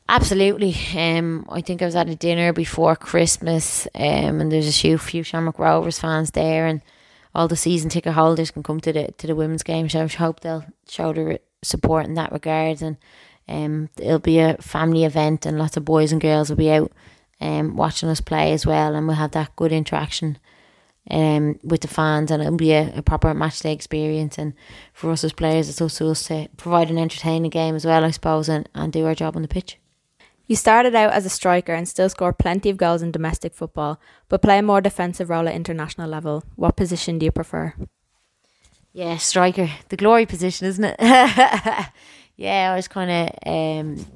Absolutely. 0.08 0.76
Um, 0.96 1.46
I 1.48 1.60
think 1.60 1.80
I 1.80 1.86
was 1.86 1.96
at 1.96 2.08
a 2.08 2.16
dinner 2.16 2.52
before 2.52 2.96
Christmas, 2.96 3.86
um, 3.94 4.40
and 4.40 4.52
there's 4.52 4.68
a 4.68 4.72
few 4.72 4.98
few 4.98 5.22
Shamrock 5.22 5.58
Rovers 5.58 5.98
fans 5.98 6.32
there, 6.32 6.66
and 6.66 6.82
all 7.34 7.48
the 7.48 7.56
season 7.56 7.88
ticket 7.88 8.12
holders 8.12 8.50
can 8.50 8.62
come 8.62 8.80
to 8.80 8.92
the 8.92 9.12
to 9.18 9.26
the 9.26 9.36
women's 9.36 9.62
game. 9.62 9.88
So 9.88 10.02
I 10.02 10.06
hope 10.08 10.40
they'll 10.40 10.64
show 10.88 11.12
their 11.12 11.38
support 11.62 12.06
in 12.06 12.14
that 12.14 12.32
regard, 12.32 12.82
and 12.82 12.96
um, 13.48 13.88
it'll 13.96 14.18
be 14.18 14.38
a 14.38 14.56
family 14.58 15.04
event, 15.04 15.46
and 15.46 15.58
lots 15.58 15.76
of 15.76 15.84
boys 15.84 16.12
and 16.12 16.20
girls 16.20 16.50
will 16.50 16.56
be 16.56 16.72
out 16.72 16.92
um 17.40 17.76
watching 17.76 18.08
us 18.08 18.20
play 18.20 18.52
as 18.52 18.66
well, 18.66 18.94
and 18.94 19.06
we'll 19.06 19.16
have 19.16 19.30
that 19.32 19.56
good 19.56 19.72
interaction 19.72 20.36
um, 21.10 21.58
with 21.62 21.80
the 21.80 21.88
fans 21.88 22.30
and 22.30 22.42
it'll 22.42 22.56
be 22.56 22.72
a, 22.72 22.92
a 22.96 23.02
proper 23.02 23.34
match 23.34 23.60
day 23.60 23.72
experience 23.72 24.38
and 24.38 24.54
for 24.92 25.10
us 25.10 25.24
as 25.24 25.32
players 25.32 25.68
it's 25.68 25.80
also 25.80 26.10
us 26.10 26.24
to 26.28 26.48
provide 26.56 26.90
an 26.90 26.98
entertaining 26.98 27.50
game 27.50 27.74
as 27.74 27.84
well 27.84 28.04
I 28.04 28.10
suppose 28.10 28.48
and, 28.48 28.68
and 28.74 28.92
do 28.92 29.04
our 29.06 29.14
job 29.14 29.36
on 29.36 29.42
the 29.42 29.48
pitch. 29.48 29.78
You 30.46 30.56
started 30.56 30.94
out 30.94 31.12
as 31.12 31.24
a 31.24 31.30
striker 31.30 31.72
and 31.72 31.88
still 31.88 32.08
score 32.08 32.32
plenty 32.32 32.68
of 32.68 32.76
goals 32.76 33.00
in 33.00 33.10
domestic 33.10 33.54
football, 33.54 33.98
but 34.28 34.42
play 34.42 34.58
a 34.58 34.62
more 34.62 34.80
defensive 34.80 35.30
role 35.30 35.48
at 35.48 35.54
international 35.54 36.10
level. 36.10 36.44
What 36.56 36.76
position 36.76 37.18
do 37.18 37.24
you 37.24 37.32
prefer? 37.32 37.74
Yeah, 38.92 39.16
striker, 39.16 39.70
the 39.88 39.96
glory 39.96 40.26
position, 40.26 40.66
isn't 40.66 40.84
it? 40.84 40.96
yeah, 41.00 42.70
I 42.70 42.76
was 42.76 42.88
kind 42.88 43.10
of 43.10 43.48
um, 43.50 44.06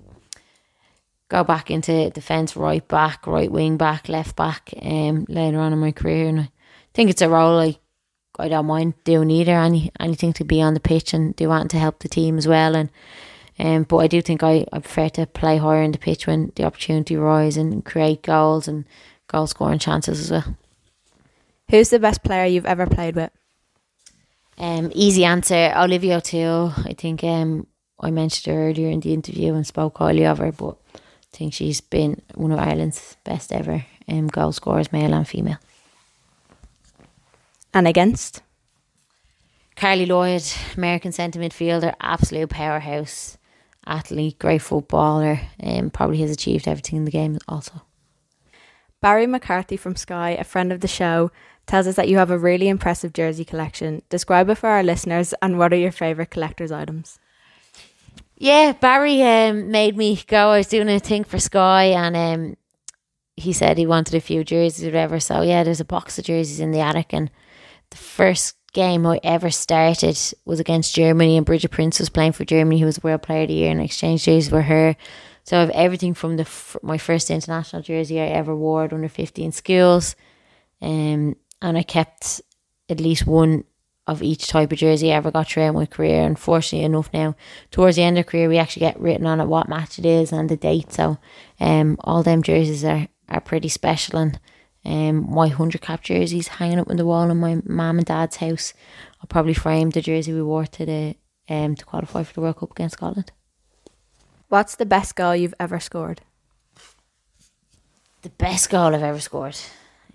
go 1.28 1.42
back 1.44 1.70
into 1.70 2.10
defence, 2.10 2.56
right 2.56 2.86
back, 2.86 3.26
right 3.26 3.50
wing 3.50 3.78
back, 3.78 4.08
left 4.08 4.36
back, 4.36 4.74
um, 4.82 5.24
later 5.28 5.58
on 5.58 5.72
in 5.72 5.78
my 5.78 5.92
career, 5.92 6.28
and 6.28 6.40
I 6.40 6.50
think 6.96 7.10
it's 7.10 7.22
a 7.22 7.28
role 7.28 7.60
I 7.60 7.78
I 8.38 8.48
don't 8.48 8.66
mind 8.66 8.94
doing 9.04 9.30
either. 9.30 9.54
Any 9.54 9.92
anything 10.00 10.32
to 10.34 10.44
be 10.44 10.60
on 10.62 10.74
the 10.74 10.80
pitch 10.80 11.14
and 11.14 11.36
do 11.36 11.48
want 11.48 11.70
to 11.70 11.78
help 11.78 12.00
the 12.00 12.08
team 12.08 12.38
as 12.38 12.48
well, 12.48 12.74
and 12.74 12.90
um, 13.58 13.84
but 13.84 13.98
I 13.98 14.06
do 14.06 14.20
think 14.22 14.42
I, 14.42 14.66
I 14.72 14.80
prefer 14.80 15.08
to 15.10 15.26
play 15.26 15.58
higher 15.58 15.82
in 15.82 15.92
the 15.92 15.98
pitch 15.98 16.26
when 16.26 16.52
the 16.56 16.64
opportunity 16.64 17.16
arises 17.16 17.58
and 17.58 17.84
create 17.84 18.22
goals 18.22 18.66
and 18.68 18.84
goal 19.28 19.46
scoring 19.46 19.78
chances 19.78 20.20
as 20.20 20.30
well. 20.30 20.56
Who's 21.70 21.90
the 21.90 21.98
best 21.98 22.22
player 22.22 22.46
you've 22.46 22.66
ever 22.66 22.86
played 22.86 23.16
with? 23.16 23.30
Um, 24.58 24.90
easy 24.94 25.24
answer, 25.24 25.72
Olivia 25.76 26.16
O'Toole. 26.16 26.72
I 26.76 26.94
think 26.94 27.24
um, 27.24 27.66
I 28.00 28.10
mentioned 28.10 28.54
her 28.54 28.68
earlier 28.68 28.88
in 28.88 29.00
the 29.00 29.12
interview 29.12 29.54
and 29.54 29.66
spoke 29.66 29.98
highly 29.98 30.24
of 30.24 30.38
her, 30.38 30.52
but 30.52 30.76
I 30.94 31.36
think 31.36 31.52
she's 31.52 31.80
been 31.80 32.22
one 32.34 32.52
of 32.52 32.58
Ireland's 32.58 33.16
best 33.24 33.52
ever 33.52 33.84
um, 34.08 34.28
goal 34.28 34.52
scorers, 34.52 34.92
male 34.92 35.12
and 35.12 35.28
female. 35.28 35.58
And 37.76 37.86
against? 37.86 38.42
Carli 39.76 40.06
Lloyd, 40.06 40.42
American 40.78 41.12
centre 41.12 41.38
midfielder, 41.38 41.94
absolute 42.00 42.48
powerhouse 42.48 43.36
athlete, 43.86 44.38
great 44.38 44.62
footballer, 44.62 45.40
and 45.60 45.84
um, 45.84 45.90
probably 45.90 46.22
has 46.22 46.30
achieved 46.30 46.66
everything 46.66 46.96
in 46.96 47.04
the 47.04 47.10
game 47.10 47.38
also. 47.46 47.82
Barry 49.02 49.26
McCarthy 49.26 49.76
from 49.76 49.94
Sky, 49.94 50.30
a 50.30 50.42
friend 50.42 50.72
of 50.72 50.80
the 50.80 50.88
show, 50.88 51.30
tells 51.66 51.86
us 51.86 51.96
that 51.96 52.08
you 52.08 52.16
have 52.16 52.30
a 52.30 52.38
really 52.38 52.66
impressive 52.66 53.12
jersey 53.12 53.44
collection. 53.44 54.00
Describe 54.08 54.48
it 54.48 54.56
for 54.56 54.70
our 54.70 54.82
listeners 54.82 55.34
and 55.42 55.58
what 55.58 55.70
are 55.72 55.76
your 55.76 55.92
favourite 55.92 56.30
collector's 56.30 56.72
items? 56.72 57.18
Yeah, 58.38 58.72
Barry 58.72 59.22
um, 59.22 59.70
made 59.70 59.98
me 59.98 60.18
go. 60.26 60.50
I 60.50 60.58
was 60.58 60.68
doing 60.68 60.88
a 60.88 60.98
thing 60.98 61.24
for 61.24 61.38
Sky 61.38 61.84
and 61.84 62.16
um, 62.16 62.56
he 63.36 63.52
said 63.52 63.76
he 63.76 63.86
wanted 63.86 64.14
a 64.14 64.20
few 64.20 64.44
jerseys 64.44 64.84
or 64.84 64.88
whatever. 64.88 65.20
So, 65.20 65.42
yeah, 65.42 65.62
there's 65.62 65.80
a 65.80 65.84
box 65.84 66.18
of 66.18 66.24
jerseys 66.24 66.60
in 66.60 66.70
the 66.70 66.80
attic. 66.80 67.12
And 67.12 67.30
the 67.96 68.02
first 68.02 68.56
game 68.74 69.06
I 69.06 69.18
ever 69.24 69.50
started 69.50 70.18
was 70.44 70.60
against 70.60 70.94
Germany, 70.94 71.36
and 71.38 71.46
Birgit 71.46 71.70
Prinz 71.70 71.98
was 71.98 72.10
playing 72.10 72.32
for 72.32 72.44
Germany, 72.44 72.78
who 72.78 72.86
was 72.86 73.02
World 73.02 73.22
Player 73.22 73.42
of 73.42 73.48
the 73.48 73.54
Year, 73.54 73.70
and 73.70 73.80
exchanged 73.80 74.26
jerseys 74.26 74.50
for 74.50 74.62
her. 74.62 74.96
So 75.44 75.56
I 75.56 75.60
have 75.60 75.70
everything 75.70 76.12
from 76.12 76.36
the 76.36 76.42
f- 76.42 76.76
my 76.82 76.98
first 76.98 77.30
international 77.30 77.80
jersey 77.80 78.20
I 78.20 78.26
ever 78.26 78.54
wore 78.54 78.84
at 78.84 78.92
under 78.92 79.08
15 79.08 79.52
schools, 79.52 80.14
um, 80.82 81.36
and 81.62 81.78
I 81.78 81.82
kept 81.82 82.42
at 82.90 83.00
least 83.00 83.26
one 83.26 83.64
of 84.06 84.22
each 84.22 84.46
type 84.46 84.70
of 84.72 84.78
jersey 84.78 85.10
I 85.10 85.16
ever 85.16 85.30
got 85.30 85.48
throughout 85.48 85.74
my 85.74 85.86
career. 85.86 86.22
Unfortunately 86.22 86.84
enough 86.84 87.10
now, 87.14 87.34
towards 87.70 87.96
the 87.96 88.02
end 88.02 88.18
of 88.18 88.26
career, 88.26 88.48
we 88.48 88.58
actually 88.58 88.80
get 88.80 89.00
written 89.00 89.26
on 89.26 89.40
it 89.40 89.46
what 89.46 89.68
match 89.68 89.98
it 89.98 90.06
is 90.06 90.32
and 90.32 90.48
the 90.48 90.56
date. 90.56 90.92
So 90.92 91.18
um, 91.60 91.96
all 92.00 92.22
them 92.22 92.42
jerseys 92.42 92.84
are, 92.84 93.08
are 93.28 93.40
pretty 93.40 93.68
special 93.68 94.18
and 94.18 94.38
um, 94.86 95.28
my 95.28 95.48
100 95.48 95.80
cap 95.80 96.02
jerseys 96.02 96.48
hanging 96.48 96.78
up 96.78 96.88
on 96.88 96.96
the 96.96 97.04
wall 97.04 97.28
in 97.28 97.36
my 97.38 97.60
mum 97.64 97.98
and 97.98 98.06
dad's 98.06 98.36
house. 98.36 98.72
I'll 99.20 99.26
probably 99.26 99.54
frame 99.54 99.90
the 99.90 100.00
jersey 100.00 100.32
we 100.32 100.42
wore 100.42 100.66
to 100.66 100.86
the 100.86 101.16
um, 101.48 101.74
to 101.74 101.84
qualify 101.84 102.22
for 102.22 102.32
the 102.32 102.40
World 102.40 102.56
Cup 102.56 102.70
against 102.70 102.94
Scotland. 102.94 103.32
What's 104.48 104.76
the 104.76 104.86
best 104.86 105.16
goal 105.16 105.34
you've 105.34 105.54
ever 105.58 105.80
scored? 105.80 106.20
The 108.22 108.30
best 108.30 108.70
goal 108.70 108.94
I've 108.94 109.02
ever 109.02 109.20
scored. 109.20 109.58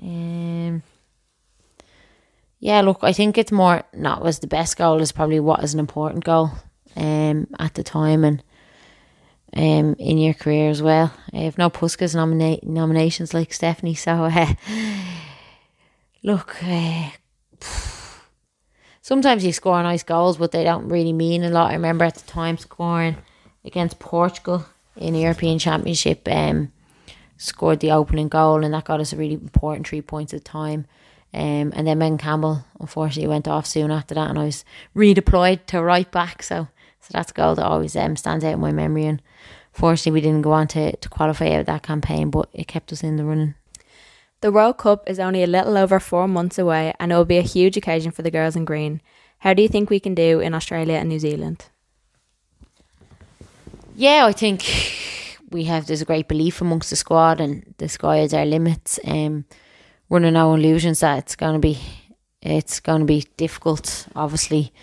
Um, 0.02 0.84
yeah, 2.60 2.82
look, 2.82 3.00
I 3.02 3.12
think 3.12 3.38
it's 3.38 3.52
more 3.52 3.84
not 3.94 4.24
was 4.24 4.40
the 4.40 4.48
best 4.48 4.78
goal 4.78 5.02
is 5.02 5.12
probably 5.12 5.40
what 5.40 5.64
is 5.64 5.74
an 5.74 5.80
important 5.80 6.24
goal 6.24 6.52
um, 6.96 7.48
at 7.60 7.74
the 7.74 7.84
time 7.84 8.24
and 8.24 8.42
um, 9.56 9.96
in 10.00 10.18
your 10.18 10.34
career 10.34 10.70
as 10.70 10.82
well. 10.82 11.14
I 11.34 11.40
have 11.40 11.58
no 11.58 11.70
Puskas 11.70 12.16
nomina- 12.16 12.64
nominations 12.64 13.34
like 13.34 13.54
Stephanie, 13.54 13.96
so 13.96 14.26
uh, 14.26 14.54
look, 16.24 16.56
uh, 16.64 17.10
sometimes 19.02 19.44
you 19.44 19.52
score 19.54 19.82
nice 19.84 20.04
goals, 20.04 20.38
but 20.38 20.52
they 20.52 20.64
don't 20.64 20.90
really 20.90 21.14
mean 21.14 21.44
a 21.44 21.50
lot. 21.50 21.72
I 21.72 21.74
remember 21.74 22.06
at 22.06 22.16
the 22.16 22.28
time 22.28 22.58
scoring 22.58 23.18
against 23.66 24.00
Portugal 24.00 24.66
in 24.96 25.14
the 25.14 25.22
European 25.22 25.60
Championship, 25.60 26.28
um, 26.30 26.72
scored 27.38 27.80
the 27.80 27.92
opening 27.92 28.28
goal, 28.28 28.64
and 28.64 28.74
that 28.74 28.86
got 28.86 29.00
us 29.00 29.14
a 29.14 29.18
really 29.18 29.34
important 29.34 29.88
three 29.88 30.02
points 30.02 30.34
at 30.34 30.44
the 30.44 30.50
time. 30.50 30.86
Um, 31.34 31.72
and 31.76 31.88
then 31.88 32.00
Ben 32.00 32.18
Campbell 32.18 32.66
unfortunately 32.80 33.30
went 33.30 33.48
off 33.48 33.66
soon 33.66 33.90
after 33.90 34.14
that, 34.16 34.30
and 34.30 34.38
I 34.38 34.46
was 34.46 34.66
redeployed 34.96 35.66
to 35.68 35.82
right 35.82 36.10
back. 36.12 36.44
So, 36.44 36.68
so 37.02 37.10
that's 37.12 37.32
a 37.32 37.34
goal 37.34 37.56
that 37.56 37.66
always 37.66 37.96
um, 37.96 38.16
stands 38.16 38.46
out 38.46 38.54
in 38.54 38.60
my 38.60 38.72
memory. 38.72 39.06
And 39.06 39.22
fortunately, 39.74 40.14
we 40.14 40.22
didn't 40.22 40.44
go 40.44 40.52
on 40.52 40.68
to, 40.70 40.96
to 40.96 41.10
qualify 41.10 41.52
out 41.52 41.66
that 41.66 41.84
campaign, 41.84 42.30
but 42.30 42.50
it 42.54 42.68
kept 42.68 42.94
us 42.94 43.04
in 43.04 43.18
the 43.18 43.26
running. 43.26 43.56
The 44.42 44.52
World 44.52 44.78
Cup 44.78 45.10
is 45.10 45.20
only 45.20 45.44
a 45.44 45.48
little 45.48 45.78
over 45.78 46.00
four 46.00 46.28
months 46.28 46.58
away, 46.58 46.94
and 47.00 47.12
it 47.12 47.16
will 47.16 47.26
be 47.26 47.38
a 47.38 47.44
huge 47.44 47.78
occasion 47.78 48.12
for 48.12 48.22
the 48.22 48.32
girls 48.32 48.56
in 48.56 48.66
green. 48.66 49.02
How 49.40 49.54
do 49.54 49.62
you 49.62 49.68
think 49.68 49.90
we 49.90 50.00
can 50.00 50.16
do 50.16 50.40
in 50.40 50.54
Australia 50.54 50.96
and 50.96 51.10
New 51.10 51.20
Zealand? 51.20 51.66
Yeah, 53.96 54.26
I 54.26 54.32
think 54.32 54.64
we 55.52 55.66
have 55.66 55.86
there's 55.86 56.02
a 56.02 56.06
great 56.06 56.28
belief 56.28 56.62
amongst 56.62 56.90
the 56.90 56.96
squad, 56.96 57.42
and 57.42 57.74
the 57.78 57.90
sky 57.90 58.20
is 58.20 58.34
our 58.34 58.46
limits. 58.46 59.00
Um, 59.06 59.46
we're 60.10 60.18
under 60.18 60.32
no 60.32 60.54
illusions 60.54 61.00
that 61.02 61.20
it's 61.20 61.36
going 61.36 61.54
to 61.54 61.60
be 61.60 61.80
it's 62.42 62.80
going 62.80 63.02
to 63.02 63.06
be 63.06 63.28
difficult. 63.38 64.08
Obviously, 64.16 64.74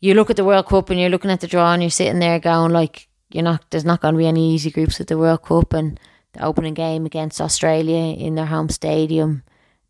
you 0.00 0.14
look 0.14 0.30
at 0.30 0.36
the 0.36 0.44
World 0.44 0.66
Cup 0.66 0.90
and 0.90 0.98
you're 0.98 1.10
looking 1.10 1.30
at 1.30 1.40
the 1.40 1.46
draw, 1.46 1.72
and 1.72 1.82
you're 1.82 1.90
sitting 1.90 2.18
there 2.18 2.40
going 2.40 2.72
like, 2.72 3.08
you're 3.30 3.44
not. 3.44 3.70
There's 3.70 3.84
not 3.84 4.00
going 4.00 4.14
to 4.14 4.18
be 4.18 4.26
any 4.26 4.54
easy 4.54 4.70
groups 4.70 5.00
at 5.00 5.06
the 5.06 5.18
World 5.18 5.42
Cup, 5.42 5.72
and 5.72 6.00
the 6.32 6.44
opening 6.44 6.74
game 6.74 7.06
against 7.06 7.40
Australia 7.40 8.14
in 8.14 8.34
their 8.34 8.46
home 8.46 8.68
stadium 8.68 9.42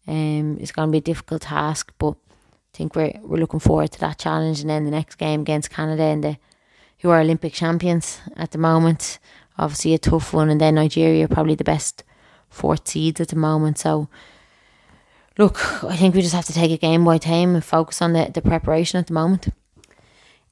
um, 0.06 0.58
is 0.58 0.72
going 0.72 0.88
to 0.88 0.92
be 0.92 0.98
a 0.98 1.00
difficult 1.00 1.42
task. 1.42 1.92
But 1.98 2.12
I 2.12 2.76
think 2.76 2.94
we're 2.94 3.18
we're 3.22 3.38
looking 3.38 3.60
forward 3.60 3.92
to 3.92 4.00
that 4.00 4.18
challenge, 4.18 4.60
and 4.60 4.68
then 4.68 4.84
the 4.84 4.90
next 4.90 5.16
game 5.16 5.40
against 5.40 5.70
Canada 5.70 6.02
and 6.02 6.24
the 6.24 6.36
who 6.98 7.08
are 7.08 7.20
Olympic 7.20 7.54
champions 7.54 8.20
at 8.36 8.50
the 8.50 8.58
moment. 8.58 9.18
Obviously, 9.58 9.94
a 9.94 9.98
tough 9.98 10.32
one, 10.32 10.50
and 10.50 10.60
then 10.60 10.74
Nigeria 10.74 11.28
probably 11.28 11.54
the 11.54 11.64
best 11.64 12.04
fourth 12.50 12.88
seeds 12.88 13.20
at 13.20 13.28
the 13.28 13.36
moment. 13.36 13.78
So, 13.78 14.08
look, 15.38 15.84
I 15.84 15.96
think 15.96 16.14
we 16.14 16.22
just 16.22 16.34
have 16.34 16.46
to 16.46 16.52
take 16.52 16.70
it 16.70 16.80
game 16.80 17.04
by 17.04 17.18
time 17.18 17.54
and 17.54 17.64
focus 17.64 18.02
on 18.02 18.12
the, 18.12 18.30
the 18.32 18.42
preparation 18.42 18.98
at 18.98 19.06
the 19.06 19.14
moment. 19.14 19.48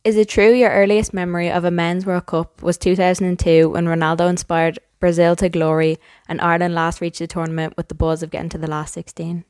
Is 0.09 0.17
it 0.17 0.31
true 0.31 0.55
your 0.55 0.71
earliest 0.71 1.13
memory 1.13 1.51
of 1.51 1.65
a 1.67 1.71
men's 1.71 2.07
World 2.07 2.25
Cup 2.25 2.63
was 2.63 2.79
2002 2.79 3.69
when 3.69 3.85
Ronaldo 3.85 4.31
inspired 4.31 4.79
Brazil 5.01 5.37
to 5.37 5.51
glory 5.51 5.99
and 6.27 6.41
Ireland 6.41 6.75
last 6.75 7.03
reached 7.03 7.19
the 7.19 7.27
tournament 7.27 7.77
with 7.77 7.89
the 7.89 7.95
buzz 7.95 8.23
of 8.23 8.31
getting 8.31 8.49
to 8.49 8.57
the 8.57 8.71
last 8.71 8.95
16? 8.95 9.45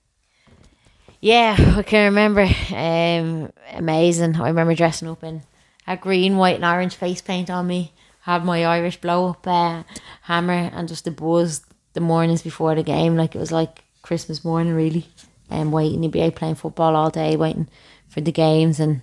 Yeah, 1.21 1.55
I 1.77 1.85
can 1.85 2.07
remember. 2.07 2.41
Um, 2.75 3.53
amazing. 3.73 4.35
I 4.35 4.49
remember 4.49 4.75
dressing 4.75 5.07
up 5.07 5.23
in 5.23 5.43
a 5.87 5.97
green, 5.97 6.39
white, 6.39 6.57
and 6.57 6.65
orange 6.65 6.97
face 6.97 7.21
paint 7.21 7.51
on 7.51 7.69
me. 7.69 7.93
Had 8.23 8.45
my 8.45 8.65
Irish 8.65 9.01
blow 9.01 9.29
up 9.29 9.47
uh, 9.47 9.85
hammer 10.23 10.73
and 10.75 10.89
just 10.89 11.05
the 11.05 11.13
buzz 11.13 11.65
the 11.93 12.01
mornings 12.01 12.43
before 12.43 12.75
the 12.75 12.83
game. 12.83 13.15
Like 13.17 13.37
it 13.37 13.39
was 13.39 13.53
like 13.53 13.85
Christmas 14.03 14.45
morning 14.45 14.75
really, 14.75 15.07
and 15.49 15.73
waiting. 15.73 16.03
He'd 16.03 16.11
be 16.11 16.23
out 16.25 16.35
playing 16.35 16.57
football 16.57 16.97
all 16.97 17.11
day, 17.11 17.37
waiting 17.37 17.69
for 18.09 18.21
the 18.21 18.33
games, 18.33 18.81
and 18.81 19.03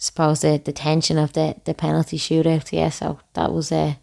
suppose 0.00 0.40
the, 0.40 0.60
the 0.64 0.72
tension 0.72 1.18
of 1.18 1.34
the, 1.34 1.54
the 1.64 1.74
penalty 1.74 2.18
shootout. 2.18 2.72
Yeah, 2.72 2.88
so 2.88 3.20
that 3.34 3.52
was 3.52 3.70
a 3.70 4.00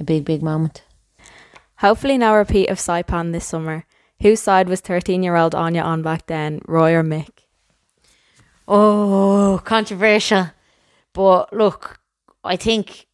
a 0.00 0.04
big 0.04 0.24
big 0.24 0.42
moment. 0.42 0.82
Hopefully, 1.78 2.16
no 2.16 2.34
repeat 2.34 2.70
of 2.70 2.78
Saipan 2.78 3.32
this 3.32 3.44
summer. 3.44 3.84
Whose 4.22 4.40
side 4.40 4.68
was 4.68 4.80
13 4.80 5.22
year 5.22 5.36
old 5.36 5.54
Aine 5.54 5.76
on 5.76 6.00
back 6.02 6.26
then, 6.26 6.62
Roy 6.66 6.94
or 6.94 7.02
Mick? 7.02 7.28
Oh, 8.66 9.60
controversial. 9.64 10.46
But 11.12 11.52
look, 11.52 12.00
I 12.42 12.56
think 12.56 13.06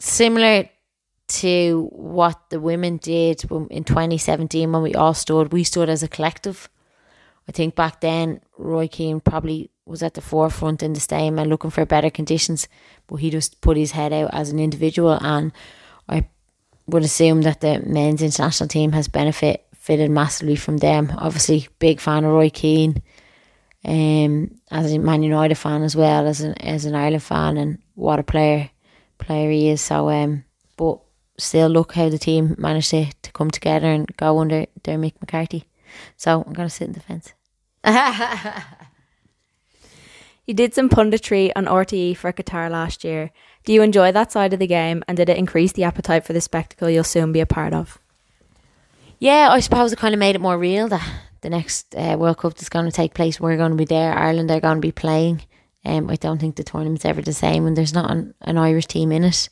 similar 0.00 0.68
to 1.28 1.88
what 1.92 2.50
the 2.50 2.58
women 2.58 2.96
did 2.96 3.44
in 3.70 3.84
2017 3.84 4.72
when 4.72 4.82
we 4.82 4.94
all 4.94 5.14
stood, 5.14 5.52
we 5.52 5.62
stood 5.62 5.88
as 5.88 6.02
a 6.02 6.08
collective. 6.08 6.68
I 7.48 7.52
think 7.52 7.76
back 7.76 8.00
then 8.00 8.40
Roy 8.58 8.88
Keane 8.88 9.20
probably 9.20 9.70
was 9.90 10.02
at 10.02 10.14
the 10.14 10.20
forefront 10.20 10.82
in 10.82 10.92
the 10.92 11.00
stadium 11.00 11.38
and 11.38 11.50
looking 11.50 11.70
for 11.70 11.84
better 11.84 12.10
conditions, 12.10 12.68
but 13.06 13.16
he 13.16 13.30
just 13.30 13.60
put 13.60 13.76
his 13.76 13.92
head 13.92 14.12
out 14.12 14.30
as 14.32 14.50
an 14.50 14.58
individual. 14.58 15.18
And 15.20 15.52
I 16.08 16.28
would 16.86 17.02
assume 17.02 17.42
that 17.42 17.60
the 17.60 17.80
men's 17.80 18.22
international 18.22 18.68
team 18.68 18.92
has 18.92 19.08
benefited 19.08 19.60
massively 20.10 20.56
from 20.56 20.78
them. 20.78 21.12
Obviously, 21.18 21.68
big 21.78 22.00
fan 22.00 22.24
of 22.24 22.32
Roy 22.32 22.50
Keane 22.50 23.02
um, 23.84 24.54
as 24.70 24.92
a 24.92 24.98
Man 24.98 25.22
United 25.22 25.56
fan 25.56 25.82
as 25.82 25.96
well 25.96 26.26
as 26.26 26.40
an 26.40 26.54
as 26.60 26.84
an 26.84 26.94
Ireland 26.94 27.22
fan, 27.22 27.56
and 27.56 27.78
what 27.94 28.18
a 28.18 28.22
player 28.22 28.70
player 29.18 29.50
he 29.50 29.70
is. 29.70 29.80
So, 29.80 30.10
um, 30.10 30.44
but 30.76 31.00
still, 31.38 31.68
look 31.68 31.94
how 31.94 32.08
the 32.08 32.18
team 32.18 32.54
managed 32.58 32.90
to, 32.90 33.06
to 33.22 33.32
come 33.32 33.50
together 33.50 33.88
and 33.88 34.06
go 34.16 34.38
under 34.38 34.66
Mick 34.84 35.14
McCarthy. 35.20 35.64
So 36.16 36.44
I'm 36.46 36.52
gonna 36.52 36.70
sit 36.70 36.88
in 36.88 36.92
the 36.92 37.00
fence. 37.00 37.32
You 40.46 40.54
did 40.54 40.74
some 40.74 40.88
punditry 40.88 41.52
on 41.54 41.66
RTE 41.66 42.16
for 42.16 42.32
Qatar 42.32 42.70
last 42.70 43.04
year. 43.04 43.30
Do 43.64 43.72
you 43.72 43.82
enjoy 43.82 44.10
that 44.12 44.32
side 44.32 44.52
of 44.52 44.58
the 44.58 44.66
game 44.66 45.04
and 45.06 45.16
did 45.16 45.28
it 45.28 45.36
increase 45.36 45.72
the 45.72 45.84
appetite 45.84 46.24
for 46.24 46.32
the 46.32 46.40
spectacle 46.40 46.90
you'll 46.90 47.04
soon 47.04 47.32
be 47.32 47.40
a 47.40 47.46
part 47.46 47.72
of? 47.72 47.98
Yeah, 49.18 49.48
I 49.50 49.60
suppose 49.60 49.92
it 49.92 49.98
kind 49.98 50.14
of 50.14 50.18
made 50.18 50.34
it 50.34 50.40
more 50.40 50.58
real 50.58 50.88
that 50.88 51.06
the 51.42 51.50
next 51.50 51.94
uh, 51.94 52.16
World 52.18 52.38
Cup 52.38 52.54
that's 52.54 52.68
going 52.68 52.86
to 52.86 52.90
take 52.90 53.14
place, 53.14 53.38
we're 53.38 53.56
going 53.56 53.70
to 53.70 53.76
be 53.76 53.84
there. 53.84 54.12
Ireland 54.12 54.50
are 54.50 54.60
going 54.60 54.76
to 54.76 54.80
be 54.80 54.92
playing. 54.92 55.42
Um, 55.84 56.10
I 56.10 56.16
don't 56.16 56.38
think 56.38 56.56
the 56.56 56.64
tournament's 56.64 57.04
ever 57.04 57.22
the 57.22 57.32
same 57.32 57.64
when 57.64 57.74
there's 57.74 57.94
not 57.94 58.10
an, 58.10 58.34
an 58.42 58.58
Irish 58.58 58.86
team 58.86 59.12
in 59.12 59.24
it. 59.24 59.48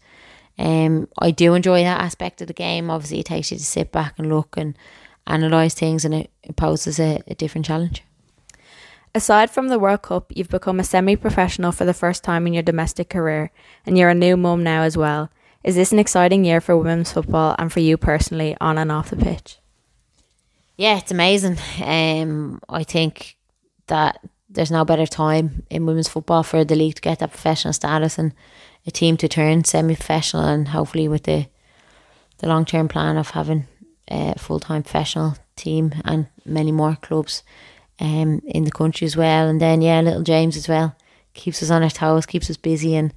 Um, 0.58 1.08
I 1.18 1.30
do 1.30 1.54
enjoy 1.54 1.82
that 1.82 2.00
aspect 2.00 2.40
of 2.40 2.48
the 2.48 2.54
game. 2.54 2.90
Obviously, 2.90 3.20
it 3.20 3.26
takes 3.26 3.50
you 3.50 3.58
to 3.58 3.64
sit 3.64 3.92
back 3.92 4.14
and 4.18 4.28
look 4.28 4.56
and 4.56 4.76
analyse 5.26 5.74
things, 5.74 6.04
and 6.04 6.14
it, 6.14 6.30
it 6.42 6.56
poses 6.56 6.98
a, 6.98 7.22
a 7.26 7.34
different 7.34 7.66
challenge. 7.66 8.02
Aside 9.14 9.50
from 9.50 9.68
the 9.68 9.78
World 9.78 10.02
Cup, 10.02 10.32
you've 10.34 10.48
become 10.48 10.78
a 10.78 10.84
semi 10.84 11.16
professional 11.16 11.72
for 11.72 11.84
the 11.84 11.94
first 11.94 12.22
time 12.22 12.46
in 12.46 12.52
your 12.52 12.62
domestic 12.62 13.08
career, 13.10 13.50
and 13.86 13.96
you're 13.96 14.10
a 14.10 14.14
new 14.14 14.36
mum 14.36 14.62
now 14.62 14.82
as 14.82 14.96
well. 14.96 15.30
Is 15.64 15.74
this 15.74 15.92
an 15.92 15.98
exciting 15.98 16.44
year 16.44 16.60
for 16.60 16.76
women's 16.76 17.12
football 17.12 17.56
and 17.58 17.72
for 17.72 17.80
you 17.80 17.96
personally 17.96 18.56
on 18.60 18.78
and 18.78 18.92
off 18.92 19.10
the 19.10 19.16
pitch? 19.16 19.58
Yeah, 20.76 20.98
it's 20.98 21.10
amazing. 21.10 21.58
Um, 21.82 22.60
I 22.68 22.84
think 22.84 23.36
that 23.88 24.20
there's 24.48 24.70
no 24.70 24.84
better 24.84 25.06
time 25.06 25.64
in 25.68 25.86
women's 25.86 26.08
football 26.08 26.42
for 26.42 26.64
the 26.64 26.76
league 26.76 26.94
to 26.94 27.02
get 27.02 27.18
that 27.18 27.30
professional 27.30 27.72
status 27.72 28.18
and 28.18 28.32
a 28.86 28.90
team 28.90 29.16
to 29.16 29.28
turn 29.28 29.64
semi-professional, 29.64 30.44
and 30.44 30.68
hopefully 30.68 31.08
with 31.08 31.24
the 31.24 31.48
the 32.38 32.46
long 32.46 32.64
term 32.64 32.88
plan 32.88 33.16
of 33.16 33.30
having 33.30 33.66
a 34.08 34.38
full 34.38 34.60
time 34.60 34.82
professional 34.82 35.36
team 35.56 35.92
and 36.04 36.28
many 36.44 36.72
more 36.72 36.96
clubs 36.96 37.42
um 38.00 38.40
in 38.44 38.64
the 38.64 38.70
country 38.70 39.04
as 39.06 39.16
well. 39.16 39.48
And 39.48 39.60
then 39.60 39.82
yeah, 39.82 40.00
little 40.00 40.22
James 40.22 40.56
as 40.56 40.68
well 40.68 40.94
keeps 41.34 41.62
us 41.62 41.70
on 41.70 41.82
our 41.82 41.90
toes, 41.90 42.26
keeps 42.26 42.50
us 42.50 42.56
busy, 42.56 42.94
and 42.96 43.12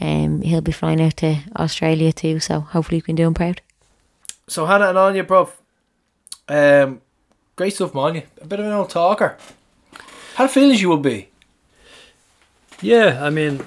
um 0.00 0.42
he'll 0.42 0.60
be 0.60 0.72
flying 0.72 1.00
out 1.00 1.16
to 1.18 1.36
Australia 1.58 2.12
too. 2.12 2.40
So 2.40 2.60
hopefully 2.60 2.98
we 2.98 3.02
can 3.02 3.16
do 3.16 3.26
him 3.26 3.34
proud. 3.34 3.60
So 4.48 4.66
Hannah 4.66 4.90
and 4.90 5.16
Aine, 5.16 5.26
bro. 5.26 5.50
Um, 6.48 7.00
great 7.56 7.74
stuff, 7.74 7.94
Manya. 7.94 8.24
A 8.40 8.46
bit 8.46 8.60
of 8.60 8.66
an 8.66 8.72
old 8.72 8.90
talker. 8.90 9.36
How 10.34 10.46
feelings 10.46 10.80
you 10.80 10.88
will 10.88 10.98
be? 10.98 11.28
Yeah, 12.80 13.24
I 13.24 13.30
mean, 13.30 13.66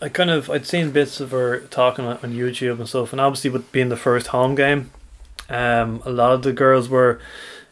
I 0.00 0.08
kind 0.08 0.30
of 0.30 0.50
I'd 0.50 0.66
seen 0.66 0.90
bits 0.90 1.20
of 1.20 1.30
her 1.30 1.60
talking 1.60 2.06
on, 2.06 2.16
on 2.22 2.32
YouTube 2.32 2.78
and 2.78 2.88
stuff, 2.88 3.12
and 3.12 3.20
obviously 3.20 3.50
with 3.50 3.70
being 3.70 3.90
the 3.90 3.96
first 3.96 4.28
home 4.28 4.54
game, 4.54 4.90
um, 5.48 6.02
a 6.04 6.10
lot 6.10 6.32
of 6.32 6.42
the 6.42 6.52
girls 6.52 6.88
were 6.88 7.20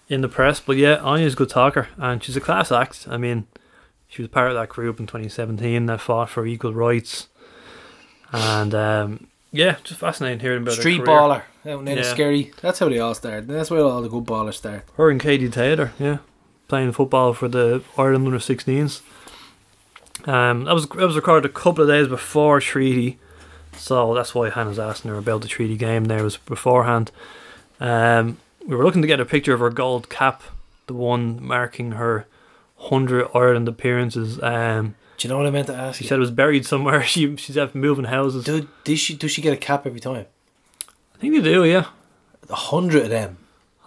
in 0.08 0.20
the 0.22 0.28
press. 0.28 0.60
But 0.60 0.76
yeah, 0.76 1.00
Aine's 1.04 1.34
a 1.34 1.36
good 1.36 1.48
talker, 1.50 1.88
and 1.96 2.22
she's 2.22 2.36
a 2.36 2.40
class 2.40 2.70
act. 2.72 3.06
I 3.10 3.16
mean, 3.16 3.46
she 4.08 4.22
was 4.22 4.30
part 4.30 4.50
of 4.50 4.56
that 4.56 4.68
group 4.68 4.98
in 5.00 5.06
2017 5.06 5.86
that 5.86 6.00
fought 6.00 6.30
for 6.30 6.46
equal 6.46 6.74
rights, 6.74 7.28
and 8.32 8.74
um, 8.74 9.26
yeah, 9.52 9.76
just 9.84 10.00
fascinating 10.00 10.40
hearing 10.40 10.62
about 10.62 10.74
Street 10.74 11.02
baller. 11.02 11.42
Out 11.66 11.80
in 11.80 11.86
Yeah. 11.86 12.02
Scary. 12.02 12.52
That's 12.62 12.78
how 12.78 12.88
they 12.88 12.98
all 12.98 13.14
start. 13.14 13.46
That's 13.48 13.70
where 13.70 13.82
all 13.82 14.00
the 14.00 14.08
good 14.08 14.24
ballers 14.24 14.54
start. 14.54 14.84
Her 14.96 15.10
and 15.10 15.20
Katie 15.20 15.50
Taylor, 15.50 15.92
yeah, 15.98 16.18
playing 16.68 16.92
football 16.92 17.34
for 17.34 17.48
the 17.48 17.82
Ireland 17.98 18.24
under 18.26 18.38
16s. 18.38 19.02
Um, 20.26 20.64
that 20.64 20.74
was 20.74 20.88
that 20.88 21.06
was 21.06 21.16
recorded 21.16 21.48
a 21.48 21.52
couple 21.52 21.82
of 21.84 21.88
days 21.88 22.08
before 22.08 22.60
Treaty, 22.60 23.18
so 23.76 24.14
that's 24.14 24.34
why 24.34 24.50
Hannah's 24.50 24.78
asking 24.78 25.10
her 25.10 25.16
about 25.18 25.42
the 25.42 25.48
Treaty 25.48 25.76
game. 25.76 26.06
There 26.06 26.24
was 26.24 26.36
beforehand. 26.38 27.12
Um, 27.80 28.38
we 28.68 28.76
were 28.76 28.84
looking 28.84 29.02
to 29.02 29.08
get 29.08 29.18
a 29.18 29.24
picture 29.24 29.54
of 29.54 29.60
her 29.60 29.70
gold 29.70 30.08
cap, 30.08 30.42
the 30.86 30.94
one 30.94 31.42
marking 31.44 31.92
her 31.92 32.26
hundred 32.76 33.26
Ireland 33.34 33.66
appearances. 33.66 34.40
Um, 34.42 34.94
Do 35.16 35.26
you 35.26 35.32
know 35.32 35.38
what 35.38 35.46
I 35.46 35.50
meant 35.50 35.66
to 35.68 35.74
ask 35.74 35.98
she 35.98 36.04
you? 36.04 36.08
said 36.08 36.16
it 36.16 36.20
was 36.20 36.30
buried 36.30 36.64
somewhere. 36.66 37.02
She 37.14 37.34
she's 37.36 37.58
out 37.58 37.74
moving 37.74 38.04
houses. 38.04 38.44
Do, 38.44 38.68
does 38.84 39.00
she 39.00 39.16
does 39.16 39.30
she 39.32 39.42
get 39.42 39.52
a 39.54 39.56
cap 39.56 39.86
every 39.86 40.00
time? 40.00 40.26
I 41.16 41.18
think 41.18 41.34
they 41.34 41.40
do, 41.42 41.64
yeah. 41.64 41.86
A 42.50 42.54
hundred 42.54 43.04
of 43.04 43.10
them. 43.10 43.38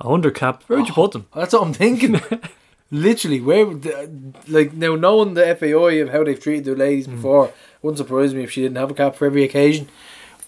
A 0.02 0.10
hundred 0.10 0.36
cap. 0.36 0.64
Where'd 0.68 0.88
you 0.88 0.94
put 0.94 1.12
them? 1.12 1.28
That's 1.36 1.54
what 1.54 1.62
I'm 1.64 1.74
thinking. 1.74 2.20
Literally, 2.94 3.40
where 3.40 3.66
like 4.48 4.74
now 4.74 4.96
knowing 4.96 5.36
the 5.36 5.56
FAI 5.56 5.94
of 6.02 6.10
how 6.10 6.24
they've 6.26 6.40
treated 6.40 6.66
their 6.66 6.76
ladies 6.76 7.06
Hmm. 7.06 7.16
before, 7.16 7.54
wouldn't 7.82 8.00
surprise 8.00 8.34
me 8.34 8.44
if 8.44 8.52
she 8.52 8.62
didn't 8.64 8.78
have 8.78 8.92
a 8.92 8.94
cap 8.96 9.16
for 9.16 9.26
every 9.26 9.44
occasion. 9.44 9.88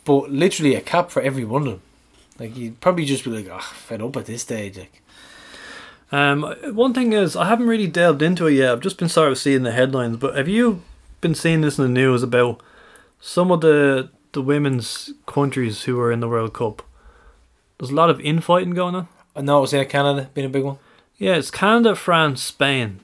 But 0.04 0.30
literally 0.30 0.76
a 0.76 0.82
cap 0.82 1.10
for 1.12 1.22
every 1.22 1.46
one 1.46 1.62
of 1.62 1.68
them. 1.70 1.82
Like 2.40 2.56
you'd 2.58 2.80
probably 2.82 3.06
just 3.06 3.24
be 3.24 3.30
like, 3.32 3.50
ah, 3.52 3.60
fed 3.60 4.02
up 4.02 4.18
at 4.18 4.26
this 4.26 4.42
stage. 4.42 4.78
Like 4.78 5.02
Um, 6.12 6.44
one 6.74 6.94
thing 6.94 7.14
is, 7.14 7.36
I 7.36 7.48
haven't 7.48 7.68
really 7.68 7.88
delved 7.88 8.22
into 8.22 8.48
it 8.48 8.54
yet. 8.54 8.72
I've 8.72 8.82
just 8.82 8.98
been 8.98 9.10
sort 9.10 9.32
of 9.32 9.38
seeing 9.38 9.64
the 9.64 9.72
headlines. 9.72 10.18
But 10.18 10.36
have 10.36 10.48
you 10.48 10.82
been 11.22 11.36
seeing 11.36 11.62
this 11.62 11.78
in 11.78 11.84
the 11.84 11.90
news 11.90 12.24
about 12.24 12.62
some 13.20 13.52
of 13.52 13.62
the 13.62 14.10
the 14.34 14.42
women's 14.42 15.12
countries 15.28 15.84
who 15.84 16.00
are 16.00 16.12
in 16.12 16.20
the 16.20 16.28
World 16.28 16.54
Cup? 16.54 16.82
There's 17.78 17.92
a 17.92 17.96
lot 17.96 18.10
of 18.10 18.20
infighting 18.22 18.72
going 18.72 18.96
on. 18.96 19.08
I 19.36 19.42
know 19.42 19.64
it's 19.64 19.74
yeah, 19.74 19.84
Canada 19.84 20.30
being 20.34 20.48
a 20.48 20.50
big 20.50 20.64
one. 20.64 20.78
Yeah, 21.18 21.36
it's 21.36 21.52
Canada, 21.52 21.96
France, 21.96 22.42
Spain. 22.44 23.00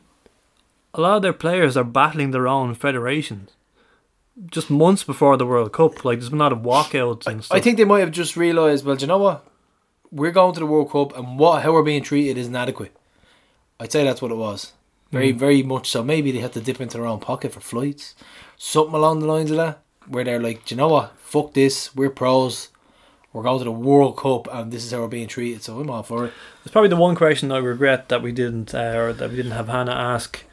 A 0.93 1.01
lot 1.01 1.18
of 1.18 1.22
their 1.22 1.34
players 1.34 1.77
are 1.77 1.84
battling 1.84 2.31
their 2.31 2.47
own 2.47 2.73
federations. 2.73 3.51
Just 4.48 4.70
months 4.70 5.03
before 5.03 5.36
the 5.38 5.45
World 5.45 5.74
Cup, 5.74 6.06
like 6.06 6.20
there's 6.20 6.30
been 6.30 6.40
a 6.40 6.44
lot 6.44 6.53
of 6.53 6.60
walkouts 6.60 7.28
and 7.28 7.44
stuff. 7.44 7.57
I 7.57 7.60
think 7.60 7.78
they 7.78 7.84
might 7.86 7.99
have 7.99 8.11
just 8.11 8.38
realised, 8.38 8.86
well, 8.86 8.95
do 8.95 9.02
you 9.02 9.07
know 9.07 9.18
what? 9.18 9.45
We're 10.11 10.32
going 10.32 10.53
to 10.53 10.60
the 10.60 10.66
World 10.66 10.91
Cup 10.91 11.16
and 11.18 11.38
what 11.38 11.64
how 11.64 11.74
we're 11.74 11.84
being 11.84 12.03
treated 12.03 12.38
isn't 12.38 12.56
adequate. 12.56 12.95
I'd 13.80 13.91
say 13.91 14.03
that's 14.03 14.22
what 14.22 14.32
it 14.32 14.36
was. 14.36 14.74
Very, 15.11 15.34
Mm. 15.34 15.38
very 15.38 15.64
much 15.64 15.90
so. 15.90 16.03
Maybe 16.03 16.32
they 16.32 16.40
had 16.40 16.53
to 16.53 16.61
dip 16.61 16.80
into 16.80 16.98
their 16.98 17.06
own 17.07 17.20
pocket 17.20 17.52
for 17.53 17.60
flights. 17.60 18.16
Something 18.57 18.94
along 18.95 19.20
the 19.20 19.26
lines 19.28 19.52
of 19.52 19.57
that. 19.57 19.82
Where 20.07 20.24
they're 20.24 20.41
like, 20.41 20.66
do 20.66 20.74
you 20.74 20.78
know 20.78 20.88
what? 20.88 21.18
Fuck 21.20 21.53
this. 21.53 21.95
We're 21.95 22.10
pros. 22.10 22.70
We're 23.34 23.44
going 23.44 23.60
to 23.60 23.66
the 23.66 23.72
World 23.72 24.18
Cup 24.18 24.48
and 24.52 24.72
this 24.72 24.84
is 24.86 24.91
how 24.91 25.02
we're 25.02 25.07
being 25.07 25.28
treated. 25.28 25.64
So 25.64 25.80
I'm 25.80 25.90
all 25.90 26.02
for 26.03 26.26
it. 26.26 26.34
It's 26.64 26.72
probably 26.72 26.90
the 26.90 26.95
one 26.95 27.16
question 27.16 27.52
I 27.52 27.57
regret 27.57 28.10
that 28.10 28.22
we 28.24 28.32
didn't, 28.32 28.74
uh, 28.74 28.94
or 28.95 29.14
that 29.14 29.30
we 29.30 29.36
didn't 29.36 29.52
have 29.52 29.68
Hannah 29.68 29.91
ask. 29.91 30.44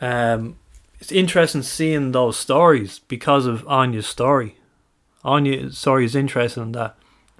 Um, 0.00 0.56
it's 1.00 1.12
interesting 1.12 1.62
seeing 1.62 2.12
those 2.12 2.36
stories 2.36 2.98
because 3.00 3.46
of 3.46 3.64
Aine's 3.68 4.06
story. 4.06 4.56
Aine's 5.24 5.78
story 5.78 6.04
is 6.04 6.14
interesting 6.14 6.62
in 6.62 6.72
that 6.72 6.96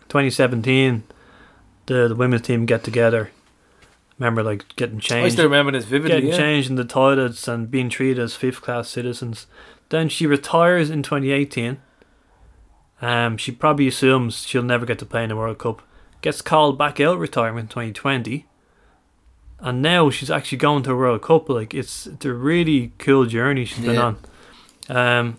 2017, 0.09 1.05
the 1.87 2.09
the 2.09 2.15
women's 2.15 2.43
team 2.43 2.67
get 2.67 2.85
together. 2.85 3.31
Remember, 4.19 4.43
like 4.43 4.75
getting 4.75 4.99
changed. 4.99 5.27
I 5.27 5.29
still 5.29 5.45
remember 5.45 5.71
this 5.73 5.85
vividly. 5.85 6.09
getting 6.17 6.31
Yeah. 6.31 6.37
changed 6.37 6.71
in 6.71 6.77
the 6.77 6.85
toilets 6.85 7.47
and 7.47 7.71
being 7.71 7.89
treated 7.89 8.19
as 8.19 8.35
fifth 8.35 8.61
class 8.63 8.89
citizens. 8.89 9.47
Then 9.91 10.09
she 10.09 10.27
retires 10.27 10.91
in 10.91 11.03
2018. 11.05 11.79
Um, 13.01 13.37
she 13.37 13.53
probably 13.53 13.87
assumes 13.87 14.45
she'll 14.45 14.65
never 14.65 14.85
get 14.85 14.99
to 14.99 15.07
play 15.07 15.23
in 15.23 15.29
the 15.29 15.37
World 15.37 15.59
Cup. 15.59 15.83
Gets 16.21 16.43
called 16.43 16.77
back 16.77 16.99
out 16.99 17.19
retirement 17.21 17.67
in 17.67 17.69
2020. 17.69 18.45
And 19.61 19.83
now 19.83 20.11
she's 20.11 20.31
actually 20.31 20.59
going 20.59 20.83
to 20.85 20.93
a 20.93 20.97
World 20.97 21.23
Cup. 21.23 21.49
Like 21.49 21.75
it's, 21.75 22.07
it's 22.07 22.25
a 22.25 22.33
really 22.33 22.93
cool 22.99 23.27
journey 23.27 23.65
she's 23.65 23.85
been 23.85 23.95
Yeah. 23.95 24.15
on. 24.89 24.97
Um, 24.97 25.37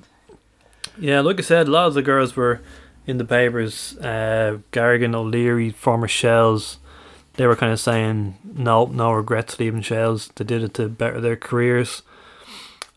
yeah, 0.97 1.21
like 1.21 1.39
I 1.39 1.41
said, 1.41 1.67
a 1.67 1.71
lot 1.71 1.87
of 1.87 1.93
the 1.93 2.01
girls 2.01 2.35
were 2.35 2.61
in 3.07 3.17
the 3.17 3.25
papers. 3.25 3.97
Uh, 3.97 4.57
Garrigan, 4.71 5.15
O'Leary, 5.15 5.69
former 5.71 6.07
Shels, 6.07 6.77
they 7.35 7.47
were 7.47 7.55
kind 7.55 7.71
of 7.71 7.79
saying 7.79 8.35
no, 8.43 8.85
no 8.87 9.13
regrets 9.13 9.57
leaving 9.59 9.81
Shels. 9.81 10.29
They 10.35 10.43
did 10.43 10.61
it 10.63 10.73
to 10.75 10.89
better 10.89 11.21
their 11.21 11.37
careers. 11.37 12.01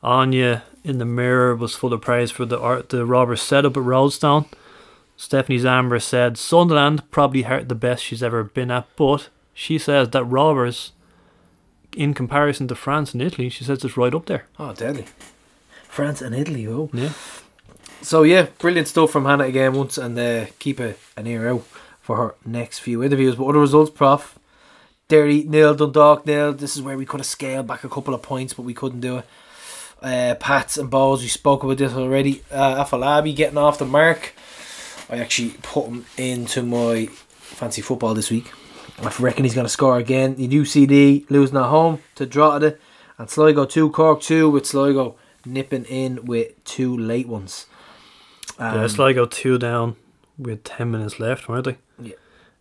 Aine 0.05 0.63
in 0.83 0.99
the 0.99 1.05
mirror 1.05 1.55
was 1.55 1.77
full 1.77 1.93
of 1.93 2.01
praise 2.01 2.33
for 2.33 2.45
the 2.45 2.59
art 2.59 2.89
the 2.89 3.07
Rovers 3.07 3.41
setup 3.41 3.77
at 3.77 3.83
Roadstone. 3.85 4.47
Stephanie 5.17 5.59
Zambra 5.61 6.03
said 6.03 6.37
Sunderland 6.37 7.09
probably 7.13 7.43
hurt 7.43 7.69
the 7.69 7.77
best 7.77 8.03
she's 8.03 8.23
ever 8.23 8.43
been 8.43 8.73
at, 8.73 8.87
but 8.97 9.29
she 9.55 9.79
says 9.79 10.09
that 10.11 10.25
Rovers, 10.25 10.91
in 11.97 12.15
comparison 12.15 12.69
to 12.69 12.75
France 12.75 13.13
and 13.13 13.23
Italy, 13.23 13.49
she 13.49 13.65
says 13.65 13.85
it's 13.85 13.97
right 13.97 14.15
up 14.15 14.27
there. 14.27 14.47
Oh, 14.59 14.73
deadly. 14.73 15.07
France 15.89 16.23
and 16.23 16.35
Italy, 16.35 16.67
oh. 16.67 16.91
Yeah. 16.93 17.13
So 18.01 18.23
yeah, 18.23 18.47
brilliant 18.59 18.89
stuff 18.89 19.11
from 19.11 19.25
Hannah 19.27 19.45
again 19.45 19.75
once, 19.75 19.99
and 19.99 20.19
uh, 20.19 20.47
keep 20.59 20.81
a, 20.81 20.95
an 21.17 21.27
ear 21.27 21.49
out 21.49 21.65
for 22.01 22.17
her 22.17 22.35
next 22.45 22.81
few 22.81 23.03
interviews. 23.03 23.37
But 23.37 23.47
other 23.47 23.61
results, 23.61 23.91
Prof. 23.91 24.39
Derry 25.09 25.45
nil, 25.45 25.75
Dundalk 25.75 26.27
nil. 26.27 26.55
This 26.55 26.75
is 26.75 26.83
where 26.83 26.97
we 26.97 27.05
could 27.05 27.21
have 27.21 27.27
scaled 27.27 27.67
back 27.67 27.85
a 27.85 27.89
couple 27.89 28.15
of 28.15 28.23
points, 28.23 28.55
but 28.55 28.63
we 28.63 28.75
couldn't 28.75 29.01
do 29.01 29.19
it. 29.19 29.27
Uh, 30.01 30.35
Pats 30.37 30.79
and 30.79 30.91
balls. 30.91 31.23
We 31.23 31.29
spoke 31.29 31.63
about 31.63 31.77
this 31.77 31.93
already. 31.93 32.43
Uh, 32.51 32.83
Afolabi 32.83 33.37
getting 33.37 33.59
off 33.59 33.79
the 33.79 33.85
mark. 33.85 34.35
I 35.11 35.19
actually 35.19 35.51
put 35.63 35.87
him 35.87 36.07
into 36.17 36.63
my 36.63 37.07
fancy 37.07 37.83
football 37.83 38.15
this 38.15 38.31
week. 38.31 38.51
I 39.03 39.13
reckon 39.19 39.45
he's 39.45 39.55
going 39.55 39.67
to 39.67 39.73
score 39.73 39.99
again. 39.99 40.37
The 40.37 40.49
UCD 40.49 41.29
losing 41.31 41.57
at 41.57 41.65
home 41.65 42.01
to 42.15 42.27
Drogheda, 42.27 42.77
and 43.19 43.29
Sligo 43.29 43.65
two, 43.65 43.91
Cork 43.91 44.21
two, 44.21 44.49
with 44.49 44.67
Sligo 44.67 45.17
nipping 45.45 45.85
in 45.85 46.25
with 46.25 46.63
two 46.65 46.97
late 46.97 47.29
ones. 47.29 47.67
Um, 48.59 48.81
yeah, 48.81 48.87
Sligo 48.87 49.27
two 49.27 49.59
down 49.59 49.97
with 50.39 50.63
ten 50.65 50.91
minutes 50.91 51.19
left, 51.19 51.49
weren't 51.49 51.65
they? 51.65 51.77
Yeah. 52.01 52.15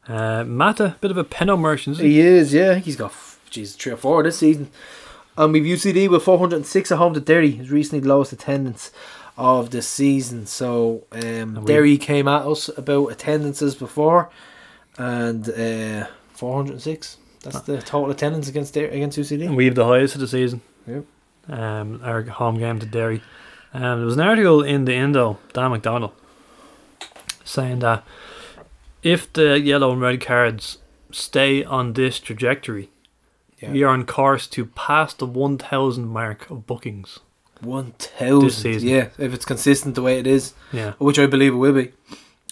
Uh, 0.08 0.44
Mata, 0.44 0.96
bit 1.00 1.12
of 1.12 1.18
a 1.18 1.24
penno 1.24 1.60
merchant. 1.60 1.98
Isn't 1.98 2.06
he? 2.06 2.14
He 2.14 2.22
is, 2.22 2.54
yeah. 2.54 2.76
He's 2.76 2.96
got, 2.96 3.14
geez, 3.50 3.76
three 3.76 3.92
or 3.92 3.98
four 3.98 4.24
this 4.24 4.40
season. 4.40 4.72
And 5.38 5.54
we've 5.54 5.64
UCD 5.64 6.10
with 6.10 6.24
406 6.24 6.92
at 6.92 6.98
home 6.98 7.14
to 7.14 7.20
Derry, 7.22 7.52
his 7.52 7.72
recently 7.72 8.02
the 8.02 8.10
lowest 8.10 8.34
attendance 8.34 8.92
of 9.38 9.70
the 9.70 9.82
season. 9.82 10.46
So 10.46 11.06
um, 11.12 11.64
Derry 11.66 11.98
came 11.98 12.28
at 12.28 12.46
us 12.46 12.70
about 12.78 13.08
attendances 13.08 13.76
before, 13.76 14.30
and 14.98 15.48
uh, 15.50 16.08
406. 16.46 17.18
That's 17.44 17.62
the 17.62 17.78
total 17.82 18.10
attendance 18.10 18.48
against 18.50 18.74
Der- 18.74 18.86
against 18.90 19.16
UCD. 19.18 19.46
And 19.46 19.56
we 19.56 19.66
have 19.66 19.76
the 19.76 19.86
highest 19.86 20.16
of 20.16 20.22
the 20.22 20.28
season. 20.28 20.62
Yep. 20.88 21.06
Um, 21.48 22.02
our 22.04 22.24
home 22.24 22.58
game 22.58 22.80
to 22.80 22.86
Derry. 22.88 23.22
Um, 23.76 23.82
there 24.00 24.06
was 24.06 24.16
an 24.16 24.22
article 24.22 24.64
in 24.64 24.86
the 24.86 24.94
Indo, 24.96 25.38
Dan 25.54 25.70
McDonald, 25.72 26.12
saying 27.46 27.80
that 27.80 28.04
if 29.04 29.32
the 29.34 29.60
yellow 29.60 29.92
and 29.92 30.02
red 30.02 30.20
cards 30.22 30.80
stay 31.12 31.64
on 31.64 31.94
this 31.94 32.20
trajectory, 32.20 32.90
Yeah. 33.60 33.72
we 33.72 33.84
are 33.84 33.90
on 33.94 34.06
course 34.06 34.48
to 34.48 34.66
pass 34.66 35.14
the 35.14 35.26
1,000 35.28 36.08
mark 36.08 36.50
of 36.50 36.66
bookings. 36.66 37.20
One 37.62 37.92
thousand. 38.00 38.46
This 38.48 38.58
season. 38.58 38.90
Yeah, 38.90 39.08
if 39.20 39.36
it's 39.36 39.46
consistent 39.46 39.94
the 39.94 40.02
way 40.02 40.18
it 40.18 40.26
is, 40.26 40.56
Yeah. 40.74 40.94
which 40.98 41.20
I 41.20 41.28
believe 41.28 41.54
it 41.54 41.58
will 41.58 41.74
be. 41.74 41.92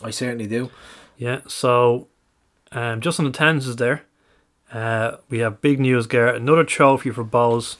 I 0.04 0.12
certainly 0.12 0.46
do. 0.46 0.70
Yeah, 1.18 1.40
so 1.48 2.08
um, 2.72 3.02
just 3.02 3.20
on 3.20 3.26
the 3.26 3.32
tenses 3.32 3.76
there, 3.78 4.04
uh, 4.72 5.18
we 5.30 5.40
have 5.40 5.62
big 5.62 5.80
news, 5.80 6.08
Garrett. 6.08 6.42
Another 6.42 6.64
trophy 6.64 7.10
for 7.10 7.24
Bohs. 7.24 7.78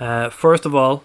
Uh, 0.00 0.30
first 0.30 0.64
of 0.64 0.74
all, 0.74 1.04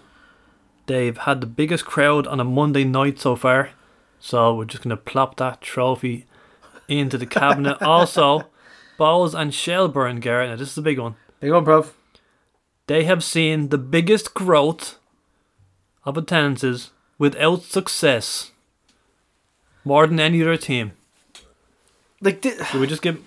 they've 0.87 1.17
had 1.17 1.41
the 1.41 1.47
biggest 1.47 1.85
crowd 1.85 2.25
on 2.27 2.39
a 2.39 2.43
Monday 2.43 2.83
night 2.83 3.19
so 3.19 3.35
far, 3.35 3.71
so 4.19 4.55
we're 4.55 4.65
just 4.65 4.83
going 4.83 4.95
to 4.95 4.97
plop 4.97 5.37
that 5.37 5.61
trophy 5.61 6.25
into 6.87 7.17
the 7.17 7.25
cabinet. 7.25 7.81
also, 7.81 8.47
Bohs 8.97 9.33
and 9.33 9.53
Shelbourne, 9.53 10.19
Garrett. 10.19 10.49
Now, 10.49 10.55
this 10.55 10.71
is 10.71 10.77
a 10.77 10.81
big 10.81 10.99
one. 10.99 11.15
Big 11.39 11.51
one, 11.51 11.65
Prof. 11.65 11.93
They 12.87 13.03
have 13.03 13.23
seen 13.23 13.69
the 13.69 13.77
biggest 13.77 14.33
growth 14.33 14.97
of 16.05 16.17
attendances 16.17 16.91
without 17.17 17.61
success, 17.63 18.51
more 19.83 20.07
than 20.07 20.19
any 20.19 20.41
other 20.41 20.57
team. 20.57 20.93
Like, 22.21 22.41
thi- 22.41 22.63
Should 22.65 22.81
we 22.81 22.87
just 22.87 23.01
give 23.01 23.23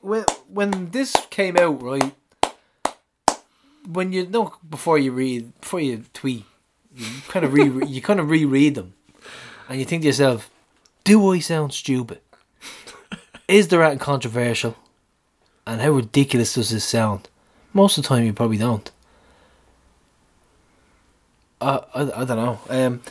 when 0.00 0.24
when 0.48 0.90
this 0.90 1.14
came 1.30 1.56
out, 1.56 1.82
right? 1.82 2.14
When 3.86 4.12
you 4.12 4.26
know 4.26 4.54
before 4.68 4.98
you 4.98 5.12
read 5.12 5.58
before 5.60 5.80
you 5.80 6.04
tweet, 6.12 6.44
you 6.94 7.06
kind 7.28 7.44
of 7.44 7.52
re 7.52 7.64
you 7.86 8.00
kind 8.00 8.20
of 8.20 8.30
reread 8.30 8.74
them, 8.74 8.94
and 9.68 9.78
you 9.78 9.84
think 9.84 10.02
to 10.02 10.06
yourself, 10.06 10.50
"Do 11.04 11.32
I 11.32 11.40
sound 11.40 11.72
stupid? 11.74 12.20
Is 13.48 13.68
the 13.68 13.78
rat 13.78 14.00
controversial? 14.00 14.76
And 15.66 15.80
how 15.80 15.90
ridiculous 15.90 16.54
does 16.54 16.70
this 16.70 16.84
sound?" 16.84 17.28
Most 17.72 17.98
of 17.98 18.04
the 18.04 18.08
time, 18.08 18.24
you 18.24 18.32
probably 18.32 18.58
don't. 18.58 18.90
Uh, 21.60 21.80
I 21.94 22.22
I 22.22 22.24
don't 22.24 22.36
know. 22.36 22.58
Um, 22.70 23.02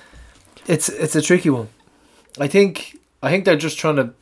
it's 0.68 0.90
it's 0.90 1.16
a 1.16 1.22
tricky 1.22 1.50
one. 1.50 1.70
I 2.40 2.48
think 2.48 2.99
I 3.22 3.30
think 3.30 3.46
they're 3.46 3.58
just 3.58 3.78
trying 3.78 3.98
to 3.98 4.14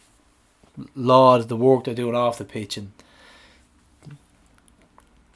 laud 0.96 1.50
the 1.50 1.56
work 1.56 1.84
they're 1.84 1.94
doing 1.94 2.16
off 2.16 2.38
the 2.38 2.46
pitch 2.46 2.78
and 2.78 2.92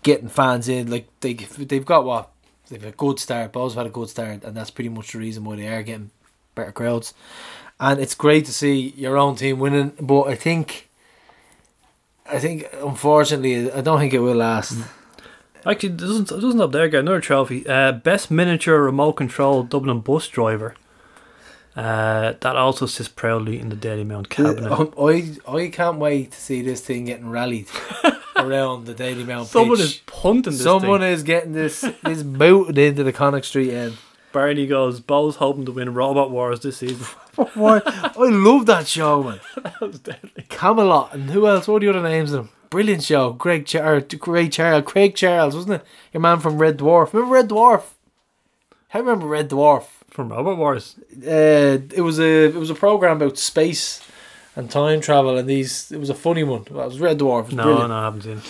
getting 0.03 0.29
fans 0.29 0.67
in. 0.67 0.89
Like 0.89 1.07
they 1.21 1.33
they've 1.33 1.85
got 1.85 2.05
what 2.05 2.29
they've 2.69 2.83
a 2.83 2.91
good 2.91 3.19
start. 3.19 3.51
Balls 3.51 3.75
had 3.75 3.85
a 3.85 3.89
good 3.89 4.09
start, 4.09 4.43
and 4.43 4.55
that's 4.55 4.71
pretty 4.71 4.89
much 4.89 5.11
the 5.11 5.19
reason 5.19 5.43
why 5.43 5.55
they 5.55 5.67
are 5.67 5.83
getting 5.83 6.11
better 6.55 6.71
crowds. 6.71 7.13
And 7.79 7.99
it's 7.99 8.15
great 8.15 8.45
to 8.45 8.53
see 8.53 8.93
your 8.95 9.17
own 9.17 9.35
team 9.35 9.57
winning, 9.59 9.93
but 9.99 10.23
I 10.23 10.35
think, 10.35 10.87
I 12.27 12.37
think 12.37 12.67
unfortunately, 12.73 13.71
I 13.71 13.81
don't 13.81 13.99
think 13.99 14.13
it 14.13 14.19
will 14.19 14.35
last. 14.35 14.77
Actually, 15.65 15.89
it 15.89 15.97
doesn't 15.97 16.31
it 16.31 16.41
doesn't 16.41 16.61
up 16.61 16.71
there. 16.71 16.87
Get 16.87 17.01
another 17.01 17.21
trophy. 17.21 17.67
Uh, 17.67 17.91
best 17.91 18.31
miniature 18.31 18.81
remote 18.81 19.13
control 19.13 19.63
Dublin 19.63 19.99
bus 19.99 20.27
driver. 20.27 20.75
Uh, 21.75 22.33
that 22.41 22.55
also 22.57 22.85
sits 22.85 23.07
proudly 23.07 23.57
in 23.59 23.69
the 23.69 23.75
Dalymount 23.75 24.27
cabinet. 24.29 24.69
Um, 24.71 24.93
I 24.99 25.35
I 25.47 25.69
can't 25.69 25.99
wait 25.99 26.31
to 26.31 26.39
see 26.39 26.61
this 26.61 26.81
thing 26.81 27.05
getting 27.05 27.29
rallied 27.29 27.67
around 28.35 28.85
the 28.85 28.93
Dalymount. 28.93 29.45
Someone 29.45 29.77
pitch. 29.77 29.85
is 29.85 30.01
punting 30.05 30.51
this 30.51 30.63
Someone 30.63 30.99
thing. 30.99 31.11
is 31.13 31.23
getting 31.23 31.53
this 31.53 31.81
this 32.03 32.23
booted 32.23 32.77
into 32.77 33.03
the 33.03 33.13
Connaught 33.13 33.45
Street 33.45 33.71
end. 33.71 33.97
Barney 34.33 34.67
goes. 34.67 34.99
Bohs 34.99 35.35
hoping 35.35 35.65
to 35.65 35.71
win 35.71 35.93
Robot 35.93 36.29
Wars 36.31 36.59
this 36.59 36.77
season. 36.77 37.05
I 37.37 37.81
love 38.17 38.65
that 38.65 38.87
show, 38.87 39.23
man. 39.23 39.39
that 39.63 39.79
was 39.79 39.99
deadly. 39.99 40.45
Camelot 40.49 41.13
and 41.13 41.29
who 41.29 41.47
else? 41.47 41.67
What 41.69 41.77
are 41.83 41.91
the 41.91 41.97
other 41.97 42.07
names 42.09 42.33
of 42.33 42.45
them? 42.45 42.49
Brilliant 42.69 43.03
show. 43.03 43.31
Greg 43.33 43.65
Char- 43.65 44.01
Craig 44.01 44.51
Charles, 44.51 44.83
Craig 44.85 45.15
Charles, 45.15 45.55
wasn't 45.55 45.75
it? 45.75 45.85
Your 46.13 46.21
man 46.21 46.39
from 46.39 46.57
Red 46.57 46.77
Dwarf. 46.77 47.13
Remember 47.13 47.33
Red 47.35 47.49
Dwarf? 47.49 47.83
I 48.93 48.97
remember 48.99 49.25
Red 49.25 49.49
Dwarf. 49.49 49.85
From 50.11 50.29
Robot 50.29 50.57
Wars. 50.57 50.95
Uh, 51.25 51.79
it 51.95 52.01
was 52.03 52.19
a 52.19 52.45
it 52.45 52.55
was 52.55 52.69
a 52.69 52.75
program 52.75 53.17
about 53.17 53.37
space 53.37 54.01
and 54.55 54.69
time 54.69 54.99
travel, 55.01 55.37
and 55.37 55.47
these 55.49 55.91
it 55.91 55.99
was 55.99 56.09
a 56.09 56.13
funny 56.13 56.43
one. 56.43 56.61
It 56.61 56.71
was 56.71 56.99
Red 56.99 57.17
Dwarf. 57.19 57.45
Was 57.45 57.53
No, 57.55 57.63
brilliant. 57.63 57.89
no, 57.89 57.95
I 57.95 58.03
haven't 58.03 58.21
seen. 58.23 58.41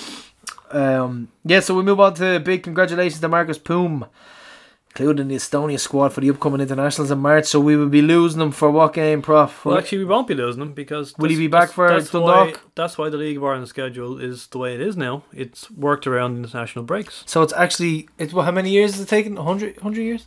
Um, 0.71 1.27
yeah, 1.45 1.59
so 1.59 1.75
we 1.75 1.83
move 1.83 1.99
on 1.99 2.13
to 2.15 2.39
big 2.39 2.63
congratulations 2.63 3.19
to 3.21 3.27
Markus 3.27 3.59
Poom, 3.59 4.07
including 4.91 5.27
the 5.27 5.35
Estonia 5.35 5.79
squad 5.79 6.13
for 6.13 6.21
the 6.21 6.29
upcoming 6.29 6.61
internationals 6.61 7.11
in 7.11 7.19
March. 7.19 7.45
So 7.45 7.59
we 7.59 7.75
will 7.75 7.89
be 7.89 8.01
losing 8.01 8.39
them 8.39 8.51
for 8.51 8.71
what 8.71 8.93
game, 8.93 9.21
Prof? 9.21 9.63
Well, 9.65 9.77
actually, 9.77 9.99
we 9.99 10.05
won't 10.05 10.27
be 10.27 10.33
losing 10.33 10.61
them 10.61 10.73
because 10.73 11.13
Will 11.17 11.29
he 11.29 11.35
be 11.37 11.47
back 11.47 11.71
for 11.71 11.89
that's 11.89 12.09
Dundalk? 12.09 12.55
Why, 12.55 12.61
that's 12.73 12.97
why 12.97 13.09
the 13.09 13.17
League 13.17 13.37
of 13.37 13.43
Ireland 13.43 13.67
schedule 13.67 14.17
is 14.17 14.47
the 14.47 14.57
way 14.57 14.73
it 14.73 14.81
is 14.81 14.95
now. 14.97 15.23
It's 15.33 15.69
worked 15.69 16.07
around 16.07 16.37
international 16.37 16.85
breaks. 16.85 17.23
so 17.27 17.41
it's 17.43 17.53
actually 17.53 18.07
it's 18.17 18.33
well, 18.33 18.45
how 18.45 18.51
many 18.51 18.71
years 18.71 18.93
has 18.93 19.01
it 19.01 19.09
taken? 19.09 19.35
100, 19.35 19.75
100 19.75 20.01
years? 20.01 20.25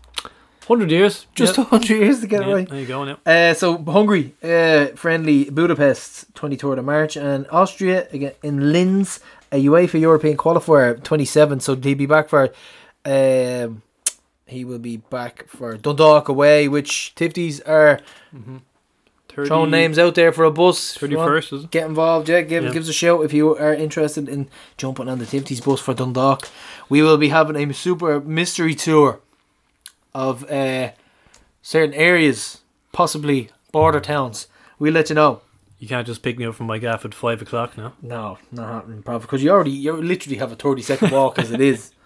Hundred 0.67 0.91
years, 0.91 1.27
Just 1.35 1.59
a 1.59 1.65
hundred 1.73 1.91
years 1.91 2.21
to 2.21 2.27
get 2.27 2.43
it 2.43 2.49
Yeah, 2.49 2.55
right. 2.55 2.69
There 2.69 2.81
you 2.81 2.87
go. 2.87 3.05
Now. 3.05 3.19
Uh, 3.27 3.53
so 3.55 3.77
Hungary, 3.85 4.35
uh, 4.43 4.87
friendly 4.97 5.51
Budapest, 5.51 6.35
twenty 6.35 6.57
third 6.57 6.79
of 6.79 6.85
March, 6.87 7.17
and 7.17 7.47
Austria 7.51 8.09
again 8.13 8.33
in 8.43 8.73
Linz, 8.73 9.21
a 9.53 9.63
UEFA 9.63 10.01
European 10.01 10.37
qualifier, 10.39 11.03
twenty 11.03 11.27
seven. 11.27 11.61
So 11.61 11.77
he'll 11.77 11.95
be 11.97 12.07
back 12.07 12.29
for, 12.31 12.51
um, 13.05 13.83
he 14.47 14.65
will 14.65 14.79
be 14.79 14.97
back 14.99 15.47
for 15.49 15.77
Dundalk 15.77 16.29
away, 16.29 16.67
which 16.69 17.13
Tifties 17.15 17.61
are 17.69 18.01
30, 19.29 19.49
throwing 19.49 19.71
names 19.71 19.99
out 19.99 20.15
there 20.15 20.33
for 20.33 20.45
a 20.45 20.51
bus. 20.51 20.97
Thirty 20.97 21.15
it? 21.15 21.71
Get 21.71 21.87
involved, 21.87 22.29
yeah. 22.29 22.41
Give 22.41 22.65
Yeah. 22.65 22.73
give 22.73 22.85
us 22.85 22.89
a 22.89 22.93
shout 22.93 23.25
if 23.25 23.33
you 23.35 23.55
are 23.57 23.75
interested 23.75 24.29
in 24.29 24.49
jumping 24.79 25.09
on 25.11 25.19
the 25.19 25.27
Tifties 25.27 25.63
bus 25.63 25.81
for 25.81 25.93
Dundalk. 25.93 26.49
We 26.89 27.03
will 27.03 27.19
be 27.19 27.29
having 27.29 27.57
a 27.57 27.75
super 27.75 28.21
mystery 28.21 28.75
tour 28.75 29.21
of 30.15 30.49
uh, 30.51 30.93
certain 31.63 31.95
areas, 31.95 32.61
possibly 32.93 33.51
border 33.73 34.01
towns. 34.01 34.47
We'll 34.79 34.93
let 34.93 35.09
you 35.09 35.15
know. 35.15 35.43
You 35.79 35.89
can't 35.89 36.07
just 36.07 36.23
pick 36.23 36.39
me 36.39 36.47
up 36.47 36.55
from 36.55 36.67
my 36.67 36.79
gaff 36.79 37.05
at 37.05 37.15
five 37.15 37.43
o'clock 37.43 37.77
now. 37.77 37.95
No, 38.01 38.39
not 38.53 38.73
happening, 38.73 39.03
probably 39.03 39.23
because 39.27 39.43
you 39.43 39.51
already 39.51 39.73
you 39.73 39.93
literally 39.93 40.39
have 40.39 40.53
a 40.53 40.57
thirty 40.57 40.83
second 40.83 41.11
walk 41.11 41.39
as 41.39 41.51
it 41.51 41.61
is. 41.61 41.91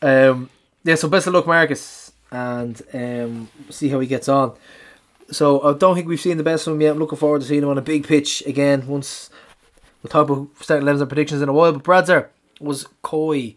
Um, 0.00 0.48
yeah. 0.84 0.94
So 0.94 1.08
best 1.08 1.26
of 1.26 1.32
luck, 1.32 1.48
Markus, 1.48 2.12
and 2.30 2.80
um, 2.94 3.48
see 3.68 3.88
how 3.88 3.98
he 3.98 4.06
gets 4.06 4.28
on. 4.28 4.56
So 5.32 5.60
I 5.60 5.76
don't 5.76 5.96
think 5.96 6.06
we've 6.06 6.20
seen 6.20 6.36
the 6.36 6.44
best 6.44 6.68
of 6.68 6.74
him 6.74 6.80
yet. 6.80 6.92
I'm 6.92 7.00
looking 7.00 7.18
forward 7.18 7.40
to 7.40 7.48
seeing 7.48 7.64
him 7.64 7.68
on 7.68 7.78
a 7.78 7.82
big 7.82 8.06
pitch 8.06 8.44
again 8.46 8.86
once 8.86 9.28
We'll 10.02 10.10
talk 10.10 10.28
about 10.28 10.48
starting 10.60 10.86
11s 10.86 11.00
and 11.00 11.08
predictions 11.08 11.42
in 11.42 11.48
a 11.48 11.52
while. 11.52 11.72
But 11.72 11.82
Bradzer 11.82 12.28
was 12.60 12.86
coy 13.02 13.56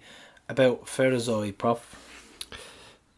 about 0.49 0.85
Ferizaj, 0.85 1.57
Prof. 1.57 1.97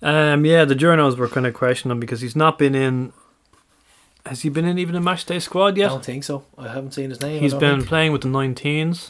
Um, 0.03 0.45
yeah, 0.45 0.65
the 0.65 0.75
journals 0.75 1.15
were 1.15 1.29
kind 1.29 1.47
of 1.47 1.53
questioning 1.53 1.93
him 1.93 1.99
because 1.99 2.21
he's 2.21 2.35
not 2.35 2.59
been 2.59 2.75
in. 2.75 3.13
Has 4.25 4.41
he 4.41 4.49
been 4.49 4.65
in 4.65 4.77
even 4.77 4.95
a 4.95 5.01
match 5.01 5.25
day 5.25 5.39
squad 5.39 5.77
yet? 5.77 5.87
I 5.87 5.89
don't 5.93 6.05
think 6.05 6.23
so. 6.25 6.43
I 6.57 6.67
haven't 6.67 6.93
seen 6.93 7.09
his 7.09 7.21
name. 7.21 7.41
He's 7.41 7.53
been 7.53 7.77
think. 7.79 7.87
playing 7.87 8.11
with 8.11 8.21
the 8.21 8.27
19s. 8.27 9.09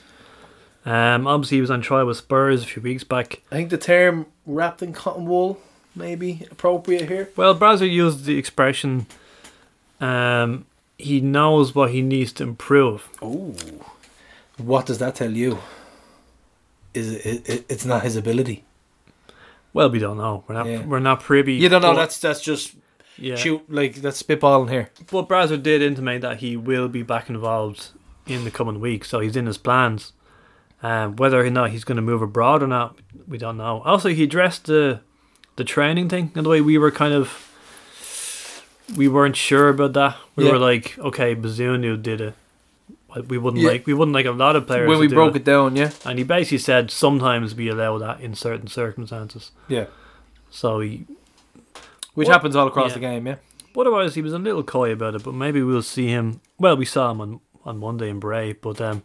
Um, 0.86 1.28
obviously, 1.28 1.57
he 1.57 1.61
was 1.61 1.72
on 1.72 1.82
trial 1.82 2.06
with 2.06 2.18
Spurs 2.18 2.64
a 2.64 2.65
few 2.65 2.82
weeks 2.82 3.03
back. 3.03 3.41
I 3.52 3.56
think 3.56 3.70
the 3.70 3.78
term 3.78 4.28
wrapped 4.45 4.82
in 4.82 4.94
cotton 4.94 5.26
wool 5.26 5.60
may 5.95 6.15
be 6.15 6.45
appropriate 6.52 7.07
here. 7.07 7.30
Well, 7.36 7.56
Bradzer 7.56 7.90
used 7.90 8.26
the 8.26 8.38
expression, 8.38 9.06
um, 10.02 10.65
he 10.98 11.22
knows 11.22 11.74
what 11.74 11.91
he 11.91 12.02
needs 12.02 12.34
to 12.34 12.44
improve. 12.44 13.07
Oh, 13.22 13.56
what 14.57 14.86
does 14.86 14.98
that 14.99 15.15
tell 15.15 15.32
you? 15.32 15.60
Is 16.94 17.14
it, 17.14 17.49
it? 17.49 17.65
It's 17.70 17.86
not 17.86 18.03
his 18.03 18.15
ability. 18.15 18.64
Well, 19.74 19.90
we 19.90 20.00
don't 20.00 20.18
know. 20.18 20.44
We're 20.48 20.56
not. 20.56 20.66
Yeah. 20.68 20.86
We're 20.86 21.00
not 21.00 21.22
privy. 21.22 21.56
You 21.56 21.70
don't 21.70 21.82
know. 21.82 21.91
but- 21.94 21.98
That's 22.02 22.20
that's 22.20 22.41
just 22.41 22.76
yeah. 23.18 23.36
shoot 23.36 23.62
like 23.70 23.95
that's 23.95 24.22
spitballing 24.22 24.70
here. 24.70 24.90
But 25.12 25.28
Bradzer 25.28 25.62
did 25.62 25.82
intimate 25.82 26.22
that 26.22 26.38
he 26.38 26.56
will 26.58 26.88
be 26.88 27.04
back 27.04 27.30
involved 27.30 27.90
in 28.28 28.44
the 28.44 28.52
coming 28.52 28.80
week, 28.80 29.04
so 29.06 29.20
he's 29.20 29.36
in 29.36 29.45
his 29.48 29.58
plans. 29.58 30.14
Um, 30.82 31.16
whether 31.16 31.44
or 31.45 31.50
not 31.50 31.70
he's 31.72 31.86
going 31.86 31.95
to 31.95 32.02
move 32.02 32.22
abroad 32.22 32.62
or 32.62 32.68
not, 32.68 32.98
we 33.28 33.38
don't 33.38 33.56
know. 33.58 33.82
Also, 33.86 34.10
he 34.10 34.24
addressed 34.24 34.66
the 34.66 35.02
the 35.56 35.64
training 35.64 36.10
thing 36.10 36.32
in 36.36 36.44
the 36.44 36.50
way 36.50 36.62
we 36.62 36.78
were 36.78 36.91
kind 36.91 37.14
of 37.14 37.50
we 38.95 39.08
weren't 39.08 39.36
sure 39.36 39.70
about 39.70 39.94
that. 39.94 40.18
We 40.36 40.45
Yeah. 40.45 40.52
were 40.52 40.60
like, 40.60 40.98
okay, 41.00 41.36
Bazunu 41.36 42.02
did 42.02 42.20
it. 42.22 42.34
We 43.27 43.38
wouldn't 43.38 43.61
Yeah. 43.61 43.69
like 43.69 43.85
we 43.88 43.94
wouldn't 43.94 44.15
like 44.15 44.26
a 44.26 44.31
lot 44.31 44.56
of 44.56 44.65
players 44.68 44.88
when 44.90 44.99
we 44.99 45.07
broke 45.07 45.35
it 45.35 45.44
down, 45.44 45.76
yeah, 45.76 45.91
And 46.06 46.18
he 46.18 46.23
basically 46.26 46.57
said 46.57 46.90
sometimes 46.91 47.53
we 47.56 47.69
allow 47.69 47.98
that 47.99 48.19
in 48.22 48.34
certain 48.35 48.68
circumstances. 48.68 49.52
yeah, 49.68 49.85
So 50.49 50.80
he, 50.80 51.06
which 52.15 52.27
What- 52.27 52.34
happens 52.34 52.56
all 52.56 52.68
across 52.68 52.90
yeah. 52.90 52.94
the 52.95 52.99
game, 52.99 53.27
yeah. 53.27 53.35
otherwise 53.77 54.15
he 54.15 54.22
was 54.22 54.34
a 54.34 54.40
little 54.40 54.64
coy 54.64 54.91
about 54.91 55.15
it. 55.15 55.23
But 55.23 55.34
maybe 55.34 55.61
we'll 55.61 55.81
see 55.84 56.07
him. 56.07 56.41
Well, 56.60 56.76
we 56.77 56.85
saw 56.85 57.11
him 57.11 57.22
on 57.22 57.40
on 57.65 57.77
Monday 57.80 58.10
in 58.10 58.19
Bray, 58.19 58.53
but 58.53 58.81
um, 58.81 59.03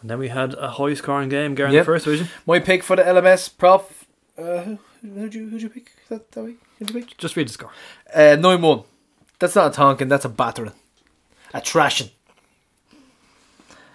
and 0.00 0.10
then 0.10 0.18
we 0.18 0.28
had 0.28 0.54
a 0.54 0.70
high 0.70 0.94
scoring 0.94 1.28
game, 1.28 1.54
Gary, 1.54 1.72
Yep. 1.72 1.82
the 1.82 1.84
first 1.86 2.04
division. 2.04 2.28
My 2.46 2.58
pick 2.58 2.82
for 2.82 2.96
the 2.96 3.02
LMS 3.06 3.48
prop. 3.48 3.90
Uh, 4.36 4.42
who 4.62 4.78
who'd 5.02 5.34
you 5.34 5.48
who'd 5.48 5.62
you 5.62 5.68
pick 5.68 5.92
that, 6.08 6.32
that 6.32 6.42
week? 6.42 6.58
Who'd 6.78 6.90
you 6.90 7.00
pick? 7.00 7.16
Just 7.16 7.36
read 7.36 7.48
the 7.48 7.52
score. 7.52 7.70
Uh, 8.14 8.36
nine 8.40 8.60
one. 8.62 8.82
That's 9.38 9.54
not 9.54 9.76
a 9.76 9.80
tonking. 9.80 10.08
That's 10.08 10.24
a 10.24 10.28
battering, 10.28 10.72
a 11.52 11.60
trashing. 11.60 12.10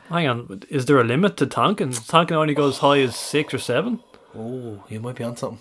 Hang 0.10 0.27
on, 0.27 0.64
is 0.69 0.86
there 0.86 0.99
a 0.99 1.03
limit 1.03 1.38
to 1.38 1.45
Tonkin? 1.45 1.91
Tonkin 1.91 2.36
only 2.36 2.56
goes 2.56 2.80
high 2.80 2.99
as 2.99 3.15
six 3.15 3.53
or 3.53 3.60
seven. 3.60 3.99
Oh, 4.36 4.84
you 4.90 4.99
might 4.99 5.15
be 5.15 5.23
on 5.23 5.38
something. 5.38 5.60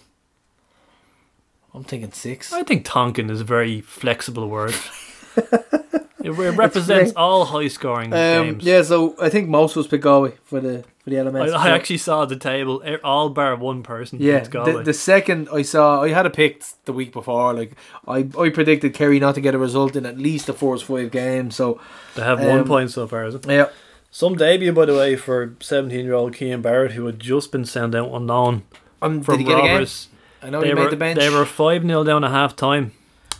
I'm 1.74 1.84
thinking 1.84 2.12
six. 2.12 2.52
I 2.52 2.62
think 2.62 2.84
Tonkin 2.84 3.30
is 3.30 3.40
a 3.42 3.44
very 3.44 3.80
flexible 3.82 4.48
word. 4.48 4.74
it, 5.36 6.30
re- 6.30 6.48
represents 6.50 7.12
all 7.14 7.44
high 7.44 7.68
scoring 7.68 8.12
Um, 8.12 8.44
games. 8.44 8.64
yeah, 8.64 8.82
so 8.82 9.14
I 9.20 9.28
think 9.28 9.48
most 9.48 9.76
of 9.76 9.84
us 9.84 9.86
pick 9.86 10.00
Galway 10.00 10.32
for 10.44 10.60
the 10.60 10.84
for 11.04 11.10
the 11.10 11.16
LMS. 11.16 11.52
I, 11.52 11.68
I 11.68 11.70
actually 11.70 11.98
saw 11.98 12.24
the 12.24 12.36
table. 12.36 12.82
All 13.04 13.28
bar 13.28 13.54
one 13.56 13.82
person. 13.82 14.18
Yeah, 14.20 14.40
the, 14.40 14.82
the 14.84 14.94
second 14.94 15.48
I 15.52 15.62
saw, 15.62 16.02
I 16.02 16.08
had 16.08 16.26
a 16.26 16.30
picked 16.30 16.84
the 16.86 16.92
week 16.92 17.12
before. 17.12 17.52
Like 17.52 17.72
I, 18.06 18.26
I 18.38 18.48
predicted 18.48 18.94
Kerry 18.94 19.20
not 19.20 19.34
to 19.34 19.40
get 19.40 19.54
a 19.54 19.58
result 19.58 19.94
in 19.94 20.06
at 20.06 20.18
least 20.18 20.46
the 20.46 20.54
first 20.54 20.84
five 20.84 21.10
games. 21.10 21.54
So 21.54 21.80
they 22.14 22.22
have 22.22 22.40
one 22.40 22.60
um, 22.60 22.66
point 22.66 22.90
so 22.90 23.06
far. 23.06 23.26
Is 23.26 23.34
it? 23.34 23.46
yeah, 23.46 23.68
Some 24.10 24.36
debut, 24.36 24.72
by 24.72 24.86
the 24.86 24.94
way, 24.94 25.16
for 25.16 25.54
17 25.60 26.04
year 26.04 26.14
old 26.14 26.34
Kean 26.34 26.62
Barrett, 26.62 26.92
who 26.92 27.06
had 27.06 27.20
just 27.20 27.52
been 27.52 27.64
sent 27.64 27.94
out 27.94 28.10
on 28.10 28.26
loan 28.26 28.62
um, 29.02 29.22
from 29.22 29.36
did 29.38 29.40
he 29.40 29.46
get 29.46 29.58
a 29.58 29.62
game? 29.62 29.72
Robbers. 29.72 30.08
I 30.42 30.50
know 30.50 30.60
They 30.60 30.68
he 30.68 30.74
were, 30.74 30.80
made 30.84 30.92
the 30.92 30.96
bench. 30.96 31.18
they 31.18 31.30
were 31.30 31.44
5 31.44 31.82
0 31.82 32.04
down 32.04 32.24
at 32.24 32.30
half 32.30 32.56
time. 32.56 32.92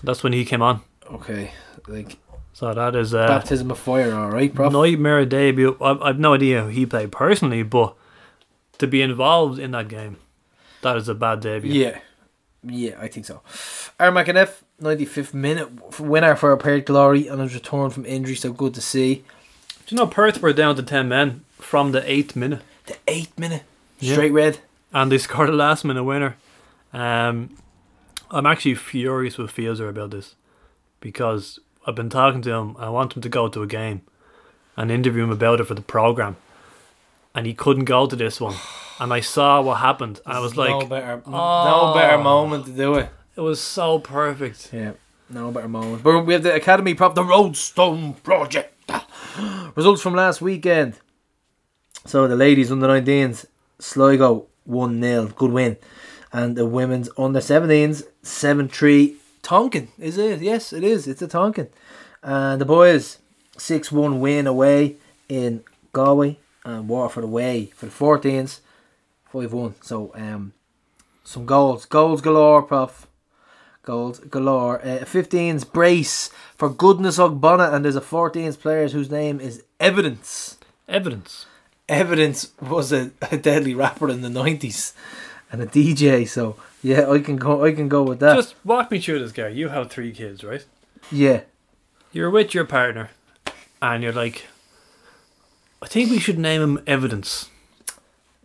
That's 0.02 0.22
when 0.22 0.32
he 0.32 0.44
came 0.44 0.62
on. 0.62 0.82
okay, 1.10 1.52
like 1.86 2.16
So 2.52 2.72
that 2.74 2.94
is 2.94 3.12
a 3.14 3.26
baptism 3.26 3.70
of 3.70 3.78
fire. 3.78 4.14
All 4.14 4.30
right, 4.30 4.52
bro. 4.52 4.68
nightmare 4.68 5.24
debut. 5.24 5.76
I've, 5.80 6.02
I've 6.02 6.18
no 6.18 6.34
idea 6.34 6.62
who 6.64 6.68
he 6.68 6.86
played 6.86 7.12
personally, 7.12 7.62
but 7.62 7.94
to 8.78 8.86
be 8.86 9.00
involved 9.02 9.58
in 9.58 9.70
that 9.72 9.88
game, 9.88 10.16
that 10.82 10.96
is 10.96 11.08
a 11.08 11.14
bad 11.14 11.40
debut. 11.40 11.72
Yeah, 11.72 11.98
yeah, 12.62 12.96
I 13.00 13.08
think 13.08 13.26
so. 13.26 13.42
Aaron 13.98 14.48
ninety 14.80 15.04
fifth 15.04 15.34
minute 15.34 15.98
winner 16.00 16.36
for 16.36 16.52
a 16.52 16.54
apparent 16.54 16.86
glory 16.86 17.28
on 17.28 17.38
his 17.40 17.54
return 17.54 17.90
from 17.90 18.06
injury. 18.06 18.36
So 18.36 18.52
good 18.52 18.74
to 18.74 18.80
see. 18.80 19.24
Do 19.88 19.94
you 19.94 20.00
know 20.02 20.06
Perth 20.06 20.42
were 20.42 20.52
down 20.52 20.76
to 20.76 20.82
10 20.82 21.08
men 21.08 21.46
from 21.52 21.92
the 21.92 22.02
8th 22.02 22.36
minute? 22.36 22.60
The 22.84 22.96
eighth 23.06 23.38
minute, 23.38 23.62
Yeah. 23.98 24.12
straight 24.12 24.32
red. 24.32 24.58
and 24.92 25.10
they 25.10 25.16
scored 25.26 25.48
a 25.48 25.52
last 25.52 25.82
minute 25.82 26.04
winner. 26.04 26.36
Um, 26.92 27.56
I'm 28.30 28.44
actually 28.44 28.74
furious 28.74 29.38
with 29.38 29.50
Fielder 29.50 29.88
about 29.88 30.10
this 30.10 30.34
because 31.00 31.58
I've 31.86 31.94
been 31.94 32.10
talking 32.10 32.42
to 32.42 32.50
him. 32.52 32.76
I 32.78 32.90
want 32.90 33.16
him 33.16 33.22
to 33.22 33.30
go 33.30 33.48
to 33.48 33.62
a 33.62 33.66
game 33.66 34.02
and 34.76 34.90
interview 34.90 35.22
him 35.24 35.30
about 35.30 35.58
it 35.58 35.64
for 35.64 35.72
the 35.74 35.80
program, 35.80 36.36
and 37.34 37.46
he 37.46 37.54
couldn't 37.54 37.86
go 37.86 38.06
to 38.06 38.14
this 38.14 38.42
one. 38.42 38.56
And 39.00 39.10
I 39.10 39.20
saw 39.20 39.62
what 39.62 39.76
happened. 39.78 40.20
And 40.26 40.36
I 40.36 40.40
was 40.40 40.54
like, 40.54 40.68
no 40.68 40.84
better, 40.84 41.22
"Oh." 41.26 41.30
no 41.30 41.94
better 41.94 42.18
moment 42.18 42.66
to 42.66 42.72
do 42.72 42.94
it. 42.96 43.08
it 43.36 43.40
was 43.40 43.58
so 43.58 43.98
perfect. 43.98 44.68
Yeah, 44.70 44.92
no 45.30 45.50
better 45.50 45.68
moment. 45.68 46.02
But 46.02 46.26
we 46.26 46.34
have 46.34 46.42
the 46.42 46.54
Academy 46.54 46.92
prop, 46.92 47.14
the 47.14 47.24
Roadstone 47.24 48.14
Project. 48.22 48.74
Results 49.76 50.02
from 50.02 50.14
last 50.14 50.40
weekend. 50.40 50.98
So 52.06 52.26
the 52.26 52.36
ladies 52.36 52.72
under 52.72 52.86
19s, 52.86 53.46
Sligo 53.78 54.46
1 54.64 55.00
0, 55.02 55.26
good 55.36 55.52
win. 55.52 55.76
And 56.32 56.56
the 56.56 56.66
women's 56.66 57.08
under 57.16 57.40
17s, 57.40 58.04
7 58.22 58.68
3. 58.68 59.16
Tonkin, 59.42 59.88
is 59.98 60.18
it? 60.18 60.40
Yes, 60.40 60.72
it 60.72 60.84
is. 60.84 61.06
It's 61.06 61.22
a 61.22 61.28
Tonkin. 61.28 61.68
And 62.22 62.60
the 62.60 62.64
boys, 62.64 63.18
6 63.56 63.92
1 63.92 64.20
win 64.20 64.46
away 64.46 64.96
in 65.28 65.64
Galway. 65.92 66.38
And 66.64 66.88
Waterford 66.88 67.24
away 67.24 67.66
for 67.74 67.86
the 67.86 67.92
14s, 67.92 68.60
5 69.32 69.52
1. 69.52 69.74
So, 69.80 70.12
um, 70.14 70.52
some 71.24 71.46
goals. 71.46 71.84
Goals 71.84 72.20
galore, 72.20 72.62
Prof. 72.62 73.06
Goals 73.82 74.18
galore. 74.18 74.80
Uh, 74.80 75.04
15's 75.04 75.64
brace 75.64 76.30
for 76.58 76.68
goodness 76.68 77.18
of 77.18 77.40
Bonnet, 77.40 77.72
and 77.72 77.84
there's 77.84 77.96
a 77.96 78.00
14th 78.00 78.58
player 78.60 78.88
whose 78.88 79.10
name 79.10 79.40
is 79.40 79.62
Evidence. 79.80 80.58
Evidence. 80.88 81.46
Evidence 81.88 82.52
was 82.60 82.92
a, 82.92 83.12
a 83.30 83.36
deadly 83.38 83.74
rapper 83.74 84.10
in 84.10 84.20
the 84.22 84.28
90s 84.28 84.92
and 85.50 85.62
a 85.62 85.66
DJ, 85.66 86.28
so 86.28 86.56
yeah, 86.82 87.08
I 87.08 87.20
can 87.20 87.36
go. 87.36 87.64
I 87.64 87.72
can 87.72 87.88
go 87.88 88.02
with 88.02 88.20
that. 88.20 88.34
Just 88.36 88.54
walk 88.64 88.90
me 88.90 89.00
through 89.00 89.20
this, 89.20 89.32
Gary. 89.32 89.54
You 89.54 89.68
have 89.68 89.90
three 89.90 90.12
kids, 90.12 90.44
right? 90.44 90.64
yeah, 91.10 91.42
You're 92.12 92.28
with 92.30 92.52
your 92.54 92.64
partner, 92.66 93.10
and 93.80 94.02
you're 94.02 94.12
like, 94.12 94.46
I 95.80 95.86
think 95.86 96.10
we 96.10 96.18
should 96.18 96.38
name 96.38 96.60
him 96.60 96.82
Evidence. 96.86 97.48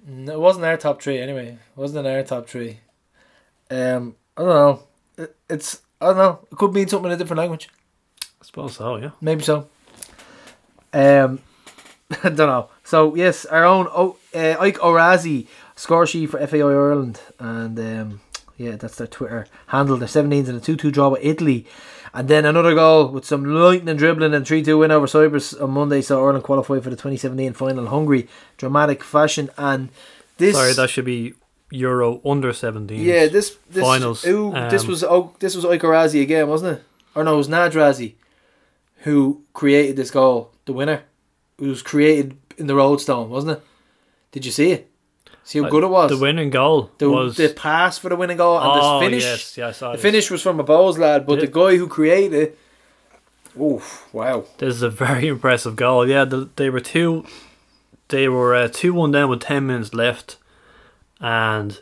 no, 0.07 0.33
it 0.33 0.39
wasn't 0.39 0.65
our 0.65 0.77
top 0.77 1.01
three 1.01 1.17
anyway. 1.19 1.47
It 1.49 1.59
wasn't 1.79 2.05
in 2.05 2.13
our 2.13 2.23
top 2.23 2.47
three. 2.47 2.79
Um, 3.71 4.15
I 4.37 4.41
don't 4.43 4.49
know. 4.49 4.83
It, 5.17 5.35
it's 5.49 5.81
I 5.99 6.05
don't 6.07 6.17
know. 6.17 6.39
It 6.51 6.55
could 6.57 6.73
mean 6.73 6.87
something 6.87 7.07
in 7.11 7.15
a 7.15 7.17
different 7.17 7.39
language. 7.39 7.69
I 8.43 8.45
suppose 8.45 8.75
so, 8.75 8.97
yeah. 8.97 9.11
Maybe 9.21 9.41
so. 9.41 9.69
Um, 10.91 11.39
I 12.11 12.15
don't 12.29 12.37
know. 12.37 12.69
So 12.83 13.15
yes, 13.15 13.45
our 13.45 13.63
own 13.63 13.87
oh, 13.89 14.17
uh, 14.35 14.57
Ike 14.59 14.83
O'Razi 14.83 15.47
score 15.77 16.05
sheet 16.05 16.29
for 16.29 16.45
FAI 16.45 16.59
Ireland, 16.59 17.21
and 17.39 17.79
um, 17.79 18.21
yeah, 18.57 18.75
that's 18.75 18.97
their 18.97 19.07
Twitter 19.07 19.47
handle. 19.67 19.95
Their 19.95 20.09
17s 20.09 20.49
and 20.49 20.57
a 20.57 20.59
two-two 20.59 20.91
draw 20.91 21.07
with 21.07 21.23
Italy, 21.23 21.65
and 22.13 22.27
then 22.27 22.43
another 22.43 22.75
goal 22.75 23.07
with 23.07 23.23
some 23.23 23.45
lightning 23.45 23.95
dribbling 23.95 24.33
and 24.33 24.45
three-two 24.45 24.77
win 24.77 24.91
over 24.91 25.07
Cyprus 25.07 25.53
on 25.53 25.71
Monday. 25.71 26.01
So 26.01 26.21
Ireland 26.21 26.43
qualified 26.43 26.83
for 26.83 26.89
the 26.89 26.97
2017 26.97 27.53
final 27.53 27.79
in 27.79 27.85
Hungary, 27.85 28.27
dramatic 28.57 29.05
fashion, 29.05 29.51
and 29.57 29.87
this. 30.37 30.57
Sorry, 30.57 30.73
that 30.73 30.89
should 30.89 31.05
be 31.05 31.33
Euro 31.71 32.19
under 32.25 32.51
17. 32.51 32.99
Yeah, 32.99 33.27
this, 33.27 33.55
this 33.69 33.81
finals. 33.81 34.27
Ooh, 34.27 34.51
this 34.69 34.83
Um, 34.83 34.89
was 34.89 35.03
oh, 35.05 35.33
this 35.39 35.55
was 35.55 35.63
Ike 35.63 35.83
Razi 35.83 36.21
again, 36.21 36.49
wasn't 36.49 36.79
it? 36.79 36.83
Or 37.15 37.23
no, 37.23 37.35
it 37.35 37.37
was 37.37 37.47
Nadrazi 37.47 38.15
who 39.03 39.43
created 39.53 39.95
this 39.95 40.11
goal, 40.11 40.51
the 40.65 40.73
winner. 40.73 41.03
It 41.59 41.67
was 41.67 41.81
created 41.81 42.37
in 42.57 42.67
the 42.67 42.75
road 42.75 42.91
Roadstone, 42.91 43.29
wasn't 43.29 43.57
it? 43.57 43.63
Did 44.31 44.45
you 44.45 44.51
see 44.51 44.71
it? 44.71 44.89
See 45.43 45.61
how 45.61 45.69
good 45.69 45.83
it 45.83 45.87
was. 45.87 46.09
The 46.09 46.17
winning 46.17 46.49
goal 46.49 46.89
the, 46.99 47.09
was. 47.09 47.35
the 47.35 47.49
pass 47.49 47.97
for 47.97 48.07
the 48.07 48.15
winning 48.15 48.37
goal 48.37 48.57
and 48.57 48.65
oh, 48.65 48.99
the 48.99 49.05
finish. 49.05 49.23
yes, 49.23 49.57
yeah, 49.57 49.87
I 49.89 49.95
the 49.95 50.01
finish 50.01 50.31
was 50.31 50.41
from 50.41 50.59
a 50.59 50.63
Bohs 50.63 50.97
lad, 50.97 51.25
but 51.25 51.41
the 51.41 51.47
guy 51.47 51.75
who 51.75 51.87
created 51.87 52.33
it. 52.33 52.59
Oof! 53.59 54.07
Wow. 54.13 54.45
This 54.57 54.75
is 54.75 54.81
a 54.81 54.89
very 54.89 55.27
impressive 55.33 55.75
goal. 55.75 56.07
Yeah, 56.07 56.23
the, 56.23 56.49
they 56.55 56.69
were 56.69 56.79
two. 56.79 57.25
They 58.07 58.29
were 58.29 58.55
uh, 58.55 58.69
two 58.71 58.93
one 58.93 59.11
down 59.11 59.29
with 59.29 59.41
ten 59.41 59.67
minutes 59.67 59.93
left, 59.93 60.37
and 61.19 61.79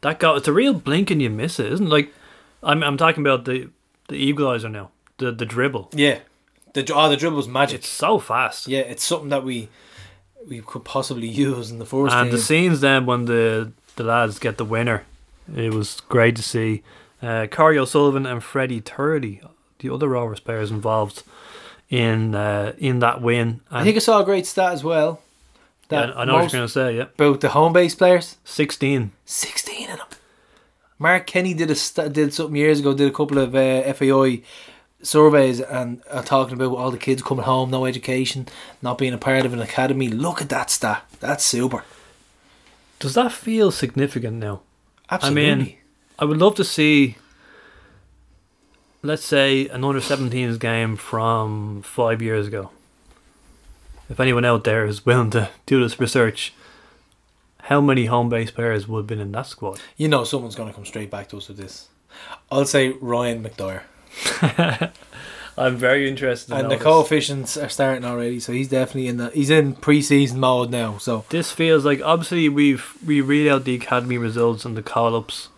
that 0.00 0.18
goal. 0.18 0.36
It's 0.36 0.48
a 0.48 0.52
real 0.52 0.72
blink 0.72 1.10
and 1.10 1.20
you 1.20 1.28
miss 1.28 1.60
it, 1.60 1.70
isn't 1.70 1.86
it? 1.86 1.90
Like, 1.90 2.14
I'm 2.62 2.82
I'm 2.82 2.96
talking 2.96 3.22
about 3.22 3.44
the 3.44 3.68
the 4.08 4.32
equaliser 4.32 4.70
now. 4.70 4.90
The 5.18 5.30
the 5.30 5.44
dribble. 5.44 5.90
Yeah. 5.92 6.20
The 6.74 6.92
oh, 6.94 7.08
the 7.08 7.16
dribble 7.16 7.36
was 7.36 7.48
magic. 7.48 7.80
It's 7.80 7.88
so 7.88 8.18
fast. 8.18 8.68
Yeah, 8.68 8.80
it's 8.80 9.04
something 9.04 9.30
that 9.30 9.44
we 9.44 9.68
we 10.46 10.60
could 10.60 10.84
possibly 10.84 11.26
use 11.28 11.70
in 11.70 11.78
the 11.78 11.86
first 11.86 12.14
and 12.14 12.28
team. 12.28 12.36
the 12.36 12.42
scenes 12.42 12.80
then 12.80 13.06
when 13.06 13.24
the 13.24 13.72
the 13.96 14.04
lads 14.04 14.38
get 14.38 14.56
the 14.58 14.64
winner, 14.64 15.04
it 15.54 15.72
was 15.74 16.00
great 16.08 16.36
to 16.36 16.42
see. 16.42 16.82
Uh, 17.20 17.46
Corey 17.50 17.78
O'Sullivan 17.78 18.26
and 18.26 18.44
Freddie 18.44 18.80
Turley, 18.80 19.40
the 19.80 19.90
other 19.92 20.08
Rovers 20.08 20.38
players 20.40 20.70
involved 20.70 21.24
in 21.90 22.34
uh, 22.34 22.74
in 22.78 23.00
that 23.00 23.20
win. 23.22 23.60
I 23.70 23.82
think 23.82 23.96
I 23.96 24.00
saw 24.00 24.20
a 24.20 24.24
great 24.24 24.46
stat 24.46 24.72
as 24.72 24.84
well. 24.84 25.20
yeah, 25.90 26.06
that 26.06 26.16
I 26.18 26.24
know 26.24 26.34
what 26.34 26.42
you're 26.42 26.50
going 26.60 26.66
to 26.66 26.68
say. 26.72 26.96
Yeah, 26.96 27.02
about 27.14 27.40
the 27.40 27.48
home 27.48 27.72
base 27.72 27.94
players. 27.94 28.36
sixteen. 28.44 29.12
16 29.24 29.90
of 29.90 29.98
them. 29.98 30.06
Mark 31.00 31.26
Kenny 31.26 31.54
did 31.54 31.70
a 31.70 31.74
st- 31.74 32.12
did 32.12 32.32
something 32.34 32.56
years 32.56 32.80
ago. 32.80 32.92
Did 32.94 33.08
a 33.08 33.14
couple 33.14 33.38
of 33.38 33.54
uh, 33.54 33.92
FAI 33.94 34.42
surveys 35.02 35.60
and 35.60 36.02
uh, 36.10 36.22
talking 36.22 36.54
about 36.54 36.76
all 36.76 36.90
the 36.90 36.98
kids 36.98 37.22
coming 37.22 37.44
home, 37.44 37.70
no 37.70 37.86
education, 37.86 38.48
not 38.82 38.98
being 38.98 39.14
a 39.14 39.18
part 39.18 39.46
of 39.46 39.52
an 39.52 39.60
academy. 39.60 40.08
Look 40.08 40.40
at 40.40 40.48
that 40.48 40.70
stat. 40.70 41.04
That's 41.20 41.44
super. 41.44 41.84
Does 42.98 43.14
that 43.14 43.32
feel 43.32 43.70
significant 43.70 44.38
now? 44.38 44.62
Absolutely. 45.10 45.50
I 45.50 45.54
mean, 45.54 45.76
I 46.18 46.24
would 46.24 46.38
love 46.38 46.56
to 46.56 46.64
see, 46.64 47.16
let's 49.02 49.24
say, 49.24 49.68
an 49.68 49.84
under 49.84 50.00
17s 50.00 50.58
game 50.58 50.96
from 50.96 51.82
five 51.82 52.20
years 52.20 52.48
ago. 52.48 52.70
If 54.10 54.18
anyone 54.18 54.44
out 54.44 54.64
there 54.64 54.84
is 54.84 55.06
willing 55.06 55.30
to 55.30 55.50
do 55.66 55.82
this 55.82 56.00
research, 56.00 56.54
how 57.64 57.80
many 57.80 58.06
home 58.06 58.28
based 58.28 58.54
players 58.54 58.88
would 58.88 59.00
have 59.00 59.06
been 59.06 59.20
in 59.20 59.32
that 59.32 59.46
squad? 59.46 59.80
you 59.96 60.08
know, 60.08 60.24
someone's 60.24 60.54
going 60.54 60.68
to 60.68 60.74
come 60.74 60.86
straight 60.86 61.10
back 61.10 61.28
to 61.28 61.36
us 61.36 61.48
with 61.48 61.58
this. 61.58 61.88
I'll 62.50 62.64
say 62.64 62.90
Ryan 63.00 63.44
McDyer. 63.44 63.82
I'm 65.58 65.76
very 65.76 66.08
interested. 66.08 66.52
In 66.52 66.60
and 66.60 66.70
the 66.70 66.76
this. 66.76 66.84
coefficients 66.84 67.56
are 67.56 67.68
starting 67.68 68.04
already, 68.04 68.38
so 68.38 68.52
he's 68.52 68.68
definitely 68.68 69.08
in 69.08 69.16
the 69.16 69.30
he's 69.30 69.50
in 69.50 69.74
pre-season 69.74 70.38
mode 70.38 70.70
now. 70.70 70.98
So 70.98 71.24
This 71.30 71.50
feels 71.50 71.84
like 71.84 72.00
obviously 72.00 72.48
we've 72.48 72.96
we 73.04 73.20
read 73.20 73.48
out 73.48 73.64
the 73.64 73.74
academy 73.74 74.18
results 74.18 74.64
and 74.64 74.76
the 74.76 74.82
call 74.82 75.16
ups. 75.16 75.48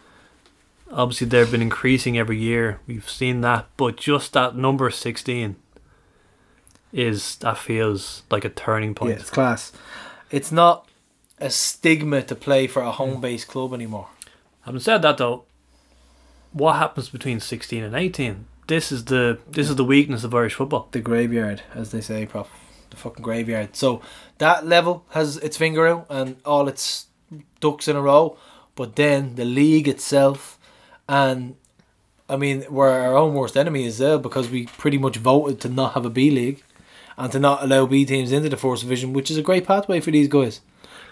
Obviously, 0.91 1.27
they've 1.28 1.51
been 1.51 1.62
increasing 1.62 2.19
every 2.19 2.39
year. 2.39 2.81
We've 2.87 3.09
seen 3.09 3.43
that, 3.43 3.66
but 3.77 3.97
just 3.97 4.32
that 4.32 4.57
number 4.57 4.91
sixteen 4.91 5.57
is 6.93 7.37
that 7.37 7.59
feels 7.59 8.23
like 8.31 8.45
a 8.45 8.49
turning 8.49 8.91
yeah, 8.91 8.95
point. 8.95 9.20
it's 9.20 9.31
class. 9.31 9.70
It's 10.31 10.51
not 10.51 10.89
a 11.39 11.51
stigma 11.51 12.23
to 12.23 12.35
play 12.35 12.66
for 12.66 12.82
a 12.82 12.91
home-based 12.91 13.47
hmm. 13.47 13.53
club 13.53 13.74
anymore. 13.74 14.09
Having 14.62 14.81
said 14.81 15.03
that, 15.03 15.19
though, 15.19 15.45
what 16.53 16.77
happens 16.77 17.11
between 17.11 17.39
sixteen 17.39 17.85
and 17.85 17.95
eighteen? 17.95 18.47
This 18.70 18.92
is 18.92 19.06
the 19.06 19.40
this 19.51 19.68
is 19.68 19.74
the 19.74 19.82
weakness 19.84 20.22
of 20.22 20.32
Irish 20.32 20.55
football. 20.55 20.86
the 20.92 21.01
graveyard, 21.01 21.60
as 21.74 21.90
they 21.90 22.01
say, 22.01 22.24
prof. 22.24 22.48
The 22.90 22.97
fucking 22.97 23.24
graveyard. 23.24 23.74
So 23.74 24.01
that 24.38 24.64
level 24.64 25.05
has 25.09 25.38
its 25.38 25.56
finger 25.56 25.88
out 25.88 26.06
and 26.09 26.36
all 26.44 26.68
its 26.68 27.06
ducks 27.59 27.88
in 27.88 27.97
a 27.97 28.01
row, 28.01 28.36
but 28.76 28.94
then 28.94 29.34
the 29.34 29.44
league 29.44 29.88
itself, 29.88 30.56
and 31.09 31.56
I 32.28 32.36
mean, 32.36 32.64
we're 32.70 32.90
our 32.90 33.16
own 33.16 33.34
worst 33.34 33.56
enemy 33.56 33.86
as 33.86 33.98
well 33.98 34.20
because 34.20 34.48
we 34.48 34.66
pretty 34.66 34.98
much 34.98 35.16
voted 35.16 35.60
to 35.62 35.68
not 35.68 35.94
have 35.94 36.06
a 36.06 36.10
B 36.10 36.30
league 36.30 36.62
and 37.18 37.32
to 37.32 37.40
not 37.40 37.64
allow 37.64 37.86
B 37.86 38.05
teams 38.05 38.30
into 38.30 38.48
the 38.48 38.56
first 38.56 38.84
division, 38.84 39.12
which 39.12 39.32
is 39.32 39.36
a 39.36 39.42
great 39.42 39.66
pathway 39.66 39.98
for 39.98 40.12
these 40.12 40.28
guys. 40.28 40.60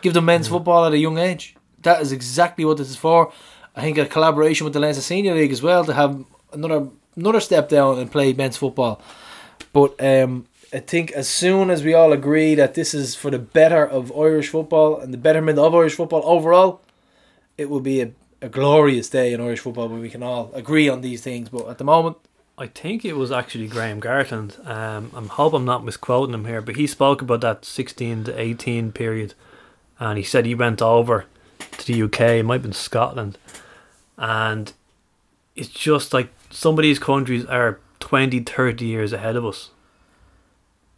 Give 0.00 0.14
them 0.14 0.26
men's 0.26 0.46
football 0.46 0.84
at 0.84 0.92
a 0.92 0.98
young 0.98 1.18
age. 1.18 1.56
That 1.82 2.02
is 2.02 2.12
exactly 2.12 2.64
what 2.64 2.76
this 2.76 2.90
is 2.90 2.96
for. 2.96 3.32
I 3.74 3.80
think 3.80 3.98
a 3.98 4.06
collaboration 4.06 4.64
with 4.64 4.74
the 4.74 4.80
Leinster 4.80 5.02
Senior 5.02 5.34
League 5.34 5.50
as 5.50 5.60
well 5.60 5.84
to 5.84 5.94
have 5.94 6.24
another 6.52 6.88
another 7.18 7.40
step 7.40 7.68
down 7.68 7.98
and 7.98 8.10
play 8.10 8.32
men's 8.32 8.56
football. 8.56 9.02
But 9.72 9.94
um, 10.02 10.46
I 10.72 10.78
think 10.78 11.12
as 11.12 11.28
soon 11.28 11.70
as 11.70 11.82
we 11.82 11.94
all 11.94 12.12
agree 12.12 12.54
that 12.54 12.74
this 12.74 12.94
is 12.94 13.14
for 13.14 13.30
the 13.30 13.38
better 13.38 13.86
of 13.86 14.16
Irish 14.16 14.48
football 14.48 14.98
and 15.00 15.12
the 15.12 15.18
betterment 15.18 15.58
of 15.58 15.74
Irish 15.74 15.94
football 15.94 16.22
overall, 16.24 16.80
it 17.56 17.68
will 17.68 17.80
be 17.80 18.00
a, 18.00 18.12
a 18.40 18.48
glorious 18.48 19.08
day 19.08 19.32
in 19.32 19.40
Irish 19.40 19.60
football 19.60 19.88
where 19.88 20.00
we 20.00 20.10
can 20.10 20.22
all 20.22 20.50
agree 20.54 20.88
on 20.88 21.00
these 21.00 21.22
things. 21.22 21.48
But 21.48 21.68
at 21.68 21.78
the 21.78 21.84
moment, 21.84 22.16
I 22.56 22.66
think 22.66 23.04
it 23.04 23.14
was 23.14 23.30
actually 23.32 23.66
Graham 23.68 24.00
Gartland. 24.00 24.66
Um, 24.66 25.10
I 25.14 25.20
hope 25.22 25.54
I'm 25.54 25.64
not 25.64 25.84
misquoting 25.84 26.34
him 26.34 26.44
here, 26.44 26.60
but 26.60 26.76
he 26.76 26.86
spoke 26.86 27.22
about 27.22 27.40
that 27.42 27.64
16 27.64 28.24
to 28.24 28.40
18 28.40 28.92
period, 28.92 29.34
and 29.98 30.18
he 30.18 30.24
said 30.24 30.44
he 30.44 30.54
went 30.54 30.82
over 30.82 31.26
to 31.78 31.86
the 31.86 32.02
UK. 32.02 32.20
It 32.20 32.42
might 32.44 32.54
have 32.54 32.62
been 32.62 32.72
Scotland, 32.72 33.38
and 34.16 34.72
it's 35.54 35.68
just 35.68 36.12
like 36.12 36.30
some 36.50 36.78
of 36.78 36.82
these 36.82 36.98
countries 36.98 37.44
are 37.46 37.80
20, 38.00 38.40
30 38.40 38.84
years 38.84 39.12
ahead 39.12 39.36
of 39.36 39.44
us 39.44 39.70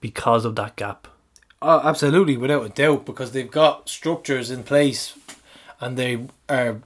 because 0.00 0.44
of 0.44 0.56
that 0.56 0.76
gap. 0.76 1.08
Oh, 1.62 1.80
absolutely, 1.84 2.36
without 2.36 2.64
a 2.64 2.68
doubt, 2.70 3.04
because 3.04 3.32
they've 3.32 3.50
got 3.50 3.88
structures 3.88 4.50
in 4.50 4.62
place, 4.62 5.14
and 5.80 5.96
they 5.96 6.26
are 6.48 6.80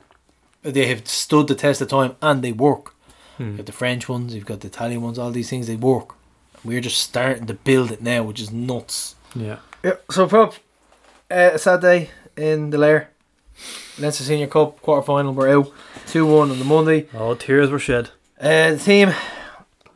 they 0.63 0.87
have 0.87 1.07
stood 1.07 1.47
the 1.47 1.55
test 1.55 1.81
of 1.81 1.89
time 1.89 2.17
and 2.23 2.43
they 2.43 2.53
work. 2.53 2.95
Hmm. 3.37 3.49
You've 3.49 3.57
got 3.59 3.67
the 3.67 3.73
French 3.73 4.09
ones, 4.09 4.35
you've 4.35 4.47
got 4.47 4.61
the 4.61 4.69
Italian 4.69 5.03
ones, 5.03 5.19
all 5.19 5.31
these 5.31 5.51
things 5.51 5.67
they 5.67 5.77
work. 5.77 6.15
We're 6.65 6.81
just 6.81 6.99
starting 7.03 7.47
to 7.47 7.55
build 7.55 7.93
it 7.93 8.03
now, 8.03 8.23
which 8.23 8.41
is 8.41 8.51
nuts. 8.51 9.15
Yeah. 9.35 9.59
Yeah. 9.83 9.97
So, 10.11 10.27
prop, 10.27 10.55
uh, 11.31 11.51
a 11.53 11.59
sad 11.59 11.83
day 11.83 12.11
in 12.37 12.71
the 12.71 12.79
Lair. 12.79 13.11
Leinster 13.99 14.25
Senior 14.25 14.47
Cup 14.47 14.81
quarter 14.81 15.05
final. 15.05 15.35
We're 15.35 15.59
out 15.59 15.71
two 16.07 16.27
one 16.27 16.51
on 16.51 16.59
the 16.59 16.65
Monday. 16.65 17.07
Oh, 17.15 17.35
tears 17.35 17.71
were 17.71 17.79
shed. 17.79 18.11
Uh, 18.41 18.73
the 18.73 18.79
team 18.79 19.13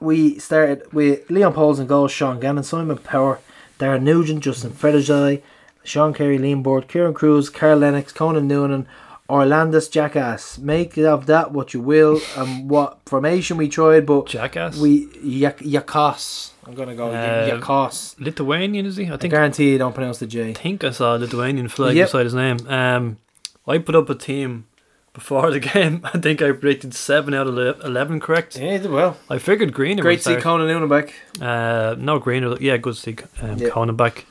we 0.01 0.39
started 0.39 0.93
with 0.93 1.29
Leon 1.31 1.55
Pohls 1.55 1.79
and 1.79 1.89
goals, 1.89 2.13
Sean 2.13 2.39
Gannon, 2.41 2.63
Simon 2.65 2.99
Power, 2.99 3.41
Darren 3.79 4.03
Nugent, 4.03 4.43
Justin 4.45 4.71
Ferizaj, 4.71 5.43
Sean 5.83 6.15
Carey, 6.15 6.39
Liam 6.39 6.63
Burt, 6.63 6.89
Kieran 6.89 7.15
Cruz, 7.15 7.51
Carl 7.51 7.79
Lennox, 7.79 8.13
Conan 8.13 8.47
Noonan, 8.47 8.87
Orlandis 9.29 9.91
Jackass. 9.91 10.59
Make 10.59 10.97
of 10.99 11.27
that 11.27 11.51
what 11.53 11.75
you 11.75 11.81
will 11.81 12.21
and 12.37 12.71
what 12.71 12.99
formation 13.07 13.57
we 13.57 13.69
tried, 13.69 14.07
but 14.07 14.27
Jackass? 14.27 14.79
we 14.79 15.09
Yak- 15.23 15.59
Yakas. 15.59 16.51
I'm 16.67 16.75
gonna 16.75 16.95
go 16.95 17.11
Uh, 17.11 17.49
Yakas. 17.59 18.15
Lithuanian, 18.21 18.87
is 18.87 18.97
he? 18.97 19.07
I 19.09 19.15
I 19.15 19.17
think 19.17 19.33
guarantee 19.33 19.73
you 19.73 19.79
don't 19.79 19.95
pronounce 19.95 20.19
the 20.19 20.27
J. 20.27 20.51
I 20.51 20.55
think 20.55 20.85
I 20.85 20.91
saw 20.91 21.17
a 21.17 21.19
Lithuanian 21.19 21.69
flag 21.69 21.97
Yep. 21.97 22.07
beside 22.09 22.25
his 22.25 22.35
name. 22.35 22.59
Um, 22.69 23.17
I 23.67 23.79
put 23.79 23.97
up 23.97 24.09
a 24.09 24.15
team 24.15 24.65
before 25.19 25.51
the 25.51 25.61
game. 25.61 26.01
I 26.15 26.19
think 26.19 26.41
I 26.41 26.53
predicted 26.53 26.95
seven 26.95 27.35
out 27.35 27.47
of 27.47 27.59
ele- 27.59 27.81
eleven 27.85 28.21
correct. 28.21 28.57
Yeah, 28.57 28.73
you 28.75 28.79
did 28.79 28.91
well. 28.91 29.17
I 29.29 29.39
figured 29.39 29.73
Greener. 29.75 30.03
Great 30.03 30.21
to 30.23 30.37
see. 30.37 30.41
Conan 30.41 30.69
Noonan 30.69 30.89
back. 30.89 31.15
Uh, 31.41 31.95
no 31.99 32.19
Greener. 32.19 32.57
Yeah, 32.61 32.77
good 32.77 32.95
to 32.95 33.01
see 33.01 33.17
um, 33.43 33.59
Yeah. 33.59 33.71
Conan 33.71 33.97
back. 33.97 34.27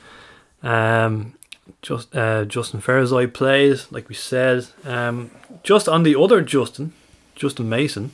Um, 0.62 1.34
just 1.82 2.14
uh, 2.16 2.44
Justin 2.44 2.80
Fairsley 2.80 3.32
plays, 3.32 3.90
like 3.92 4.08
we 4.08 4.14
said. 4.14 4.66
Um, 4.84 5.30
just 5.62 5.88
on 5.88 6.02
the 6.02 6.18
other 6.18 6.40
Justin, 6.40 6.92
Justin 7.36 7.68
Mason, 7.68 8.10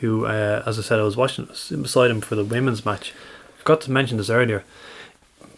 who, 0.00 0.24
uh, 0.26 0.62
as 0.64 0.78
I 0.78 0.82
said, 0.82 0.98
I 1.00 1.02
was 1.02 1.16
watching 1.16 1.46
beside 1.46 2.10
him 2.10 2.20
for 2.20 2.36
the 2.36 2.44
women's 2.44 2.84
match. 2.84 3.12
Forgot 3.58 3.80
to 3.82 3.90
mention 3.90 4.16
this 4.16 4.30
earlier. 4.30 4.64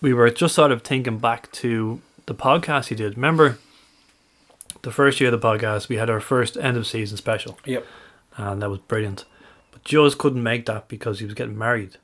We 0.01 0.13
were 0.13 0.29
just 0.31 0.55
sort 0.55 0.73
of 0.73 0.83
thinking 0.83 1.19
back 1.19 1.53
to 1.53 2.01
the 2.27 2.35
podcast 2.35 2.89
he 2.89 2.95
did. 2.97 3.15
Remember 3.17 3.59
the 4.83 4.91
first 4.91 5.21
year 5.21 5.33
of 5.33 5.41
the 5.41 5.47
podcast, 5.47 5.89
we 5.89 5.97
had 5.97 6.11
our 6.11 6.21
first 6.21 6.57
end 6.57 6.77
of 6.77 6.87
season 6.87 7.17
special 7.17 7.59
Yep. 7.65 7.87
and 8.37 8.63
that 8.63 8.71
was 8.71 8.81
brilliant. 8.81 9.25
But 9.71 9.85
Juz 9.85 10.15
couldn't 10.15 10.43
make 10.43 10.67
that 10.67 10.89
because 10.89 11.19
he 11.21 11.25
was 11.25 11.35
getting 11.35 11.57
married. 11.57 11.97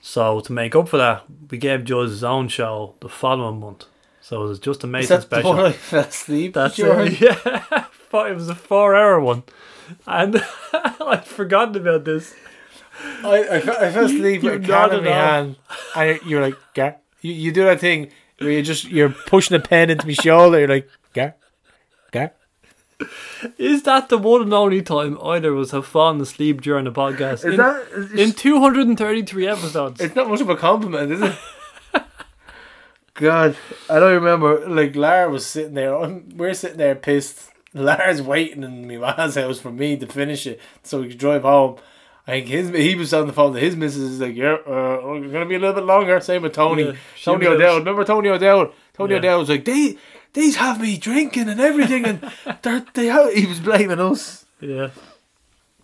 So 0.00 0.40
to 0.40 0.52
make 0.52 0.74
up 0.74 0.88
for 0.88 0.96
that, 0.96 1.24
we 1.50 1.58
gave 1.58 1.84
Juz 1.84 2.10
his 2.10 2.24
own 2.24 2.48
show 2.48 2.94
the 3.00 3.08
following 3.08 3.60
month. 3.60 3.84
So 4.20 4.44
it 4.44 4.48
was 4.48 4.58
just 4.58 4.84
amazing 4.84 5.16
Is 5.18 5.24
that 5.24 5.30
the 5.30 5.36
special. 5.36 5.54
one 5.56 5.66
I 5.66 5.72
fell 5.72 6.00
asleep 6.04 6.54
That's 6.54 6.76
during? 6.76 7.12
it. 7.12 7.20
Yeah, 7.20 7.84
Four- 8.08 8.28
it 8.28 8.34
was 8.34 8.48
a 8.50 8.54
four-hour 8.54 9.20
one, 9.20 9.42
and 10.06 10.42
I'd 10.72 11.24
forgotten 11.24 11.76
about 11.76 12.04
this. 12.04 12.34
I, 13.24 13.42
I, 13.44 13.56
I 13.56 13.60
fell 13.92 14.04
asleep 14.04 14.42
with 14.42 14.62
a 14.64 14.66
can 14.66 14.92
in 14.98 15.04
my 15.04 15.10
hand. 15.10 15.56
And 15.96 16.20
you're 16.26 16.42
like, 16.42 16.56
yeah. 16.76 16.96
You, 17.22 17.32
you 17.32 17.52
do 17.52 17.64
that 17.64 17.80
thing 17.80 18.10
where 18.38 18.50
you 18.50 18.62
just 18.62 18.84
you're 18.84 19.08
pushing 19.08 19.56
a 19.56 19.60
pen 19.60 19.88
into 19.88 20.06
my 20.06 20.12
shoulder. 20.12 20.58
You're 20.58 20.68
like, 20.68 20.88
"Gah, 21.14 21.30
gah." 22.12 22.28
Is 23.58 23.82
that 23.82 24.08
the 24.10 24.18
one 24.18 24.42
and 24.42 24.54
only 24.54 24.80
time 24.80 25.18
either 25.20 25.52
of 25.52 25.58
us 25.58 25.70
have 25.72 25.86
fallen 25.86 26.20
asleep 26.20 26.60
during 26.60 26.84
the 26.84 26.92
podcast? 26.92 27.44
Is 27.44 27.44
in, 27.44 27.56
that 27.56 28.12
in 28.16 28.30
233 28.32 29.48
episodes? 29.48 30.00
It's 30.00 30.14
not 30.14 30.28
much 30.28 30.40
of 30.40 30.48
a 30.48 30.56
compliment, 30.56 31.10
is 31.10 31.20
it? 31.22 31.34
God, 33.14 33.56
I 33.90 33.98
don't 33.98 34.14
remember. 34.14 34.68
Like 34.68 34.96
Lara 34.96 35.28
was 35.28 35.44
sitting 35.46 35.74
there. 35.74 35.96
I'm, 35.96 36.28
we're 36.36 36.54
sitting 36.54 36.78
there 36.78 36.94
pissed. 36.94 37.50
Lara's 37.74 38.22
waiting 38.22 38.62
in 38.62 38.86
my 39.00 39.16
man's 39.16 39.34
house 39.34 39.58
for 39.58 39.70
me 39.72 39.96
to 39.96 40.06
finish 40.06 40.46
it 40.46 40.60
so 40.82 41.00
we 41.00 41.08
could 41.08 41.18
drive 41.18 41.42
home. 41.42 41.78
I 42.26 42.32
think 42.32 42.48
his 42.48 42.68
he 42.70 42.94
was 42.94 43.12
on 43.12 43.26
the 43.26 43.32
phone 43.32 43.52
to 43.54 43.58
his 43.60 43.74
missus. 43.74 44.12
Is 44.12 44.20
like, 44.20 44.36
yeah, 44.36 44.54
uh, 44.66 45.00
we're 45.02 45.28
gonna 45.28 45.46
be 45.46 45.56
a 45.56 45.58
little 45.58 45.74
bit 45.74 45.84
longer. 45.84 46.20
Same 46.20 46.42
with 46.42 46.52
Tony. 46.52 46.84
Yeah, 46.84 46.92
Tony 47.22 47.48
was- 47.48 47.56
O'Dell. 47.56 47.78
Remember 47.80 48.04
Tony 48.04 48.28
O'Dell? 48.28 48.72
Tony 48.94 49.12
Yeah. 49.12 49.18
O'Dell 49.18 49.38
was 49.40 49.48
like, 49.48 49.64
they 49.64 49.96
these 50.32 50.56
have 50.56 50.80
me 50.80 50.96
drinking 50.96 51.48
and 51.48 51.60
everything, 51.60 52.04
and 52.04 52.32
they're, 52.62 52.84
they 52.94 53.06
have, 53.06 53.32
he 53.32 53.46
was 53.46 53.60
blaming 53.60 54.00
us. 54.00 54.44
Yeah. 54.60 54.90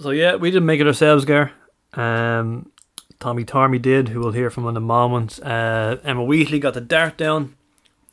So 0.00 0.10
yeah, 0.10 0.36
we 0.36 0.50
didn't 0.50 0.66
make 0.66 0.80
it 0.80 0.86
ourselves, 0.86 1.24
Gar. 1.24 1.52
Um, 1.94 2.70
Tommy 3.20 3.44
Tarmy 3.44 3.78
did, 3.78 4.08
who 4.08 4.20
we'll 4.20 4.32
hear 4.32 4.50
from 4.50 4.66
in 4.68 4.76
a 4.76 4.80
moment. 4.80 5.40
Uh, 5.42 5.96
Emma 6.04 6.22
Wheatley 6.22 6.60
got 6.60 6.74
the 6.74 6.80
dart 6.80 7.16
down. 7.16 7.56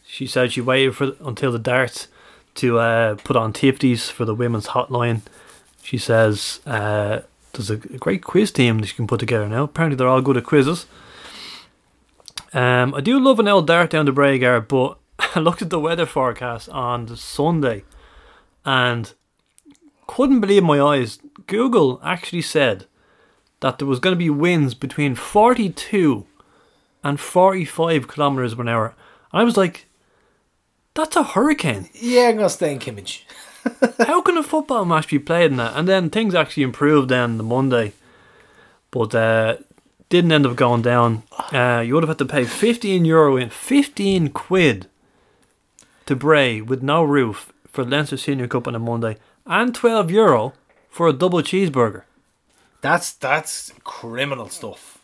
She 0.06 0.28
said 0.28 0.52
she 0.52 0.62
waited 0.62 0.96
for 0.96 1.14
until 1.24 1.52
the 1.52 1.60
darts 1.60 2.08
to 2.56 2.80
uh, 2.80 3.16
put 3.16 3.36
on 3.36 3.54
Tifties 3.54 4.10
for 4.10 4.26
the 4.26 4.36
women's 4.36 4.68
hotline. 4.68 5.22
She 5.84 5.98
says 5.98 6.62
uh, 6.66 7.22
there's 7.54 7.70
a 7.70 7.78
great 7.78 8.24
quiz 8.24 8.52
team 8.52 8.80
that 8.80 8.88
she 8.88 8.96
can 8.96 9.08
put 9.08 9.20
together 9.20 9.48
now. 9.48 9.64
Apparently, 9.64 9.96
they're 9.96 10.08
all 10.08 10.22
good 10.22 10.38
at 10.38 10.44
quizzes. 10.46 10.86
Um, 12.54 12.96
I 12.96 13.02
do 13.02 13.20
love 13.20 13.40
an 13.40 13.48
old 13.48 13.68
dart 13.68 13.90
down 13.92 14.06
the 14.06 14.14
Braegar, 14.14 14.68
but 14.68 14.98
I 15.36 15.40
looked 15.42 15.62
at 15.62 15.70
the 15.70 15.80
weather 15.80 16.06
forecast 16.06 16.70
on 16.70 17.16
Sunday 17.16 17.84
and 18.64 19.14
couldn't 20.08 20.40
believe 20.40 20.64
my 20.64 20.80
eyes. 20.80 21.20
Google 21.48 22.00
actually 22.04 22.42
said 22.42 22.86
that 23.60 23.78
there 23.78 23.88
was 23.88 24.00
going 24.00 24.16
to 24.16 24.20
be 24.20 24.30
winds 24.30 24.74
between 24.74 25.16
42 25.16 26.26
and 27.04 27.20
45 27.20 28.08
kilometers 28.08 28.56
per 28.56 28.68
hour. 28.68 28.96
And 29.32 29.42
I 29.42 29.44
was 29.44 29.58
like, 29.58 29.88
that's 30.96 31.16
a 31.16 31.24
hurricane. 31.24 31.90
Yeah, 31.94 32.30
I'm 32.30 32.38
gonna 32.38 32.50
stay 32.50 32.72
in 32.72 32.80
Kimmage. 32.80 33.24
How 34.08 34.22
can 34.22 34.38
a 34.38 34.44
football 34.44 34.86
match 34.86 35.10
be 35.10 35.20
played 35.20 35.52
in 35.52 35.58
that? 35.58 35.76
And 35.76 35.88
then 35.88 36.10
things 36.10 36.34
actually 36.34 36.64
improved 36.64 37.10
then 37.10 37.38
the 37.38 37.44
Monday, 37.44 37.92
but 38.92 39.14
uh, 39.14 39.58
didn't 40.08 40.32
end 40.32 40.46
up 40.46 40.56
going 40.56 40.82
down. 40.82 41.24
Uh, 41.54 41.80
you 41.86 41.94
would 41.94 42.02
have 42.02 42.10
had 42.10 42.18
to 42.18 42.26
pay 42.26 42.44
15 42.44 43.06
euro 43.06 43.38
in 43.38 43.52
15 43.52 44.30
quid 44.30 44.88
to 46.06 46.16
Bray 46.16 46.62
with 46.62 46.84
no 46.84 47.04
roof 47.04 47.52
for 47.68 47.84
Leinster 47.84 48.18
Senior 48.18 48.48
Cup 48.48 48.68
on 48.68 48.76
a 48.76 48.80
Monday, 48.80 49.18
and 49.46 49.74
12 49.74 50.12
euro 50.12 50.54
for 50.90 51.08
a 51.08 51.14
double 51.14 51.42
cheeseburger. 51.42 52.04
That's 52.82 53.12
that's 53.12 53.72
criminal 53.84 54.50
stuff. 54.50 55.00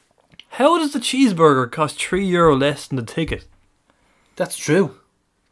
How 0.51 0.77
does 0.77 0.93
the 0.93 0.99
cheeseburger 0.99 1.71
cost 1.71 2.01
3 2.01 2.25
euro 2.25 2.55
less 2.55 2.87
than 2.87 2.97
the 2.97 3.03
ticket? 3.03 3.45
That's 4.35 4.57
true. 4.57 4.95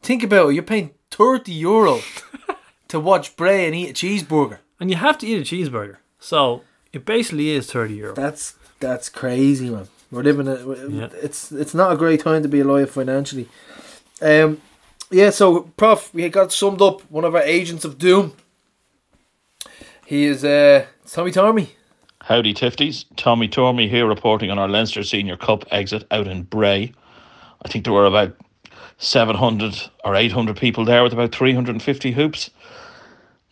Think 0.01 0.23
about 0.23 0.49
it. 0.49 0.53
You're 0.53 0.63
paying 0.63 0.91
thirty 1.11 1.51
euro 1.51 1.99
to 2.87 2.99
watch 2.99 3.35
Bray 3.35 3.65
and 3.65 3.75
eat 3.75 3.89
a 3.89 3.93
cheeseburger. 3.93 4.59
And 4.79 4.89
you 4.89 4.95
have 4.95 5.17
to 5.19 5.27
eat 5.27 5.39
a 5.39 5.55
cheeseburger. 5.55 5.97
So 6.19 6.63
it 6.93 7.05
basically 7.05 7.49
is 7.49 7.71
30 7.71 7.93
euro. 7.95 8.15
That's 8.15 8.55
that's 8.79 9.09
crazy, 9.09 9.69
man. 9.69 9.87
We're 10.11 10.23
living 10.23 10.47
it. 10.47 10.91
Yeah. 10.91 11.09
It's 11.21 11.51
it's 11.51 11.73
not 11.73 11.91
a 11.91 11.97
great 11.97 12.21
time 12.21 12.43
to 12.43 12.49
be 12.49 12.61
alive 12.61 12.89
financially. 12.89 13.47
Um, 14.21 14.61
yeah. 15.11 15.29
So, 15.29 15.61
Prof, 15.77 16.13
we 16.13 16.27
got 16.29 16.51
summed 16.51 16.81
up 16.81 17.01
one 17.11 17.23
of 17.23 17.35
our 17.35 17.41
agents 17.41 17.85
of 17.85 17.97
doom. 17.97 18.33
He 20.05 20.25
is 20.25 20.43
uh, 20.43 20.85
Tommy 21.07 21.31
Tormy. 21.31 21.69
Howdy 22.21 22.53
Tifties, 22.53 23.05
Tommy 23.15 23.47
Tormy 23.47 23.89
here 23.89 24.05
reporting 24.05 24.51
on 24.51 24.59
our 24.59 24.67
Leinster 24.67 25.03
Senior 25.03 25.37
Cup 25.37 25.65
exit 25.71 26.05
out 26.11 26.27
in 26.27 26.43
Bray. 26.43 26.91
I 27.63 27.69
think 27.69 27.85
there 27.85 27.93
were 27.93 28.05
about 28.05 28.35
700 28.97 29.89
or 30.03 30.15
800 30.15 30.57
people 30.57 30.85
there 30.85 31.03
with 31.03 31.13
about 31.13 31.33
350 31.33 32.11
hoops. 32.11 32.49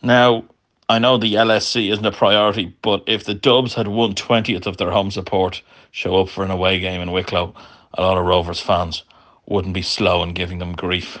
Now, 0.02 0.44
I 0.88 0.98
know 0.98 1.18
the 1.18 1.34
LSC 1.34 1.90
isn't 1.92 2.06
a 2.06 2.12
priority, 2.12 2.74
but 2.82 3.02
if 3.06 3.24
the 3.24 3.34
Dubs 3.34 3.74
had 3.74 3.88
one 3.88 4.14
twentieth 4.14 4.66
of 4.66 4.78
their 4.78 4.90
home 4.90 5.10
support 5.10 5.62
show 5.90 6.16
up 6.20 6.28
for 6.28 6.44
an 6.44 6.50
away 6.50 6.80
game 6.80 7.00
in 7.00 7.12
Wicklow, 7.12 7.54
a 7.94 8.02
lot 8.02 8.16
of 8.16 8.24
Rovers 8.24 8.60
fans 8.60 9.02
wouldn't 9.46 9.74
be 9.74 9.82
slow 9.82 10.22
in 10.22 10.32
giving 10.32 10.60
them 10.60 10.72
grief. 10.72 11.18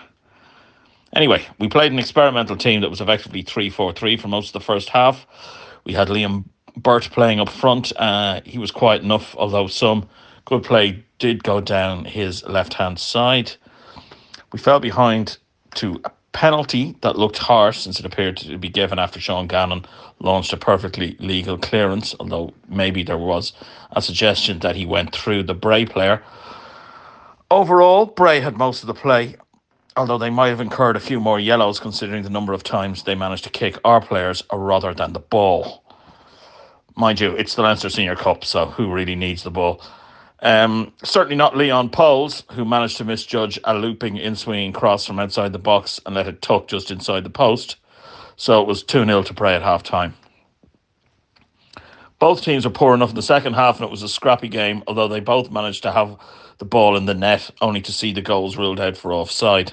Anyway, 1.14 1.46
we 1.58 1.68
played 1.68 1.92
an 1.92 1.98
experimental 1.98 2.56
team 2.56 2.80
that 2.80 2.90
was 2.90 3.00
effectively 3.00 3.42
3 3.42 3.70
4 3.70 3.92
3 3.92 4.16
for 4.16 4.28
most 4.28 4.48
of 4.48 4.52
the 4.54 4.60
first 4.60 4.88
half. 4.90 5.26
We 5.84 5.92
had 5.92 6.08
Liam 6.08 6.44
Burt 6.76 7.08
playing 7.10 7.40
up 7.40 7.48
front. 7.48 7.92
Uh, 7.96 8.40
he 8.44 8.58
was 8.58 8.70
quiet 8.70 9.02
enough, 9.02 9.34
although 9.36 9.66
some 9.66 10.08
good 10.44 10.62
play 10.62 11.04
did 11.18 11.42
go 11.42 11.60
down 11.60 12.04
his 12.04 12.44
left 12.44 12.74
hand 12.74 12.98
side. 12.98 13.52
We 14.52 14.58
fell 14.58 14.80
behind 14.80 15.38
to 15.74 16.00
a 16.04 16.10
penalty 16.32 16.96
that 17.00 17.16
looked 17.16 17.38
harsh 17.38 17.80
since 17.80 17.98
it 17.98 18.06
appeared 18.06 18.36
to 18.38 18.58
be 18.58 18.68
given 18.68 18.98
after 18.98 19.20
Sean 19.20 19.46
Gannon 19.46 19.84
launched 20.20 20.52
a 20.52 20.56
perfectly 20.56 21.16
legal 21.18 21.58
clearance, 21.58 22.14
although 22.20 22.52
maybe 22.68 23.02
there 23.02 23.18
was 23.18 23.52
a 23.92 24.02
suggestion 24.02 24.60
that 24.60 24.76
he 24.76 24.86
went 24.86 25.12
through 25.14 25.42
the 25.42 25.54
Bray 25.54 25.84
player. 25.84 26.22
Overall, 27.50 28.06
Bray 28.06 28.40
had 28.40 28.56
most 28.56 28.82
of 28.82 28.86
the 28.86 28.94
play, 28.94 29.36
although 29.98 30.16
they 30.16 30.30
might 30.30 30.48
have 30.48 30.60
incurred 30.60 30.96
a 30.96 31.00
few 31.00 31.18
more 31.18 31.40
yellows 31.40 31.80
considering 31.80 32.22
the 32.22 32.30
number 32.30 32.52
of 32.52 32.62
times 32.62 33.02
they 33.02 33.16
managed 33.16 33.44
to 33.44 33.50
kick 33.50 33.76
our 33.84 34.00
players 34.00 34.44
rather 34.52 34.94
than 34.94 35.12
the 35.12 35.18
ball. 35.18 35.82
Mind 36.94 37.18
you, 37.20 37.32
it's 37.32 37.56
the 37.56 37.62
Leinster 37.62 37.90
Senior 37.90 38.14
Cup, 38.14 38.44
so 38.44 38.66
who 38.66 38.92
really 38.92 39.16
needs 39.16 39.42
the 39.42 39.50
ball? 39.50 39.82
Um, 40.40 40.92
certainly 41.02 41.34
not 41.34 41.56
Leon 41.56 41.90
Pohls, 41.90 42.48
who 42.52 42.64
managed 42.64 42.96
to 42.98 43.04
misjudge 43.04 43.58
a 43.64 43.74
looping 43.74 44.16
in 44.16 44.36
swinging 44.36 44.72
cross 44.72 45.04
from 45.04 45.18
outside 45.18 45.52
the 45.52 45.58
box 45.58 46.00
and 46.06 46.14
let 46.14 46.28
it 46.28 46.42
tuck 46.42 46.68
just 46.68 46.92
inside 46.92 47.24
the 47.24 47.30
post. 47.30 47.76
So 48.36 48.60
it 48.60 48.68
was 48.68 48.84
2 48.84 49.04
0 49.04 49.24
to 49.24 49.34
Bray 49.34 49.54
at 49.56 49.62
half 49.62 49.82
time. 49.82 50.14
Both 52.20 52.42
teams 52.42 52.64
were 52.64 52.70
poor 52.70 52.94
enough 52.94 53.10
in 53.10 53.16
the 53.16 53.22
second 53.22 53.54
half, 53.54 53.76
and 53.76 53.84
it 53.84 53.90
was 53.90 54.04
a 54.04 54.08
scrappy 54.08 54.48
game, 54.48 54.84
although 54.86 55.08
they 55.08 55.20
both 55.20 55.50
managed 55.50 55.82
to 55.84 55.92
have 55.92 56.16
the 56.58 56.64
ball 56.64 56.96
in 56.96 57.06
the 57.06 57.14
net, 57.14 57.50
only 57.60 57.80
to 57.80 57.92
see 57.92 58.12
the 58.12 58.22
goals 58.22 58.56
ruled 58.56 58.80
out 58.80 58.96
for 58.96 59.12
offside. 59.12 59.72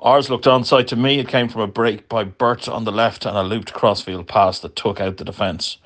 Ours 0.00 0.28
looked 0.28 0.44
onside 0.44 0.86
to 0.88 0.96
me. 0.96 1.18
It 1.18 1.28
came 1.28 1.48
from 1.48 1.62
a 1.62 1.66
break 1.66 2.08
by 2.08 2.24
Burt 2.24 2.68
on 2.68 2.84
the 2.84 2.92
left 2.92 3.24
and 3.24 3.36
a 3.36 3.42
looped 3.42 3.72
crossfield 3.72 4.28
pass 4.28 4.58
that 4.60 4.76
took 4.76 5.00
out 5.00 5.16
the 5.16 5.24
defence. 5.24 5.78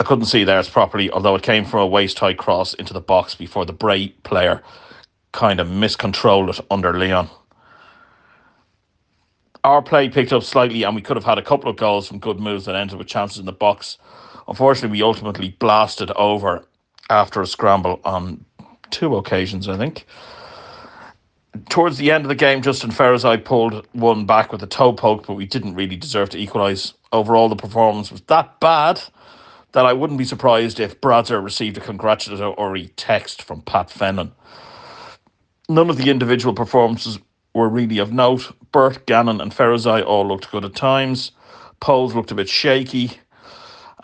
I 0.00 0.04
couldn't 0.04 0.24
see 0.24 0.44
theirs 0.44 0.68
properly, 0.68 1.10
although 1.10 1.36
it 1.36 1.42
came 1.42 1.64
from 1.64 1.80
a 1.80 1.86
waist 1.86 2.18
high 2.18 2.34
cross 2.34 2.74
into 2.74 2.92
the 2.92 3.00
box 3.00 3.34
before 3.34 3.64
the 3.64 3.72
Bray 3.72 4.08
player 4.24 4.62
kind 5.32 5.60
of 5.60 5.70
miscontrolled 5.70 6.50
it 6.50 6.60
under 6.70 6.92
Leon. 6.98 7.28
Our 9.64 9.80
play 9.80 10.08
picked 10.08 10.32
up 10.32 10.42
slightly, 10.42 10.82
and 10.82 10.96
we 10.96 11.02
could 11.02 11.16
have 11.16 11.24
had 11.24 11.38
a 11.38 11.42
couple 11.42 11.70
of 11.70 11.76
goals 11.76 12.08
from 12.08 12.18
good 12.18 12.40
moves 12.40 12.64
that 12.64 12.74
ended 12.74 12.98
with 12.98 13.06
chances 13.06 13.38
in 13.38 13.46
the 13.46 13.52
box. 13.52 13.96
Unfortunately, 14.48 14.98
we 14.98 15.02
ultimately 15.02 15.50
blasted 15.60 16.10
over 16.12 16.66
after 17.08 17.40
a 17.40 17.46
scramble 17.46 18.00
on 18.04 18.44
two 18.90 19.14
occasions, 19.16 19.68
I 19.68 19.76
think. 19.76 20.04
Towards 21.68 21.98
the 21.98 22.10
end 22.10 22.24
of 22.24 22.28
the 22.28 22.34
game, 22.34 22.62
Justin 22.62 22.90
Ferizaj 22.90 23.44
pulled 23.44 23.86
one 23.92 24.26
back 24.26 24.52
with 24.52 24.62
a 24.62 24.66
toe 24.66 24.92
poke, 24.92 25.26
but 25.26 25.34
we 25.34 25.46
didn't 25.46 25.74
really 25.74 25.96
deserve 25.96 26.30
to 26.30 26.38
equalise. 26.38 26.94
Overall, 27.12 27.48
the 27.48 27.56
performance 27.56 28.10
was 28.10 28.22
that 28.22 28.58
bad 28.60 29.02
that 29.72 29.86
I 29.86 29.92
wouldn't 29.92 30.18
be 30.18 30.24
surprised 30.24 30.80
if 30.80 31.00
Bradzer 31.00 31.42
received 31.42 31.76
a 31.76 31.80
congratulatory 31.80 32.88
text 32.96 33.42
from 33.42 33.62
Pat 33.62 33.90
Fennon. 33.90 34.32
None 35.68 35.90
of 35.90 35.96
the 35.96 36.10
individual 36.10 36.54
performances 36.54 37.18
were 37.54 37.68
really 37.68 37.98
of 37.98 38.12
note. 38.12 38.52
Burt, 38.72 39.06
Gannon, 39.06 39.40
and 39.40 39.52
Ferrazai 39.52 40.04
all 40.04 40.26
looked 40.26 40.50
good 40.50 40.64
at 40.64 40.74
times. 40.74 41.32
Pohls 41.80 42.14
looked 42.14 42.30
a 42.30 42.34
bit 42.34 42.48
shaky, 42.48 43.12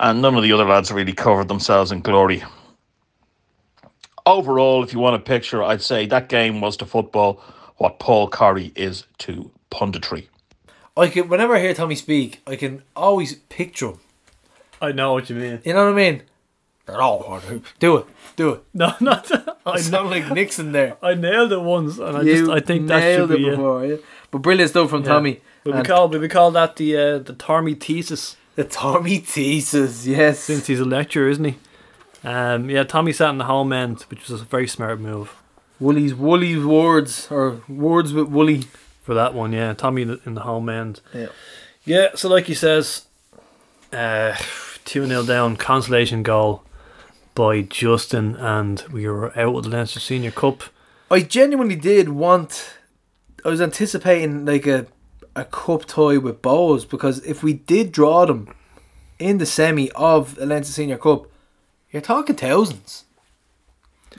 and 0.00 0.20
none 0.20 0.34
of 0.34 0.42
the 0.42 0.52
other 0.52 0.64
lads 0.64 0.90
really 0.90 1.12
covered 1.12 1.48
themselves 1.48 1.92
in 1.92 2.00
glory. 2.00 2.42
Overall, 4.28 4.82
if 4.84 4.92
you 4.92 4.98
want 4.98 5.16
a 5.16 5.18
picture, 5.20 5.62
I'd 5.62 5.80
say 5.82 6.04
that 6.06 6.28
game 6.28 6.60
was 6.60 6.76
to 6.78 6.86
football 6.86 7.40
what 7.78 7.98
Paul 7.98 8.28
Corey 8.28 8.72
is 8.76 9.04
to 9.18 9.50
punditry. 9.70 10.26
I 10.96 11.08
can 11.08 11.28
whenever 11.28 11.56
I 11.56 11.60
hear 11.60 11.72
Tommy 11.74 11.94
speak, 11.94 12.42
I 12.46 12.56
can 12.56 12.82
always 12.94 13.36
picture 13.48 13.88
him. 13.92 14.00
I 14.82 14.92
know 14.92 15.14
what 15.14 15.30
you 15.30 15.36
mean. 15.36 15.60
You 15.64 15.72
know 15.72 15.84
what 15.86 15.94
I 15.94 15.96
mean? 15.96 16.22
Oh, 16.88 17.40
do 17.78 17.96
it, 17.98 18.06
do 18.36 18.50
it. 18.50 18.60
No, 18.74 18.92
not. 19.00 19.30
I 19.66 19.72
I 19.72 19.80
sound 19.80 20.10
like 20.10 20.30
Nixon 20.30 20.72
there. 20.72 20.96
I 21.02 21.14
nailed 21.14 21.52
it 21.52 21.60
once, 21.62 21.98
and 21.98 22.16
I 22.18 22.22
You 22.22 22.36
just 22.38 22.50
I 22.50 22.60
think 22.60 22.88
that 22.88 23.00
should 23.00 23.28
nailed 23.28 23.30
be 23.30 23.46
it 23.46 23.48
it. 23.48 23.56
before, 23.56 23.86
yeah. 23.86 23.96
But 24.30 24.38
brilliant 24.42 24.70
stuff 24.70 24.90
from 24.90 25.02
Yeah. 25.02 25.08
Tommy. 25.08 25.40
Will 25.64 25.74
we 25.74 25.82
call 25.82 26.08
we 26.08 26.28
call 26.28 26.50
that 26.52 26.76
the 26.76 26.96
uh, 26.96 27.18
the 27.18 27.34
Tommy 27.34 27.74
thesis? 27.74 28.36
The 28.56 28.64
Tommy 28.64 29.18
thesis, 29.18 30.06
yes. 30.06 30.40
Since 30.40 30.66
he's 30.66 30.80
a 30.80 30.84
lecturer, 30.84 31.28
isn't 31.28 31.44
he? 31.44 31.56
Um, 32.24 32.68
yeah, 32.68 32.82
Tommy 32.84 33.12
sat 33.12 33.30
in 33.30 33.38
the 33.38 33.44
home 33.44 33.72
end, 33.72 34.02
which 34.02 34.28
was 34.28 34.40
a 34.40 34.44
very 34.44 34.66
smart 34.66 35.00
move 35.00 35.34
Woolly's 35.80 36.14
Woolly's 36.14 36.64
Wards, 36.64 37.28
or 37.30 37.62
Wards 37.68 38.12
with 38.12 38.28
Woolly. 38.28 38.62
for 39.02 39.14
that 39.14 39.34
one. 39.34 39.52
Yeah, 39.52 39.72
Tommy 39.74 40.02
in 40.02 40.08
the, 40.08 40.20
in 40.26 40.34
the 40.34 40.40
home 40.42 40.68
end. 40.68 41.00
Yeah. 41.14 41.28
Yeah, 41.84 42.08
so 42.14 42.28
like 42.28 42.46
he 42.46 42.54
says, 42.54 43.06
uh, 43.92 44.36
2 44.84 45.06
0 45.06 45.24
down, 45.24 45.56
consolation 45.56 46.22
goal 46.22 46.62
by 47.34 47.62
Justin, 47.62 48.34
and 48.36 48.84
we 48.92 49.06
were 49.08 49.36
out 49.38 49.54
with 49.54 49.64
the 49.64 49.70
Leinster 49.70 50.00
Senior 50.00 50.32
Cup. 50.32 50.64
I 51.10 51.20
genuinely 51.20 51.76
did 51.76 52.10
want. 52.10 52.74
I 53.44 53.48
was 53.48 53.60
anticipating 53.60 54.44
like 54.44 54.66
a 54.66 54.86
a 55.36 55.44
cup 55.44 55.84
tie 55.84 56.16
with 56.16 56.42
Bohs 56.42 56.88
because 56.88 57.24
if 57.24 57.44
we 57.44 57.52
did 57.52 57.92
draw 57.92 58.26
them 58.26 58.52
in 59.20 59.38
the 59.38 59.46
semi 59.46 59.90
of 59.92 60.34
the 60.34 60.44
Leinster 60.46 60.72
Senior 60.72 60.98
Cup, 60.98 61.26
you're 61.90 62.02
talking 62.02 62.36
thousands. 62.36 63.04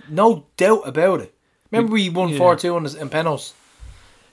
No 0.08 0.46
doubt 0.58 0.88
about 0.88 1.22
it. 1.22 1.34
Remember 1.72 1.94
we 1.94 2.10
won 2.10 2.36
four 2.38 2.56
two 2.56 2.76
in, 2.78 2.86
in 2.86 3.10
Penos 3.10 3.54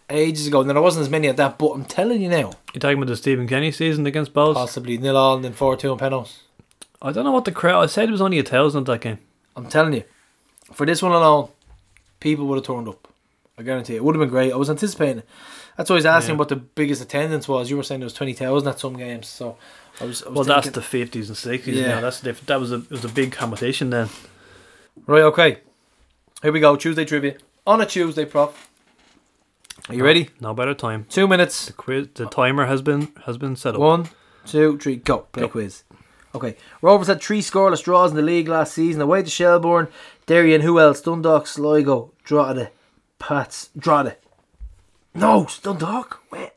ages 0.09 0.47
ago. 0.47 0.63
Now 0.63 0.75
there 0.75 0.83
wasn't 0.83 1.03
as 1.05 1.11
many 1.11 1.29
at 1.29 1.37
that, 1.37 1.59
but 1.59 1.71
I'm 1.73 1.85
telling 1.85 2.23
you 2.23 2.29
now, 2.29 2.53
You're 2.73 2.81
talking 2.81 2.97
about 2.99 3.09
the 3.09 3.17
Stephen 3.17 3.49
Kenny 3.49 3.73
season 3.73 4.07
against 4.07 4.33
Bohs? 4.33 4.55
possibly 4.55 4.97
nil 4.99 5.17
all 5.17 5.37
and 5.37 5.45
then 5.45 5.53
four 5.53 5.77
two 5.77 5.93
in 5.93 5.99
Penos. 5.99 6.43
I 7.03 7.13
don't 7.13 7.25
know 7.25 7.33
what 7.33 7.45
the 7.45 7.53
crowd. 7.53 7.83
I 7.83 7.87
said 7.87 8.09
it 8.09 8.13
was 8.13 8.21
only 8.23 8.39
a 8.39 8.43
thousand 8.43 8.83
at 8.83 8.87
that 8.87 9.01
game. 9.03 9.19
I'm 9.55 9.67
telling 9.69 9.93
you, 9.95 10.05
for 10.73 10.87
this 10.87 11.03
one 11.03 11.13
alone, 11.13 11.49
people 12.21 12.47
would 12.47 12.57
have 12.57 12.65
turned 12.67 12.89
up. 12.89 13.09
I 13.59 13.63
guarantee 13.63 13.95
it. 13.95 13.97
it 13.99 14.05
would 14.05 14.15
have 14.15 14.21
been 14.21 14.29
great. 14.31 14.53
I 14.53 14.57
was 14.57 14.69
anticipating 14.71 15.19
it. 15.19 15.29
That's 15.77 15.91
why 15.91 15.95
I 15.95 15.99
was 15.99 16.07
asking 16.07 16.35
Yeah. 16.35 16.39
what 16.39 16.49
the 16.49 16.57
biggest 16.57 17.03
attendance 17.03 17.49
was. 17.49 17.69
You 17.71 17.77
were 17.77 17.83
saying 17.83 18.01
there 18.01 18.07
was 18.07 18.15
twenty 18.15 18.33
thousand 18.33 18.69
at 18.69 18.81
some 18.81 18.97
games, 18.97 19.27
so 19.29 19.57
I 20.01 20.05
was. 20.05 20.23
I 20.23 20.29
was 20.29 20.35
Well, 20.37 20.45
that's 20.45 20.71
the 20.71 20.83
fifties 20.83 21.29
and 21.29 21.37
sixties. 21.37 21.77
Yeah. 21.77 21.89
Yeah, 21.89 22.01
that's 22.01 22.21
different. 22.21 22.47
That 22.49 22.61
was 22.61 22.73
a 22.73 22.77
it 22.77 22.91
was 22.91 23.05
a 23.05 23.09
big 23.09 23.33
competition 23.33 23.91
then. 23.91 24.09
right. 25.07 25.23
Okay, 25.23 25.59
here 26.43 26.53
we 26.53 26.61
go. 26.61 26.77
Tuesday 26.77 27.05
trivia 27.05 27.37
on 27.67 27.81
a 27.81 27.87
Tuesday, 27.87 28.25
prof. 28.25 28.69
Are 29.89 29.95
you 29.95 30.05
ready? 30.05 30.31
No 30.41 30.53
better 30.53 30.75
time. 30.75 31.07
Two 31.09 31.29
minutes. 31.29 31.67
The 31.67 31.73
quiz, 31.73 32.09
the 32.15 32.27
timer 32.27 32.67
has 32.67 32.83
been 32.83 33.09
has 33.25 33.39
been 33.39 33.57
set 33.57 33.75
up. 33.75 33.81
One, 33.81 34.09
two, 34.45 34.79
three, 34.79 34.97
go. 34.97 35.19
Play 35.33 35.43
Go. 35.43 35.49
quiz. 35.49 35.85
Okay. 36.35 36.57
Rovers 36.83 37.07
had 37.07 37.23
three 37.23 37.41
scoreless 37.41 37.83
draws 37.83 38.11
in 38.11 38.17
the 38.17 38.23
league 38.23 38.49
last 38.49 38.75
season. 38.75 39.01
Away 39.01 39.23
to 39.23 39.31
Shelbourne, 39.31 39.89
Derry, 40.27 40.55
and 40.55 40.63
who 40.63 40.79
else? 40.79 41.01
Dundalk, 41.01 41.47
Sligo, 41.47 42.13
Drogheda, 42.25 42.71
Pats, 43.19 43.71
Drogheda. 43.79 44.17
No, 45.15 45.47
Dundalk. 45.63 46.21
Wait. 46.31 46.51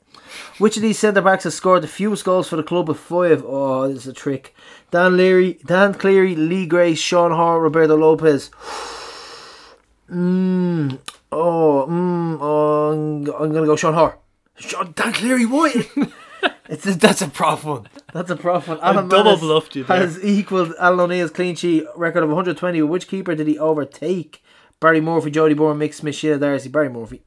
Which 0.59 0.75
of 0.75 0.83
these 0.83 0.99
centre 0.99 1.21
backs 1.21 1.45
has 1.45 1.55
scored 1.55 1.83
the 1.83 1.87
fewest 1.87 2.25
goals 2.25 2.49
for 2.49 2.57
the 2.57 2.63
club 2.63 2.89
with 2.89 2.99
five? 2.99 3.43
Oh, 3.47 3.87
this 3.87 4.03
is 4.03 4.07
a 4.07 4.13
trick. 4.13 4.53
Dan 4.91 5.15
Leary, 5.15 5.57
Dan 5.65 5.93
Cleary, 5.93 6.35
Lee 6.35 6.65
Gray, 6.65 6.95
Sean 6.95 7.31
Hart, 7.31 7.61
Roberto 7.61 7.95
Lopes. 7.95 8.49
Mmm. 10.11 10.99
Oh, 11.31 11.85
mmm. 11.89 12.37
Oh, 12.41 12.91
I'm, 12.91 13.27
I'm 13.41 13.53
gonna 13.53 13.65
go 13.65 13.77
Sean 13.77 13.93
Hart. 13.93 14.19
Sean, 14.57 14.91
Dan 14.95 15.13
Cleary, 15.13 15.45
what? 15.45 15.75
It's 16.69 16.85
a, 16.85 16.93
that's 16.93 17.21
a 17.21 17.27
prof 17.27 17.63
one. 17.63 17.87
That's 18.13 18.29
a 18.29 18.35
prof 18.35 18.67
one. 18.67 18.79
I 18.79 18.91
Alan 18.91 19.09
double 19.09 19.23
Mannus 19.23 19.39
bluffed 19.39 19.75
you 19.75 19.83
there. 19.83 19.97
Has 19.97 20.23
equalled 20.23 20.75
Alan 20.79 20.99
O'Neill's 20.99 21.31
clean 21.31 21.55
sheet 21.55 21.83
record 21.95 22.21
of 22.21 22.29
120. 22.29 22.81
Which 22.83 23.07
keeper 23.07 23.33
did 23.33 23.47
he 23.47 23.57
overtake? 23.57 24.43
Barry 24.79 25.01
Murphy, 25.01 25.31
Jody 25.31 25.55
Bourne, 25.55 25.79
Mick 25.79 25.95
Smith, 25.95 26.15
Sheila 26.15 26.37
Darcy, 26.37 26.69
Barry 26.69 26.89
Murphy. 26.89 27.23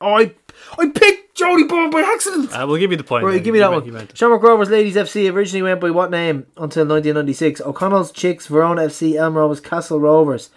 Oh, 0.00 0.18
I, 0.18 0.34
I 0.78 0.90
picked 0.90 1.31
Jody 1.34 1.64
Bourne 1.64 1.90
by 1.90 2.02
accident. 2.02 2.52
Uh, 2.52 2.66
we'll 2.66 2.76
give 2.78 2.90
you 2.90 2.96
the 2.96 3.04
point. 3.04 3.24
Right, 3.24 3.34
then. 3.34 3.42
give 3.42 3.54
me 3.54 3.60
that 3.60 3.86
you 3.86 3.92
one. 3.92 4.08
Shamrock 4.14 4.42
Rovers 4.42 4.68
Ladies 4.68 4.96
FC 4.96 5.32
originally 5.32 5.62
went 5.62 5.80
by 5.80 5.90
what 5.90 6.10
name 6.10 6.46
until 6.56 6.86
1996? 6.86 7.62
O'Connell's 7.62 8.12
Chicks, 8.12 8.46
Verona 8.46 8.82
FC, 8.82 9.14
Elm 9.14 9.36
Rovers, 9.36 9.60
Castle 9.60 9.98
Rovers. 9.98 10.50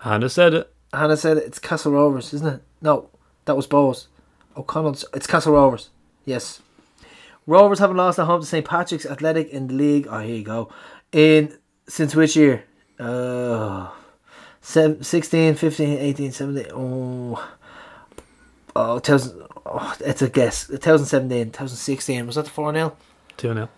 Hannah 0.00 0.28
said 0.28 0.54
it. 0.54 0.72
Hannah 0.92 1.16
said 1.16 1.36
it. 1.38 1.44
it's 1.44 1.58
Castle 1.58 1.92
Rovers, 1.92 2.32
isn't 2.32 2.46
it? 2.46 2.62
No, 2.80 3.10
that 3.46 3.56
was 3.56 3.66
Bohs. 3.66 4.06
O'Connell's. 4.56 5.04
It's 5.12 5.26
Castle 5.26 5.54
Rovers. 5.54 5.90
Yes. 6.24 6.62
Rovers 7.46 7.80
haven't 7.80 7.96
lost 7.96 8.18
at 8.18 8.26
home 8.26 8.40
to 8.40 8.46
St 8.46 8.64
Patrick's 8.64 9.06
Athletic 9.06 9.50
in 9.50 9.66
the 9.66 9.74
league. 9.74 10.06
Oh, 10.08 10.20
here 10.20 10.36
you 10.36 10.44
go. 10.44 10.72
In 11.10 11.58
since 11.88 12.14
which 12.14 12.36
year? 12.36 12.64
Uh, 12.98 13.88
16, 14.60 15.54
15, 15.54 15.98
18, 15.98 16.32
17. 16.32 16.72
Oh, 16.72 17.50
oh, 18.80 18.98
2000, 18.98 19.42
oh, 19.66 19.96
it's 20.00 20.22
a 20.22 20.28
guess. 20.28 20.66
2017, 20.66 21.46
2016. 21.46 22.26
Was 22.26 22.36
that 22.36 22.44
the 22.46 22.50
4 22.50 22.72
0? 22.72 22.96
Two 23.36 23.52
0 23.54 23.68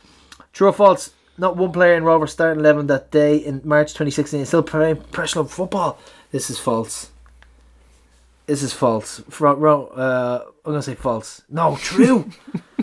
True 0.53 0.69
or 0.69 0.73
false? 0.73 1.11
Not 1.39 1.57
one 1.57 1.73
player 1.73 1.95
in 1.95 2.05
Rovers 2.05 2.33
starting 2.33 2.61
11 2.61 2.87
that 2.89 3.11
day 3.11 3.37
in 3.37 3.63
March 3.65 3.89
2016 3.93 4.41
is 4.41 4.49
still 4.49 4.63
playing 4.63 4.97
professional 4.97 5.45
football. 5.45 5.99
This 6.31 6.51
is 6.51 6.59
false. 6.59 7.11
This 8.47 8.63
is 8.63 8.73
false. 8.73 9.23
Ro- 9.41 9.87
uh, 9.89 10.45
I'm 10.65 10.73
gonna 10.73 10.83
say 10.83 10.95
false. 10.95 11.43
No, 11.49 11.77
true. 11.77 12.31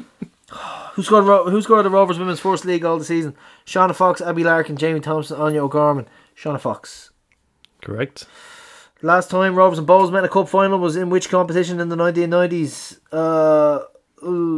who 0.94 1.04
scored? 1.04 1.26
Ro- 1.26 1.50
who 1.50 1.62
scored 1.62 1.86
the 1.86 1.90
Rovers 1.90 2.18
women's 2.18 2.40
first 2.40 2.66
league 2.66 2.84
all 2.84 2.98
the 2.98 3.06
season? 3.06 3.36
Shauna 3.66 3.94
Fox, 3.94 4.20
Abby 4.20 4.44
Larkin, 4.44 4.78
Jamie 4.78 5.00
Thompson, 5.00 5.40
Aine 5.40 5.58
O'Gorman. 5.58 6.08
Shauna 6.36 6.60
Fox. 6.60 7.12
Correct. 7.82 8.26
Last 9.02 9.30
time 9.30 9.56
Rovers 9.56 9.80
and 9.80 9.88
Bohs 9.88 10.12
met 10.12 10.20
in 10.20 10.26
a 10.26 10.30
cup 10.30 10.50
final 10.50 10.78
was 10.78 10.96
in 10.98 11.10
which 11.10 11.30
competition 11.30 11.80
in 11.80 11.88
the 11.90 11.96
1990s? 11.96 13.00
Uh, 13.12 13.86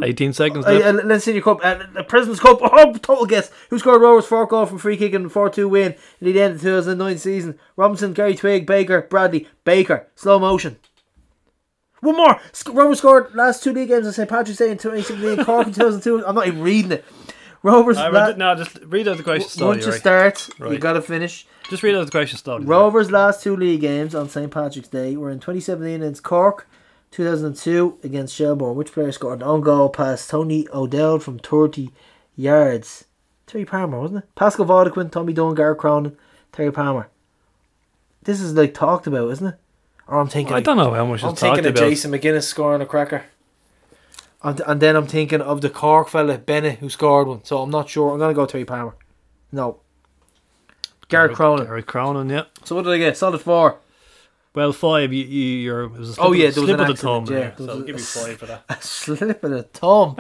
18 0.03 0.33
seconds 0.33 0.65
Uh, 0.65 0.71
left. 0.71 0.85
uh, 0.85 1.07
let's 1.07 1.23
see 1.25 1.33
your 1.33 1.43
cup. 1.43 1.59
Uh, 1.63 1.83
the 1.93 2.03
President's 2.03 2.39
Cup. 2.39 2.59
Oh, 2.63 2.93
total 2.93 3.27
guess. 3.27 3.51
Who 3.69 3.77
scored 3.77 4.01
Rovers' 4.01 4.25
four 4.25 4.47
goal 4.47 4.65
from 4.65 4.79
free 4.79 4.97
kick 4.97 5.13
and 5.13 5.31
4 5.31 5.49
2 5.51 5.69
win 5.69 5.93
in 6.19 6.33
the 6.33 6.41
end 6.41 6.55
of 6.55 6.61
the 6.61 6.69
2009 6.69 7.17
season? 7.19 7.59
Robinson, 7.75 8.13
Gary 8.13 8.33
Twigg, 8.33 8.65
Baker, 8.65 9.03
Bradley, 9.07 9.47
Baker. 9.63 10.07
Slow 10.15 10.39
motion. 10.39 10.77
One 11.99 12.17
more. 12.17 12.41
Sc- 12.51 12.73
Rovers 12.73 12.97
scored 12.97 13.35
last 13.35 13.61
two 13.63 13.71
league 13.73 13.89
games 13.89 14.07
on 14.07 14.13
St. 14.13 14.27
Patrick's 14.27 14.57
Day 14.57 14.71
in 14.71 14.79
2016, 14.79 15.45
Cork 15.45 15.67
in 15.67 15.73
2002. 15.73 16.25
I'm 16.25 16.33
not 16.33 16.47
even 16.47 16.63
reading 16.63 16.93
it. 16.93 17.05
Rovers. 17.63 17.97
I 17.97 18.09
la- 18.09 18.27
read, 18.27 18.37
no, 18.37 18.55
just 18.55 18.79
read 18.85 19.07
out 19.07 19.17
the 19.17 19.23
question 19.23 19.49
slowly. 19.49 19.75
once 19.75 19.85
you 19.85 19.91
right? 19.91 19.99
start, 19.99 20.49
you 20.59 20.79
got 20.79 20.93
to 20.93 21.01
finish. 21.01 21.45
Just 21.69 21.83
read 21.83 21.95
out 21.95 22.05
the 22.05 22.11
question 22.11 22.37
slowly. 22.37 22.65
Rovers' 22.65 23.11
last 23.11 23.43
two 23.43 23.55
league 23.55 23.81
games 23.81 24.15
on 24.15 24.29
St 24.29 24.51
Patrick's 24.51 24.87
Day 24.87 25.15
were 25.15 25.29
in 25.29 25.39
2017 25.39 26.01
against 26.01 26.23
Cork, 26.23 26.67
2002 27.11 27.99
against 28.03 28.35
Shelbourne. 28.35 28.75
Which 28.75 28.91
player 28.91 29.11
scored 29.11 29.39
an 29.39 29.47
own 29.47 29.61
goal 29.61 29.89
past 29.89 30.29
Tony 30.29 30.67
O'Dell 30.73 31.19
from 31.19 31.37
30 31.37 31.91
yards? 32.35 33.05
Terry 33.45 33.65
Palmer, 33.65 33.99
wasn't 33.99 34.23
it? 34.23 34.35
Pascal 34.35 34.65
Vaudequin, 34.65 35.11
Tommy 35.11 35.33
Dunn, 35.33 35.55
Gareth 35.55 35.77
Cronin, 35.77 36.17
Terry 36.51 36.71
Palmer. 36.71 37.09
This 38.23 38.39
is 38.39 38.53
like 38.53 38.73
talked 38.73 39.07
about, 39.07 39.29
isn't 39.31 39.47
it? 39.47 39.55
Or 40.07 40.19
I'm 40.19 40.27
thinking. 40.27 40.53
I 40.53 40.61
don't 40.61 40.77
know 40.77 40.93
how 40.93 41.05
much 41.05 41.23
I'm 41.23 41.35
thinking 41.35 41.65
of 41.65 41.71
about. 41.71 41.79
Jason 41.79 42.11
McGuinness 42.11 42.43
scoring 42.43 42.81
a 42.81 42.85
cracker. 42.85 43.25
And, 44.43 44.59
and 44.65 44.81
then 44.81 44.95
I'm 44.95 45.05
thinking 45.07 45.41
of 45.41 45.61
the 45.61 45.69
Cork 45.69 46.09
fella, 46.09 46.37
Bennett, 46.37 46.79
who 46.79 46.89
scored 46.89 47.27
one. 47.27 47.43
So 47.43 47.61
I'm 47.61 47.69
not 47.69 47.89
sure. 47.89 48.11
I'm 48.11 48.17
going 48.19 48.31
to 48.31 48.35
go 48.35 48.45
Terry 48.45 48.65
Palmer. 48.65 48.95
No. 49.51 49.77
Gareth 51.09 51.33
Cronin. 51.35 51.65
Gareth 51.65 51.85
Cronin, 51.85 52.29
yeah. 52.29 52.43
So 52.63 52.75
what 52.75 52.83
did 52.85 52.93
I 52.93 52.97
get? 52.97 53.17
Solid 53.17 53.41
four. 53.41 53.77
Well, 54.53 54.73
five. 54.73 55.13
You, 55.13 55.23
you, 55.25 55.45
you're. 55.59 55.83
It 55.83 55.91
was 55.91 56.09
a 56.09 56.13
slip 56.13 56.27
Oh, 56.27 56.31
yeah, 56.33 56.47
of, 56.47 56.55
there 56.55 56.61
was 56.63 56.69
slip 56.69 56.79
an 56.79 56.89
of 56.89 56.95
the 56.97 57.01
thumb. 57.01 57.23
yeah. 57.25 57.29
there, 57.39 57.53
There 57.57 57.67
so 57.67 57.73
I'll 57.73 57.81
give 57.81 57.97
you 57.99 58.03
five 58.03 58.37
for 58.37 58.45
that. 58.47 58.63
A 58.69 58.81
slip 58.81 59.43
of 59.43 59.51
the 59.51 59.63
thumb. 59.63 60.17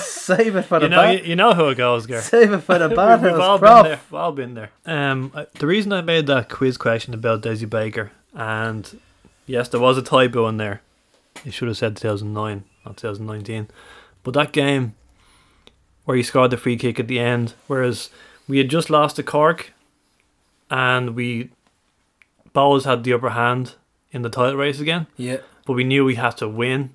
Save 0.00 0.56
it 0.56 0.62
for 0.62 0.78
the 0.78 0.86
You 0.86 0.90
know, 0.90 0.96
bad. 1.02 1.18
you, 1.20 1.30
you 1.30 1.36
know 1.36 1.52
how 1.52 1.68
it 1.68 1.74
goes, 1.76 2.06
Gareth. 2.06 2.24
Save 2.24 2.52
it 2.52 2.58
for 2.60 2.78
the 2.78 2.88
bad 2.94 3.22
We've 3.22 3.34
all 3.34 3.58
prof. 3.58 3.82
been 3.82 3.90
there. 3.90 4.00
We've 4.10 4.14
all 4.18 4.32
been 4.32 4.54
there. 4.54 4.70
Um, 4.86 5.32
I- 5.34 5.46
the 5.58 5.66
reason 5.66 5.92
I 5.92 6.00
made 6.02 6.26
that 6.28 6.48
quiz 6.48 6.76
question 6.78 7.12
about 7.14 7.42
Dessie 7.42 7.68
Baker, 7.68 8.12
and 8.34 8.98
yes, 9.46 9.68
there 9.68 9.80
was 9.80 9.98
a 9.98 10.02
typo 10.02 10.46
in 10.48 10.56
there. 10.58 10.80
You 11.44 11.50
should 11.50 11.68
have 11.68 11.76
said 11.76 11.96
2009, 11.96 12.64
not 12.86 12.96
2019. 12.96 13.68
But 14.22 14.34
that 14.34 14.52
game 14.52 14.94
where 16.04 16.16
he 16.16 16.22
scored 16.22 16.50
the 16.50 16.56
free 16.56 16.76
kick 16.76 16.98
at 16.98 17.08
the 17.08 17.18
end, 17.18 17.54
whereas 17.66 18.10
we 18.48 18.58
had 18.58 18.70
just 18.70 18.90
lost 18.90 19.16
to 19.16 19.22
Cork, 19.22 19.72
and 20.70 21.14
we 21.14 21.50
Bohs 22.54 22.84
had 22.84 23.04
the 23.04 23.12
upper 23.12 23.30
hand 23.30 23.74
in 24.12 24.22
the 24.22 24.30
title 24.30 24.56
race 24.56 24.80
again. 24.80 25.06
Yeah. 25.16 25.38
But 25.66 25.74
we 25.74 25.84
knew 25.84 26.04
we 26.04 26.14
had 26.14 26.36
to 26.38 26.48
win 26.48 26.90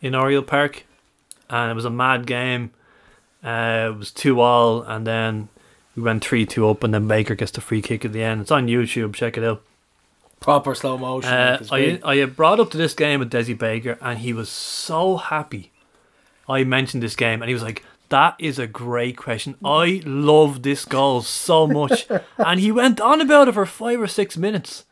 in 0.00 0.14
Oriel 0.14 0.42
Park, 0.42 0.84
and 1.50 1.70
it 1.70 1.74
was 1.74 1.84
a 1.84 1.90
mad 1.90 2.26
game. 2.26 2.70
Uh, 3.42 3.90
it 3.92 3.98
was 3.98 4.10
two 4.10 4.40
all, 4.40 4.82
and 4.82 5.06
then 5.06 5.48
we 5.96 6.02
went 6.02 6.24
three 6.24 6.46
two 6.46 6.68
up, 6.68 6.84
and 6.84 6.94
then 6.94 7.08
Baker 7.08 7.34
gets 7.34 7.52
the 7.52 7.60
free 7.60 7.82
kick 7.82 8.04
at 8.04 8.12
the 8.12 8.22
end. 8.22 8.42
It's 8.42 8.50
on 8.50 8.68
YouTube. 8.68 9.14
Check 9.14 9.36
it 9.36 9.44
out. 9.44 9.62
Proper 10.44 10.74
slow 10.74 10.98
motion. 10.98 11.32
Uh, 11.32 11.58
like, 11.70 12.04
I. 12.04 12.20
I 12.20 12.24
brought 12.26 12.60
up 12.60 12.70
to 12.72 12.76
this 12.76 12.92
game 12.92 13.20
with 13.20 13.30
Dessie 13.30 13.54
Baker, 13.54 13.96
and 14.02 14.18
he 14.18 14.34
was 14.34 14.50
so 14.50 15.16
happy. 15.16 15.72
I 16.46 16.64
mentioned 16.64 17.02
this 17.02 17.16
game, 17.16 17.40
and 17.40 17.48
he 17.48 17.54
was 17.54 17.62
like, 17.62 17.82
"That 18.10 18.36
is 18.38 18.58
a 18.58 18.66
great 18.66 19.16
question. 19.16 19.56
I 19.64 20.02
love 20.04 20.62
this 20.62 20.84
goal 20.84 21.22
so 21.22 21.66
much," 21.66 22.06
and 22.38 22.60
he 22.60 22.70
went 22.70 23.00
on 23.00 23.22
about 23.22 23.48
it 23.48 23.54
for 23.54 23.64
five 23.64 23.98
or 23.98 24.06
six 24.06 24.36
minutes. 24.36 24.84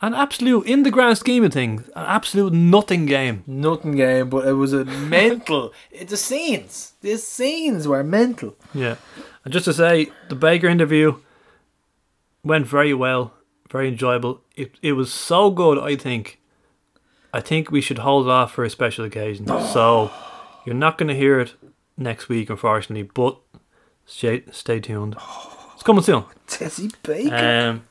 An 0.00 0.14
absolute, 0.14 0.66
in 0.66 0.84
the 0.84 0.90
grand 0.90 1.18
scheme 1.18 1.44
of 1.44 1.52
things, 1.52 1.86
an 1.88 2.06
absolute 2.06 2.54
nothing 2.54 3.04
game. 3.04 3.44
Nothing 3.46 3.92
game, 3.92 4.30
but 4.30 4.48
it 4.48 4.54
was 4.54 4.72
a 4.72 4.86
mental. 4.86 5.74
It, 5.90 6.08
the 6.08 6.16
scenes, 6.16 6.94
the 7.02 7.18
scenes 7.18 7.86
were 7.86 8.02
mental. 8.02 8.56
Yeah. 8.72 8.96
And 9.44 9.52
just 9.52 9.66
to 9.66 9.74
say, 9.74 10.10
the 10.30 10.34
Baker 10.34 10.68
interview 10.68 11.16
went 12.42 12.66
very 12.66 12.94
well, 12.94 13.34
very 13.70 13.88
enjoyable. 13.88 14.42
It 14.56 14.74
it 14.82 14.92
was 14.92 15.12
so 15.12 15.50
good, 15.50 15.78
I 15.78 15.96
think. 15.96 16.38
I 17.32 17.40
think 17.40 17.70
we 17.70 17.80
should 17.80 17.98
hold 17.98 18.26
it 18.26 18.30
off 18.30 18.52
for 18.52 18.64
a 18.64 18.70
special 18.70 19.04
occasion. 19.04 19.46
so 19.46 20.10
you're 20.64 20.74
not 20.74 20.98
going 20.98 21.08
to 21.08 21.14
hear 21.14 21.38
it 21.38 21.54
next 21.96 22.28
week, 22.28 22.50
unfortunately, 22.50 23.08
but 23.14 23.38
stay, 24.04 24.42
stay 24.50 24.80
tuned. 24.80 25.16
It's 25.74 25.82
coming 25.82 26.02
soon. 26.02 26.24
Dessie 26.48 26.92
Baker. 27.02 27.36
Um, 27.36 27.84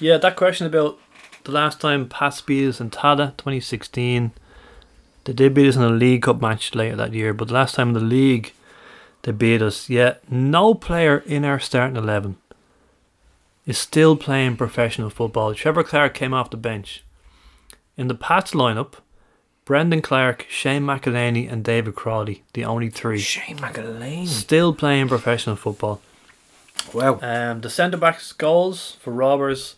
yeah, 0.00 0.16
that 0.18 0.36
question 0.36 0.66
about 0.66 0.98
the 1.44 1.52
last 1.52 1.80
time 1.80 2.08
Pats 2.08 2.40
beat 2.40 2.68
us 2.68 2.80
in 2.80 2.90
Tallaght 2.90 3.36
2016. 3.36 4.32
They 5.24 5.32
did 5.32 5.54
beat 5.54 5.68
us 5.68 5.76
in 5.76 5.82
a 5.82 5.88
League 5.88 6.22
Cup 6.22 6.40
match 6.40 6.74
later 6.74 6.96
that 6.96 7.14
year, 7.14 7.32
but 7.32 7.48
the 7.48 7.54
last 7.54 7.76
time 7.76 7.88
in 7.88 7.94
the 7.94 8.00
league 8.00 8.52
they 9.22 9.30
beat 9.30 9.62
us, 9.62 9.88
yeah, 9.88 10.14
no 10.28 10.74
player 10.74 11.18
in 11.18 11.44
our 11.44 11.60
starting 11.60 11.96
11 11.96 12.36
is 13.66 13.78
still 13.78 14.16
playing 14.16 14.56
professional 14.56 15.10
football. 15.10 15.54
Trevor 15.54 15.84
Clarke 15.84 16.14
came 16.14 16.34
off 16.34 16.50
the 16.50 16.56
bench. 16.56 17.04
In 17.96 18.08
the 18.08 18.14
Pats 18.14 18.52
lineup, 18.52 18.94
Brendan 19.64 20.02
Clark, 20.02 20.46
Shane 20.48 20.82
McElhaney, 20.82 21.50
and 21.50 21.62
David 21.62 21.94
Crawley, 21.94 22.42
the 22.54 22.64
only 22.64 22.90
three. 22.90 23.18
Shane 23.18 23.58
McElhaney. 23.58 24.26
Still 24.26 24.74
playing 24.74 25.08
professional 25.08 25.56
football. 25.56 26.00
Wow. 26.92 27.20
Um, 27.22 27.60
the 27.60 27.70
centre 27.70 27.96
backs 27.96 28.32
goals 28.32 28.96
for 29.00 29.12
Robbers. 29.12 29.76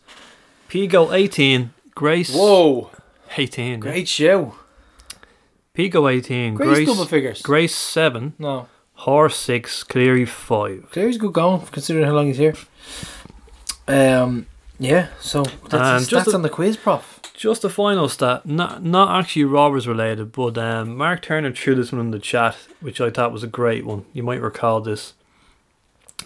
Pico 0.68 1.12
18, 1.12 1.70
Grace. 1.94 2.34
Whoa. 2.34 2.90
18. 3.36 3.70
yeah. 3.72 3.76
Great 3.76 4.08
show. 4.08 4.54
Pico 5.74 6.08
18. 6.08 6.54
Grace 6.54 6.68
Grace, 6.68 6.88
double 6.88 7.04
figures. 7.04 7.42
Grace 7.42 7.74
7. 7.74 8.34
No. 8.38 8.68
Horse 8.94 9.36
6. 9.36 9.82
Cleary 9.84 10.24
5. 10.24 10.88
Clary's 10.92 11.18
good 11.18 11.32
going, 11.32 11.60
considering 11.66 12.06
how 12.06 12.12
long 12.12 12.28
he's 12.28 12.38
here. 12.38 12.54
Um, 13.86 14.46
yeah, 14.78 15.08
so 15.20 15.42
that's 15.44 15.74
And 15.74 15.98
his 16.00 16.08
just 16.08 16.28
stats 16.28 16.32
a- 16.32 16.36
on 16.36 16.42
the 16.42 16.48
quiz, 16.48 16.76
prof. 16.76 17.20
Just 17.34 17.64
a 17.64 17.68
final 17.68 18.08
stat, 18.08 18.46
not 18.46 18.84
not 18.84 19.18
actually 19.18 19.44
robbers 19.44 19.88
related, 19.88 20.30
but 20.30 20.56
um, 20.56 20.96
Mark 20.96 21.20
Turner 21.22 21.52
threw 21.52 21.74
this 21.74 21.90
one 21.90 22.00
in 22.00 22.10
the 22.12 22.20
chat, 22.20 22.56
which 22.80 23.00
I 23.00 23.10
thought 23.10 23.32
was 23.32 23.42
a 23.42 23.48
great 23.48 23.84
one. 23.84 24.04
You 24.12 24.22
might 24.22 24.40
recall 24.40 24.80
this. 24.80 25.14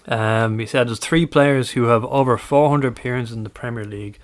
Um, 0.06 0.58
he 0.58 0.66
said 0.66 0.86
there's 0.88 0.98
three 0.98 1.24
players 1.24 1.70
who 1.70 1.84
have 1.84 2.04
over 2.04 2.36
400 2.36 2.88
appearances 2.88 3.34
in 3.34 3.42
the 3.42 3.48
Premier 3.50 3.84
League, 3.86 4.18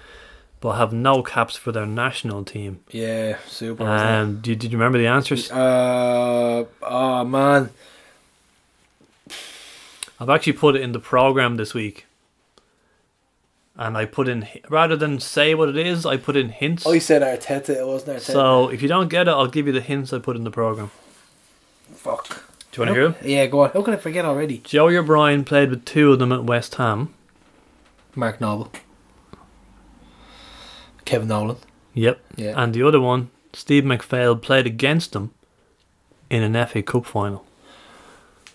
but 0.61 0.73
have 0.73 0.93
no 0.93 1.23
caps 1.23 1.57
for 1.57 1.73
their 1.73 1.87
national 1.87 2.45
team. 2.45 2.81
Yeah, 2.91 3.39
super. 3.47 3.87
Um, 3.89 4.41
did, 4.43 4.59
did 4.59 4.71
you 4.71 4.77
remember 4.79 4.99
the 4.99 5.07
answers? 5.07 5.51
Uh, 5.51 6.67
oh 6.83 7.25
man, 7.25 7.71
I've 10.21 10.31
actually 10.31 10.53
put 10.55 10.77
it 10.77 10.83
in 10.83 10.93
the 10.93 11.01
program 11.01 11.57
this 11.57 11.73
week, 11.75 12.05
and 13.77 13.97
I 13.97 14.05
put 14.05 14.29
in 14.29 14.47
rather 14.69 14.97
than 14.97 15.19
say 15.21 15.55
what 15.55 15.69
it 15.69 15.77
is, 15.77 16.07
I 16.07 16.17
put 16.17 16.37
in 16.37 16.49
hints. 16.51 16.87
Oh, 16.87 16.93
I 16.93 16.99
said 16.99 17.23
Arteta. 17.23 17.71
It 17.71 17.87
wasn't 17.87 18.19
Arteta. 18.19 18.33
So 18.33 18.69
if 18.69 18.83
you 18.83 18.89
don't 18.89 19.09
get 19.09 19.27
it, 19.29 19.33
I'll 19.33 19.49
give 19.49 19.67
you 19.67 19.73
the 19.73 19.81
hints 19.81 20.13
I 20.13 20.19
put 20.19 20.37
in 20.37 20.45
the 20.45 20.51
program. 20.51 20.91
fuck. 21.95 22.45
Do 22.73 22.81
you 22.83 22.87
want 22.87 22.95
to 22.97 23.01
hear 23.01 23.09
them? 23.11 23.17
Yeah, 23.23 23.47
go 23.47 23.61
on. 23.61 23.71
How 23.71 23.83
can 23.83 23.95
I 23.95 23.97
forget 23.99 24.25
already? 24.25 24.59
Joey 24.59 24.97
O'Brien 24.97 25.45
played 25.45 25.71
with 25.71 25.85
two 25.85 26.13
of 26.13 26.19
them 26.19 26.33
at 26.33 26.43
West 26.45 26.75
Ham. 26.75 27.15
Mark 28.17 28.41
Noble, 28.41 28.71
Kevin 31.05 31.29
Nolan. 31.29 31.57
Yep. 31.95 32.21
Yeah. 32.37 32.55
And 32.57 32.75
the 32.75 32.83
other 32.83 33.01
one, 33.01 33.31
Steve 33.53 33.85
McPhail, 33.85 34.41
played 34.41 34.67
against 34.67 35.13
them 35.13 35.33
in 36.31 36.43
an 36.43 36.67
FA 36.67 36.83
Cup 36.83 37.07
final. 37.07 37.45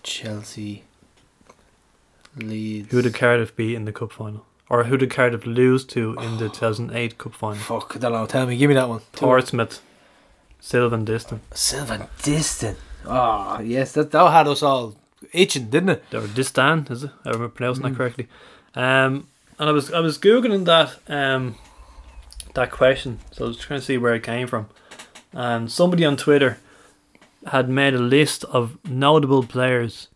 Chelsea, 0.02 0.84
Leeds. 2.36 2.90
Who 2.90 3.02
did 3.02 3.14
Cardiff 3.14 3.54
beat 3.54 3.74
in 3.74 3.84
the 3.84 3.92
cup 3.92 4.12
final? 4.12 4.44
Or 4.70 4.84
who 4.84 4.96
did 4.96 5.10
Cardiff 5.10 5.44
lose 5.46 5.84
to 5.86 6.14
in 6.20 6.38
the 6.38 6.48
2008 6.48 7.18
cup 7.18 7.34
final? 7.34 7.56
Fuck, 7.56 7.96
I 7.96 7.98
don't 7.98 8.12
know. 8.12 8.24
Tell 8.26 8.46
me, 8.46 8.56
give 8.56 8.68
me 8.68 8.74
that 8.74 8.88
one. 8.88 9.00
Portsmouth, 9.12 9.82
Sylvain 10.60 11.04
Distin. 11.04 11.40
Sylvain 11.52 12.06
Distin. 12.22 12.76
Oh, 13.04 13.60
yes, 13.60 13.92
that, 13.92 14.10
that 14.12 14.30
had 14.30 14.46
us 14.46 14.62
all 14.62 14.94
itching, 15.32 15.70
didn't 15.70 15.88
it? 15.90 16.04
Or 16.14 16.20
Distin, 16.22 16.88
is 16.90 17.04
it? 17.04 17.10
I 17.24 17.30
remember 17.30 17.48
pronouncing 17.48 17.84
Mm. 17.84 17.88
that 17.90 17.96
correctly. 17.96 18.28
Um, 18.74 19.26
and 19.58 19.68
I 19.68 19.72
was 19.72 19.92
I 19.92 20.00
was 20.00 20.16
googling 20.18 20.64
that 20.66 20.96
um 21.08 21.56
that 22.54 22.70
question, 22.70 23.18
so 23.32 23.44
I 23.44 23.48
was 23.48 23.58
trying 23.58 23.80
to 23.80 23.84
see 23.84 23.98
where 23.98 24.14
it 24.14 24.22
came 24.22 24.46
from. 24.46 24.68
And 25.32 25.70
somebody 25.70 26.04
on 26.04 26.16
Twitter 26.16 26.58
had 27.46 27.68
made 27.68 27.94
a 27.94 27.98
list 27.98 28.44
of 28.44 28.78
notable 28.88 29.42
players 29.42 30.08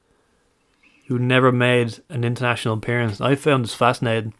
who 1.08 1.18
never 1.18 1.50
made 1.52 1.98
an 2.08 2.22
international 2.24 2.74
appearance. 2.74 3.20
I 3.20 3.34
found 3.34 3.64
this 3.64 3.74
fascinating. 3.74 4.32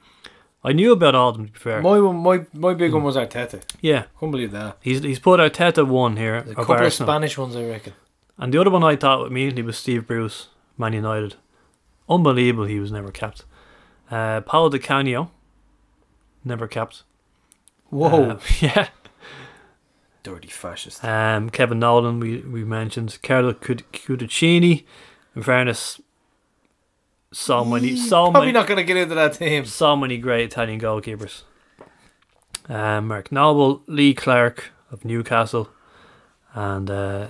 I 0.67 0.73
knew 0.73 0.93
about 0.93 1.15
all 1.15 1.29
of 1.31 1.37
them 1.37 1.47
to 1.47 1.53
be 1.53 1.59
fair. 1.59 1.83
My 1.83 2.01
one, 2.01 2.17
my 2.17 2.47
my 2.55 2.73
big 2.75 2.93
one 2.95 3.03
was 3.03 3.17
Arteta. 3.17 3.63
yeah, 3.83 4.05
Couldn't 4.19 4.31
believe 4.33 4.53
that. 4.53 4.79
he's 4.81 5.03
he's 5.03 5.19
put 5.19 5.39
Arteta 5.41 5.87
one 5.87 6.17
here 6.17 6.37
A 6.37 6.39
of 6.41 6.47
couple 6.57 6.75
of 6.77 6.81
Arsenal. 6.81 7.09
Spanish 7.13 7.37
ones, 7.39 7.55
I 7.57 7.65
reckon. 7.69 7.93
And 8.39 8.53
the 8.53 8.61
other 8.61 8.71
one 8.71 8.83
I 8.83 8.97
thought 8.97 9.27
immediately 9.27 9.63
was 9.63 9.77
Steve 9.77 10.07
Bruce, 10.07 10.49
Man 10.79 10.93
United. 10.95 11.37
Unbelievable 12.09 12.65
he 12.67 12.81
was 12.81 12.91
never 12.91 13.11
capped. 13.13 13.45
Uh, 14.11 14.41
Paolo 14.41 14.69
Di 14.71 14.79
Canio, 14.79 15.31
never 16.45 16.67
capped. 16.67 17.03
Whoa, 17.91 18.31
Uh, 18.31 18.39
yeah. 18.61 18.89
dirty 20.23 20.49
fascist. 20.49 21.05
Um, 21.05 21.51
Kevin 21.51 21.79
Nolan, 21.79 22.19
we, 22.21 22.39
we 22.39 22.65
mentioned. 22.65 23.19
Carlo 23.23 23.53
Cud- 23.53 23.85
Cudicini. 23.93 24.85
In 25.37 25.43
fairness, 25.43 26.01
so 27.35 27.65
many, 27.65 27.97
so 27.97 28.31
Probably 28.31 28.41
many, 28.49 28.53
not 28.53 28.67
going 28.67 28.79
to 28.79 28.85
get 28.85 28.97
into 28.97 29.15
that 29.15 29.35
team. 29.35 29.65
so 29.67 29.97
many 29.97 30.19
great 30.19 30.45
Italian 30.53 30.81
goalkeepers. 30.81 31.43
Um, 32.69 33.09
Mark 33.09 33.31
Noble, 33.31 33.83
Lee 33.87 34.15
Clark 34.15 34.71
of 34.91 35.05
Newcastle, 35.05 35.69
and 36.55 36.89
uh, 36.91 37.27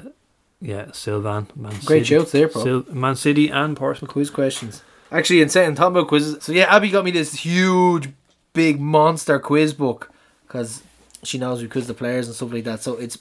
yeah, 0.60 0.92
Sylvain. 0.92 1.48
Man 1.56 1.72
Great 1.84 2.06
City. 2.06 2.18
shouts 2.20 2.32
there, 2.32 2.48
bro. 2.48 2.62
Sil- 2.62 2.86
Man 2.94 3.16
City 3.16 3.48
and 3.48 3.76
Portsmouth. 3.76 4.10
Quiz 4.10 4.30
questions. 4.30 4.82
Actually, 5.10 5.40
in 5.42 5.48
saying 5.48 5.74
talking 5.74 5.96
about 5.96 6.08
quizzes, 6.08 6.42
so 6.44 6.52
yeah, 6.52 6.74
Abby 6.74 6.90
got 6.90 7.04
me 7.04 7.10
this 7.10 7.34
huge, 7.34 8.10
big 8.52 8.80
monster 8.80 9.38
quiz 9.38 9.72
book 9.74 10.10
because 10.46 10.82
she 11.22 11.38
knows 11.38 11.62
we 11.62 11.68
quiz 11.68 11.86
the 11.86 11.94
players 11.94 12.26
and 12.26 12.34
stuff 12.36 12.52
like 12.52 12.64
that. 12.64 12.82
So 12.82 12.96
it's 12.96 13.18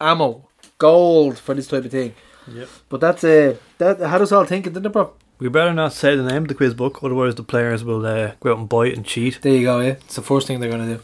ammo, 0.00 0.48
gold 0.78 1.38
for 1.38 1.54
this 1.54 1.66
type 1.66 1.84
of 1.84 1.90
thing. 1.90 2.14
Yep. 2.50 2.68
But 2.88 3.00
that's 3.00 3.24
uh, 3.24 3.56
that 3.78 3.98
had 4.00 4.22
us 4.22 4.32
all 4.32 4.44
thinking, 4.44 4.72
didn't 4.72 4.86
it, 4.86 4.92
bro? 4.92 5.12
We 5.38 5.48
better 5.48 5.72
not 5.72 5.92
say 5.92 6.14
the 6.14 6.22
name 6.22 6.42
of 6.42 6.48
the 6.48 6.54
quiz 6.54 6.72
book, 6.72 7.02
otherwise 7.02 7.34
the 7.34 7.42
players 7.42 7.82
will 7.82 8.06
uh, 8.06 8.32
go 8.40 8.52
out 8.52 8.58
and 8.58 8.68
buy 8.68 8.86
it 8.86 8.96
and 8.96 9.04
cheat. 9.04 9.40
There 9.42 9.52
you 9.52 9.64
go. 9.64 9.80
Yeah, 9.80 9.92
it's 9.92 10.14
the 10.14 10.22
first 10.22 10.46
thing 10.46 10.60
they're 10.60 10.70
gonna 10.70 10.96
do. 10.96 11.02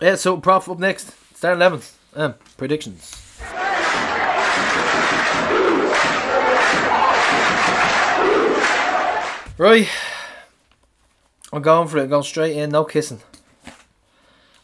Yeah. 0.00 0.16
So, 0.16 0.38
prof, 0.38 0.68
up 0.68 0.78
next, 0.78 1.12
start 1.36 1.56
eleventh. 1.56 1.96
Um, 2.14 2.34
predictions. 2.56 3.14
Right. 9.56 9.88
I'm 11.52 11.62
going 11.62 11.88
for 11.88 11.98
it. 11.98 12.02
I'm 12.04 12.08
going 12.08 12.22
straight 12.22 12.56
in, 12.56 12.70
no 12.70 12.84
kissing. 12.84 13.20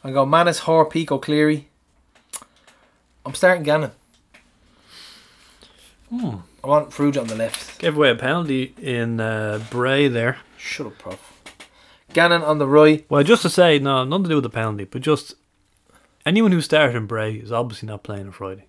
I'm 0.03 0.12
going 0.12 0.31
Mannus, 0.31 0.61
Hor, 0.61 0.86
Pico, 0.86 1.19
Cleary. 1.19 1.69
I'm 3.27 3.35
starting 3.35 3.62
Gannon. 3.65 3.91
Hmm. 6.11 6.36
I 6.65 6.66
want 6.66 6.93
Fruge 6.93 7.20
on 7.20 7.27
the 7.27 7.35
left. 7.35 7.78
Gave 7.78 7.95
away 7.95 8.09
a 8.09 8.15
penalty 8.15 8.74
in 8.81 9.20
uh, 9.20 9.62
Bray 9.70 10.09
there. 10.09 10.39
Shut 10.57 10.86
up, 10.86 10.97
prof. 10.97 11.43
Gannon 12.15 12.41
on 12.41 12.57
the 12.57 12.66
right. 12.66 13.05
Well, 13.11 13.23
just 13.23 13.43
to 13.43 13.51
say, 13.51 13.78
no, 13.78 14.03
nothing 14.05 14.24
to 14.24 14.28
do 14.31 14.35
with 14.36 14.45
the 14.45 14.51
penalty, 14.51 14.85
but 14.85 15.03
just 15.03 15.35
anyone 16.24 16.53
who 16.53 16.62
started 16.62 16.97
in 16.97 17.05
Bray 17.05 17.35
is 17.35 17.53
obviously 17.53 17.86
not 17.86 18.03
playing 18.03 18.28
on 18.28 18.32
Friday. 18.32 18.65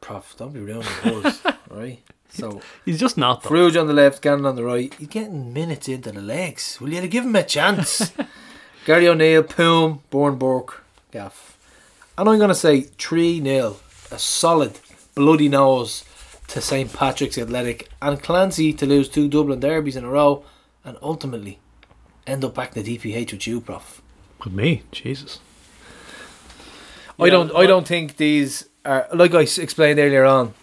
Prof, 0.00 0.34
don't 0.38 0.54
be 0.54 0.60
ruining 0.60 0.88
the 1.04 1.10
buzz, 1.10 1.42
right? 1.70 2.00
So, 2.30 2.62
He's 2.86 2.98
just 2.98 3.18
not. 3.18 3.42
Though. 3.42 3.50
Fruge 3.50 3.78
on 3.78 3.86
the 3.86 3.92
left, 3.92 4.22
Gannon 4.22 4.46
on 4.46 4.56
the 4.56 4.64
right. 4.64 4.94
He's 4.94 5.08
getting 5.08 5.52
minutes 5.52 5.88
into 5.88 6.10
the 6.10 6.22
legs. 6.22 6.80
Will 6.80 6.88
you 6.88 7.06
give 7.06 7.26
him 7.26 7.36
a 7.36 7.42
chance? 7.42 8.12
Gary 8.86 9.08
O'Neill, 9.08 9.42
Poom, 9.42 10.00
Bourne 10.08 10.36
Bork, 10.36 10.82
Gaff. 11.10 11.58
And 12.16 12.30
I'm 12.30 12.38
going 12.38 12.48
to 12.48 12.54
say 12.54 12.80
3 12.80 13.42
0. 13.42 13.76
A 14.10 14.18
solid, 14.18 14.78
bloody 15.14 15.50
nose 15.50 16.04
to 16.54 16.60
St. 16.60 16.92
Patrick's 16.92 17.36
Athletic. 17.36 17.88
And 18.00 18.22
Clancy 18.22 18.72
to 18.74 18.86
lose 18.86 19.08
two 19.08 19.28
Dublin 19.28 19.58
derbies 19.58 19.96
in 19.96 20.04
a 20.04 20.08
row. 20.08 20.44
And 20.84 20.96
ultimately 21.02 21.58
end 22.28 22.44
up 22.44 22.54
back 22.54 22.76
in 22.76 22.82
the 22.84 22.96
DPH 22.96 23.32
with 23.32 23.46
you, 23.46 23.60
Prof. 23.60 24.00
With 24.42 24.52
me, 24.52 24.82
Jesus. 24.92 25.40
I 27.18 27.30
don't. 27.30 27.54
I 27.54 27.66
don't 27.66 27.86
think 27.86 28.16
these 28.16 28.68
are 28.84 29.08
like 29.12 29.34
I 29.34 29.40
explained 29.40 29.98
earlier 29.98 30.24
on. 30.24 30.54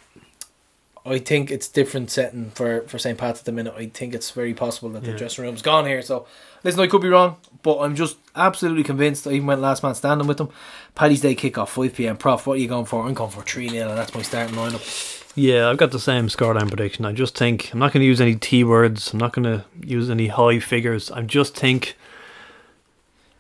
I 1.06 1.18
think 1.18 1.50
it's 1.50 1.68
different 1.68 2.12
setting 2.12 2.52
for 2.52 2.82
for 2.82 3.00
St. 3.00 3.18
Pat's 3.18 3.40
at 3.40 3.46
the 3.46 3.52
minute. 3.52 3.74
I 3.76 3.88
think 3.88 4.14
it's 4.14 4.32
very 4.32 4.54
possible 4.54 4.90
that 4.90 5.04
the 5.04 5.14
dressing 5.14 5.46
room's 5.46 5.62
gone 5.62 5.86
here. 5.86 6.02
So 6.02 6.28
listen, 6.64 6.80
I 6.82 6.88
could 6.88 7.02
be 7.02 7.08
wrong, 7.08 7.38
but 7.64 7.80
I'm 7.80 7.96
just 7.96 8.18
absolutely 8.36 8.84
convinced. 8.84 9.26
I 9.26 9.32
even 9.32 9.48
went 9.48 9.62
last 9.62 9.82
man 9.82 9.96
standing 9.96 10.28
with 10.28 10.38
them. 10.38 10.50
Paddy's 10.94 11.22
Day 11.22 11.36
kickoff 11.36 11.70
five 11.70 11.96
pm. 11.96 12.18
Prof, 12.18 12.46
what 12.46 12.58
are 12.58 12.62
you 12.62 12.68
going 12.68 12.86
for? 12.86 13.08
I'm 13.08 13.14
going 13.14 13.32
for 13.32 13.42
three 13.42 13.70
0 13.70 13.90
and 13.90 13.98
that's 13.98 14.14
my 14.14 14.22
starting 14.22 14.56
lineup. 14.56 15.21
Yeah, 15.36 15.70
I've 15.70 15.78
got 15.78 15.92
the 15.92 16.00
same 16.00 16.28
scoreline 16.28 16.68
prediction. 16.68 17.06
I 17.06 17.14
just 17.14 17.38
think 17.38 17.72
I'm 17.72 17.80
not 17.80 17.94
going 17.94 18.02
to 18.02 18.08
use 18.08 18.20
any 18.20 18.36
T 18.36 18.64
words. 18.64 19.14
I'm 19.14 19.20
not 19.20 19.34
going 19.34 19.46
to 19.46 19.66
use 19.82 20.10
any 20.10 20.28
high 20.28 20.60
figures. 20.60 21.10
I 21.12 21.22
just 21.22 21.56
think. 21.56 21.96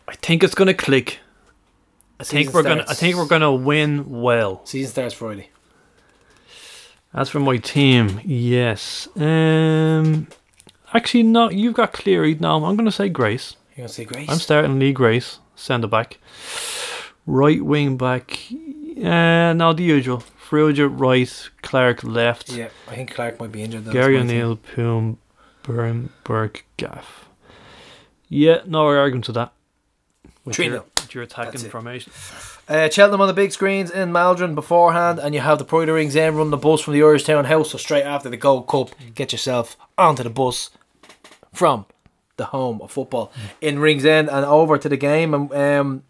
I 0.07 0.15
think 0.15 0.43
it's 0.43 0.55
going 0.55 0.68
to 0.68 0.73
click. 0.73 1.19
I 2.19 2.23
think 2.23 2.53
we're 2.53 2.63
gonna. 2.63 2.85
I 2.88 2.93
think 2.93 3.15
we're 3.15 3.26
gonna 3.26 3.51
win 3.53 4.22
well. 4.22 4.61
Season 4.65 4.91
starts 4.91 5.15
Friday. 5.15 5.49
As 7.13 7.30
for 7.30 7.39
my 7.39 7.57
team, 7.57 8.22
yes. 8.23 9.07
Um, 9.15 10.27
actually, 10.93 11.23
no. 11.23 11.49
You've 11.49 11.73
got 11.73 11.93
Cleary. 11.93 12.35
No, 12.35 12.63
I'm 12.63 12.76
going 12.76 12.85
to 12.85 12.91
say 12.91 13.09
Grace. 13.09 13.55
You're 13.72 13.84
gonna 13.85 13.89
say 13.89 14.05
Grace? 14.05 14.30
I'm 14.30 14.38
starting 14.38 14.77
Lee 14.77 14.93
Grace, 14.93 15.39
centre 15.55 15.88
back. 15.88 16.19
Right 17.26 17.61
wing 17.65 17.97
back. 17.97 18.39
Uh, 18.97 19.53
now 19.53 19.73
the 19.73 19.84
usual. 19.84 20.23
Fruger 20.52 20.90
right, 20.94 21.49
Clarke 21.61 22.03
left. 22.03 22.52
yeah, 22.52 22.68
I 22.90 22.95
think 22.95 23.14
Clarke 23.14 23.40
might 23.40 23.53
be 23.53 23.64
injured. 23.64 23.86
That's 23.86 23.94
Gary. 23.94 24.18
O'Neill, 24.18 24.57
Poom, 24.57 25.18
Byrne, 25.64 26.10
Burke, 26.26 26.65
Gaff. 26.76 27.30
Yeah, 28.28 28.61
no 28.65 28.86
argument 28.86 29.26
to 29.26 29.32
that. 29.32 29.53
With 30.44 30.57
Three 30.57 30.65
your, 30.65 30.84
your 31.11 31.23
attacking 31.23 31.61
formation. 31.69 32.11
Uh, 32.68 32.90
Cheltenham 32.90 33.22
on 33.22 33.28
the 33.28 33.34
big 33.34 33.53
screens 33.53 33.91
in 33.91 34.11
Maldron 34.11 34.53
beforehand, 34.53 35.19
and 35.19 35.34
you 35.34 35.40
have 35.40 35.57
the 35.57 35.64
Pride 35.64 35.88
Rings 35.88 36.15
then 36.15 36.36
run 36.36 36.49
the 36.49 36.57
bus 36.57 36.82
from 36.82 36.95
the 36.95 37.03
Irish 37.03 37.23
Town 37.23 37.45
House. 37.45 37.72
So 37.72 37.78
straight 37.78 38.03
after 38.03 38.30
the 38.30 38.38
Gold 38.38 38.68
Cup, 38.68 38.90
get 39.15 39.32
yourself 39.32 39.78
onto 39.98 40.23
the 40.23 40.30
bus 40.30 40.69
from 41.53 41.86
the 42.36 42.45
home 42.45 42.82
of 42.82 42.91
football 42.91 43.32
in 43.61 43.80
Ringsend 43.80 44.30
and 44.30 44.45
over 44.45 44.78
to 44.78 44.90
the 44.90 44.98
game. 44.98 45.34
And 45.34 45.53
um, 45.53 46.03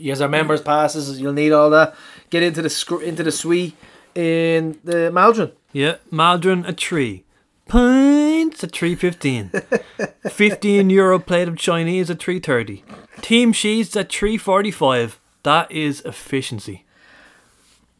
You 0.00 0.10
guys 0.12 0.22
are 0.22 0.28
members 0.28 0.62
passes. 0.62 1.20
You'll 1.20 1.34
need 1.34 1.52
all 1.52 1.68
that. 1.70 1.94
Get 2.30 2.42
into 2.42 2.62
the 2.62 2.70
scr- 2.70 3.02
into 3.02 3.22
the 3.22 3.30
suite 3.30 3.76
in 4.14 4.80
the 4.82 5.10
Maldron. 5.12 5.52
Yeah, 5.72 5.96
Maldron 6.10 6.64
a 6.64 6.72
tree. 6.72 7.24
Pints 7.68 8.64
at 8.64 8.72
three 8.72 8.94
fifteen. 8.94 9.50
Fifteen 10.30 10.88
euro 10.88 11.18
plate 11.18 11.48
of 11.48 11.58
Chinese 11.58 12.08
at 12.10 12.18
three 12.18 12.40
thirty. 12.40 12.82
Team 13.20 13.52
sheets 13.52 13.94
at 13.94 14.10
three 14.10 14.38
forty 14.38 14.70
five. 14.70 15.20
That 15.42 15.70
is 15.70 16.00
efficiency. 16.06 16.86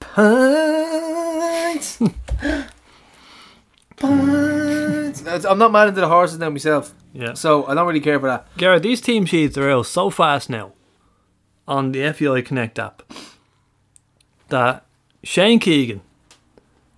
Pints. 0.00 1.98
Pints. 3.96 5.44
I'm 5.44 5.58
not 5.58 5.70
mad 5.70 5.88
into 5.88 6.00
the 6.00 6.08
horses 6.08 6.38
now 6.38 6.48
myself. 6.48 6.94
Yeah. 7.12 7.34
So 7.34 7.66
I 7.66 7.74
don't 7.74 7.86
really 7.86 8.00
care 8.00 8.18
for 8.18 8.28
that. 8.28 8.46
Garrett, 8.56 8.82
these 8.82 9.02
team 9.02 9.26
sheets 9.26 9.58
are 9.58 9.70
out 9.70 9.84
so 9.84 10.08
fast 10.08 10.48
now 10.48 10.72
on 11.70 11.92
the 11.92 12.12
FAI 12.12 12.42
Connect 12.42 12.78
app 12.78 13.02
that 14.48 14.84
Shane 15.22 15.60
Keegan, 15.60 16.00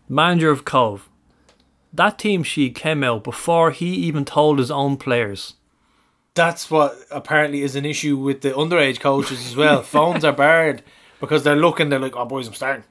manager 0.09 0.51
of 0.51 0.65
Cobh, 0.65 1.09
that 1.93 2.19
team 2.19 2.43
sheet 2.43 2.75
came 2.75 3.05
out 3.05 3.23
before 3.23 3.71
he 3.71 3.95
even 3.95 4.25
told 4.25 4.59
his 4.59 4.71
own 4.71 4.97
players. 4.97 5.55
That's 6.35 6.71
what 6.71 6.97
apparently 7.11 7.61
is 7.61 7.77
an 7.77 7.85
issue 7.85 8.17
with 8.17 8.41
the 8.41 8.53
underage 8.53 8.99
coaches 8.99 9.47
as 9.47 9.55
well. 9.55 9.83
Phones 9.83 10.25
are 10.25 10.33
barred 10.33 10.83
because 11.21 11.45
they're 11.45 11.55
looking. 11.55 11.91
They're 11.91 11.99
like, 11.99 12.17
"Oh, 12.17 12.25
boys, 12.25 12.49
I'm 12.49 12.55
starting." 12.55 12.85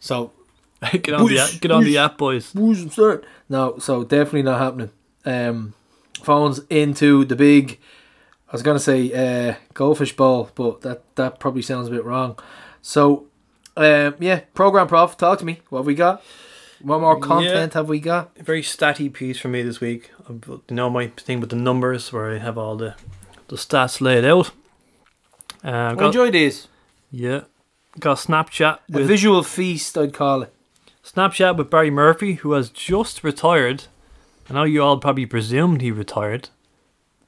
So 0.00 0.32
get 0.92 1.12
on 1.12 1.26
the 1.26 1.40
app, 1.40 1.60
get 1.60 1.70
on 1.70 1.84
the 1.84 1.98
app, 1.98 2.16
boys. 2.16 2.54
Boys, 2.54 2.80
I'm 2.80 2.90
starting. 2.90 3.28
No, 3.50 3.76
so 3.78 4.04
definitely 4.04 4.44
not 4.44 4.58
happening. 4.58 4.90
Um, 5.26 5.74
phones 6.22 6.60
into 6.70 7.26
the 7.26 7.36
big. 7.36 7.78
I 8.48 8.52
was 8.52 8.62
gonna 8.62 8.78
say 8.78 9.12
uh, 9.50 9.54
goldfish 9.74 10.16
bowl, 10.16 10.50
but 10.54 10.80
that 10.82 11.02
that 11.16 11.38
probably 11.38 11.62
sounds 11.62 11.88
a 11.88 11.90
bit 11.90 12.04
wrong. 12.04 12.38
So, 12.80 13.26
um, 13.76 14.14
yeah, 14.20 14.40
program 14.54 14.86
prof, 14.86 15.16
talk 15.16 15.38
to 15.40 15.44
me. 15.44 15.60
What 15.68 15.80
have 15.80 15.86
we 15.86 15.94
got? 15.94 16.22
What 16.80 17.00
more 17.00 17.18
content 17.18 17.74
have 17.74 17.88
we 17.88 17.98
got? 18.00 18.30
A 18.38 18.42
very 18.44 18.62
statty 18.62 19.12
piece 19.12 19.38
for 19.38 19.48
me 19.48 19.62
this 19.62 19.80
week. 19.80 20.10
Um, 20.28 20.40
You 20.46 20.76
know 20.76 20.88
my 20.88 21.08
thing 21.08 21.40
with 21.40 21.50
the 21.50 21.56
numbers, 21.56 22.12
where 22.12 22.30
I 22.32 22.38
have 22.38 22.56
all 22.56 22.76
the 22.76 22.94
the 23.48 23.56
stats 23.56 24.00
laid 24.00 24.24
out. 24.24 24.50
Uh, 25.64 25.70
I 25.92 25.94
got, 25.94 26.06
enjoy 26.06 26.30
these. 26.30 26.68
yeah, 27.10 27.42
got 27.98 28.18
Snapchat 28.18 28.78
A 28.94 29.02
visual 29.02 29.42
feast, 29.42 29.98
I'd 29.98 30.14
call 30.14 30.42
it. 30.42 30.54
Snapchat 31.04 31.56
with 31.56 31.68
Barry 31.70 31.90
Murphy, 31.90 32.34
who 32.34 32.52
has 32.52 32.68
just 32.70 33.24
retired. 33.24 33.84
I 34.48 34.54
know 34.54 34.64
you 34.64 34.82
all 34.82 34.98
probably 34.98 35.26
presumed 35.26 35.80
he 35.82 35.90
retired. 35.90 36.48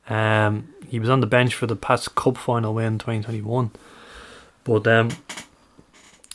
Um, 0.08 0.74
he 0.90 0.98
was 0.98 1.08
on 1.08 1.20
the 1.20 1.26
bench 1.26 1.54
for 1.54 1.66
the 1.66 1.76
Pats 1.76 2.08
Cup 2.08 2.36
final 2.36 2.74
win 2.74 2.98
2021, 2.98 3.70
but 4.64 4.86
um, 4.86 5.10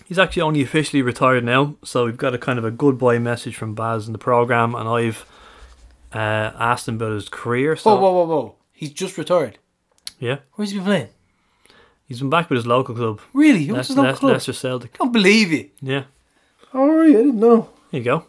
he's 0.05 0.17
actually 0.17 0.41
only 0.43 0.61
officially 0.61 1.01
retired 1.01 1.43
now. 1.43 1.75
So 1.83 2.05
we've 2.05 2.17
got 2.17 2.33
a 2.33 2.37
kind 2.37 2.57
of 2.57 2.65
a 2.65 2.71
goodbye 2.71 3.19
message 3.19 3.55
from 3.55 3.75
Baz 3.75 4.07
in 4.07 4.13
the 4.13 4.19
program, 4.19 4.73
and 4.73 4.87
I've 4.87 5.25
uh, 6.13 6.51
asked 6.57 6.87
him 6.87 6.95
about 6.95 7.11
his 7.13 7.29
career. 7.29 7.75
So 7.75 7.95
whoa, 7.95 8.01
whoa, 8.01 8.11
whoa, 8.11 8.25
whoa! 8.25 8.55
He's 8.71 8.91
just 8.91 9.17
retired. 9.17 9.57
yeah, 10.19 10.37
Where's 10.53 10.71
he 10.71 10.77
been 10.77 10.85
playing? 10.85 11.07
he's 12.07 12.19
been 12.19 12.29
back 12.29 12.49
with 12.49 12.57
his 12.57 12.67
local 12.67 12.95
club. 12.95 13.19
Really? 13.33 13.67
Les- 13.67 13.87
his 13.87 13.97
local 13.97 14.11
Les- 14.11 14.19
club? 14.19 14.31
Leicester 14.33 14.53
Celtic. 14.53 14.91
I 14.95 14.97
can't 14.99 15.13
believe 15.13 15.51
it. 15.51 15.71
Yeah. 15.81 16.03
Right, 16.71 17.09
I 17.09 17.13
didn't 17.13 17.39
know. 17.39 17.69
There 17.91 17.99
you 17.99 18.03
go. 18.05 18.25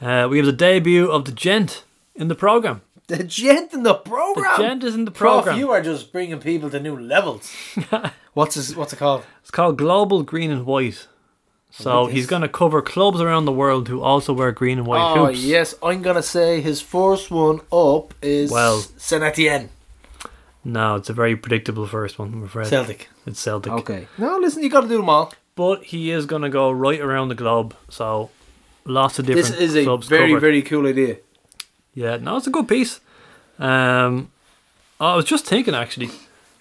Uh, 0.00 0.28
we 0.28 0.36
have 0.38 0.46
the 0.46 0.52
debut 0.52 1.10
of 1.10 1.24
the 1.24 1.32
gent 1.32 1.84
in 2.14 2.28
the 2.28 2.34
program. 2.34 2.82
The 3.08 3.24
gent 3.24 3.72
in 3.74 3.82
the 3.82 3.94
program. 3.94 4.56
The 4.56 4.62
gent 4.62 4.84
is 4.84 4.94
in 4.94 5.04
the 5.04 5.10
Prof, 5.10 5.44
program. 5.44 5.58
you 5.58 5.70
are 5.70 5.82
just 5.82 6.12
bringing 6.12 6.38
people 6.38 6.70
to 6.70 6.80
new 6.80 6.96
levels. 6.98 7.52
what's 8.32 8.54
his, 8.54 8.74
What's 8.76 8.92
it 8.92 8.98
called? 8.98 9.24
It's 9.40 9.50
called 9.50 9.76
Global 9.76 10.22
Green 10.22 10.50
and 10.50 10.64
White. 10.64 11.08
So 11.70 12.06
he's 12.06 12.26
going 12.26 12.42
to 12.42 12.48
cover 12.48 12.82
clubs 12.82 13.20
around 13.20 13.46
the 13.46 13.52
world 13.52 13.88
who 13.88 14.02
also 14.02 14.32
wear 14.34 14.52
green 14.52 14.78
and 14.78 14.86
white 14.86 15.00
oh 15.00 15.26
hoops. 15.26 15.42
yes, 15.42 15.74
I'm 15.82 16.02
gonna 16.02 16.22
say 16.22 16.60
his 16.60 16.82
first 16.82 17.30
one 17.30 17.60
up 17.72 18.12
is 18.22 18.50
Well- 18.50 18.80
Saint 18.98 19.22
Etienne. 19.22 19.70
No, 20.64 20.96
it's 20.96 21.08
a 21.08 21.12
very 21.14 21.34
predictable 21.34 21.86
first 21.86 22.18
one, 22.18 22.32
I'm 22.32 22.44
afraid. 22.44 22.68
Celtic. 22.68 23.08
It's 23.26 23.40
Celtic. 23.40 23.72
Okay. 23.72 24.06
No, 24.18 24.36
listen, 24.38 24.62
you 24.62 24.68
got 24.68 24.82
to 24.82 24.88
do 24.88 24.98
them 24.98 25.08
all. 25.08 25.32
But 25.56 25.82
he 25.84 26.10
is 26.12 26.24
going 26.26 26.42
to 26.42 26.48
go 26.50 26.70
right 26.70 27.00
around 27.00 27.28
the 27.30 27.34
globe. 27.34 27.74
So 27.88 28.30
lots 28.84 29.18
of 29.18 29.26
different. 29.26 29.48
This 29.58 29.72
different 29.72 30.04
is 30.04 30.06
a 30.06 30.08
very 30.08 30.28
covered. 30.28 30.40
very 30.40 30.62
cool 30.62 30.86
idea. 30.86 31.16
Yeah, 31.94 32.16
no, 32.16 32.36
it's 32.36 32.46
a 32.46 32.50
good 32.50 32.68
piece. 32.68 33.00
Um, 33.58 34.30
I 35.00 35.14
was 35.14 35.24
just 35.24 35.46
thinking 35.46 35.74
actually. 35.74 36.08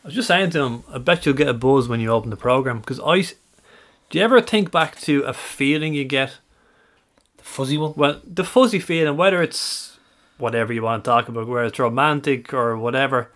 I 0.03 0.07
was 0.07 0.15
just 0.15 0.27
saying 0.27 0.49
to 0.51 0.63
him, 0.63 0.83
I 0.91 0.97
bet 0.97 1.25
you'll 1.25 1.35
get 1.35 1.47
a 1.47 1.53
buzz 1.53 1.87
when 1.87 1.99
you 1.99 2.09
open 2.11 2.29
the 2.29 2.37
program 2.37 2.79
because 2.79 2.99
I. 2.99 3.21
Do 4.09 4.17
you 4.17 4.23
ever 4.25 4.41
think 4.41 4.71
back 4.71 4.99
to 5.01 5.21
a 5.21 5.33
feeling 5.33 5.93
you 5.93 6.03
get? 6.03 6.37
The 7.37 7.43
fuzzy 7.43 7.77
one. 7.77 7.93
Well, 7.95 8.19
the 8.25 8.43
fuzzy 8.43 8.79
feeling, 8.79 9.15
whether 9.15 9.41
it's 9.41 9.97
whatever 10.37 10.73
you 10.73 10.81
want 10.81 11.03
to 11.03 11.09
talk 11.09 11.29
about, 11.29 11.47
whether 11.47 11.63
it's 11.65 11.79
romantic 11.79 12.53
or 12.53 12.75
whatever. 12.77 13.29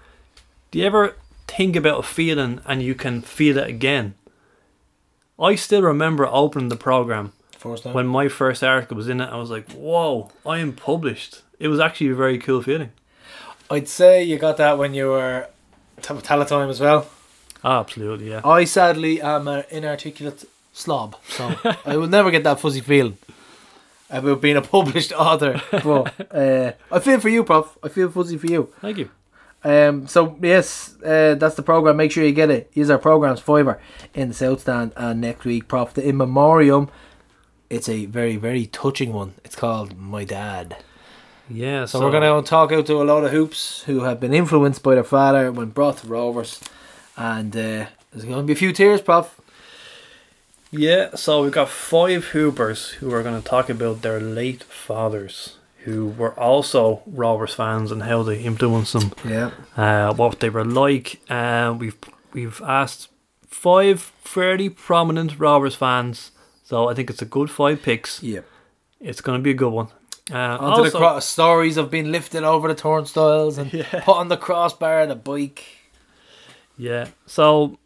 Do 0.71 0.79
you 0.79 0.85
ever 0.85 1.15
think 1.47 1.75
about 1.75 1.99
a 1.99 2.03
feeling 2.03 2.59
and 2.65 2.81
you 2.81 2.95
can 2.95 3.21
feel 3.21 3.57
it 3.57 3.69
again? 3.69 4.15
I 5.39 5.55
still 5.55 5.81
remember 5.83 6.25
opening 6.25 6.69
the 6.69 6.75
program 6.75 7.31
First 7.57 7.83
time. 7.83 7.93
when 7.93 8.07
my 8.07 8.27
first 8.27 8.63
article 8.63 8.97
was 8.97 9.07
in 9.07 9.21
it. 9.21 9.29
I 9.29 9.37
was 9.37 9.49
like, 9.51 9.71
"Whoa, 9.71 10.31
I 10.45 10.57
am 10.57 10.73
published." 10.73 11.41
It 11.59 11.67
was 11.67 11.79
actually 11.79 12.09
a 12.09 12.15
very 12.15 12.37
cool 12.37 12.61
feeling. 12.61 12.91
I'd 13.69 13.87
say 13.87 14.23
you 14.23 14.37
got 14.37 14.57
that 14.57 14.77
when 14.77 14.93
you 14.93 15.07
were 15.09 15.47
t- 16.01 16.13
Talatime 16.13 16.69
as 16.69 16.79
well. 16.79 17.07
Absolutely, 17.63 18.29
yeah. 18.29 18.41
I 18.45 18.65
sadly 18.65 19.21
am 19.21 19.47
an 19.47 19.63
inarticulate 19.71 20.45
slob, 20.71 21.15
so 21.27 21.55
I 21.85 21.97
will 21.97 22.07
never 22.07 22.29
get 22.29 22.43
that 22.43 22.59
fuzzy 22.59 22.81
feeling 22.81 23.17
about 24.09 24.41
being 24.41 24.57
a 24.57 24.61
published 24.61 25.13
author. 25.17 25.61
But 25.71 26.13
uh, 26.31 26.73
I 26.91 26.99
feel 26.99 27.19
for 27.19 27.29
you, 27.29 27.43
Prof. 27.43 27.77
I 27.81 27.89
feel 27.89 28.09
fuzzy 28.11 28.37
for 28.37 28.47
you. 28.47 28.69
Thank 28.81 28.99
you. 28.99 29.09
Um, 29.63 30.07
so 30.07 30.37
yes, 30.43 30.95
uh, 31.03 31.33
that's 31.35 31.55
the 31.55 31.63
program. 31.63 31.97
Make 31.97 32.11
sure 32.11 32.23
you 32.23 32.33
get 32.33 32.51
it. 32.51 32.69
Use 32.73 32.91
our 32.91 32.99
programs 32.99 33.39
fiver 33.39 33.79
in 34.13 34.27
the 34.27 34.35
South 34.35 34.61
Stand 34.61 34.91
and 34.95 35.21
next 35.21 35.43
week, 35.43 35.67
Prof. 35.67 35.93
The 35.93 36.07
in 36.07 36.17
memoriam. 36.17 36.89
It's 37.67 37.89
a 37.89 38.05
very 38.05 38.35
very 38.35 38.67
touching 38.67 39.11
one. 39.11 39.33
It's 39.43 39.55
called 39.55 39.97
My 39.97 40.23
Dad. 40.23 40.77
Yeah, 41.49 41.85
So, 41.85 42.01
we're 42.01 42.11
going 42.11 42.43
to 42.43 42.49
talk 42.49 42.71
out 42.71 42.87
to 42.87 43.01
a 43.01 43.03
lot 43.03 43.23
of 43.23 43.31
hoops 43.31 43.83
who 43.83 44.01
have 44.01 44.19
been 44.19 44.33
influenced 44.33 44.81
by 44.81 44.95
their 44.95 45.03
father 45.03 45.51
when 45.51 45.69
brought 45.69 45.97
to 45.99 46.07
Rovers, 46.07 46.59
and 47.15 47.55
uh, 47.55 47.85
there's 48.11 48.25
going 48.25 48.37
to 48.37 48.43
be 48.43 48.53
a 48.53 48.55
few 48.55 48.73
tears, 48.73 49.01
Prof. 49.01 49.39
Yeah, 50.71 51.15
so 51.15 51.43
we've 51.43 51.51
got 51.51 51.69
five 51.69 52.25
Hoopers 52.25 52.93
who 52.93 53.13
are 53.13 53.23
going 53.23 53.39
to 53.41 53.47
talk 53.47 53.69
about 53.69 54.01
their 54.01 54.19
late 54.19 54.63
fathers 54.63 55.57
who 55.85 56.07
were 56.07 56.37
also 56.39 57.03
Rovers 57.05 57.53
fans 57.53 57.91
and 57.91 58.03
how 58.03 58.23
they 58.23 58.39
influenced 58.41 58.93
them. 58.93 59.13
Yeah. 59.23 59.51
Uh, 59.77 60.13
what 60.13 60.39
they 60.39 60.49
were 60.49 60.65
like. 60.65 61.21
Uh, 61.29 61.75
we've 61.77 61.95
we've 62.33 62.59
asked 62.63 63.09
five 63.47 64.01
fairly 64.01 64.67
prominent 64.67 65.39
Rovers 65.39 65.75
fans, 65.75 66.31
so 66.63 66.89
I 66.89 66.95
think 66.95 67.11
it's 67.11 67.21
a 67.21 67.25
good 67.25 67.51
five 67.51 67.83
picks. 67.83 68.23
Yeah. 68.23 68.41
It's 68.99 69.21
going 69.21 69.39
to 69.39 69.43
be 69.43 69.51
a 69.51 69.53
good 69.53 69.71
one. 69.71 69.89
Uh, 70.31 70.57
Onto 70.59 70.77
the 70.77 70.83
also- 70.85 70.97
cro- 70.97 71.19
stories 71.19 71.77
of 71.77 71.91
being 71.91 72.11
lifted 72.11 72.43
over 72.43 72.67
the 72.67 72.75
turnstiles 72.75 73.57
and 73.57 73.71
put 73.91 74.07
on 74.17 74.27
the 74.27 74.37
crossbar 74.37 75.01
of 75.01 75.09
the 75.09 75.15
bike. 75.15 75.63
Yeah. 76.77 77.09
So, 77.27 77.77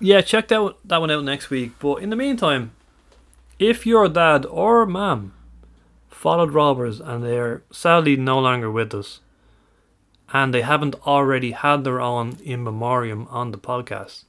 yeah, 0.00 0.20
check 0.22 0.48
that 0.48 0.74
that 0.84 1.00
one 1.00 1.10
out 1.10 1.24
next 1.24 1.50
week. 1.50 1.72
But 1.78 1.96
in 1.96 2.10
the 2.10 2.16
meantime, 2.16 2.72
if 3.58 3.86
your 3.86 4.08
dad 4.08 4.46
or 4.46 4.86
mum 4.86 5.34
followed 6.08 6.52
Rovers 6.52 7.00
and 7.00 7.22
they're 7.22 7.62
sadly 7.70 8.16
no 8.16 8.38
longer 8.38 8.70
with 8.70 8.94
us, 8.94 9.20
and 10.32 10.54
they 10.54 10.62
haven't 10.62 10.94
already 11.06 11.50
had 11.52 11.84
their 11.84 12.00
own 12.00 12.36
in 12.42 12.62
memoriam 12.64 13.26
on 13.30 13.50
the 13.50 13.58
podcast, 13.58 14.24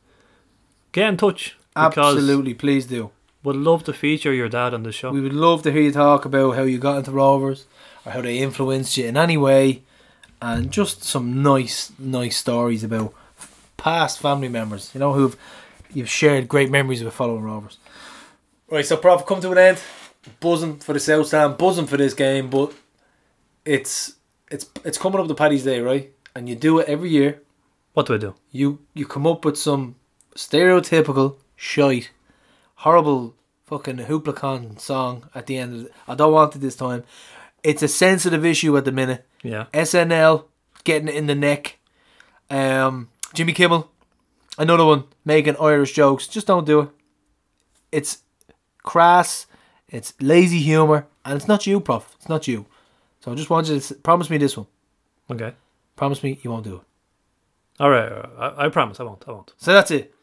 get 0.91 1.07
in 1.07 1.17
touch. 1.17 1.57
Absolutely, 1.75 2.53
please 2.53 2.85
do. 2.85 3.11
Would 3.43 3.55
love 3.55 3.84
to 3.85 3.93
feature 3.93 4.34
your 4.34 4.49
dad 4.49 4.73
on 4.73 4.84
the 4.84 4.91
show. 4.91 5.11
We 5.11 5.22
would 5.22 5.34
love 5.34 5.63
to 5.63 5.72
hear 5.72 5.81
you 5.81 5.91
talk 5.91 6.26
about 6.26 6.55
how 6.55 6.63
you 6.63 6.77
got 6.77 6.97
into 6.97 7.11
Rovers 7.11 7.65
or 8.05 8.11
how 8.11 8.22
they 8.22 8.38
influenced 8.38 8.97
you 8.97 9.05
in 9.05 9.18
any 9.18 9.38
way, 9.38 9.84
and 10.41 10.72
just 10.72 11.03
some 11.03 11.41
nice, 11.41 11.91
nice 11.97 12.38
stories 12.38 12.84
about 12.84 13.13
past 13.77 14.19
family 14.19 14.47
members. 14.47 14.91
You 14.93 14.99
know 14.99 15.13
who've 15.13 15.35
you've 15.93 16.09
shared 16.09 16.47
great 16.47 16.69
memories 16.69 17.03
with 17.03 17.13
following 17.13 17.43
Rovers. 17.43 17.77
Right, 18.69 18.85
so 18.85 18.95
Prof, 18.95 19.26
come 19.26 19.41
to 19.41 19.51
an 19.51 19.57
end. 19.57 19.81
Buzzing 20.39 20.77
for 20.77 20.93
the 20.93 20.99
South 20.99 21.27
Stand, 21.27 21.57
buzzing 21.57 21.88
for 21.88 21.97
this 21.97 22.13
game, 22.13 22.49
but 22.49 22.73
it's 23.65 24.15
it's 24.51 24.69
it's 24.85 24.97
coming 24.97 25.19
up 25.19 25.27
to 25.27 25.34
Paddy's 25.34 25.63
Day, 25.63 25.80
right? 25.80 26.11
And 26.35 26.47
you 26.47 26.55
do 26.55 26.80
it 26.80 26.88
every 26.88 27.09
year. 27.09 27.41
What 27.93 28.05
do 28.05 28.13
I 28.13 28.18
do? 28.18 28.35
You 28.51 28.80
you 28.93 29.07
come 29.07 29.26
up 29.26 29.43
with 29.43 29.57
some 29.57 29.95
stereotypical 30.35 31.38
shite, 31.55 32.11
horrible 32.81 33.35
fucking 33.65 33.97
hooplicon 33.97 34.79
song 34.79 35.29
at 35.33 35.47
the 35.47 35.57
end. 35.57 35.89
I 36.07 36.15
don't 36.15 36.33
want 36.33 36.55
it 36.55 36.59
this 36.59 36.75
time. 36.75 37.03
It's 37.63 37.83
a 37.83 37.87
sensitive 37.87 38.45
issue 38.45 38.75
at 38.77 38.85
the 38.85 38.91
minute. 38.91 39.25
Yeah. 39.43 39.65
SNL 39.73 40.45
getting 40.83 41.07
it 41.07 41.15
in 41.15 41.27
the 41.27 41.35
neck. 41.35 41.77
Um, 42.49 43.09
Jimmy 43.33 43.53
Kimmel 43.53 43.91
another 44.57 44.85
one 44.85 45.05
making 45.25 45.57
Irish 45.57 45.93
jokes. 45.93 46.27
Just 46.27 46.47
don't 46.47 46.65
do 46.65 46.81
it. 46.81 46.89
It's 47.91 48.19
crass. 48.83 49.47
It's 49.89 50.13
lazy 50.21 50.59
humor, 50.59 51.07
and 51.25 51.35
it's 51.35 51.47
not 51.47 51.67
you, 51.67 51.81
Prof. 51.81 52.15
It's 52.17 52.29
not 52.29 52.47
you. 52.47 52.65
So 53.19 53.31
I 53.31 53.35
just 53.35 53.49
want 53.49 53.67
you 53.67 53.79
to 53.79 53.95
promise 53.95 54.29
me 54.29 54.37
this 54.37 54.55
one. 54.55 54.67
Okay. 55.29 55.53
Promise 55.97 56.23
me 56.23 56.39
you 56.41 56.49
won't 56.49 56.63
do 56.63 56.75
it. 56.77 56.81
All 57.79 57.89
right. 57.89 58.11
all 58.11 58.19
right. 58.19 58.53
I, 58.57 58.65
I 58.65 58.69
promise 58.69 58.99
I 58.99 59.03
won't. 59.03 59.23
I 59.27 59.31
won't. 59.31 59.53
So 59.57 59.73
that's 59.73 59.91
it. 59.91 60.15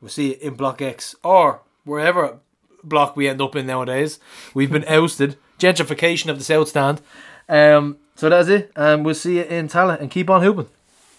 We'll 0.00 0.08
see 0.08 0.30
you 0.30 0.38
in 0.40 0.54
Block 0.54 0.80
X 0.80 1.14
or 1.22 1.60
wherever 1.84 2.38
block 2.84 3.16
we 3.16 3.28
end 3.28 3.40
up 3.40 3.56
in 3.56 3.66
nowadays. 3.66 4.18
We've 4.54 4.70
been 4.70 4.84
ousted. 4.88 5.36
Gentrification 5.58 6.28
of 6.28 6.38
the 6.38 6.44
South 6.44 6.68
Stand. 6.68 7.00
Um, 7.48 7.98
so 8.16 8.28
that's 8.28 8.48
it. 8.48 8.72
And 8.74 9.04
we'll 9.04 9.14
see 9.14 9.36
you 9.36 9.44
in 9.44 9.68
Tallaght 9.68 10.00
and 10.00 10.10
keep 10.10 10.28
on 10.28 10.42
hooping. 10.42 10.68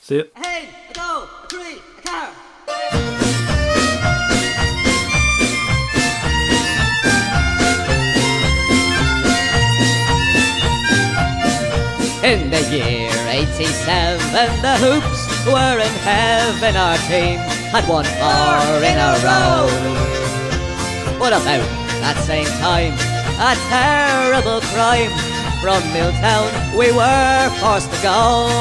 See 0.02 0.16
you. 0.16 0.30
Hey, 0.36 0.68
a 0.90 0.94
go, 0.94 1.28
a 1.44 1.48
three, 1.48 1.78
a 1.78 2.02
car. 2.02 2.30
In 12.24 12.50
the 12.50 12.62
year 12.72 13.12
87, 13.28 14.18
the 14.62 14.78
Hoops 14.78 15.46
were 15.46 15.80
in 15.80 15.94
heaven. 16.04 16.76
Our 16.76 16.98
team 17.10 17.38
had 17.72 17.88
won 17.88 18.06
four 18.06 18.84
in 18.84 18.98
a 18.98 19.20
row. 19.26 20.23
But 21.24 21.32
about 21.32 21.64
that 22.04 22.20
same 22.28 22.52
time, 22.60 22.92
a 23.40 23.56
terrible 23.72 24.60
crime 24.76 25.08
from 25.64 25.80
Milltown 25.96 26.52
we 26.76 26.92
were 26.92 27.48
forced 27.64 27.88
to 27.96 28.00
go. 28.04 28.52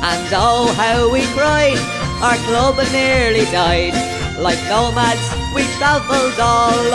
And 0.00 0.24
oh, 0.32 0.72
how 0.80 1.12
we 1.12 1.28
cried, 1.36 1.76
our 2.24 2.40
club 2.48 2.80
nearly 2.90 3.44
died. 3.52 3.92
Like 4.40 4.56
nomads, 4.64 5.20
we 5.52 5.68
travelled 5.76 6.40
all 6.40 6.88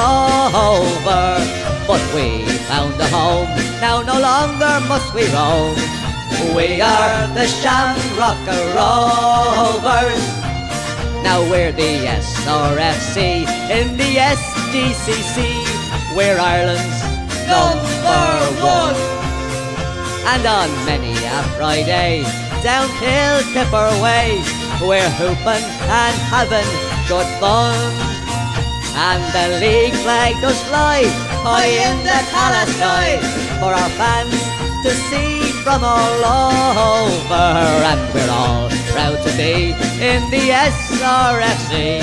over. 0.73 1.37
But 1.85 2.01
we 2.17 2.49
found 2.65 2.97
a 2.97 3.05
home, 3.13 3.45
now 3.77 4.01
no 4.01 4.17
longer 4.17 4.81
must 4.89 5.13
we 5.13 5.29
roam. 5.29 5.77
We 6.57 6.81
are 6.81 7.29
the 7.37 7.45
Shamrock 7.45 8.41
Rovers. 8.73 10.44
Now 11.25 11.41
we're 11.49 11.71
the 11.71 12.05
SRFC 12.05 13.49
in 13.73 13.97
the 13.97 14.11
SDCC. 14.37 15.57
We're 16.15 16.37
Ireland's 16.37 17.01
number 17.49 18.29
one. 18.61 18.95
And 20.29 20.45
on 20.45 20.69
many 20.85 21.17
a 21.25 21.41
Friday, 21.57 22.21
down 22.61 22.87
Kilkipper 23.01 23.89
Way, 24.03 24.37
we're 24.85 25.09
hooping 25.17 25.65
and 25.89 26.15
having 26.29 26.69
good 27.09 27.29
fun. 27.41 27.73
And 28.93 29.23
the 29.33 29.59
league 29.65 29.95
flag 30.05 30.39
does 30.41 30.61
fly 30.69 31.05
high 31.41 31.73
in 31.89 32.03
the 32.03 32.19
Tallaght 32.29 32.69
sky 32.77 33.17
for 33.59 33.73
our 33.73 33.89
fans 33.97 34.74
to 34.85 34.93
see 35.09 35.41
from 35.63 35.83
all 35.83 36.21
over. 36.93 37.47
And 37.89 38.13
we're 38.13 38.29
all 38.29 38.69
proud 38.93 39.17
to 39.25 39.31
be 39.35 39.73
in 40.11 40.21
the 40.29 40.49
SRFC. 40.53 42.01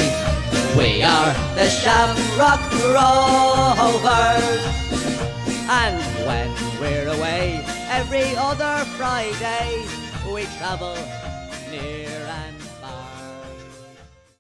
We 0.76 1.00
are 1.04 1.32
the 1.54 1.68
Shamrock 1.70 2.60
Rovers. 2.96 4.64
And 5.70 6.02
when 6.26 6.50
we're 6.80 7.06
away 7.06 7.64
every 7.88 8.34
other 8.34 8.84
Friday, 8.96 9.86
we 10.34 10.46
travel 10.58 10.96
near 11.70 12.21